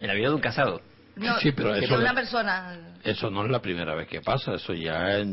En 0.00 0.08
la 0.08 0.14
vida 0.14 0.28
de 0.28 0.34
un 0.34 0.40
casado. 0.40 0.80
No, 1.16 1.38
Sí, 1.40 1.52
pero 1.52 1.72
de 1.72 1.84
eso- 1.84 1.96
una 1.98 2.14
persona, 2.14 2.94
Eso 3.04 3.28
no 3.30 3.44
es 3.44 3.50
la 3.50 3.60
primera 3.60 3.94
vez 3.94 4.06
que 4.08 4.20
pasa, 4.20 4.54
eso 4.54 4.72
ya 4.72 5.18
es- 5.18 5.26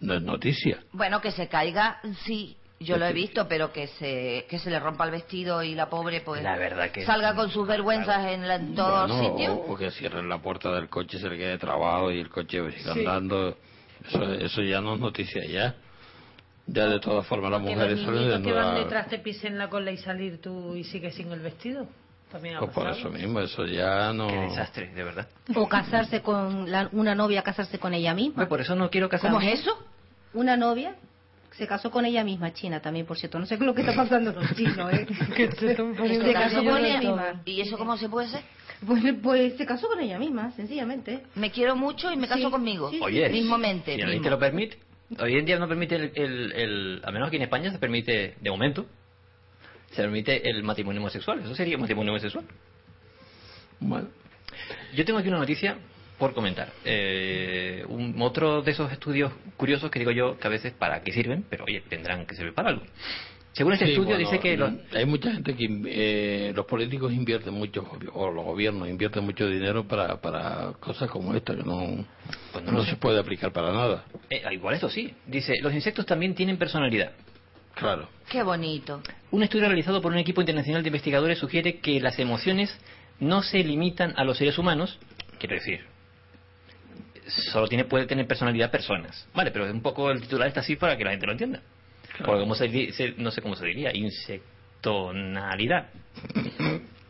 no 0.00 0.14
es 0.14 0.22
noticia. 0.22 0.78
bueno, 0.92 1.20
que 1.20 1.30
se 1.30 1.48
caiga, 1.48 2.00
sí, 2.24 2.56
yo 2.80 2.96
lo 2.96 3.06
he 3.06 3.12
visto, 3.12 3.46
pero 3.48 3.72
que 3.72 3.86
se 3.88 4.46
que 4.48 4.58
se 4.58 4.70
le 4.70 4.78
rompa 4.80 5.04
el 5.04 5.10
vestido 5.10 5.62
y 5.62 5.74
la 5.74 5.88
pobre 5.90 6.20
pues 6.22 6.42
La 6.42 6.56
verdad 6.56 6.90
que- 6.90 7.04
salga 7.04 7.34
con 7.34 7.50
sus 7.50 7.66
vergüenzas 7.68 8.26
en, 8.32 8.48
la- 8.48 8.54
en 8.56 8.74
todos 8.74 9.08
Bueno, 9.10 9.30
sitios. 9.36 9.52
o, 9.68 9.72
o 9.72 9.76
que 9.76 9.90
cierren 9.90 10.28
la 10.28 10.38
puerta 10.38 10.70
del 10.72 10.88
coche, 10.88 11.18
se 11.18 11.28
le 11.28 11.36
quede 11.36 11.58
trabado 11.58 12.10
y 12.10 12.20
el 12.20 12.30
coche 12.30 12.58
siga 12.72 12.94
Sí. 12.94 13.00
andando. 13.00 13.56
Eso, 14.08 14.24
eso 14.32 14.62
ya 14.62 14.80
no 14.80 14.94
es 14.94 15.00
noticia 15.00 15.44
ya. 15.44 15.74
Ya 16.70 16.86
de 16.86 17.00
todas 17.00 17.26
formas 17.26 17.50
las 17.50 17.60
mujeres 17.60 17.98
suelen 18.00 18.28
niñitos 18.28 18.42
que 18.42 18.52
van 18.52 18.62
desnudar. 18.64 18.84
detrás 18.84 19.08
te 19.08 19.18
pisen 19.18 19.56
la 19.58 19.68
cola 19.68 19.90
y 19.90 19.96
salir 19.96 20.40
tú 20.40 20.74
y 20.76 20.84
sigues 20.84 21.14
sin 21.14 21.32
el 21.32 21.40
vestido. 21.40 21.86
También 22.30 22.56
ha 22.56 22.60
Pues 22.60 22.72
por 22.72 22.86
eso 22.90 23.08
mismo, 23.08 23.40
eso 23.40 23.64
ya 23.64 24.12
no... 24.12 24.28
Qué 24.28 24.36
desastre, 24.36 24.88
de 24.94 25.02
verdad. 25.02 25.26
O 25.54 25.66
casarse 25.66 26.20
con 26.20 26.70
la- 26.70 26.90
una 26.92 27.14
novia, 27.14 27.42
casarse 27.42 27.78
con 27.78 27.94
ella 27.94 28.12
misma. 28.12 28.34
Pues 28.36 28.48
por 28.48 28.60
eso 28.60 28.74
no 28.76 28.90
quiero 28.90 29.08
casarme. 29.08 29.36
¿Cómo 29.38 29.48
es 29.48 29.60
eso? 29.60 29.70
Una 30.34 30.54
novia 30.58 30.94
se 31.52 31.66
casó 31.66 31.90
con 31.90 32.04
ella 32.04 32.22
misma, 32.22 32.52
China 32.52 32.80
también, 32.80 33.06
por 33.06 33.16
cierto. 33.16 33.38
No 33.38 33.46
sé 33.46 33.56
qué 33.56 33.64
es 33.64 33.66
lo 33.66 33.74
que 33.74 33.80
está 33.80 33.94
pasando 33.96 34.30
los 34.32 34.54
chinos, 34.54 34.92
¿eh? 34.92 35.06
Que 35.34 35.50
se 35.52 36.32
casó 36.34 36.62
con 36.62 36.84
ella 36.84 36.98
misma. 37.00 37.42
¿Y 37.46 37.62
eso 37.62 37.78
cómo 37.78 37.96
se 37.96 38.10
puede 38.10 38.26
hacer? 38.28 38.42
Pues, 38.86 39.02
pues 39.22 39.56
se 39.56 39.64
casó 39.64 39.88
con 39.88 39.98
ella 40.00 40.18
misma, 40.18 40.52
sencillamente. 40.52 41.22
Me 41.34 41.50
quiero 41.50 41.74
mucho 41.76 42.12
y 42.12 42.16
me 42.18 42.28
caso 42.28 42.44
Sí, 42.44 42.50
conmigo. 42.50 42.90
sí, 42.90 43.00
Oye, 43.02 43.26
mismamente. 43.30 43.96
ley 43.96 44.06
mismo. 44.06 44.22
te 44.22 44.30
lo 44.30 44.38
permite. 44.38 44.78
Hoy 45.18 45.36
en 45.38 45.46
día 45.46 45.58
no 45.58 45.68
permite 45.68 45.96
el, 45.96 46.12
el, 46.14 46.52
el- 46.52 47.00
a 47.04 47.10
menos 47.10 47.28
aquí 47.28 47.36
en 47.36 47.42
España 47.42 47.70
se 47.72 47.78
permite, 47.78 48.34
de 48.40 48.50
momento, 48.50 48.86
se 49.90 50.02
permite 50.02 50.48
el 50.50 50.62
matrimonio 50.62 51.00
homosexual. 51.00 51.40
Eso 51.40 51.54
sería 51.54 51.78
matrimonio 51.78 52.12
homosexual. 52.12 52.44
Bueno, 53.80 54.08
Yo 54.94 55.04
tengo 55.04 55.18
aquí 55.18 55.28
una 55.28 55.38
noticia 55.38 55.78
por 56.18 56.34
comentar. 56.34 56.72
Eh, 56.84 57.84
un, 57.88 58.20
otro 58.20 58.60
de 58.60 58.72
esos 58.72 58.90
estudios 58.92 59.32
curiosos 59.56 59.90
que 59.90 60.00
digo 60.00 60.10
yo 60.10 60.36
que 60.38 60.46
a 60.46 60.50
veces 60.50 60.72
para 60.72 61.00
qué 61.02 61.12
sirven, 61.12 61.44
pero 61.48 61.64
oye, 61.64 61.80
tendrán 61.88 62.26
que 62.26 62.34
servir 62.34 62.54
para 62.54 62.70
algo. 62.70 62.82
Según 63.52 63.72
este 63.72 63.86
sí, 63.86 63.92
estudio 63.92 64.14
bueno, 64.14 64.30
dice 64.30 64.38
que 64.40 64.56
los, 64.56 64.72
hay 64.94 65.04
mucha 65.04 65.32
gente 65.32 65.56
que 65.56 65.66
eh, 65.86 66.52
los 66.54 66.64
políticos 66.66 67.12
invierten 67.12 67.54
mucho, 67.54 67.84
o 68.12 68.30
los 68.30 68.44
gobiernos 68.44 68.88
invierten 68.88 69.24
mucho 69.24 69.48
dinero 69.48 69.86
para, 69.88 70.20
para 70.20 70.72
cosas 70.78 71.10
como 71.10 71.34
esta, 71.34 71.56
que 71.56 71.64
no, 71.64 72.04
Pues 72.52 72.64
no 72.64 72.72
no 72.72 72.84
se 72.84 72.96
puede 72.96 73.18
aplicar 73.18 73.52
para 73.52 73.72
nada. 73.72 74.04
eh, 74.30 74.42
igual 74.52 74.76
eso 74.76 74.88
sí, 74.88 75.12
dice, 75.26 75.54
los 75.60 75.72
insectos 75.74 76.06
también 76.06 76.34
tienen 76.34 76.56
personalidad. 76.56 77.12
Claro. 77.74 78.08
Qué 78.28 78.42
bonito. 78.42 79.02
Un 79.30 79.42
estudio 79.42 79.66
realizado 79.66 80.00
por 80.02 80.12
un 80.12 80.18
equipo 80.18 80.40
internacional 80.40 80.82
de 80.82 80.88
investigadores 80.88 81.38
sugiere 81.38 81.78
que 81.78 82.00
las 82.00 82.18
emociones 82.18 82.76
no 83.20 83.42
se 83.42 83.58
limitan 83.64 84.14
a 84.16 84.24
los 84.24 84.38
seres 84.38 84.58
humanos, 84.58 84.98
quiero 85.40 85.54
decir, 85.56 85.84
solo 87.52 87.66
tiene, 87.68 87.84
puede 87.84 88.06
tener 88.06 88.26
personalidad 88.26 88.70
personas. 88.70 89.26
Vale, 89.34 89.50
pero 89.50 89.70
un 89.70 89.82
poco 89.82 90.10
el 90.10 90.20
titular 90.20 90.48
está 90.48 90.60
así 90.60 90.76
para 90.76 90.96
que 90.96 91.04
la 91.04 91.10
gente 91.10 91.26
lo 91.26 91.32
entienda. 91.32 91.62
Porque 92.24 92.40
como 92.40 92.54
se, 92.54 92.68
di- 92.68 92.92
se- 92.92 93.14
no 93.16 93.30
sé 93.30 93.40
cómo 93.42 93.54
se 93.56 93.66
diría, 93.66 93.90
insectonalidad 93.94 95.86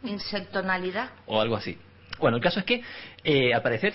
Insectonalidad. 0.05 1.11
o 1.27 1.41
algo 1.41 1.57
así. 1.57 1.77
Bueno, 2.19 2.37
el 2.37 2.43
caso 2.43 2.61
es 2.61 2.67
que, 2.67 2.83
eh, 3.25 3.53
al 3.55 3.63
parecer, 3.63 3.95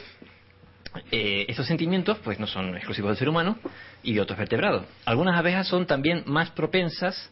eh, 1.12 1.46
esos 1.48 1.66
sentimientos 1.66 2.20
pues 2.24 2.40
no 2.40 2.48
son 2.48 2.76
exclusivos 2.76 3.10
del 3.12 3.18
ser 3.18 3.30
humano 3.30 3.58
y 4.04 4.14
de 4.14 4.22
otros 4.22 4.38
vertebrados. 4.38 4.86
Algunas 5.06 5.38
abejas 5.38 5.68
son 5.68 5.86
también 5.88 6.24
más 6.26 6.52
propensas 6.52 7.32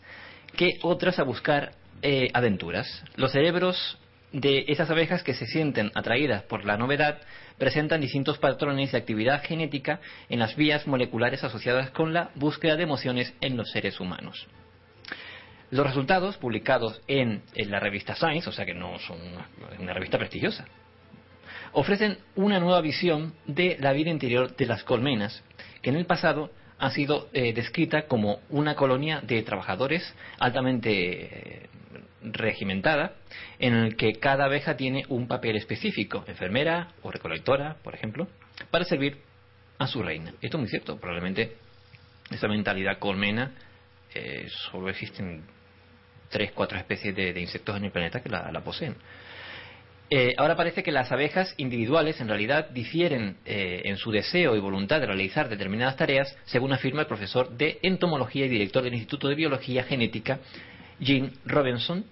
que 0.55 0.79
otras 0.81 1.19
a 1.19 1.23
buscar 1.23 1.73
eh, 2.01 2.29
aventuras. 2.33 3.03
Los 3.15 3.31
cerebros 3.33 3.97
de 4.31 4.65
esas 4.69 4.89
abejas 4.89 5.23
que 5.23 5.33
se 5.33 5.45
sienten 5.45 5.91
atraídas 5.93 6.43
por 6.43 6.65
la 6.65 6.77
novedad 6.77 7.19
presentan 7.61 8.01
distintos 8.01 8.39
patrones 8.39 8.91
de 8.91 8.97
actividad 8.97 9.43
genética 9.43 9.99
en 10.29 10.39
las 10.39 10.55
vías 10.55 10.88
moleculares 10.88 11.43
asociadas 11.43 11.91
con 11.91 12.11
la 12.11 12.31
búsqueda 12.33 12.75
de 12.75 12.81
emociones 12.81 13.35
en 13.39 13.55
los 13.55 13.69
seres 13.69 13.99
humanos. 13.99 14.47
Los 15.69 15.85
resultados, 15.85 16.38
publicados 16.38 16.99
en, 17.07 17.43
la 17.53 17.79
revista 17.79 18.15
Science, 18.15 18.49
o 18.49 18.51
sea 18.51 18.65
que 18.65 18.73
no 18.73 18.97
son 18.97 19.19
una 19.77 19.93
revista 19.93 20.17
prestigiosa, 20.17 20.65
ofrecen 21.73 22.17
una 22.35 22.59
nueva 22.59 22.81
visión 22.81 23.35
de 23.45 23.77
la 23.79 23.93
vida 23.93 24.09
interior 24.09 24.55
de 24.55 24.65
las 24.65 24.83
colmenas, 24.83 25.43
que 25.83 25.91
en 25.91 25.97
el 25.97 26.07
pasado 26.07 26.49
ha 26.79 26.89
sido 26.89 27.29
eh, 27.31 27.53
descrita 27.53 28.07
como 28.07 28.39
una 28.49 28.73
colonia 28.73 29.21
de 29.21 29.43
trabajadores 29.43 30.15
altamente 30.39 31.59
eh, 31.65 31.69
regimentada, 32.23 33.15
en 33.60 33.73
el 33.73 33.95
que 33.95 34.14
cada 34.14 34.45
abeja 34.45 34.77
tiene 34.77 35.03
un 35.10 35.27
papel 35.27 35.56
específico, 35.56 36.23
enfermera 36.27 36.89
o 37.02 37.11
recolectora, 37.11 37.77
por 37.84 37.95
ejemplo, 37.95 38.27
para 38.69 38.85
servir 38.85 39.18
a 39.77 39.88
su 39.88 40.03
reina. 40.03 40.34
Esto 40.41 40.57
es 40.57 40.61
muy 40.61 40.69
cierto, 40.69 40.99
probablemente 40.99 41.57
esa 42.30 42.48
mentalidad 42.48 42.99
colmena 42.99 43.52
eh, 44.14 44.48
solo 44.72 44.89
existen 44.89 45.43
tres, 46.30 46.52
cuatro 46.53 46.77
especies 46.77 47.15
de, 47.15 47.39
insectos 47.39 47.76
en 47.77 47.85
el 47.85 47.91
planeta 47.91 48.22
que 48.22 48.30
la, 48.30 48.52
la 48.52 48.61
poseen. 48.64 48.95
Eh, 50.14 50.34
ahora 50.38 50.57
parece 50.57 50.84
que 50.84 50.91
las 50.91 51.10
abejas 51.14 51.53
individuales 51.56 52.19
en 52.19 52.27
realidad 52.27 52.69
difieren 52.72 53.38
eh, 53.45 53.84
en 53.85 53.95
su 53.95 54.11
deseo 54.11 54.57
y 54.57 54.60
voluntad 54.60 54.99
de 54.99 55.06
realizar 55.06 55.48
determinadas 55.48 55.95
tareas, 55.95 56.38
según 56.43 56.73
afirma 56.73 56.99
el 56.99 57.07
profesor 57.07 57.49
de 57.56 57.80
entomología 57.81 58.45
y 58.45 58.49
director 58.49 58.84
del 58.84 58.95
Instituto 58.95 59.30
de 59.30 59.35
Biología 59.35 59.85
Genética, 59.85 60.39
Jim 61.02 61.32
Robinson, 61.45 62.06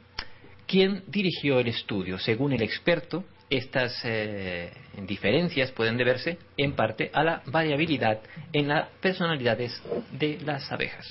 quien 0.68 1.04
dirigió 1.08 1.60
el 1.60 1.68
estudio. 1.68 2.18
Según 2.20 2.54
el 2.54 2.62
experto, 2.62 3.24
estas 3.50 4.00
eh, 4.04 4.72
diferencias 5.08 5.72
pueden 5.72 5.98
deberse 5.98 6.38
en 6.58 6.76
parte 6.76 7.10
a 7.14 7.24
la 7.24 7.42
variabilidad 7.46 8.20
en 8.54 8.68
las 8.68 8.90
personalidades 9.02 9.82
de 10.12 10.40
las 10.42 10.72
abejas. 10.72 11.06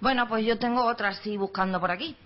Bueno, 0.00 0.28
pues 0.28 0.44
yo 0.44 0.58
tengo 0.58 0.84
otra 0.84 1.08
así 1.08 1.36
buscando 1.36 1.80
por 1.80 1.90
aquí. 1.90 2.16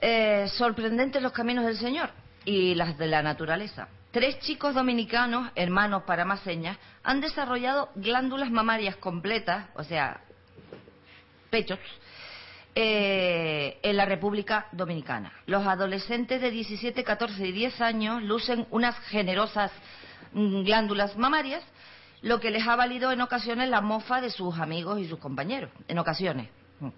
Eh, 0.00 0.46
sorprendentes 0.48 1.22
los 1.22 1.32
caminos 1.32 1.64
del 1.64 1.76
Señor 1.76 2.10
y 2.44 2.74
las 2.74 2.98
de 2.98 3.06
la 3.06 3.22
naturaleza. 3.22 3.88
Tres 4.10 4.38
chicos 4.40 4.74
dominicanos, 4.74 5.50
hermanos 5.56 6.04
para 6.04 6.24
más 6.24 6.40
señas, 6.40 6.78
han 7.02 7.20
desarrollado 7.20 7.90
glándulas 7.96 8.50
mamarias 8.50 8.96
completas, 8.96 9.66
o 9.74 9.82
sea, 9.82 10.20
pechos, 11.50 11.78
eh, 12.76 13.78
en 13.82 13.96
la 13.96 14.04
República 14.04 14.66
Dominicana. 14.72 15.32
Los 15.46 15.66
adolescentes 15.66 16.40
de 16.40 16.50
17, 16.50 17.04
14 17.04 17.46
y 17.46 17.52
10 17.52 17.80
años 17.80 18.22
lucen 18.22 18.66
unas 18.70 18.98
generosas 19.06 19.70
mm, 20.32 20.62
glándulas 20.64 21.16
mamarias, 21.16 21.62
lo 22.22 22.40
que 22.40 22.50
les 22.50 22.66
ha 22.66 22.74
valido 22.74 23.12
en 23.12 23.20
ocasiones 23.20 23.68
la 23.68 23.80
mofa 23.80 24.20
de 24.20 24.30
sus 24.30 24.58
amigos 24.58 24.98
y 24.98 25.06
sus 25.06 25.18
compañeros, 25.18 25.70
en 25.86 25.98
ocasiones. 25.98 26.48
Mm. 26.80 26.88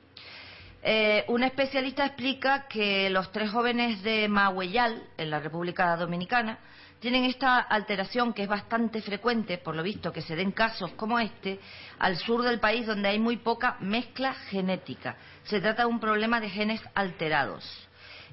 Eh, 0.82 1.24
un 1.28 1.42
especialista 1.42 2.06
explica 2.06 2.66
que 2.68 3.10
los 3.10 3.30
tres 3.32 3.50
jóvenes 3.50 4.02
de 4.02 4.28
Mahueyal, 4.28 5.02
en 5.18 5.30
la 5.30 5.40
República 5.40 5.96
Dominicana, 5.96 6.58
tienen 7.00 7.24
esta 7.24 7.58
alteración 7.58 8.32
que 8.32 8.44
es 8.44 8.48
bastante 8.48 9.02
frecuente, 9.02 9.58
por 9.58 9.76
lo 9.76 9.82
visto, 9.82 10.12
que 10.12 10.22
se 10.22 10.36
den 10.36 10.52
casos 10.52 10.92
como 10.92 11.18
este, 11.18 11.60
al 11.98 12.16
sur 12.16 12.42
del 12.42 12.60
país 12.60 12.86
donde 12.86 13.08
hay 13.08 13.18
muy 13.18 13.36
poca 13.36 13.76
mezcla 13.80 14.32
genética. 14.32 15.16
Se 15.46 15.60
trata 15.60 15.82
de 15.82 15.88
un 15.88 16.00
problema 16.00 16.40
de 16.40 16.50
genes 16.50 16.80
alterados. 16.94 17.64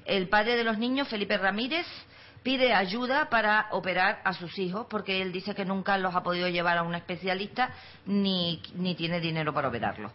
El 0.04 0.28
padre 0.28 0.56
de 0.56 0.64
los 0.64 0.78
niños, 0.78 1.08
Felipe 1.08 1.38
Ramírez, 1.38 1.86
pide 2.42 2.74
ayuda 2.74 3.30
para 3.30 3.68
operar 3.70 4.20
a 4.24 4.34
sus 4.34 4.58
hijos 4.58 4.86
porque 4.90 5.22
él 5.22 5.32
dice 5.32 5.54
que 5.54 5.64
nunca 5.64 5.96
los 5.96 6.14
ha 6.14 6.22
podido 6.22 6.48
llevar 6.48 6.76
a 6.76 6.82
un 6.82 6.94
especialista 6.94 7.70
ni, 8.04 8.62
ni 8.74 8.94
tiene 8.94 9.20
dinero 9.20 9.54
para 9.54 9.68
operarlos. 9.68 10.12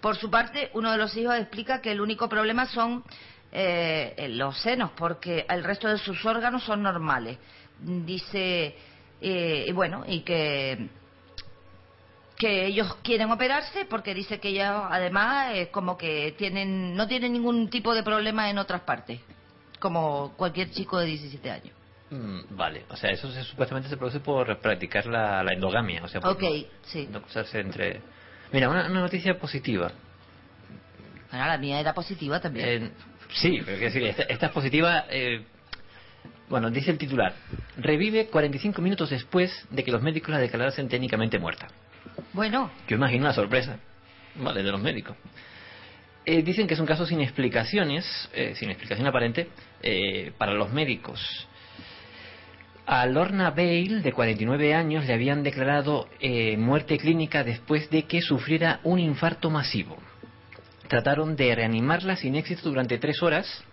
Por 0.00 0.16
su 0.16 0.30
parte, 0.30 0.70
uno 0.74 0.92
de 0.92 0.98
los 0.98 1.16
hijos 1.16 1.34
explica 1.36 1.80
que 1.80 1.90
el 1.90 2.00
único 2.00 2.28
problema 2.28 2.66
son 2.66 3.02
eh, 3.50 4.26
los 4.30 4.60
senos 4.60 4.90
porque 4.96 5.46
el 5.48 5.64
resto 5.64 5.88
de 5.88 5.98
sus 5.98 6.24
órganos 6.24 6.62
son 6.62 6.82
normales. 6.82 7.38
Dice, 7.80 8.76
eh, 9.20 9.64
y 9.66 9.72
bueno, 9.72 10.04
y 10.06 10.20
que 10.20 10.90
que 12.36 12.66
ellos 12.66 12.94
quieren 13.02 13.30
operarse 13.30 13.84
porque 13.84 14.14
dice 14.14 14.40
que 14.40 14.48
ellos 14.48 14.66
además 14.90 15.52
eh, 15.54 15.68
como 15.70 15.96
que 15.96 16.34
tienen 16.36 16.96
no 16.96 17.06
tienen 17.06 17.32
ningún 17.32 17.68
tipo 17.70 17.94
de 17.94 18.02
problema 18.02 18.50
en 18.50 18.58
otras 18.58 18.80
partes 18.82 19.20
como 19.78 20.32
cualquier 20.36 20.70
chico 20.70 20.98
de 20.98 21.06
17 21.06 21.50
años. 21.50 21.76
Mm, 22.10 22.56
vale, 22.56 22.84
o 22.88 22.96
sea, 22.96 23.10
eso 23.10 23.30
se, 23.30 23.42
supuestamente 23.44 23.88
se 23.88 23.96
produce 23.96 24.20
por 24.20 24.58
practicar 24.58 25.06
la, 25.06 25.42
la 25.42 25.52
endogamia, 25.52 26.02
o 26.04 26.08
sea, 26.08 26.20
por 26.20 26.30
Ok, 26.32 26.42
no, 26.42 26.64
sí. 26.82 27.08
no 27.10 27.20
cruzarse 27.22 27.60
entre... 27.60 28.00
Mira, 28.52 28.68
una, 28.68 28.86
una 28.88 29.00
noticia 29.00 29.38
positiva. 29.38 29.90
Bueno, 31.30 31.46
la 31.46 31.58
mía 31.58 31.80
era 31.80 31.92
positiva 31.92 32.40
también. 32.40 32.84
Eh, 32.84 32.90
sí, 33.32 33.60
pero 33.64 33.78
decir, 33.78 34.02
esta, 34.04 34.22
esta 34.24 34.46
es 34.46 34.52
positiva... 34.52 35.04
eh, 35.10 35.44
bueno, 36.48 36.70
dice 36.70 36.90
el 36.90 36.98
titular. 36.98 37.34
Revive 37.78 38.26
45 38.26 38.80
minutos 38.82 39.10
después 39.10 39.66
de 39.70 39.82
que 39.82 39.90
los 39.90 40.02
médicos 40.02 40.30
la 40.30 40.38
declarasen 40.38 40.88
técnicamente 40.88 41.38
muerta. 41.38 41.68
Bueno, 42.32 42.70
Yo 42.88 42.96
imagino 42.96 43.24
la 43.24 43.32
sorpresa, 43.32 43.78
vale, 44.36 44.62
de 44.62 44.70
los 44.70 44.80
médicos. 44.80 45.16
Eh, 46.26 46.42
dicen 46.42 46.66
que 46.66 46.74
es 46.74 46.80
un 46.80 46.86
caso 46.86 47.06
sin 47.06 47.20
explicaciones, 47.20 48.30
eh, 48.32 48.54
sin 48.56 48.70
explicación 48.70 49.06
aparente, 49.06 49.48
eh, 49.82 50.32
para 50.38 50.54
los 50.54 50.72
médicos. 50.72 51.46
A 52.86 53.06
Lorna 53.06 53.50
Bale, 53.50 54.00
de 54.00 54.12
49 54.12 54.74
años, 54.74 55.06
le 55.06 55.14
habían 55.14 55.42
declarado 55.42 56.08
eh, 56.20 56.56
muerte 56.56 56.98
clínica 56.98 57.44
después 57.44 57.90
de 57.90 58.04
que 58.04 58.20
sufriera 58.20 58.80
un 58.84 58.98
infarto 58.98 59.50
masivo. 59.50 59.96
Trataron 60.88 61.36
de 61.36 61.54
reanimarla 61.54 62.16
sin 62.16 62.36
éxito 62.36 62.68
durante 62.68 62.98
tres 62.98 63.22
horas 63.22 63.64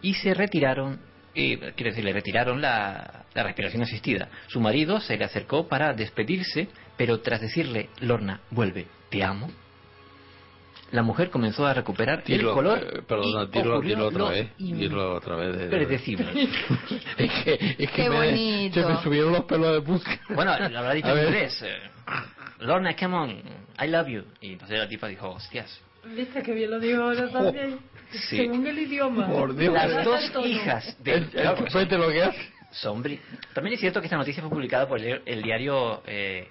y 0.00 0.14
se 0.14 0.32
retiraron, 0.32 1.00
quiero 1.34 1.74
decir, 1.76 2.04
le 2.04 2.14
retiraron 2.14 2.62
la, 2.62 3.24
la 3.34 3.42
respiración 3.42 3.82
asistida. 3.82 4.28
Su 4.46 4.60
marido 4.60 5.00
se 5.00 5.18
le 5.18 5.24
acercó 5.24 5.68
para 5.68 5.92
despedirse, 5.92 6.68
pero 6.96 7.20
tras 7.20 7.40
decirle, 7.40 7.88
Lorna, 8.00 8.40
vuelve, 8.50 8.86
te 9.10 9.22
amo, 9.24 9.50
la 10.92 11.02
mujer 11.02 11.30
comenzó 11.30 11.66
a 11.66 11.74
recuperar 11.74 12.22
Dilo, 12.22 12.50
el 12.50 12.54
color. 12.54 12.78
eh, 12.78 13.02
perdona, 13.06 13.44
y 13.44 13.46
dilo, 13.58 13.72
ocurrió 13.74 13.94
dilo 13.96 14.06
otra 14.06 14.18
lo 14.20 14.28
vez. 14.28 14.48
Dilo 14.56 15.14
otra 15.14 15.36
vez. 15.36 15.56
de- 15.58 15.64
impredecible. 15.64 16.26
es 17.18 17.32
que, 17.44 17.54
es 17.78 17.90
que 17.90 18.02
Qué 18.04 18.08
me, 18.10 18.16
bonito. 18.16 18.80
se 18.82 18.86
me 18.94 19.02
subieron 19.02 19.32
los 19.32 19.44
pelos 19.44 19.72
de 19.74 19.80
punta. 19.82 20.20
Bueno, 20.30 20.56
lo 20.68 20.78
habrá 20.78 20.92
dicho 20.94 21.08
en 21.16 21.24
inglés. 21.26 21.60
eh, 21.62 21.76
Lorna, 22.60 22.94
come 22.96 23.14
on, 23.16 23.30
I 23.82 23.88
love 23.88 24.06
you. 24.08 24.22
Y 24.40 24.52
entonces 24.52 24.78
la 24.78 24.88
tipa 24.88 25.08
dijo, 25.08 25.28
hostias. 25.30 25.80
¿Viste 26.04 26.40
que 26.42 26.52
bien 26.52 26.70
lo 26.70 26.78
digo 26.78 27.02
ahora 27.02 27.28
también? 27.30 27.80
Sí. 28.12 28.36
Según 28.36 28.64
el 28.64 28.78
idioma. 28.78 29.26
Por 29.26 29.56
Dios. 29.56 29.74
Las 29.74 30.04
dos 30.04 30.20
hijas 30.46 30.96
de... 31.02 31.14
El, 31.14 31.30
el 31.34 31.54
chupete 31.56 31.98
lo 31.98 32.08
que 32.10 32.22
hace. 32.22 32.38
Son 32.70 33.02
bri- 33.02 33.18
También 33.52 33.74
es 33.74 33.80
cierto 33.80 34.00
que 34.00 34.06
esta 34.06 34.16
noticia 34.16 34.40
fue 34.40 34.50
publicada 34.50 34.86
por 34.86 35.00
el, 35.00 35.20
el 35.26 35.42
diario 35.42 36.02
eh, 36.06 36.48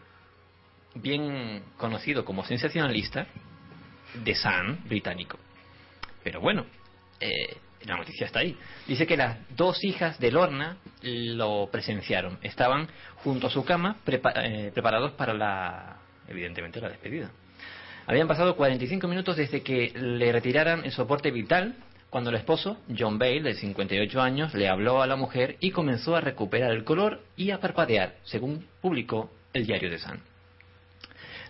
bien 0.96 1.64
conocido 1.78 2.26
como 2.26 2.44
sensacionalista 2.46 3.28
The 4.24 4.36
Sun 4.36 4.80
británico. 4.88 5.38
Pero 6.24 6.42
bueno, 6.42 6.66
eh, 7.20 7.58
la 7.86 7.98
noticia 7.98 8.26
está 8.26 8.40
ahí. 8.40 8.58
Dice 8.88 9.06
que 9.06 9.18
las 9.18 9.38
dos 9.56 9.84
hijas 9.84 10.20
de 10.20 10.32
Lorna 10.32 10.78
lo 11.04 11.70
presenciaron. 11.72 12.40
Estaban 12.42 12.88
junto 13.18 13.48
a 13.48 13.50
su 13.52 13.64
cama 13.64 13.98
prepa- 14.06 14.34
eh, 14.36 14.72
preparados 14.74 15.12
para 15.12 15.34
la, 15.34 15.98
evidentemente, 16.28 16.82
la 16.82 16.90
despedida. 16.90 17.30
Habían 18.08 18.28
pasado 18.28 18.56
45 18.56 19.08
minutos 19.08 19.38
desde 19.38 19.62
que 19.62 19.92
le 19.96 20.32
retiraran 20.32 20.84
el 20.86 20.92
soporte 20.92 21.32
vital 21.32 21.76
cuando 22.10 22.30
el 22.30 22.36
esposo, 22.38 22.78
John 22.98 23.18
Bale, 23.20 23.42
de 23.42 23.56
58 23.56 24.22
años, 24.22 24.54
le 24.54 24.70
habló 24.70 25.02
a 25.02 25.08
la 25.08 25.16
mujer 25.16 25.58
y 25.60 25.72
comenzó 25.72 26.16
a 26.16 26.22
recuperar 26.22 26.72
el 26.72 26.84
color 26.84 27.22
y 27.36 27.52
a 27.52 27.60
parpadear, 27.60 28.16
según 28.24 28.68
publicó 28.82 29.32
el 29.54 29.66
diario 29.66 29.90
The 29.90 29.98
Sun. 30.00 30.20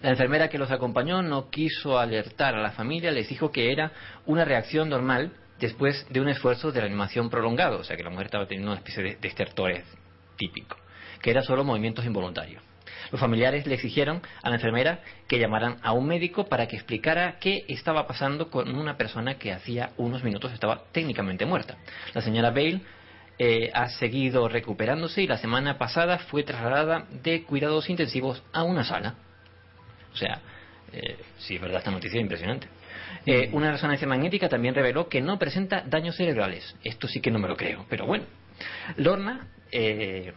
La 0.05 0.11
enfermera 0.11 0.49
que 0.49 0.59
los 0.59 0.69
acompañó 0.69 1.23
no 1.23 1.49
quiso 1.49 1.97
alertar 1.97 2.53
a 2.53 2.61
la 2.61 2.73
familia, 2.73 3.09
les 3.09 3.27
dijo 3.27 3.51
que 3.51 3.71
era 3.71 3.91
una 4.27 4.45
reacción 4.45 4.87
normal 4.87 5.31
después 5.59 6.05
de 6.11 6.21
un 6.21 6.29
esfuerzo 6.29 6.71
de 6.71 6.79
reanimación 6.79 7.31
prolongado, 7.31 7.79
o 7.79 7.83
sea 7.83 7.97
que 7.97 8.03
la 8.03 8.11
mujer 8.11 8.27
estaba 8.27 8.45
teniendo 8.45 8.69
una 8.69 8.81
especie 8.81 9.01
de, 9.01 9.15
de 9.15 9.27
estertores 9.27 9.83
típico, 10.37 10.77
que 11.23 11.31
era 11.31 11.41
solo 11.41 11.63
movimientos 11.63 12.05
involuntarios. 12.05 12.61
Los 13.11 13.19
familiares 13.19 13.65
le 13.65 13.73
exigieron 13.73 14.21
a 14.43 14.49
la 14.49 14.57
enfermera 14.57 14.99
que 15.27 15.39
llamaran 15.39 15.77
a 15.81 15.93
un 15.93 16.05
médico 16.05 16.45
para 16.45 16.67
que 16.67 16.75
explicara 16.75 17.39
qué 17.39 17.65
estaba 17.67 18.05
pasando 18.05 18.51
con 18.51 18.75
una 18.75 18.97
persona 18.97 19.39
que 19.39 19.53
hacía 19.53 19.89
unos 19.97 20.23
minutos 20.23 20.53
estaba 20.53 20.83
técnicamente 20.91 21.47
muerta. 21.47 21.77
La 22.13 22.21
señora 22.21 22.51
Bale 22.51 22.81
eh, 23.39 23.71
ha 23.73 23.89
seguido 23.89 24.49
recuperándose 24.49 25.23
y 25.23 25.27
la 25.27 25.39
semana 25.39 25.79
pasada 25.79 26.19
fue 26.19 26.43
trasladada 26.43 27.07
de 27.23 27.41
cuidados 27.41 27.89
intensivos 27.89 28.43
a 28.53 28.61
una 28.61 28.83
sala. 28.83 29.15
O 30.15 30.17
sea, 30.17 30.39
eh, 30.93 31.17
sí, 31.37 31.55
es 31.55 31.61
verdad, 31.61 31.79
esta 31.79 31.91
noticia 31.91 32.17
es 32.17 32.21
impresionante. 32.21 32.67
Eh, 33.25 33.49
una 33.51 33.71
resonancia 33.71 34.07
magnética 34.07 34.47
también 34.47 34.73
reveló 34.73 35.09
que 35.09 35.21
no 35.21 35.37
presenta 35.37 35.83
daños 35.85 36.15
cerebrales. 36.15 36.75
Esto 36.83 37.07
sí 37.07 37.19
que 37.19 37.31
no 37.31 37.39
me 37.39 37.49
lo 37.49 37.57
creo, 37.57 37.85
pero 37.89 38.05
bueno. 38.05 38.23
Lorna 38.95 39.47
eh, 39.71 40.33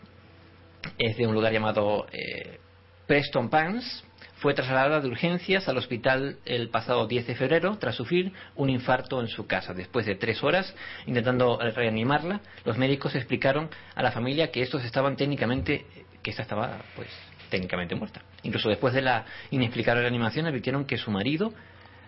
es 0.99 1.17
de 1.17 1.27
un 1.27 1.35
lugar 1.35 1.53
llamado 1.53 2.07
eh, 2.11 2.59
Preston 3.07 3.51
Pans. 3.51 4.05
Fue 4.39 4.55
trasladada 4.55 5.01
de 5.01 5.09
urgencias 5.09 5.69
al 5.69 5.77
hospital 5.77 6.39
el 6.45 6.71
pasado 6.71 7.07
10 7.07 7.27
de 7.27 7.35
febrero 7.35 7.77
tras 7.79 7.95
sufrir 7.97 8.33
un 8.57 8.71
infarto 8.71 9.21
en 9.21 9.29
su 9.29 9.47
casa. 9.47 9.75
Después 9.75 10.07
de 10.07 10.15
tres 10.17 10.43
horas 10.43 10.75
intentando 11.07 11.59
reanimarla, 11.59 12.41
los 12.65 12.79
médicos 12.79 13.15
explicaron 13.17 13.69
a 13.95 14.03
la 14.03 14.13
familia 14.13 14.51
que 14.51 14.63
estos 14.63 14.85
estaban 14.85 15.17
técnicamente, 15.17 15.87
que 16.23 16.31
esta 16.31 16.43
estaba 16.43 16.79
pues 16.95 17.09
técnicamente 17.49 17.95
muerta. 17.95 18.23
Incluso 18.43 18.69
después 18.69 18.95
de 18.95 19.03
la 19.03 19.25
inexplicable 19.51 20.03
reanimación 20.03 20.47
advirtieron 20.47 20.85
que 20.85 20.97
su 20.97 21.11
marido, 21.11 21.53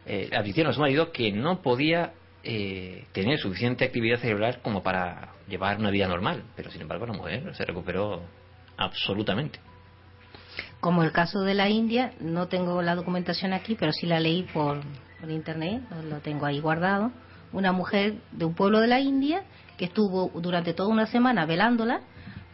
eh, 0.07 0.31
advirtieron 0.33 0.71
a 0.71 0.75
su 0.75 0.81
marido 0.81 1.13
que 1.13 1.33
no 1.33 1.63
podía 1.63 2.13
eh, 2.43 3.05
tener 3.13 3.39
suficiente 3.39 3.85
actividad 3.85 4.19
cerebral 4.19 4.61
como 4.63 4.83
para 4.83 5.33
llevar 5.49 5.79
una 5.79 5.91
vida 5.91 6.09
normal. 6.09 6.45
Pero 6.57 6.71
sin 6.71 6.83
embargo 6.83 7.07
la 7.07 7.13
mujer 7.13 7.55
se 7.55 7.65
recuperó 7.65 8.23
absolutamente. 8.77 9.61
Como 10.81 11.03
el 11.03 11.13
caso 11.13 11.43
de 11.43 11.55
la 11.55 11.69
India, 11.69 12.13
no 12.21 12.49
tengo 12.49 12.81
la 12.81 12.95
documentación 12.95 13.53
aquí, 13.53 13.77
pero 13.79 13.93
sí 13.93 14.07
la 14.07 14.19
leí 14.19 14.45
por, 14.45 14.81
por 15.21 15.31
internet, 15.31 15.83
lo 16.09 16.21
tengo 16.21 16.47
ahí 16.47 16.61
guardado. 16.61 17.13
Una 17.53 17.73
mujer 17.73 18.15
de 18.33 18.45
un 18.47 18.55
pueblo 18.55 18.81
de 18.81 18.87
la 18.87 19.01
India 19.01 19.43
que 19.77 19.87
estuvo 19.87 20.31
durante 20.41 20.73
toda 20.73 20.89
una 20.89 21.07
semana 21.07 21.45
velándola, 21.45 22.01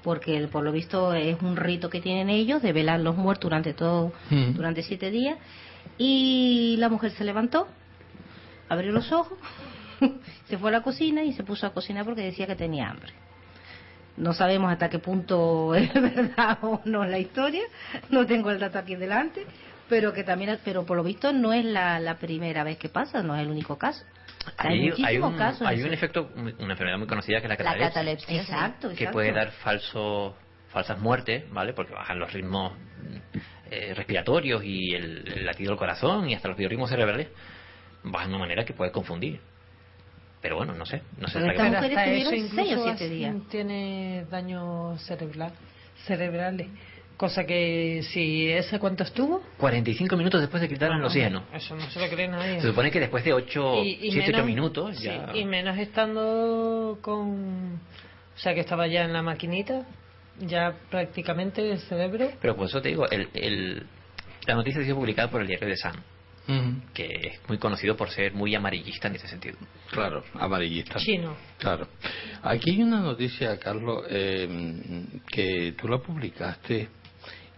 porque 0.06 0.46
por 0.46 0.62
lo 0.62 0.70
visto 0.70 1.14
es 1.14 1.42
un 1.42 1.56
rito 1.56 1.90
que 1.90 2.00
tienen 2.00 2.30
ellos 2.30 2.62
de 2.62 2.72
velar 2.72 3.00
los 3.00 3.16
muertos 3.16 3.42
durante 3.50 3.74
todo, 3.74 4.12
Mm. 4.30 4.52
durante 4.52 4.84
siete 4.84 5.10
días. 5.10 5.36
Y 5.98 6.76
la 6.78 6.88
mujer 6.88 7.10
se 7.10 7.24
levantó, 7.24 7.66
abrió 8.68 8.92
los 8.92 9.10
ojos, 9.10 9.36
se 10.48 10.58
fue 10.58 10.68
a 10.70 10.74
la 10.74 10.82
cocina 10.84 11.24
y 11.24 11.32
se 11.32 11.42
puso 11.42 11.66
a 11.66 11.70
cocinar 11.74 12.04
porque 12.04 12.22
decía 12.22 12.46
que 12.46 12.54
tenía 12.54 12.88
hambre. 12.88 13.12
No 14.16 14.32
sabemos 14.32 14.70
hasta 14.70 14.88
qué 14.88 15.00
punto 15.00 15.74
es 15.74 15.92
verdad 15.92 16.58
o 16.62 16.80
no 16.84 17.04
la 17.04 17.18
historia, 17.18 17.64
no 18.08 18.26
tengo 18.26 18.52
el 18.52 18.60
dato 18.60 18.78
aquí 18.78 18.94
delante, 18.94 19.44
pero 19.88 20.12
que 20.12 20.22
también, 20.22 20.56
pero 20.64 20.86
por 20.86 20.96
lo 20.96 21.02
visto 21.02 21.32
no 21.32 21.52
es 21.52 21.64
la, 21.64 21.98
la 21.98 22.14
primera 22.16 22.62
vez 22.62 22.78
que 22.78 22.88
pasa, 22.88 23.24
no 23.24 23.34
es 23.34 23.42
el 23.42 23.50
único 23.50 23.76
caso. 23.76 24.04
Hay, 24.58 25.18
un, 25.18 25.36
casos. 25.36 25.66
hay 25.66 25.82
un 25.82 25.92
efecto, 25.92 26.30
una 26.36 26.72
enfermedad 26.72 26.98
muy 26.98 27.06
conocida 27.06 27.40
que 27.40 27.46
es 27.46 27.48
la 27.50 27.54
la 27.54 27.56
catalepsia, 27.56 27.88
catalepsia. 27.88 28.28
sí. 28.28 28.36
Exacto, 28.52 28.90
que 28.96 29.08
puede 29.08 29.32
dar 29.32 29.50
falso, 29.52 30.36
falsas 30.68 30.98
muertes, 31.00 31.50
¿vale? 31.50 31.72
Porque 31.72 31.92
bajan 31.94 32.18
los 32.18 32.32
ritmos 32.32 32.72
eh, 33.70 33.94
respiratorios 33.94 34.62
y 34.64 34.94
el, 34.94 35.26
el 35.28 35.46
latido 35.46 35.70
del 35.72 35.78
corazón 35.78 36.28
y 36.30 36.34
hasta 36.34 36.48
los 36.48 36.56
biorritmos 36.56 36.88
cerebrales 36.90 37.28
bajan 38.04 38.28
de 38.30 38.34
una 38.36 38.44
manera 38.44 38.64
que 38.64 38.72
puede 38.72 38.92
confundir. 38.92 39.40
Pero 40.40 40.56
bueno, 40.56 40.74
no 40.74 40.86
sé, 40.86 41.02
no 41.18 41.26
sé 41.28 41.40
Pero 41.40 41.50
hasta 41.50 41.52
qué 41.52 41.56
esta 41.56 41.64
punto- 41.64 41.80
mujer 41.82 41.98
Hasta 41.98 42.04
eso 42.12 42.30
estuvieron 42.30 42.30
seis 42.30 42.42
o 42.42 42.62
incluso 42.62 42.82
siete 42.84 43.04
así 43.04 43.14
días. 43.14 43.34
tiene 43.50 44.26
daño 44.30 44.98
cerebral, 44.98 45.52
cerebrales. 46.04 46.68
Cosa 47.16 47.44
que 47.46 48.02
si 48.12 48.50
ese 48.50 48.78
cuánto 48.78 49.02
estuvo, 49.02 49.42
45 49.56 50.16
minutos 50.18 50.38
después 50.40 50.60
de 50.60 50.68
quitar 50.68 50.92
el 50.92 51.02
oxígeno. 51.02 51.44
eso 51.54 51.74
no 51.74 51.88
se 51.90 51.98
lo 51.98 52.08
cree 52.08 52.28
nadie. 52.28 52.60
Se 52.60 52.68
supone 52.68 52.90
que 52.90 53.00
después 53.00 53.24
de 53.24 53.32
8, 53.32 53.82
Y- 53.84 53.98
y 54.08 54.10
7, 54.12 54.18
8 54.20 54.32
menos- 54.32 54.46
minutos 54.46 54.96
sí, 54.98 55.04
ya... 55.06 55.30
y 55.34 55.44
menos 55.46 55.78
estando 55.78 56.98
con. 57.00 57.74
O 58.34 58.38
sea, 58.38 58.52
que 58.52 58.60
estaba 58.60 58.86
ya 58.86 59.04
en 59.04 59.12
la 59.14 59.22
maquinita. 59.22 59.86
ya 60.40 60.74
prácticamente 60.90 61.62
el 61.72 61.78
cerebro. 61.78 62.30
Pero 62.42 62.54
por 62.54 62.66
eso 62.66 62.82
te 62.82 62.90
digo, 62.90 63.08
el, 63.08 63.28
el, 63.32 63.86
la 64.46 64.54
noticia 64.54 64.82
ha 64.82 64.84
sido 64.84 64.96
publicada 64.96 65.30
por 65.30 65.40
el 65.40 65.46
diario 65.46 65.66
de 65.68 65.76
Sun, 65.78 66.82
que 66.92 67.06
es 67.06 67.40
muy 67.48 67.56
conocido 67.56 67.96
por 67.96 68.10
ser 68.10 68.34
muy 68.34 68.54
amarillista 68.54 69.08
en 69.08 69.14
ese 69.14 69.26
sentido. 69.28 69.56
Claro, 69.90 70.22
amarillista. 70.34 70.96
Chino. 70.98 71.34
Claro. 71.58 71.88
Aquí 72.42 72.72
hay 72.72 72.82
una 72.82 73.00
noticia, 73.00 73.58
Carlos, 73.58 74.04
eh, 74.10 74.46
que 75.26 75.72
tú 75.80 75.88
la 75.88 75.96
publicaste 75.96 76.88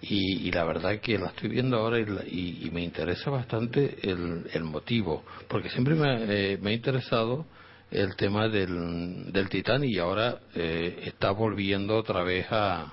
y, 0.00 0.46
y 0.48 0.50
la 0.52 0.64
verdad 0.64 1.00
que 1.00 1.18
la 1.18 1.28
estoy 1.28 1.48
viendo 1.48 1.76
ahora 1.78 1.98
y, 1.98 2.04
y- 2.30 2.66
y 2.66 2.70
me 2.70 2.82
interesa 2.82 3.30
bastante 3.30 3.98
el, 4.02 4.46
el 4.52 4.64
motivo, 4.64 5.24
porque 5.48 5.70
siempre 5.70 5.94
me, 5.94 6.24
eh, 6.52 6.58
me 6.60 6.70
ha 6.70 6.74
interesado 6.74 7.46
el 7.90 8.14
tema 8.16 8.48
del, 8.48 9.32
del 9.32 9.48
Titán 9.48 9.82
y 9.84 9.98
ahora 9.98 10.38
eh, 10.54 11.04
está 11.06 11.30
volviendo 11.30 11.96
otra 11.96 12.22
vez 12.22 12.46
a, 12.50 12.92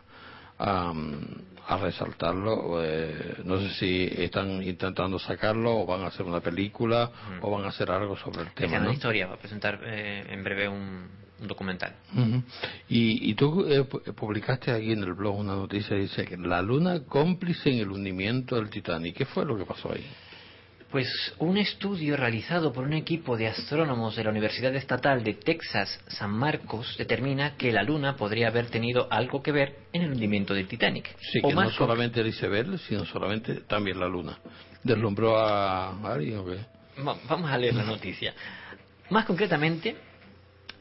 a, 0.57 0.94
a 1.68 1.77
resaltarlo. 1.77 2.82
eh, 2.84 3.36
no 3.44 3.60
sé 3.60 3.69
si 3.72 4.10
están 4.23 4.64
intentando 4.64 5.19
sacarlo 5.19 5.80
o 5.80 5.86
van 5.86 6.02
a 6.03 6.07
hacer 6.07 6.26
una 6.26 6.40
película 6.40 7.11
o 7.41 7.52
van 7.52 7.65
a 7.65 7.69
hacer 7.69 7.91
algo 7.91 8.15
sobre 8.18 8.41
el 8.44 8.52
tema. 8.53 8.69
sea 8.69 8.80
una 8.80 8.88
¿no? 8.88 8.94
historia, 8.94 9.27
va 9.27 9.34
a 9.36 9.38
presentar 9.40 9.80
eh, 9.84 10.26
en 10.30 10.44
breve 10.44 10.69
un, 10.69 11.10
un 11.41 11.47
documental. 11.47 11.93
Ujú. 12.13 12.43
y, 12.89 13.29
y 13.31 13.33
tú 13.35 13.65
eh, 13.67 13.81
pu- 13.87 14.13
publicaste 14.13 14.71
aquí 14.71 14.91
en 14.93 15.03
el 15.03 15.13
blog 15.13 15.37
una 15.37 15.55
noticia 15.55 15.89
que 15.95 16.01
dice 16.03 16.25
que 16.25 16.37
la 16.37 16.61
luna 16.61 17.01
cómplice 17.05 17.69
en 17.71 17.79
el 17.79 17.91
hundimiento 17.91 18.55
del 18.55 18.69
Titanic. 18.69 19.15
¿Qué 19.17 19.25
fue 19.25 19.45
lo 19.45 19.57
que 19.57 19.65
pasó 19.65 19.91
ahí? 19.91 20.05
Pues 20.91 21.33
un 21.39 21.57
estudio 21.57 22.15
realizado 22.15 22.71
por 22.71 22.85
un 22.85 22.93
equipo 22.93 23.35
de 23.35 23.47
astrónomos 23.47 24.15
de 24.15 24.23
la 24.23 24.29
Universidad 24.29 24.73
Estatal 24.75 25.23
de 25.25 25.33
Texas 25.33 25.99
San 26.07 26.31
Marcos 26.31 26.95
determina 26.97 27.57
que 27.57 27.71
la 27.73 27.83
Luna 27.83 28.15
podría 28.15 28.47
haber 28.47 28.67
tenido 28.67 29.07
algo 29.11 29.41
que 29.43 29.51
ver 29.51 29.75
en 29.91 30.03
el 30.03 30.11
hundimiento 30.11 30.53
del 30.53 30.67
Titanic. 30.67 31.13
Sí, 31.19 31.39
o 31.43 31.49
que 31.49 31.55
no 31.55 31.69
solamente 31.71 32.21
el 32.21 32.27
iceberg, 32.27 32.77
sino 32.79 33.03
solamente 33.05 33.55
también 33.61 33.99
la 33.99 34.07
luna. 34.07 34.37
¿Deslumbró 34.83 35.37
a 35.37 35.89
alguien 36.13 36.37
o 36.37 36.45
qué? 36.45 36.59
Va- 37.05 37.17
Vamos 37.27 37.51
a 37.51 37.57
leer 37.57 37.73
la 37.73 37.83
noticia. 37.83 38.33
Más 39.09 39.25
concretamente, 39.25 39.95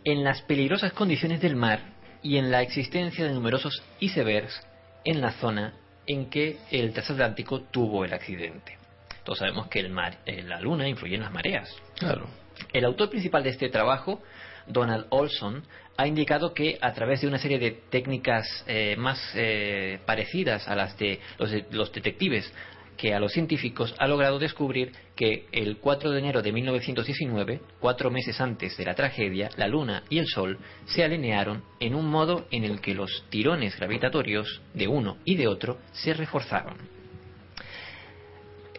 en 0.05 0.23
las 0.25 0.43
peligrosas 0.43 0.93
condiciones 0.93 1.41
del 1.41 1.57
mar 1.57 1.81
y 2.23 2.37
en 2.37 2.51
la 2.51 2.63
existencia 2.63 3.25
de 3.25 3.33
numerosos 3.33 3.83
icebergs 4.01 4.61
en 5.05 5.21
la 5.21 5.33
zona 5.33 5.75
en 6.07 6.29
que 6.31 6.59
el 6.71 6.93
transatlántico 6.93 7.63
tuvo 7.63 8.05
el 8.05 8.13
accidente. 8.13 8.77
Todos 9.25 9.39
sabemos 9.39 9.69
que 9.69 9.81
el 9.81 9.91
mar, 9.91 10.19
eh, 10.27 10.43
la 10.43 10.61
luna 10.61 10.87
influye 10.89 11.15
en 11.17 11.23
las 11.23 11.33
mareas. 11.33 11.75
Claro. 11.99 12.27
El 12.73 12.85
autor 12.85 13.09
principal 13.11 13.43
de 13.43 13.51
este 13.51 13.69
trabajo, 13.71 14.23
Donald 14.67 15.07
Olson, 15.11 15.63
ha 15.97 16.07
indicado 16.07 16.53
que 16.53 16.79
a 16.81 16.93
través 16.93 17.21
de 17.21 17.29
una 17.29 17.39
serie 17.39 17.59
de 17.59 17.71
técnicas 17.91 18.47
eh, 18.67 18.97
más 18.99 19.19
eh, 19.35 19.99
parecidas 20.05 20.69
a 20.69 20.75
las 20.75 20.99
de 20.99 21.21
los, 21.39 21.51
de- 21.51 21.65
los 21.71 21.93
detectives 21.93 22.53
que 22.97 23.15
a 23.15 23.21
los 23.21 23.33
científicos 23.33 23.95
ha 23.99 24.07
logrado 24.07 24.39
descubrir 24.39 24.93
que 25.17 25.47
el 25.53 25.79
4 25.79 26.11
de 26.11 26.19
enero 26.19 26.43
de 26.43 26.53
1919, 26.53 27.61
cuatro 27.81 28.11
meses 28.11 28.41
antes 28.41 28.77
de 28.77 28.85
la 28.85 28.95
tragedia, 28.95 29.51
la 29.57 29.69
Luna 29.69 30.05
y 30.11 30.19
el 30.19 30.27
Sol 30.27 30.59
se 30.87 31.05
alinearon 31.05 31.63
en 31.81 31.95
un 31.95 32.09
modo 32.09 32.47
en 32.51 32.65
el 32.65 32.81
que 32.81 32.95
los 32.95 33.25
tirones 33.31 33.77
gravitatorios 33.77 34.63
de 34.75 34.89
uno 34.89 35.19
y 35.25 35.37
de 35.37 35.49
otro 35.49 35.79
se 35.93 36.15
reforzaron. 36.15 36.77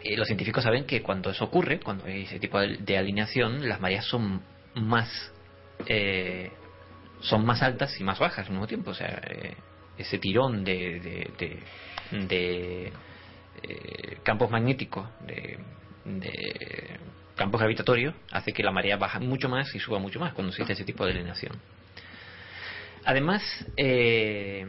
Eh, 0.02 0.16
los 0.16 0.26
científicos 0.26 0.62
saben 0.62 0.84
que 0.84 1.02
cuando 1.02 1.30
eso 1.30 1.44
ocurre, 1.44 1.80
cuando 1.80 2.04
hay 2.04 2.22
ese 2.22 2.38
tipo 2.38 2.58
de, 2.60 2.98
alineación, 2.98 3.68
las 3.68 3.80
mareas 3.80 4.04
son 4.06 4.42
más 4.74 5.32
eh, 5.86 6.50
son 7.20 7.44
más 7.44 7.62
altas 7.62 7.98
y 8.00 8.04
más 8.04 8.18
bajas 8.18 8.46
al 8.46 8.52
mismo 8.52 8.66
tiempo. 8.66 8.90
O 8.90 8.94
sea, 8.94 9.20
eh, 9.28 9.54
ese 9.98 10.18
tirón 10.18 10.64
de, 10.64 11.28
de- 11.38 11.60
de, 12.26 12.92
eh, 13.62 14.18
campos 14.22 14.50
magnéticos, 14.50 15.06
de, 15.26 15.58
de 16.04 16.98
campos 17.36 17.60
gravitatorios, 17.60 18.14
hace 18.30 18.52
que 18.52 18.62
la 18.62 18.72
marea 18.72 18.96
baja 18.96 19.20
mucho 19.20 19.48
más 19.48 19.74
y 19.74 19.78
suba 19.78 19.98
mucho 19.98 20.18
más 20.18 20.32
cuando 20.32 20.50
existe 20.50 20.72
ese 20.72 20.84
tipo 20.84 21.04
de 21.04 21.12
alineación. 21.12 21.60
Además, 23.04 23.42
eh, 23.76 24.66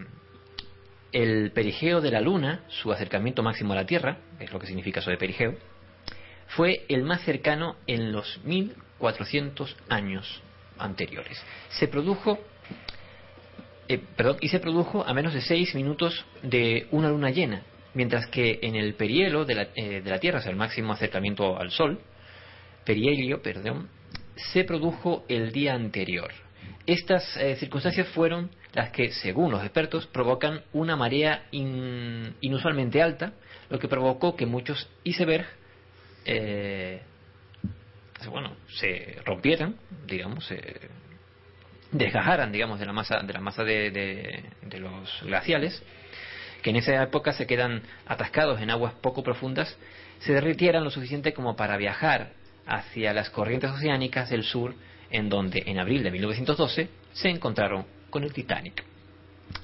el 1.11 1.51
perigeo 1.51 2.01
de 2.01 2.11
la 2.11 2.22
Luna, 2.22 2.61
su 2.68 2.91
acercamiento 2.91 3.41
máximo 3.41 3.73
a 3.73 3.77
la 3.77 3.85
Tierra, 3.85 4.18
es 4.39 4.51
lo 4.51 4.59
que 4.59 4.68
significa 4.68 4.99
eso 4.99 5.09
de 5.09 5.18
perigeo, 5.18 5.55
fue 6.49 6.85
el 6.89 7.03
más 7.03 7.22
cercano 7.22 7.77
en 7.88 8.11
los 8.11 8.39
1400 8.43 9.76
años 9.89 10.41
anteriores. 10.77 11.41
Se 11.69 11.88
produjo, 11.88 12.39
eh, 13.88 13.99
perdón, 14.15 14.38
y 14.41 14.49
se 14.49 14.59
produjo 14.59 15.03
a 15.05 15.14
menos 15.14 15.34
de 15.34 15.41
6 15.41 15.73
minutos 15.76 16.26
de 16.43 16.88
una 16.91 17.09
luna 17.09 17.31
llena, 17.31 17.64
mientras 17.93 18.27
que 18.27 18.59
en 18.61 18.76
el 18.76 18.93
perihelio 18.95 19.45
de 19.45 19.55
la, 19.55 19.68
eh, 19.76 20.01
de 20.01 20.09
la 20.09 20.19
Tierra, 20.19 20.39
o 20.39 20.41
sea, 20.41 20.51
el 20.51 20.57
máximo 20.57 20.93
acercamiento 20.93 21.57
al 21.59 21.72
Sol, 21.72 21.99
perihelio, 22.85 23.41
perdón, 23.41 23.89
se 24.35 24.64
produjo 24.64 25.26
el 25.27 25.51
día 25.51 25.73
anterior. 25.73 26.31
Estas 26.85 27.35
eh, 27.38 27.55
circunstancias 27.57 28.07
fueron 28.09 28.49
las 28.73 28.91
que, 28.91 29.11
según 29.11 29.51
los 29.51 29.61
expertos, 29.64 30.07
provocan 30.07 30.61
una 30.73 30.95
marea 30.95 31.45
in- 31.51 32.34
inusualmente 32.41 33.01
alta, 33.01 33.34
lo 33.69 33.80
que 33.80 33.88
provocó 33.88 34.35
que 34.35 34.45
muchos 34.45 34.89
icebergs 35.03 35.47
eh, 36.26 37.01
bueno, 38.30 38.55
se 38.80 39.18
rompieran, 39.26 39.76
digamos, 40.05 40.45
se 40.45 40.61
desgajaran, 41.91 42.51
digamos, 42.51 42.80
de 42.80 42.85
la 42.85 42.93
masa, 42.93 43.19
de 43.19 43.34
la 43.34 43.39
masa 43.39 43.64
de, 43.64 43.91
de- 43.91 44.43
de 44.64 44.80
los 44.80 45.22
glaciales, 45.23 45.81
que 46.61 46.69
en 46.69 46.77
esa 46.77 47.01
época 47.01 47.34
se 47.34 47.47
quedan 47.47 47.81
atascados 48.05 48.61
en 48.61 48.69
aguas 48.69 48.93
poco 49.01 49.23
profundas, 49.23 49.77
se 50.19 50.34
derritieran 50.34 50.84
lo 50.84 50.89
suficiente 50.89 51.34
como 51.34 51.55
para 51.55 51.77
viajar 51.77 52.31
hacia 52.65 53.13
las 53.13 53.29
corrientes 53.29 53.71
oceánicas 53.71 54.29
del 54.29 54.43
sur, 54.43 54.75
en 55.09 55.29
donde 55.29 55.63
en 55.65 55.79
abril 55.79 56.03
de 56.03 56.11
1912 56.11 56.89
se 57.13 57.29
encontraron 57.29 57.85
con 58.09 58.23
el 58.23 58.34
Titanic. 58.34 58.84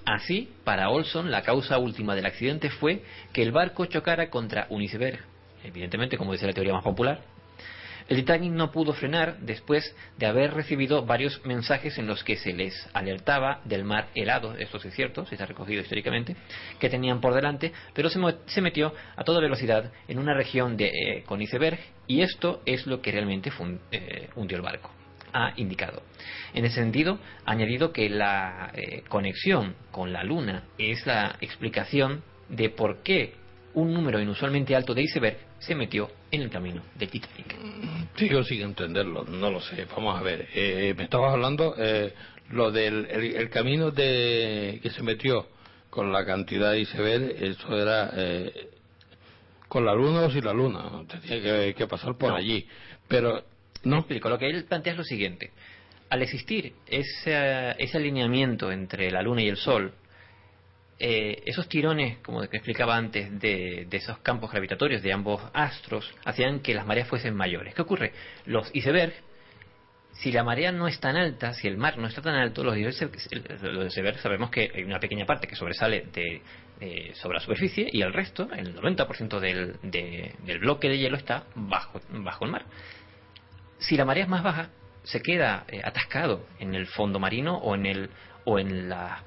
Así, 0.05 0.49
para 0.63 0.89
Olson, 0.89 1.31
la 1.31 1.41
causa 1.41 1.77
última 1.77 2.15
del 2.15 2.25
accidente 2.25 2.69
fue 2.69 3.03
que 3.33 3.43
el 3.43 3.51
barco 3.51 3.85
chocara 3.85 4.29
contra 4.29 4.67
un 4.69 4.81
iceberg, 4.81 5.19
evidentemente, 5.63 6.17
como 6.17 6.31
dice 6.31 6.47
la 6.47 6.53
teoría 6.53 6.73
más 6.73 6.83
popular. 6.83 7.32
El 8.07 8.17
Titanic 8.17 8.51
no 8.51 8.71
pudo 8.71 8.93
frenar 8.93 9.37
después 9.39 9.95
de 10.17 10.25
haber 10.25 10.53
recibido 10.53 11.05
varios 11.05 11.43
mensajes 11.45 11.97
en 11.97 12.07
los 12.07 12.23
que 12.23 12.35
se 12.35 12.53
les 12.53 12.73
alertaba 12.93 13.61
del 13.65 13.83
mar 13.83 14.09
helado, 14.15 14.55
esto 14.55 14.79
sí 14.79 14.89
es 14.89 14.95
cierto, 14.95 15.25
se 15.25 15.35
está 15.35 15.45
recogido 15.45 15.81
históricamente, 15.81 16.35
que 16.79 16.89
tenían 16.89 17.21
por 17.21 17.33
delante, 17.33 17.71
pero 17.93 18.09
se, 18.09 18.61
metió 18.61 18.93
a 19.15 19.23
toda 19.23 19.41
velocidad 19.41 19.91
en 20.07 20.19
una 20.19 20.33
región 20.33 20.77
de, 20.77 20.87
eh, 20.87 21.23
con 21.25 21.41
iceberg 21.41 21.79
y 22.07 22.21
esto 22.21 22.61
es 22.65 22.85
lo 22.85 23.01
que 23.01 23.11
realmente 23.11 23.51
eh, 23.91 24.29
hundió 24.35 24.57
el 24.57 24.63
barco 24.63 24.91
ha 25.33 25.53
indicado. 25.55 26.03
En 26.53 26.63
ese 26.63 26.75
sentido, 26.75 27.17
ha 27.45 27.51
añadido 27.51 27.91
que 27.91 28.07
la 28.07 28.71
eh, 28.75 29.03
conexión 29.09 29.75
con 29.91 30.13
la 30.13 30.23
Luna 30.23 30.65
es 30.77 31.05
la 31.07 31.37
explicación 31.41 32.23
de 32.49 32.69
por 32.69 33.01
qué 33.01 33.33
un 33.75 33.93
número 33.93 34.19
inusualmente 34.19 34.75
alto 34.75 34.93
de 34.93 35.01
iceberg 35.03 35.37
se 35.59 35.73
metió 35.75 36.09
en 36.31 36.41
el 36.41 36.49
camino 36.49 36.81
del 36.95 37.09
Titanic. 37.09 37.55
Sigo 38.15 38.43
sin 38.43 38.61
entenderlo, 38.61 39.23
no 39.25 39.49
lo 39.51 39.59
sé. 39.61 39.85
Vamos 39.95 40.19
a 40.19 40.23
ver, 40.23 40.47
eh, 40.53 40.93
me 40.97 41.03
estabas 41.05 41.33
hablando 41.33 41.75
eh, 41.77 42.13
lo 42.51 42.71
del 42.71 43.07
el, 43.09 43.35
el 43.35 43.49
camino 43.49 43.91
de 43.91 44.79
que 44.83 44.89
se 44.91 45.01
metió 45.03 45.47
con 45.89 46.11
la 46.11 46.25
cantidad 46.25 46.71
de 46.71 46.81
iceberg, 46.81 47.35
eso 47.43 47.75
era 47.79 48.11
eh, 48.15 48.69
con 49.67 49.85
la 49.85 49.93
luna 49.95 50.21
o 50.21 50.31
sin 50.31 50.45
la 50.45 50.53
luna, 50.53 51.03
tenía 51.07 51.41
que, 51.41 51.73
que 51.75 51.87
pasar 51.87 52.15
por 52.17 52.29
No. 52.29 52.35
allí. 52.35 52.67
Pero 53.07 53.43
No 53.83 53.97
explico. 53.99 54.29
Lo 54.29 54.37
que 54.37 54.49
él 54.49 54.63
plantea 54.65 54.93
es 54.93 54.97
lo 54.97 55.03
siguiente. 55.03 55.51
Al 56.09 56.21
existir 56.21 56.73
ese, 56.85 57.75
ese 57.79 57.97
alineamiento 57.97 58.71
entre 58.71 59.09
la 59.09 59.23
Luna 59.23 59.41
y 59.41 59.49
el 59.49 59.57
Sol, 59.57 59.91
eh, 60.99 61.41
esos 61.45 61.67
tirones, 61.67 62.17
como 62.19 62.41
que 62.47 62.57
explicaba 62.57 62.95
antes, 62.95 63.39
de, 63.39 63.87
esos 63.91 64.19
campos 64.19 64.51
gravitatorios 64.51 65.01
de 65.01 65.13
ambos 65.13 65.41
astros, 65.53 66.09
hacían 66.25 66.59
que 66.61 66.73
las 66.73 66.85
mareas 66.85 67.07
fuesen 67.07 67.35
mayores. 67.35 67.73
¿Qué 67.73 67.81
ocurre? 67.81 68.13
Los 68.45 68.69
icebergs, 68.73 69.15
si 70.13 70.31
la 70.31 70.43
marea 70.43 70.71
no 70.71 70.87
es 70.87 70.99
tan 70.99 71.15
alta, 71.17 71.53
si 71.53 71.67
el 71.67 71.77
mar 71.77 71.97
no 71.97 72.07
está 72.07 72.21
tan 72.21 72.35
alto, 72.35 72.63
los 72.63 72.77
icebergs, 72.77 74.21
sabemos 74.21 74.51
que 74.51 74.71
hay 74.73 74.83
una 74.83 74.99
pequeña 74.99 75.25
parte 75.25 75.47
que 75.47 75.55
sobresale 75.55 76.05
de, 76.13 76.41
sobre 77.15 77.35
la 77.37 77.41
superficie 77.43 77.87
y 77.91 78.01
el 78.01 78.13
resto, 78.13 78.47
el 78.55 78.75
90% 78.75 79.39
del, 79.39 79.77
de- 79.81 80.33
del 80.45 80.59
bloque 80.59 80.89
de 80.89 80.99
hielo 80.99 81.17
está 81.17 81.45
bajo, 81.55 81.99
bajo 82.09 82.45
el 82.45 82.51
mar 82.51 82.65
si 83.79 83.97
la 83.97 84.05
marea 84.05 84.23
es 84.23 84.29
más 84.29 84.43
baja, 84.43 84.69
se 85.03 85.21
queda 85.21 85.65
eh, 85.67 85.81
atascado 85.83 86.45
en 86.59 86.73
el 86.75 86.87
fondo 86.87 87.19
marino 87.19 87.57
o 87.57 87.75
en 87.75 87.85
el 87.85 88.09
o 88.45 88.59
en 88.59 88.87
la 88.89 89.23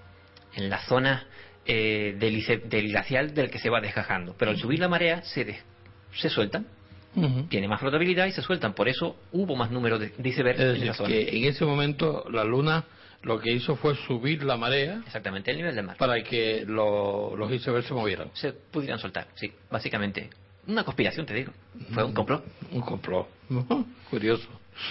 en 0.55 0.70
la 0.70 0.78
zona 0.86 1.26
eh, 1.66 2.16
del, 2.18 2.44
del 2.68 2.88
glacial 2.88 3.34
del 3.34 3.51
que 3.51 3.59
se 3.59 3.70
va 3.70 3.80
desgajando. 3.80 4.34
Pero 4.38 4.51
al 4.52 4.56
subir 4.59 4.78
la 4.78 4.88
marea 4.88 5.22
se 5.22 5.44
des- 5.44 5.62
se 6.14 6.28
sueltan 6.30 6.66
tiene 7.48 7.66
más 7.66 7.80
flotabilidad 7.80 8.26
y 8.26 8.32
se 8.32 8.43
sueltan. 8.43 8.74
Por 8.74 8.88
eso 8.90 9.16
hubo 9.32 9.56
más 9.56 9.70
número 9.70 9.98
de, 9.98 10.10
de 10.18 10.28
icebergs 10.28 10.60
Es 10.60 10.66
en 10.66 10.72
decir, 10.74 10.86
la 10.88 10.93
zona. 10.94 11.09
que 11.09 11.28
en 11.38 11.44
ese 11.44 11.64
momento 11.64 12.26
la 12.30 12.44
luna 12.44 12.84
lo 13.22 13.40
que 13.40 13.52
hizo 13.52 13.74
fue 13.76 13.94
subir 13.94 14.44
la 14.44 14.59
marea 14.59 15.01
Exactamente, 15.06 15.51
el 15.51 15.56
nivel 15.56 15.74
del 15.74 15.86
mar. 15.86 15.97
para 15.97 16.22
que 16.22 16.64
lo- 16.66 17.34
los 17.34 17.51
icebergs 17.51 17.88
se 17.88 17.94
movieran. 17.94 18.28
Se 18.34 18.52
pudieran 18.52 18.98
soltar, 18.98 19.28
sí, 19.34 19.51
básicamente. 19.70 20.28
Una 20.66 20.84
conspiración, 20.84 21.24
te 21.24 21.32
digo. 21.32 21.52
Fue 21.93 22.05
un 22.05 22.12
complot. 22.12 22.44
Un 22.72 22.82
complot. 22.82 23.28
Curioso. 24.10 24.48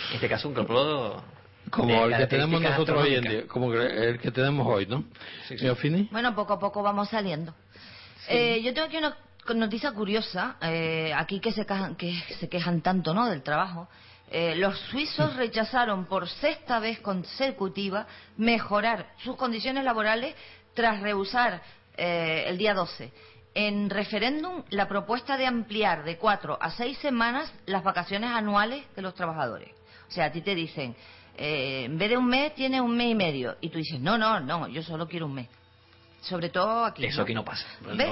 En 0.09 0.15
este 0.15 0.27
caso, 0.27 0.47
un 0.47 0.55
complot. 0.55 1.23
Como 1.69 2.05
el 2.05 2.17
que 2.17 2.27
tenemos 2.27 2.61
nosotros 2.61 3.03
hoy 3.03 3.15
en 3.15 3.23
día, 3.23 3.47
como 3.47 3.73
el 3.73 4.19
que 4.19 4.31
tenemos 4.31 4.65
hoy, 4.67 4.85
¿no? 4.85 5.03
Señor 5.47 5.75
Fini. 5.77 6.07
Bueno, 6.11 6.33
poco 6.35 6.53
a 6.53 6.59
poco 6.59 6.83
vamos 6.83 7.09
saliendo. 7.09 7.53
Eh, 8.27 8.61
yo 8.63 8.73
tengo 8.73 8.87
aquí 8.87 8.97
una 8.97 9.15
noticia 9.55 9.91
curiosa, 9.91 10.57
eh, 10.61 11.13
aquí 11.15 11.39
que 11.39 11.51
se, 11.51 11.65
quejan, 11.65 11.95
que 11.95 12.13
se 12.39 12.49
quejan 12.49 12.81
tanto 12.81 13.13
¿no? 13.13 13.27
del 13.27 13.43
trabajo. 13.43 13.87
Eh, 14.31 14.55
los 14.55 14.79
suizos 14.79 15.35
rechazaron 15.35 16.05
por 16.05 16.27
sexta 16.27 16.79
vez 16.79 16.99
consecutiva 16.99 18.07
mejorar 18.37 19.13
sus 19.23 19.35
condiciones 19.35 19.83
laborales 19.83 20.35
tras 20.73 20.99
rehusar 21.01 21.61
eh, 21.95 22.45
el 22.47 22.57
día 22.57 22.73
12 22.73 23.11
en 23.53 23.89
referéndum 23.89 24.63
la 24.69 24.87
propuesta 24.87 25.37
de 25.37 25.45
ampliar 25.45 26.03
de 26.03 26.17
cuatro 26.17 26.57
a 26.61 26.71
seis 26.71 26.97
semanas 26.97 27.51
las 27.65 27.83
vacaciones 27.83 28.29
anuales 28.31 28.83
de 28.95 29.01
los 29.01 29.15
trabajadores. 29.15 29.69
O 30.09 30.11
sea, 30.11 30.25
a 30.25 30.31
ti 30.31 30.41
te 30.41 30.53
dicen, 30.53 30.95
eh, 31.37 31.83
en 31.85 31.97
vez 31.97 32.09
de 32.09 32.17
un 32.17 32.27
mes 32.27 32.53
tienes 32.55 32.81
un 32.81 32.95
mes 32.95 33.11
y 33.11 33.15
medio. 33.15 33.57
Y 33.61 33.69
tú 33.69 33.77
dices, 33.77 33.99
no, 33.99 34.17
no, 34.17 34.39
no, 34.39 34.67
yo 34.67 34.81
solo 34.83 35.07
quiero 35.07 35.25
un 35.25 35.33
mes. 35.33 35.49
Sobre 36.21 36.49
todo 36.49 36.85
aquí. 36.85 37.05
Eso 37.05 37.21
aquí 37.21 37.33
no 37.33 37.45
pasa. 37.45 37.65
¿Ves? 37.95 38.09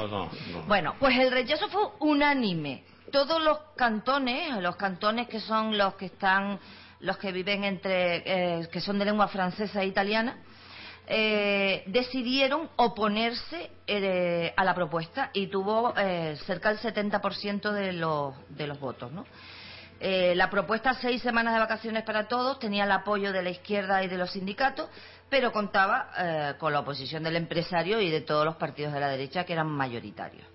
Bueno, 0.68 0.96
pues 1.00 1.18
el 1.18 1.32
rechazo 1.32 1.68
fue 1.70 1.82
unánime. 2.00 2.84
Todos 3.12 3.42
los 3.42 3.58
cantones, 3.76 4.62
los 4.62 4.76
cantones 4.76 5.28
que 5.28 5.40
son 5.40 5.78
los 5.78 5.96
que 5.96 6.06
están, 6.06 6.60
los 7.00 7.18
que 7.18 7.32
viven 7.32 7.64
entre, 7.64 8.24
eh, 8.60 8.68
que 8.72 8.82
son 8.82 9.00
de 9.00 9.06
lengua 9.06 9.28
francesa 9.28 9.82
e 9.82 9.88
italiana, 9.88 10.38
eh, 11.06 11.84
decidieron 11.88 12.70
oponerse 12.78 13.72
eh, 13.86 14.54
a 14.56 14.64
la 14.64 14.74
propuesta 14.74 15.32
y 15.34 15.48
tuvo 15.48 15.94
eh, 15.98 16.38
cerca 16.46 16.70
del 16.70 16.80
70% 16.80 17.72
de 17.72 17.92
los, 17.92 18.34
de 18.50 18.68
los 18.68 18.80
votos, 18.80 19.12
¿no? 19.12 19.26
Eh, 20.06 20.36
la 20.36 20.50
propuesta 20.50 20.94
seis 20.96 21.22
semanas 21.22 21.54
de 21.54 21.62
vacaciones 21.62 22.04
para 22.04 22.28
todos 22.28 22.60
tenía 22.60 22.84
el 22.84 22.92
apoyo 22.92 23.32
de 23.32 23.42
la 23.42 23.52
izquierda 23.52 24.04
y 24.04 24.10
de 24.10 24.18
los 24.18 24.32
sindicatos, 24.32 24.90
pero 25.30 25.54
contaba 25.54 26.10
eh, 26.18 26.54
con 26.60 26.74
la 26.74 26.82
oposición 26.82 27.24
del 27.24 27.38
empresario 27.38 28.02
y 28.02 28.12
de 28.12 28.20
todos 28.20 28.44
los 28.44 28.58
partidos 28.58 28.92
de 28.92 29.00
la 29.00 29.08
derecha 29.08 29.46
que 29.46 29.54
eran 29.54 29.68
mayoritarios. 29.68 30.46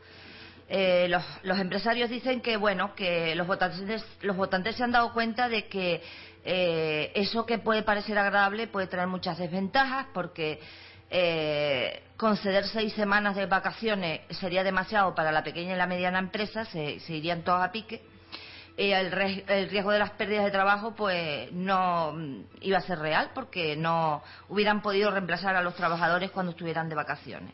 Eh, 0.69 1.07
los, 1.09 1.25
los 1.45 1.59
empresarios 1.59 2.11
dicen 2.11 2.43
que 2.43 2.59
bueno 2.59 2.95
que 2.95 3.35
los 3.37 3.47
votantes 3.47 4.05
los 4.21 4.37
votantes 4.37 4.77
se 4.77 4.85
han 4.85 4.93
dado 4.93 5.15
cuenta 5.15 5.49
de 5.49 5.67
que 5.67 6.03
eh, 6.45 7.11
eso 7.15 7.47
que 7.47 7.57
puede 7.57 7.83
parecer 7.83 8.19
agradable 8.19 8.67
puede 8.67 8.87
traer 8.87 9.09
muchas 9.09 9.39
desventajas 9.39 10.09
porque 10.13 10.61
eh, 11.09 12.03
conceder 12.19 12.67
seis 12.67 12.93
semanas 12.93 13.35
de 13.35 13.47
vacaciones 13.47 14.21
sería 14.29 14.63
demasiado 14.63 15.15
para 15.15 15.33
la 15.33 15.43
pequeña 15.43 15.73
y 15.73 15.79
la 15.79 15.87
mediana 15.87 16.19
empresa 16.19 16.67
se, 16.67 17.01
se 17.01 17.15
irían 17.15 17.45
todos 17.45 17.63
a 17.63 17.73
pique 17.73 18.03
el, 18.79 19.11
riesgo 19.71 19.91
de 19.91 19.99
las 19.99 20.13
pérdidas 20.13 20.45
de 20.45 20.53
trabajo 20.53 20.95
pues 20.95 21.51
no 21.53 22.13
mm, 22.13 22.41
iba 22.61 22.79
a 22.79 22.83
ser 22.83 23.01
real 23.01 23.33
porque 23.35 23.77
no 23.77 24.23
hubieran 24.49 24.83
podido 24.83 25.11
reemplazar 25.11 25.57
a 25.57 25.63
los 25.63 25.75
trabajadores 25.75 26.31
cuando 26.31 26.53
estuvieran 26.53 26.89
de 26.89 26.95
vacaciones. 26.95 27.53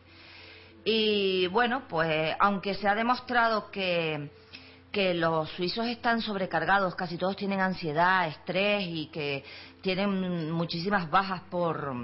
Y 0.85 1.47
bueno, 1.47 1.85
pues 1.89 2.37
aunque 2.39 2.75
se 2.75 2.87
ha 2.87 2.95
demostrado 2.95 3.71
que, 3.71 4.29
que 4.93 5.15
los 5.15 5.49
suizos 5.53 5.87
están 5.87 6.21
sobrecargados, 6.21 6.95
casi 6.95 7.17
todos 7.17 7.37
tienen 7.37 7.61
ansiedad, 7.61 8.29
estrés 8.29 8.85
y 8.87 9.07
que 9.07 9.43
tienen 9.81 10.51
muchísimas 10.51 11.11
bajas 11.11 11.41
por, 11.51 11.95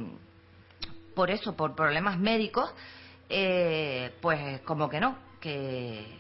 por 1.15 1.31
eso, 1.31 1.55
por 1.55 1.75
problemas 1.75 2.19
médicos, 2.19 2.73
eh, 3.29 4.17
pues 4.23 4.63
como 4.63 4.89
que 4.89 4.99
no, 4.99 5.19
que, 5.41 6.20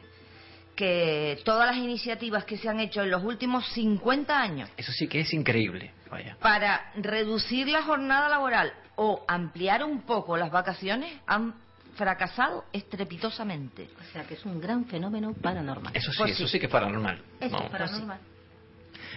que 0.80 1.38
todas 1.44 1.66
las 1.66 1.76
iniciativas 1.76 2.44
que 2.46 2.56
se 2.56 2.66
han 2.70 2.80
hecho 2.80 3.02
en 3.02 3.10
los 3.10 3.22
últimos 3.22 3.66
50 3.74 4.40
años 4.40 4.70
Eso 4.78 4.92
sí 4.92 5.06
que 5.08 5.20
es 5.20 5.32
increíble. 5.34 5.92
Vaya. 6.10 6.36
para 6.40 6.90
reducir 6.96 7.68
la 7.68 7.82
jornada 7.82 8.28
laboral 8.30 8.72
o 8.96 9.22
ampliar 9.28 9.84
un 9.84 10.00
poco 10.02 10.36
las 10.38 10.50
vacaciones 10.50 11.12
han 11.26 11.54
fracasado 11.96 12.64
estrepitosamente. 12.72 13.88
O 14.00 14.04
sea 14.12 14.24
que 14.24 14.34
es 14.34 14.44
un 14.46 14.58
gran 14.60 14.86
fenómeno 14.86 15.34
paranormal. 15.34 15.94
Eso 15.94 16.10
sí, 16.12 16.18
Pues 16.18 16.30
eso 16.32 16.46
sí. 16.46 16.52
sí 16.52 16.58
que 16.60 16.66
es 16.66 16.72
paranormal. 16.72 17.22
Es 17.40 17.52
paranormal. 17.52 18.18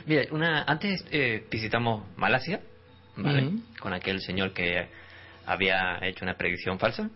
Mira, 0.06 0.24
una, 0.32 0.64
antes 0.64 1.06
eh, 1.12 1.48
visitamos 1.50 2.04
Malasia, 2.18 2.60
¿vale? 3.16 3.52
Con 3.80 3.94
aquel 3.94 4.20
señor 4.22 4.52
que 4.54 4.90
había 5.46 5.98
hecho 6.02 6.26
una 6.26 6.36
predicción 6.36 6.78
falsa. 6.78 7.10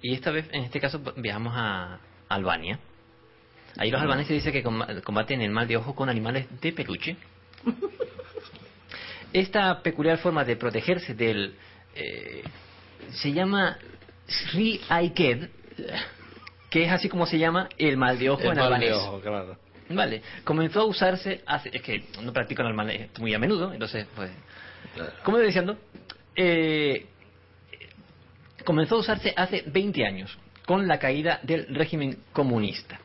Y 0.00 0.14
esta 0.14 0.30
vez, 0.30 0.48
en 0.52 0.64
este 0.64 0.80
caso, 0.80 1.00
viajamos 1.16 1.52
a 1.54 1.98
Albania. 2.28 2.78
Ahí 3.78 3.90
los 3.90 4.00
albaneses 4.00 4.30
dicen 4.30 4.52
que 4.52 4.62
comba- 4.64 5.02
combaten 5.02 5.40
el 5.42 5.50
mal 5.50 5.66
de 5.68 5.76
ojo 5.76 5.94
con 5.94 6.08
animales 6.08 6.46
de 6.60 6.72
peluche. 6.72 7.16
Esta 9.32 9.82
peculiar 9.82 10.18
forma 10.18 10.44
de 10.44 10.56
protegerse 10.56 11.14
del... 11.14 11.54
eh, 11.94 12.42
se 13.10 13.32
llama 13.32 13.76
Sri 14.26 14.80
Aiked, 14.88 15.48
que 16.70 16.84
es 16.84 16.92
así 16.92 17.08
como 17.08 17.26
se 17.26 17.38
llama 17.38 17.68
el 17.78 17.96
mal 17.96 18.18
de 18.18 18.30
ojo 18.30 18.42
El 18.42 18.48
en 18.50 18.54
mal 18.56 18.68
de 18.68 18.74
albanés. 18.74 18.92
ojo, 18.94 19.20
claro. 19.20 19.58
Vale, 19.90 20.22
comenzó 20.42 20.80
a 20.80 20.84
usarse 20.84 21.42
hace, 21.46 21.70
es 21.72 21.82
que 21.82 22.04
no 22.22 22.32
practico 22.32 22.62
el 22.62 22.68
albanés 22.68 23.08
muy 23.20 23.34
a 23.34 23.38
menudo, 23.38 23.72
entonces, 23.72 24.06
pues, 24.16 24.30
como 25.22 25.36
iba 25.38 25.46
diciendo, 25.46 25.76
eh, 26.34 27.06
comenzó 28.64 28.96
a 28.96 28.98
usarse 28.98 29.32
hace 29.36 29.62
20 29.66 30.04
años, 30.04 30.36
con 30.66 30.88
la 30.88 30.98
caída 30.98 31.38
del 31.44 31.72
régimen 31.72 32.18
comunista. 32.32 32.98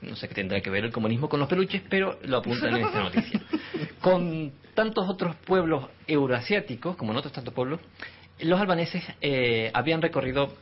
No 0.00 0.16
sé 0.16 0.28
qué 0.28 0.34
tendrá 0.34 0.60
que 0.60 0.70
ver 0.70 0.84
el 0.84 0.92
comunismo 0.92 1.28
con 1.28 1.40
los 1.40 1.48
peluches, 1.48 1.82
pero 1.88 2.18
lo 2.22 2.38
apuntan 2.38 2.76
en 2.76 2.86
esta 2.86 3.00
noticia. 3.00 3.40
Con 4.00 4.52
tantos 4.74 5.08
otros 5.08 5.34
pueblos 5.36 5.86
euroasiáticos, 6.06 6.96
como 6.96 7.10
en 7.10 7.18
otros 7.18 7.32
tantos 7.32 7.52
pueblos, 7.52 7.80
los 8.38 8.60
albaneses 8.60 9.02
eh, 9.20 9.72
habían 9.74 10.00
recorrido 10.00 10.54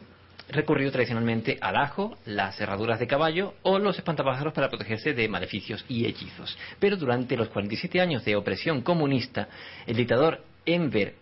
recurrido 0.48 0.92
tradicionalmente 0.92 1.58
al 1.60 1.76
ajo, 1.76 2.16
las 2.24 2.56
cerraduras 2.56 3.00
de 3.00 3.06
caballo 3.06 3.54
o 3.62 3.78
los 3.78 3.96
espantapájaros 3.96 4.52
para 4.52 4.68
protegerse 4.68 5.12
de 5.12 5.28
maleficios 5.28 5.84
y 5.88 6.06
hechizos. 6.06 6.56
Pero 6.78 6.96
durante 6.96 7.36
los 7.36 7.48
47 7.48 8.00
años 8.00 8.24
de 8.24 8.36
opresión 8.36 8.82
comunista, 8.82 9.48
el 9.86 9.96
dictador 9.96 10.44
Enver 10.64 11.14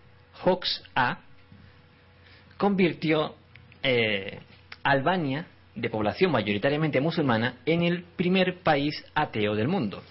Hoxha 0.45 1.20
convirtió 2.57 3.35
eh, 3.82 4.41
Albania, 4.82 5.47
de 5.74 5.90
población 5.90 6.30
mayoritariamente 6.30 7.01
musulmana, 7.01 7.56
en 7.66 7.82
el 7.82 8.05
primer 8.16 8.60
país 8.60 9.05
ateo 9.14 9.55
del 9.55 9.68
mundo, 9.68 10.02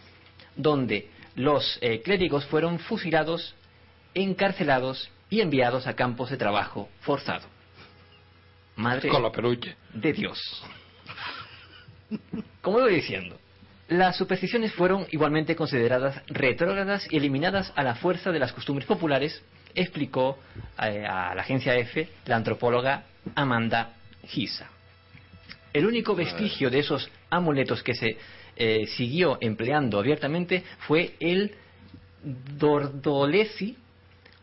donde 0.56 1.10
los 1.35 1.80
eh, 1.81 2.02
clérigos 2.02 2.45
fueron 2.45 2.80
fusilados, 2.80 3.56
encarcelados 4.14 5.10
y 5.30 5.41
enviados 5.41 5.88
a 5.88 5.95
campos 5.95 6.30
de 6.30 6.38
trabajo 6.38 6.90
forzado. 7.02 7.48
Madre 8.76 9.10
Con 9.10 9.23
de 9.94 10.14
Dios. 10.14 10.40
Como 12.61 12.80
iba 12.80 12.88
diciendo, 12.88 13.38
las 13.88 14.18
supersticiones 14.18 14.73
fueron 14.73 15.06
igualmente 15.11 15.56
consideradas 15.56 16.22
retrógradas 16.27 17.07
y 17.11 17.18
eliminadas 17.18 17.72
a 17.76 17.84
la 17.84 17.95
fuerza 17.95 18.31
de 18.31 18.40
las 18.40 18.53
costumbres 18.53 18.88
populares, 18.88 19.44
explicó 19.76 20.38
eh, 20.81 21.06
a 21.06 21.34
la 21.35 21.41
agencia 21.41 21.76
EFE 21.76 22.10
la 22.26 22.35
antropóloga 22.35 23.03
Amanda 23.35 23.94
Gisa. 24.26 24.73
El 25.74 25.86
único 25.88 26.16
vestigio 26.16 26.70
de 26.70 26.80
esos 26.80 27.10
amuletos 27.30 27.82
que 27.82 27.95
se 27.95 28.18
eh, 28.56 28.86
siguió 28.95 29.40
empleando 29.41 30.00
abiertamente 30.00 30.64
fue 30.80 31.16
el 31.20 31.56
dordolesi, 32.24 33.76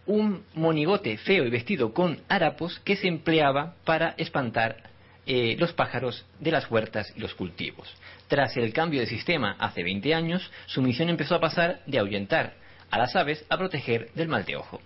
un 0.06 0.42
monigote 0.54 1.16
feo 1.18 1.44
y 1.44 1.50
vestido 1.50 1.94
con 1.94 2.18
harapos 2.28 2.80
que 2.80 2.96
se 2.96 3.06
empleaba 3.06 3.76
para 3.84 4.14
espantar 4.18 4.90
eh, 5.26 5.54
los 5.58 5.72
pájaros 5.72 6.26
de 6.40 6.50
las 6.50 6.68
huertas 6.68 7.12
y 7.14 7.20
los 7.20 7.34
cultivos. 7.34 7.88
Tras 8.26 8.56
el 8.56 8.72
cambio 8.72 9.00
de 9.00 9.06
sistema 9.06 9.54
hace 9.60 9.84
20 9.84 10.12
años, 10.12 10.50
su 10.66 10.82
misión 10.82 11.08
empezó 11.08 11.36
a 11.36 11.40
pasar 11.40 11.80
de 11.86 12.00
ahuyentar 12.00 12.54
a 12.90 12.98
las 12.98 13.14
aves 13.14 13.44
a 13.48 13.56
proteger 13.56 14.10
del 14.14 14.26
mal 14.26 14.44
de 14.44 14.56
ojo. 14.56 14.80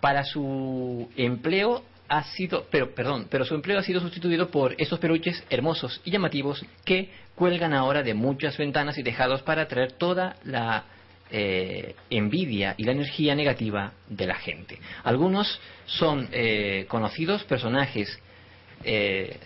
Para 0.00 0.24
su 0.24 1.08
empleo 1.16 1.84
ha 2.08 2.22
sido, 2.24 2.66
pero 2.70 2.94
perdón, 2.94 3.26
pero 3.30 3.44
su 3.44 3.54
empleo 3.54 3.78
ha 3.78 3.82
sido 3.82 4.00
sustituido 4.00 4.50
por 4.50 4.74
estos 4.78 4.98
peluches 4.98 5.42
hermosos 5.50 6.00
y 6.04 6.10
llamativos 6.10 6.64
que 6.84 7.10
cuelgan 7.34 7.72
ahora 7.72 8.02
de 8.02 8.14
muchas 8.14 8.56
ventanas 8.56 8.98
y 8.98 9.02
tejados 9.02 9.42
para 9.42 9.62
atraer 9.62 9.92
toda 9.92 10.36
la 10.44 10.84
eh, 11.30 11.94
envidia 12.10 12.74
y 12.76 12.84
la 12.84 12.92
energía 12.92 13.34
negativa 13.34 13.92
de 14.08 14.26
la 14.26 14.34
gente. 14.34 14.78
Algunos 15.02 15.60
son 15.86 16.28
eh, 16.32 16.84
conocidos 16.88 17.44
personajes 17.44 18.20
eh, 18.86 19.38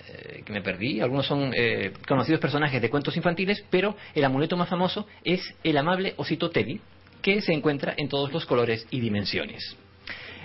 que 0.45 0.53
me 0.53 0.63
perdí. 0.63 1.01
Algunos 1.01 1.27
son 1.27 1.53
eh, 1.55 1.93
conocidos 2.07 2.41
personajes 2.41 2.83
de 2.83 2.91
cuentos 2.91 3.17
infantiles, 3.17 3.65
pero 3.71 3.97
el 4.15 4.25
amuleto 4.25 4.57
más 4.57 4.69
famoso 4.69 5.07
es 5.23 5.55
el 5.63 5.77
amable 5.77 6.15
osito 6.17 6.51
Teddy, 6.51 6.81
que 7.23 7.41
se 7.41 7.53
encuentra 7.53 7.95
en 7.97 8.09
todos 8.09 8.33
los 8.33 8.45
colores 8.47 8.87
y 8.91 9.01
dimensiones. 9.01 9.77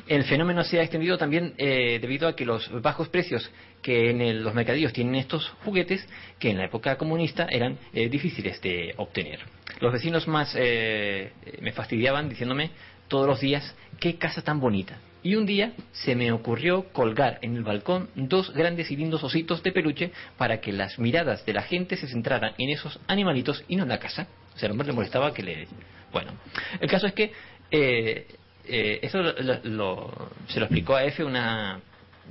El 0.07 0.23
fenómeno 0.25 0.63
se 0.63 0.79
ha 0.79 0.83
extendido 0.83 1.17
también 1.17 1.53
eh, 1.57 1.97
debido 2.01 2.27
a 2.27 2.35
que 2.35 2.45
los 2.45 2.69
bajos 2.81 3.07
precios 3.09 3.49
que 3.81 4.09
en 4.09 4.21
el- 4.21 4.43
los 4.43 4.53
mercadillos 4.53 4.91
tienen 4.93 5.15
estos 5.15 5.47
juguetes, 5.63 6.07
que 6.39 6.49
en 6.49 6.57
la 6.57 6.65
época 6.65 6.97
comunista 6.97 7.47
eran 7.49 7.77
eh, 7.93 8.09
difíciles 8.09 8.61
de 8.61 8.93
obtener. 8.97 9.39
Los 9.79 9.93
vecinos 9.93 10.27
más 10.27 10.53
eh, 10.57 11.31
me 11.61 11.71
fastidiaban 11.71 12.27
diciéndome 12.29 12.71
todos 13.07 13.27
los 13.27 13.39
días, 13.39 13.75
qué 13.99 14.15
casa 14.17 14.41
tan 14.41 14.59
bonita. 14.59 14.97
Y 15.21 15.35
un 15.35 15.45
día 15.45 15.71
se 15.93 16.15
me 16.15 16.33
ocurrió 16.33 16.91
colgar 16.91 17.39
en 17.41 17.55
el 17.55 17.63
balcón 17.63 18.09
dos 18.15 18.53
grandes 18.53 18.91
y 18.91 18.97
lindos 18.97 19.23
ositos 19.23 19.63
de 19.63 19.71
peluche 19.71 20.11
para 20.37 20.59
que 20.59 20.73
las 20.73 20.99
miradas 20.99 21.45
de 21.45 21.53
la 21.53 21.61
gente 21.61 21.95
se 21.95 22.07
centraran 22.07 22.53
en 22.57 22.69
esos 22.69 22.99
animalitos 23.07 23.63
y 23.69 23.77
no 23.77 23.83
en 23.83 23.89
la 23.89 23.99
casa. 23.99 24.27
O 24.53 24.57
sea, 24.57 24.67
al 24.67 24.71
hombre 24.73 24.87
le 24.87 24.93
molestaba 24.93 25.33
que 25.33 25.43
le... 25.43 25.67
Bueno, 26.11 26.33
el 26.81 26.89
caso 26.89 27.07
es 27.07 27.13
que 27.13 27.31
eh, 27.71 28.27
eh, 28.65 28.99
eso 29.01 29.21
lo- 29.21 29.33
lo- 29.63 30.31
se 30.47 30.59
lo 30.59 30.65
explicó 30.65 30.95
a 30.95 31.03
F 31.05 31.23
una 31.23 31.79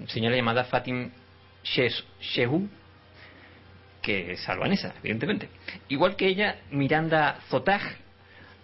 señora 0.08 0.36
llamada 0.36 0.64
Fatim 0.64 1.10
Shehu, 1.64 2.68
que 4.00 4.32
es 4.32 4.48
albanesa, 4.48 4.94
evidentemente. 5.00 5.48
Igual 5.88 6.16
que 6.16 6.26
ella, 6.26 6.56
Miranda 6.70 7.38
Zotaj 7.48 7.82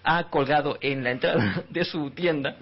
ha 0.05 0.25
colgado 0.31 0.79
en 0.81 1.05
la 1.05 1.11
entrada 1.11 1.63
de 1.71 1.85
su 1.85 2.11
tienda, 2.11 2.57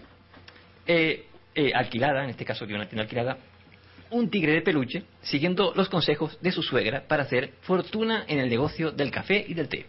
eh, 0.87 1.27
eh, 1.55 1.73
alquilada, 1.75 2.25
en 2.25 2.31
este 2.31 2.45
caso 2.45 2.67
de 2.67 2.75
una 2.75 2.87
tienda 2.87 3.03
alquilada, 3.05 3.39
un 4.11 4.31
tigre 4.31 4.53
de 4.53 4.61
peluche, 4.63 5.03
siguiendo 5.23 5.73
los 5.75 5.89
consejos 5.89 6.39
de 6.41 6.53
su 6.53 6.63
suegra 6.63 7.03
para 7.09 7.23
hacer 7.25 7.53
fortuna 7.63 8.25
en 8.29 8.39
el 8.39 8.49
negocio 8.49 8.93
del 8.93 9.11
café 9.11 9.45
y 9.49 9.55
del 9.55 9.69
té. 9.69 9.87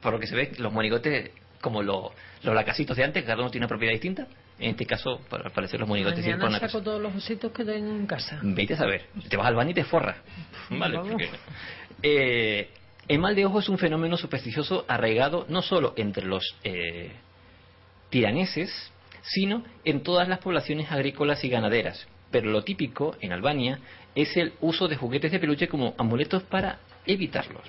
Por 0.00 0.12
lo 0.12 0.18
que 0.20 0.26
se 0.26 0.34
ve, 0.34 0.52
los 0.58 0.72
monigotes, 0.72 1.30
como 1.60 1.82
lo- 1.82 2.12
los 2.42 2.54
lacasitos 2.54 2.96
de 2.96 3.04
antes, 3.04 3.22
cada 3.24 3.40
uno 3.42 3.50
tiene 3.50 3.64
una 3.64 3.68
propiedad 3.68 3.92
distinta. 3.92 4.26
En 4.60 4.70
este 4.70 4.84
caso, 4.86 5.20
para 5.30 5.48
parecer 5.50 5.80
los 5.80 5.88
monigotes 5.88 6.20
para 6.22 6.36
Mañana 6.36 6.48
una 6.58 6.60
saco 6.60 6.82
todos 6.82 7.00
los 7.00 7.14
ositos 7.14 7.50
que 7.52 7.64
tengo 7.64 7.90
en 7.90 8.06
casa. 8.06 8.38
Vete 8.42 8.74
a 8.74 8.76
saber. 8.76 9.06
Te 9.28 9.36
vas 9.36 9.46
al 9.46 9.54
baño 9.54 9.70
y 9.70 9.74
te 9.74 9.84
forra. 9.84 10.16
Vale, 10.70 10.98
porque- 10.98 11.30
Eh, 12.02 12.70
el 13.08 13.18
mal 13.18 13.34
de 13.34 13.44
ojo 13.46 13.58
es 13.58 13.68
un 13.68 13.76
fenómeno 13.78 14.16
supersticioso 14.16 14.84
arraigado 14.88 15.44
no 15.48 15.62
solo 15.62 15.94
entre 15.96 16.24
los 16.26 16.44
eh, 16.64 17.12
tiraneses, 18.10 18.92
sino 19.22 19.64
en 19.84 20.02
todas 20.02 20.28
las 20.28 20.38
poblaciones 20.38 20.90
agrícolas 20.90 21.42
y 21.44 21.48
ganaderas. 21.48 22.06
Pero 22.30 22.50
lo 22.50 22.62
típico 22.62 23.16
en 23.20 23.32
Albania 23.32 23.78
es 24.14 24.36
el 24.36 24.52
uso 24.60 24.88
de 24.88 24.96
juguetes 24.96 25.32
de 25.32 25.38
peluche 25.40 25.68
como 25.68 25.94
amuletos 25.98 26.42
para 26.44 26.78
evitarlos. 27.06 27.62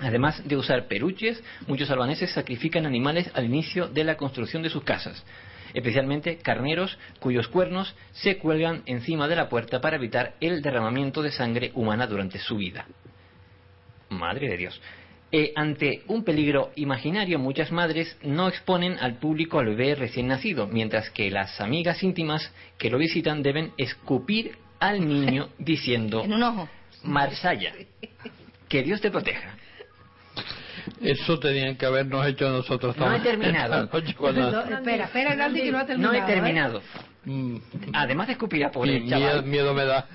Además 0.00 0.46
de 0.48 0.56
usar 0.56 0.86
peluches, 0.88 1.42
muchos 1.66 1.90
albaneses 1.90 2.30
sacrifican 2.32 2.86
animales 2.86 3.30
al 3.34 3.44
inicio 3.44 3.88
de 3.88 4.04
la 4.04 4.16
construcción 4.16 4.62
de 4.62 4.70
sus 4.70 4.82
casas, 4.82 5.22
especialmente 5.74 6.36
carneros 6.38 6.98
cuyos 7.20 7.48
cuernos 7.48 7.94
se 8.12 8.38
cuelgan 8.38 8.82
encima 8.86 9.28
de 9.28 9.36
la 9.36 9.48
puerta 9.48 9.80
para 9.80 9.96
evitar 9.96 10.34
el 10.40 10.62
derramamiento 10.62 11.22
de 11.22 11.32
sangre 11.32 11.72
humana 11.74 12.06
durante 12.06 12.38
su 12.38 12.56
vida. 12.56 12.86
Madre 14.10 14.48
de 14.48 14.56
Dios. 14.56 14.80
Eh, 15.34 15.52
ante 15.56 16.02
un 16.08 16.24
peligro 16.24 16.72
imaginario, 16.76 17.38
muchas 17.38 17.72
madres 17.72 18.18
no 18.22 18.48
exponen 18.48 18.98
al 19.00 19.14
público 19.14 19.58
al 19.58 19.66
bebé 19.66 19.94
recién 19.94 20.28
nacido, 20.28 20.66
mientras 20.66 21.08
que 21.08 21.30
las 21.30 21.58
amigas 21.58 22.02
íntimas 22.02 22.52
que 22.76 22.90
lo 22.90 22.98
visitan 22.98 23.42
deben 23.42 23.72
escupir 23.78 24.56
al 24.78 25.08
niño 25.08 25.48
diciendo 25.58 26.22
En 26.22 26.34
un 26.34 26.42
ojo. 26.42 26.68
Marsalla, 27.02 27.72
que 28.68 28.82
Dios 28.82 29.00
te 29.00 29.10
proteja. 29.10 29.56
Eso 31.00 31.38
tenían 31.38 31.76
que 31.76 31.86
habernos 31.86 32.26
hecho 32.26 32.48
nosotros 32.50 32.96
No 32.96 33.04
he 33.06 33.18
también. 33.20 33.22
terminado. 33.40 33.88
Cuando- 34.18 34.50
No, 34.50 34.60
espera, 34.76 35.04
espera, 35.04 35.34
Naldi, 35.34 35.62
que 35.62 35.72
no 35.72 35.78
ha 35.78 35.86
terminado. 35.86 36.12
No 36.12 36.18
he 36.18 36.22
¿eh? 36.22 36.26
terminado. 36.34 36.82
Además 37.92 38.26
de 38.26 38.32
escupir 38.32 38.64
al 38.64 38.70
pobre 38.70 39.00
Mm, 39.00 39.08
chaval, 39.08 39.28
miedo, 39.28 39.42
miedo 39.42 39.74
me 39.74 39.84
da. 39.84 40.06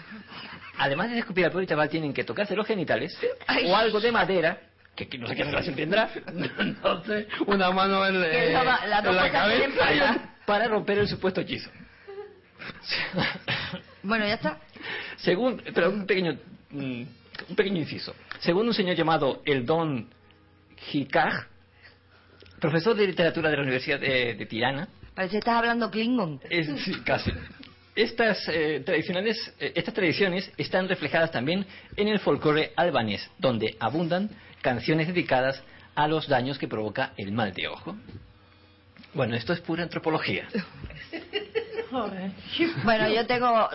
además 0.77 1.09
de 1.09 1.19
escupir 1.19 1.45
al 1.45 1.51
pobre 1.51 1.65
chaval, 1.67 1.89
tienen 1.89 2.13
que 2.13 2.23
tocarse 2.23 2.55
los 2.55 2.67
genitales 2.67 3.17
o 3.65 3.75
algo 3.75 3.99
de 4.01 4.11
madera, 4.11 4.57
que, 4.95 5.07
que 5.07 5.17
no 5.17 5.27
sé 5.27 5.35
qué 5.35 5.43
relación 5.45 5.75
tendrá, 5.75 6.09
Entonces, 6.59 7.27
una 7.45 7.71
mano 7.71 8.05
en, 8.05 8.15
eh, 8.23 8.51
la- 8.51 8.99
en 8.99 9.31
cabeza. 9.31 9.67
patas. 9.79 10.17
para 10.45 10.67
romper 10.67 10.97
el 10.99 11.07
supuesto 11.07 11.41
hechizo. 11.41 11.69
Bueno, 14.03 14.25
ya 14.25 14.33
está. 14.35 14.59
Según, 15.17 15.61
pero 15.73 15.89
un 15.89 16.05
pequeño, 16.05 16.37
mm, 16.71 17.01
un 17.49 17.55
pequeño 17.55 17.77
inciso. 17.77 18.13
Según 18.39 18.67
un 18.67 18.73
señor 18.73 18.95
llamado 18.95 19.41
el 19.45 19.65
Don 19.65 20.09
Hikaj, 20.91 21.33
profesor 22.59 22.95
de 22.95 23.07
literatura 23.07 23.49
de 23.49 23.57
la 23.57 23.63
Universidad 23.63 23.99
de, 23.99 24.35
de 24.35 24.45
Tirana, 24.45 24.87
Parece 25.17 25.31
que 25.31 25.37
estás 25.39 25.55
hablando 25.55 25.89
Klingon. 25.89 26.39
es, 26.47 26.67
sí, 26.83 26.93
casi. 27.03 27.31
Estas, 27.95 28.37
eh, 28.49 28.83
tradicionales, 28.85 29.51
eh, 29.59 29.71
estas 29.73 29.95
tradiciones 29.95 30.51
están 30.57 30.87
reflejadas 30.87 31.31
también 31.31 31.65
en 31.95 32.07
el 32.07 32.19
folclore 32.19 32.71
albanés, 32.75 33.27
donde 33.39 33.75
abundan 33.79 34.29
canciones 34.61 35.07
dedicadas 35.07 35.63
a 35.95 36.07
los 36.07 36.27
daños 36.27 36.59
que 36.59 36.67
provoca 36.67 37.13
el 37.17 37.31
mal 37.31 37.51
de 37.53 37.67
ojo. 37.67 37.97
Bueno, 39.15 39.35
esto 39.35 39.53
es 39.53 39.61
pura 39.61 39.83
antropología. 39.83 40.47
Bueno, 42.83 43.09
yo 43.09 43.25
tengo 43.25 43.69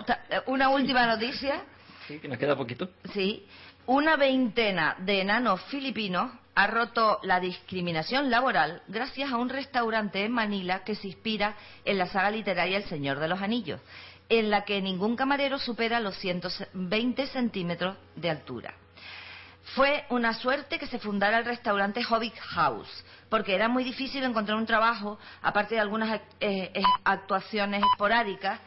una 0.45 0.69
última 0.69 1.07
noticia. 1.07 1.63
Sí, 2.07 2.19
que 2.19 2.27
nos 2.27 2.37
queda 2.37 2.55
poquito. 2.55 2.89
Sí. 3.11 3.43
Una 3.87 4.15
veintena 4.15 4.95
de 4.99 5.21
enanos 5.21 5.61
filipinos 5.63 6.31
ha 6.55 6.67
roto 6.67 7.19
la 7.23 7.39
discriminación 7.39 8.29
laboral 8.29 8.81
gracias 8.87 9.31
a 9.31 9.37
un 9.37 9.49
restaurante 9.49 10.23
en 10.23 10.31
Manila 10.31 10.83
que 10.83 10.95
se 10.95 11.07
inspira 11.07 11.55
en 11.83 11.97
la 11.97 12.07
saga 12.07 12.31
literaria 12.31 12.77
El 12.77 12.85
Señor 12.85 13.19
de 13.19 13.27
los 13.27 13.41
Anillos, 13.41 13.79
en 14.29 14.49
la 14.49 14.63
que 14.63 14.81
ningún 14.81 15.15
camarero 15.15 15.57
supera 15.59 15.99
los 15.99 16.15
120 16.17 17.27
centímetros 17.27 17.97
de 18.15 18.29
altura. 18.29 18.73
Fue 19.75 20.05
una 20.09 20.33
suerte 20.33 20.77
que 20.77 20.87
se 20.87 20.99
fundara 20.99 21.39
el 21.39 21.45
restaurante 21.45 22.03
Hobbit 22.07 22.37
House, 22.37 23.03
porque 23.29 23.55
era 23.55 23.69
muy 23.69 23.83
difícil 23.83 24.23
encontrar 24.23 24.57
un 24.57 24.65
trabajo, 24.65 25.17
aparte 25.41 25.75
de 25.75 25.81
algunas 25.81 26.21
eh, 26.39 26.71
eh, 26.73 26.83
actuaciones 27.05 27.81
esporádicas 27.93 28.59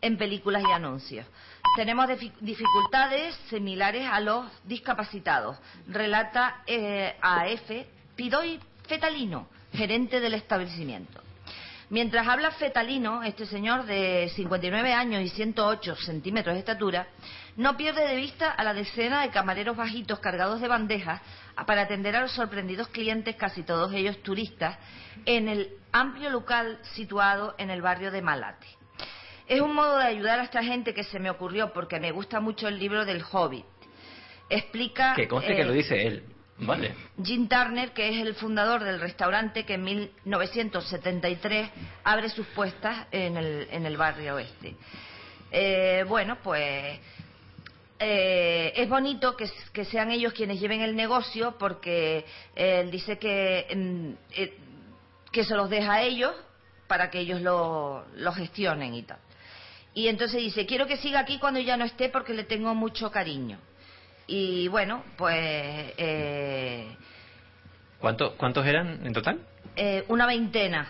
en 0.00 0.16
películas 0.16 0.62
y 0.66 0.72
anuncios. 0.72 1.26
Tenemos 1.76 2.08
difi- 2.08 2.32
dificultades 2.40 3.34
similares 3.50 4.08
a 4.10 4.18
los 4.20 4.46
discapacitados, 4.64 5.58
relata 5.88 6.62
eh, 6.66 7.14
AF 7.20 7.70
Pidoy 8.16 8.58
Fetalino, 8.88 9.46
gerente 9.74 10.18
del 10.20 10.34
establecimiento. 10.34 11.20
Mientras 11.90 12.26
habla 12.26 12.50
Fetalino, 12.52 13.22
este 13.22 13.46
señor 13.46 13.84
de 13.84 14.32
59 14.34 14.92
años 14.92 15.22
y 15.22 15.28
108 15.28 15.94
centímetros 15.96 16.54
de 16.54 16.60
estatura, 16.60 17.06
no 17.56 17.76
pierde 17.76 18.08
de 18.08 18.16
vista 18.16 18.50
a 18.50 18.64
la 18.64 18.72
decena 18.74 19.20
de 19.22 19.30
camareros 19.30 19.76
bajitos 19.76 20.18
cargados 20.18 20.60
de 20.62 20.68
bandejas 20.68 21.20
para 21.66 21.82
atender 21.82 22.16
a 22.16 22.22
los 22.22 22.32
sorprendidos 22.32 22.88
clientes, 22.88 23.36
casi 23.36 23.62
todos 23.62 23.92
ellos 23.92 24.20
turistas, 24.22 24.78
en 25.26 25.46
el 25.48 25.68
amplio 25.92 26.30
local 26.30 26.78
situado 26.94 27.54
en 27.58 27.70
el 27.70 27.82
barrio 27.82 28.10
de 28.10 28.22
Malate. 28.22 28.66
Es 29.46 29.60
un 29.60 29.74
modo 29.74 29.98
de 29.98 30.04
ayudar 30.04 30.40
a 30.40 30.44
esta 30.44 30.62
gente 30.62 30.92
que 30.92 31.04
se 31.04 31.18
me 31.18 31.30
ocurrió 31.30 31.72
porque 31.72 32.00
me 32.00 32.10
gusta 32.12 32.40
mucho 32.40 32.68
el 32.68 32.78
libro 32.78 33.04
del 33.04 33.22
Hobbit. 33.30 33.64
Explica 34.48 35.14
Que 35.14 35.28
conste 35.28 35.52
eh, 35.52 35.56
que 35.56 35.64
lo 35.64 35.72
dice 35.72 36.06
él. 36.06 36.22
Vale. 36.58 36.94
Jim 37.22 37.48
Turner, 37.48 37.92
que 37.92 38.08
es 38.08 38.26
el 38.26 38.34
fundador 38.34 38.82
del 38.82 38.98
restaurante 38.98 39.64
que 39.64 39.74
en 39.74 39.84
1973 39.84 41.70
abre 42.04 42.30
sus 42.30 42.46
puestas 42.48 43.06
en 43.10 43.36
el, 43.36 43.68
en 43.70 43.84
el 43.84 43.96
barrio 43.96 44.36
oeste. 44.36 44.74
Eh, 45.50 46.04
bueno, 46.08 46.38
pues 46.42 46.98
eh, 47.98 48.72
es 48.76 48.88
bonito 48.88 49.36
que, 49.36 49.50
que 49.72 49.84
sean 49.86 50.10
ellos 50.10 50.34
quienes 50.34 50.60
lleven 50.60 50.82
el 50.82 50.94
negocio 50.94 51.56
porque 51.58 52.26
eh, 52.54 52.80
él 52.80 52.90
dice 52.90 53.18
que, 53.18 53.66
mm, 53.74 54.10
eh, 54.32 54.56
que 55.32 55.44
se 55.44 55.54
los 55.54 55.70
deja 55.70 55.94
a 55.94 56.02
ellos 56.02 56.34
para 56.88 57.10
que 57.10 57.20
ellos 57.20 57.40
lo, 57.40 58.04
lo 58.16 58.32
gestionen 58.32 58.94
y 58.94 59.02
tal. 59.02 59.18
Y 59.96 60.08
entonces 60.08 60.42
dice, 60.42 60.66
quiero 60.66 60.86
que 60.86 60.98
siga 60.98 61.20
aquí 61.20 61.38
cuando 61.38 61.58
ya 61.58 61.78
no 61.78 61.86
esté 61.86 62.10
porque 62.10 62.34
le 62.34 62.44
tengo 62.44 62.74
mucho 62.74 63.10
cariño. 63.10 63.58
Y 64.26 64.68
bueno, 64.68 65.02
pues 65.16 65.34
eh, 65.96 66.94
¿Cuánto- 67.98 68.36
¿Cuántos 68.36 68.66
eran 68.66 69.06
en 69.06 69.12
total? 69.14 69.40
eh, 69.74 70.04
una 70.08 70.26
veintena. 70.26 70.86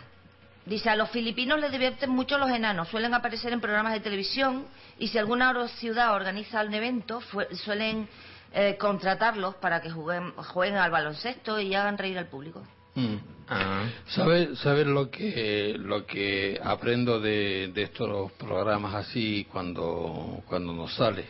Dice, 0.65 0.91
a 0.91 0.97
los 0.97 1.09
filipinos 1.11 1.61
les 1.61 1.71
divierten 1.71 2.11
mucho 2.11 2.37
los 2.37 2.51
enanos, 2.51 2.89
suelen 2.89 3.15
aparecer 3.15 3.53
en 3.53 3.61
programas 3.61 3.93
de 3.93 4.01
televisión 4.01 4.67
y 4.99 5.07
si 5.07 5.19
alguna 5.19 5.69
ciudad 5.69 6.13
organiza 6.13 6.63
un 6.65 6.75
evento, 6.75 7.21
suelen 7.65 8.09
eh, 8.53 8.77
contratarlos 8.77 9.55
para 9.57 9.81
que 9.81 9.91
jueguen, 9.91 10.33
jueguen 10.33 10.79
al 10.79 10.91
baloncesto 10.91 11.61
y 11.61 11.73
hagan 11.77 11.97
reír 11.97 12.19
al 12.19 12.27
público. 12.27 12.67
Mm. 12.97 13.17
Ah. 13.49 13.89
¿Sabes 14.09 14.59
sabes 14.59 14.89
lo 14.89 15.09
que 15.09 15.77
lo 15.79 16.05
que 16.05 16.59
aprendo 16.61 17.21
de, 17.21 17.71
de 17.73 17.83
estos 17.83 18.33
programas 18.33 18.95
así 18.95 19.47
cuando 19.53 20.43
cuando 20.49 20.73
nos 20.73 20.93
sale? 20.97 21.25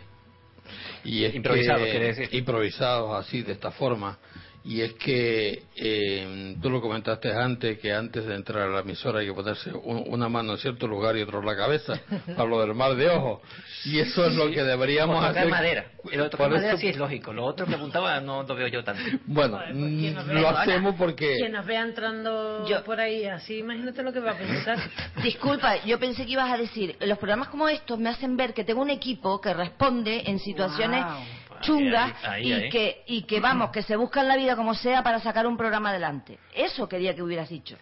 Y 1.04 1.24
es 1.24 1.34
Improvisados, 1.34 1.82
que-. 1.82 2.28
Improvisados 2.32 3.24
así, 3.24 3.42
de 3.42 3.52
esta 3.52 3.70
forma. 3.70 4.18
Y 4.68 4.80
es 4.80 4.94
que 4.94 5.62
eh, 5.76 6.56
tú 6.60 6.70
lo 6.70 6.80
comentaste 6.80 7.32
antes, 7.32 7.78
que 7.78 7.92
antes 7.92 8.26
de 8.26 8.34
entrar 8.34 8.64
a 8.64 8.68
la 8.68 8.80
emisora 8.80 9.20
hay 9.20 9.26
que 9.26 9.32
ponerse 9.32 9.70
un- 9.72 10.02
una 10.08 10.28
mano 10.28 10.52
en 10.54 10.58
cierto 10.58 10.88
lugar 10.88 11.16
y 11.16 11.22
otra 11.22 11.38
en 11.38 11.46
la 11.46 11.56
cabeza, 11.56 12.00
para 12.36 12.48
lo 12.48 12.60
del 12.60 12.74
mar 12.74 12.96
de 12.96 13.08
ojos. 13.08 13.42
Y 13.84 14.00
eso 14.00 14.26
es 14.26 14.34
lo 14.34 14.50
que 14.50 14.64
deberíamos 14.64 15.16
tocar 15.18 15.30
hacer. 15.38 15.48
madera. 15.50 15.86
El 16.10 16.20
otro 16.20 16.30
tocar 16.30 16.50
madera 16.50 16.72
eso- 16.72 16.80
sí 16.80 16.88
es 16.88 16.96
lógico. 16.96 17.32
Lo 17.32 17.44
otro 17.44 17.64
que 17.64 17.76
apuntaba 17.76 18.20
no 18.20 18.42
lo 18.42 18.54
veo 18.56 18.66
yo 18.66 18.82
tanto. 18.82 19.02
Bueno, 19.26 19.60
¿quién 19.70 20.14
nos 20.14 20.26
mm, 20.26 20.30
lo 20.32 20.48
hacemos 20.48 20.94
porque... 20.96 21.36
Quien 21.36 21.52
nos 21.52 21.64
vea 21.64 21.82
entrando 21.82 22.66
por 22.84 22.98
ahí 23.00 23.24
así, 23.24 23.58
imagínate 23.58 24.02
lo 24.02 24.12
que 24.12 24.18
va 24.18 24.32
a 24.32 24.36
pensar. 24.36 24.78
Disculpa, 25.22 25.84
yo 25.84 26.00
pensé 26.00 26.26
que 26.26 26.32
ibas 26.32 26.50
a 26.50 26.56
decir, 26.56 26.96
los 27.00 27.18
programas 27.18 27.48
como 27.48 27.68
estos 27.68 28.00
me 28.00 28.08
hacen 28.08 28.36
ver 28.36 28.52
que 28.52 28.64
tengo 28.64 28.82
un 28.82 28.90
equipo 28.90 29.40
que 29.40 29.54
responde 29.54 30.24
en 30.26 30.40
situaciones 30.40 31.04
chungas 31.66 32.12
Ahí, 32.24 32.44
ahí, 32.44 32.48
y 32.48 32.52
ahí. 32.64 32.68
que 32.70 33.02
y 33.06 33.22
que 33.22 33.40
vamos, 33.40 33.70
que 33.70 33.82
se 33.82 33.96
buscan 33.96 34.26
la 34.28 34.36
vida 34.36 34.56
como 34.56 34.74
sea 34.74 35.02
para 35.02 35.20
sacar 35.20 35.46
un 35.46 35.56
programa 35.56 35.90
adelante. 35.90 36.38
Eso 36.54 36.88
quería 36.88 37.14
que 37.14 37.22
hubieras 37.22 37.48
dicho. 37.48 37.76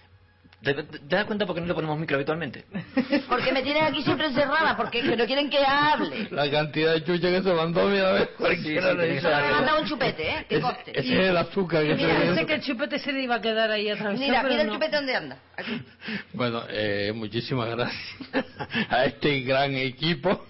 ¿Te, 0.63 0.73
te- 0.73 0.83
te 0.99 1.15
das 1.17 1.27
cuenta 1.27 1.45
por 1.45 1.55
qué 1.55 1.61
no 1.61 1.67
le 1.67 1.75
ponemos 1.75 1.99
micro 1.99 2.17
habitualmente? 2.17 2.65
Porque 3.29 3.53
me 3.53 3.63
tienen 3.63 3.85
aquí 3.85 4.01
siempre 4.03 4.29
encerrada, 4.29 4.75
porque 4.79 5.03
que 5.03 5.15
no 5.15 5.27
quieren 5.27 5.51
que 5.51 5.59
hable. 5.63 6.27
La 6.31 6.51
cantidad 6.51 6.95
de 6.95 7.05
chucha 7.05 7.29
que 7.29 7.43
se 7.43 7.53
mandó, 7.53 7.87
mira, 7.87 8.09
a 8.09 8.13
ver, 8.13 8.31
cualquiera 8.39 8.93
sí, 8.93 8.97
le 8.97 9.05
dice 9.09 9.15
Me 9.15 9.21
ser 9.21 9.35
han 9.35 9.45
algo. 9.57 9.67
dado 9.67 9.81
un 9.83 9.87
chupete, 9.87 10.31
¿eh? 10.31 10.47
Que 10.49 10.61
coste. 10.63 10.99
ese 10.99 11.13
es 11.23 11.29
el 11.29 11.37
azúcar 11.37 11.83
que 11.83 11.95
Mira, 11.97 12.15
se 12.19 12.27
pensé 12.27 12.47
que 12.47 12.55
el 12.55 12.63
chupete 12.63 12.99
se 12.99 13.13
le 13.13 13.21
iba 13.25 13.35
a 13.35 13.41
quedar 13.43 13.71
ahí 13.71 13.91
atravesado. 13.91 14.27
Mira, 14.27 14.43
mira 14.43 14.63
el 14.63 14.69
no. 14.69 14.73
chupete 14.73 14.97
dónde 14.97 15.15
anda. 15.17 15.39
Aquí. 15.55 15.83
Bueno, 16.33 16.63
eh, 16.71 17.13
muchísimas 17.15 17.69
gracias 17.69 18.03
a 18.89 19.05
este 19.05 19.41
gran 19.41 19.75
equipo 19.75 20.47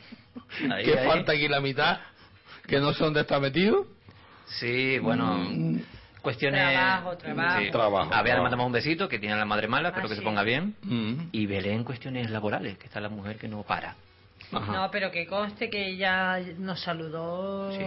Ahí, 0.70 0.84
que 0.84 0.96
ahí. 0.96 1.08
falta 1.08 1.32
aquí 1.32 1.48
la 1.48 1.60
mitad, 1.60 1.98
que 2.66 2.78
no 2.80 2.92
sé 2.92 3.04
dónde 3.04 3.20
está 3.20 3.38
metido. 3.40 3.86
Sí, 4.46 4.98
bueno. 4.98 5.46
Cuestiones. 6.22 6.60
Trabajo, 6.72 7.16
trabajo. 7.18 7.60
Sí. 7.60 7.70
Trabajo, 7.70 8.14
A 8.14 8.22
Bea 8.22 8.36
le 8.36 8.40
mandamos 8.42 8.66
un 8.66 8.72
besito, 8.72 9.08
que 9.08 9.18
tiene 9.18 9.36
la 9.36 9.44
madre 9.44 9.68
mala, 9.68 9.88
espero 9.90 10.08
que 10.08 10.14
se 10.16 10.22
ponga 10.22 10.42
bien. 10.42 10.74
Mm, 10.82 11.28
Y 11.32 11.46
Belén, 11.46 11.84
cuestiones 11.84 12.30
laborales, 12.30 12.78
que 12.78 12.86
está 12.86 12.98
la 13.00 13.10
mujer 13.10 13.36
que 13.36 13.46
no 13.48 13.62
para. 13.62 13.94
ajá. 14.52 14.72
No, 14.72 14.90
pero 14.90 15.10
que 15.10 15.26
conste 15.26 15.68
que 15.68 15.86
ella 15.88 16.38
nos 16.58 16.80
saludó. 16.80 17.70
Sí. 17.72 17.84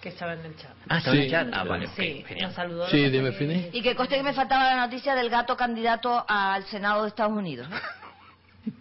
Que 0.00 0.08
estaba 0.10 0.34
en 0.34 0.44
el 0.44 0.56
chat. 0.56 0.72
Ah, 0.88 0.98
está 0.98 1.12
Sí. 1.12 1.16
en 1.18 1.22
el 1.24 1.30
chat. 1.30 1.48
Ah, 1.52 1.64
vale, 1.64 1.86
Sí, 1.96 2.24
genial. 2.26 2.48
nos 2.48 2.54
saludó. 2.56 2.88
Sí, 2.88 3.08
dime, 3.08 3.32
Fini. 3.32 3.70
Y 3.72 3.80
que 3.80 3.94
coste 3.94 4.16
que 4.16 4.22
me 4.22 4.32
faltaba 4.34 4.64
la 4.74 4.86
noticia 4.86 5.14
del 5.14 5.30
gato 5.30 5.56
candidato 5.56 6.24
al 6.28 6.64
Senado 6.64 7.02
de 7.02 7.08
Estados 7.08 7.32
Unidos. 7.32 7.68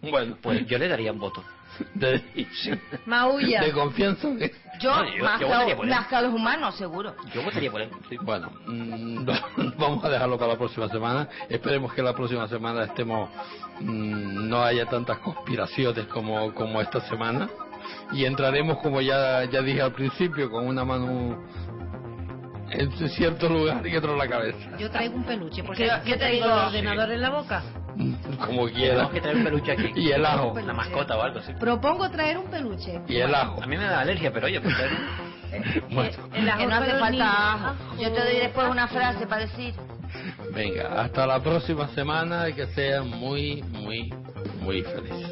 Bueno, 0.01 0.37
Pues 0.41 0.65
yo 0.65 0.77
le 0.77 0.87
daría 0.87 1.11
un 1.11 1.19
voto. 1.19 1.43
De, 1.93 2.21
Maulla. 3.05 3.61
de 3.61 3.71
confianza. 3.71 4.27
que- 4.37 4.53
Yo, 4.79 4.95
No, 4.95 5.05
yo- 5.15 5.23
más, 5.23 5.39
yo 5.39 5.47
que 5.47 5.53
a- 5.53 5.57
votaría 5.57 5.75
por 5.75 5.85
él. 5.85 5.91
más 5.91 6.07
que 6.07 6.15
a 6.15 6.21
los 6.21 6.33
humanos, 6.33 6.75
seguro. 6.75 7.15
Yo 7.33 7.43
votaría 7.43 7.71
por 7.71 7.81
él. 7.81 7.89
sí. 8.09 8.17
Bueno, 8.21 8.51
mm, 8.65 9.25
vamos 9.77 10.03
a 10.03 10.09
dejarlo 10.09 10.37
para 10.37 10.53
la 10.53 10.57
próxima 10.57 10.87
semana. 10.89 11.27
Esperemos 11.49 11.93
que 11.93 12.01
la 12.01 12.13
próxima 12.13 12.47
semana 12.47 12.83
estemos, 12.85 13.29
mm, 13.79 14.49
no 14.49 14.63
haya 14.63 14.85
tantas 14.87 15.17
conspiraciones 15.19 16.05
como, 16.07 16.53
como 16.53 16.81
esta 16.81 17.01
semana. 17.01 17.49
Y 18.13 18.25
entraremos, 18.25 18.77
como 18.79 19.01
ya, 19.01 19.43
ya 19.45 19.61
dije 19.61 19.81
al 19.81 19.91
principio, 19.93 20.49
con 20.49 20.65
una 20.67 20.85
mano 20.85 21.43
en 22.71 22.91
cierto 23.09 23.49
lugar 23.49 23.85
y 23.85 23.95
otra 23.95 24.11
en 24.13 24.17
la 24.17 24.27
cabeza. 24.27 24.77
Yo 24.79 24.89
traigo 24.89 25.15
un 25.15 25.23
peluche, 25.25 25.63
porque 25.63 25.83
¿Qué- 25.83 25.89
yo 25.89 26.03
qué 26.05 26.11
te 26.13 26.17
tengo 26.31 26.33
digo? 26.45 26.45
el 26.47 26.65
ordenador 26.67 27.11
en 27.11 27.21
la 27.21 27.29
boca. 27.29 27.61
Como 28.45 28.65
quiera. 28.67 28.93
Tenemos 28.93 29.11
que 29.13 29.21
traer 29.21 29.37
un 29.37 29.43
peluche 29.43 29.71
aquí. 29.71 29.91
Y 29.95 30.11
el 30.11 30.25
ajo. 30.25 30.51
Una 30.53 30.73
mascota 30.73 31.17
o 31.17 31.21
algo 31.21 31.39
así. 31.39 31.53
Propongo 31.59 32.09
traer 32.09 32.37
un 32.37 32.45
peluche. 32.49 32.99
Y 33.07 33.17
el 33.17 33.33
ajo. 33.33 33.61
A 33.61 33.67
mí 33.67 33.77
me 33.77 33.85
da 33.85 33.99
alergia, 34.01 34.31
pero 34.33 34.47
oye, 34.47 34.59
pues 34.61 34.75
traer 34.75 34.91
un- 35.89 35.95
Bueno, 35.95 36.11
El 36.33 36.49
ajo 36.49 36.59
Que 36.59 36.65
no 36.67 36.75
hace 36.75 36.91
falta 36.99 37.53
ajo. 37.53 37.75
Yo 38.01 38.11
te 38.11 38.23
doy 38.23 38.35
después 38.37 38.67
una 38.69 38.87
frase 38.87 39.27
para 39.27 39.41
decir. 39.43 39.73
venga, 40.53 41.01
hasta 41.01 41.25
la 41.27 41.39
próxima 41.41 41.87
semana 41.89 42.49
y 42.49 42.53
que 42.53 42.67
sean 42.67 43.07
muy, 43.09 43.61
muy, 43.63 44.13
muy 44.61 44.81
felices. 44.83 45.31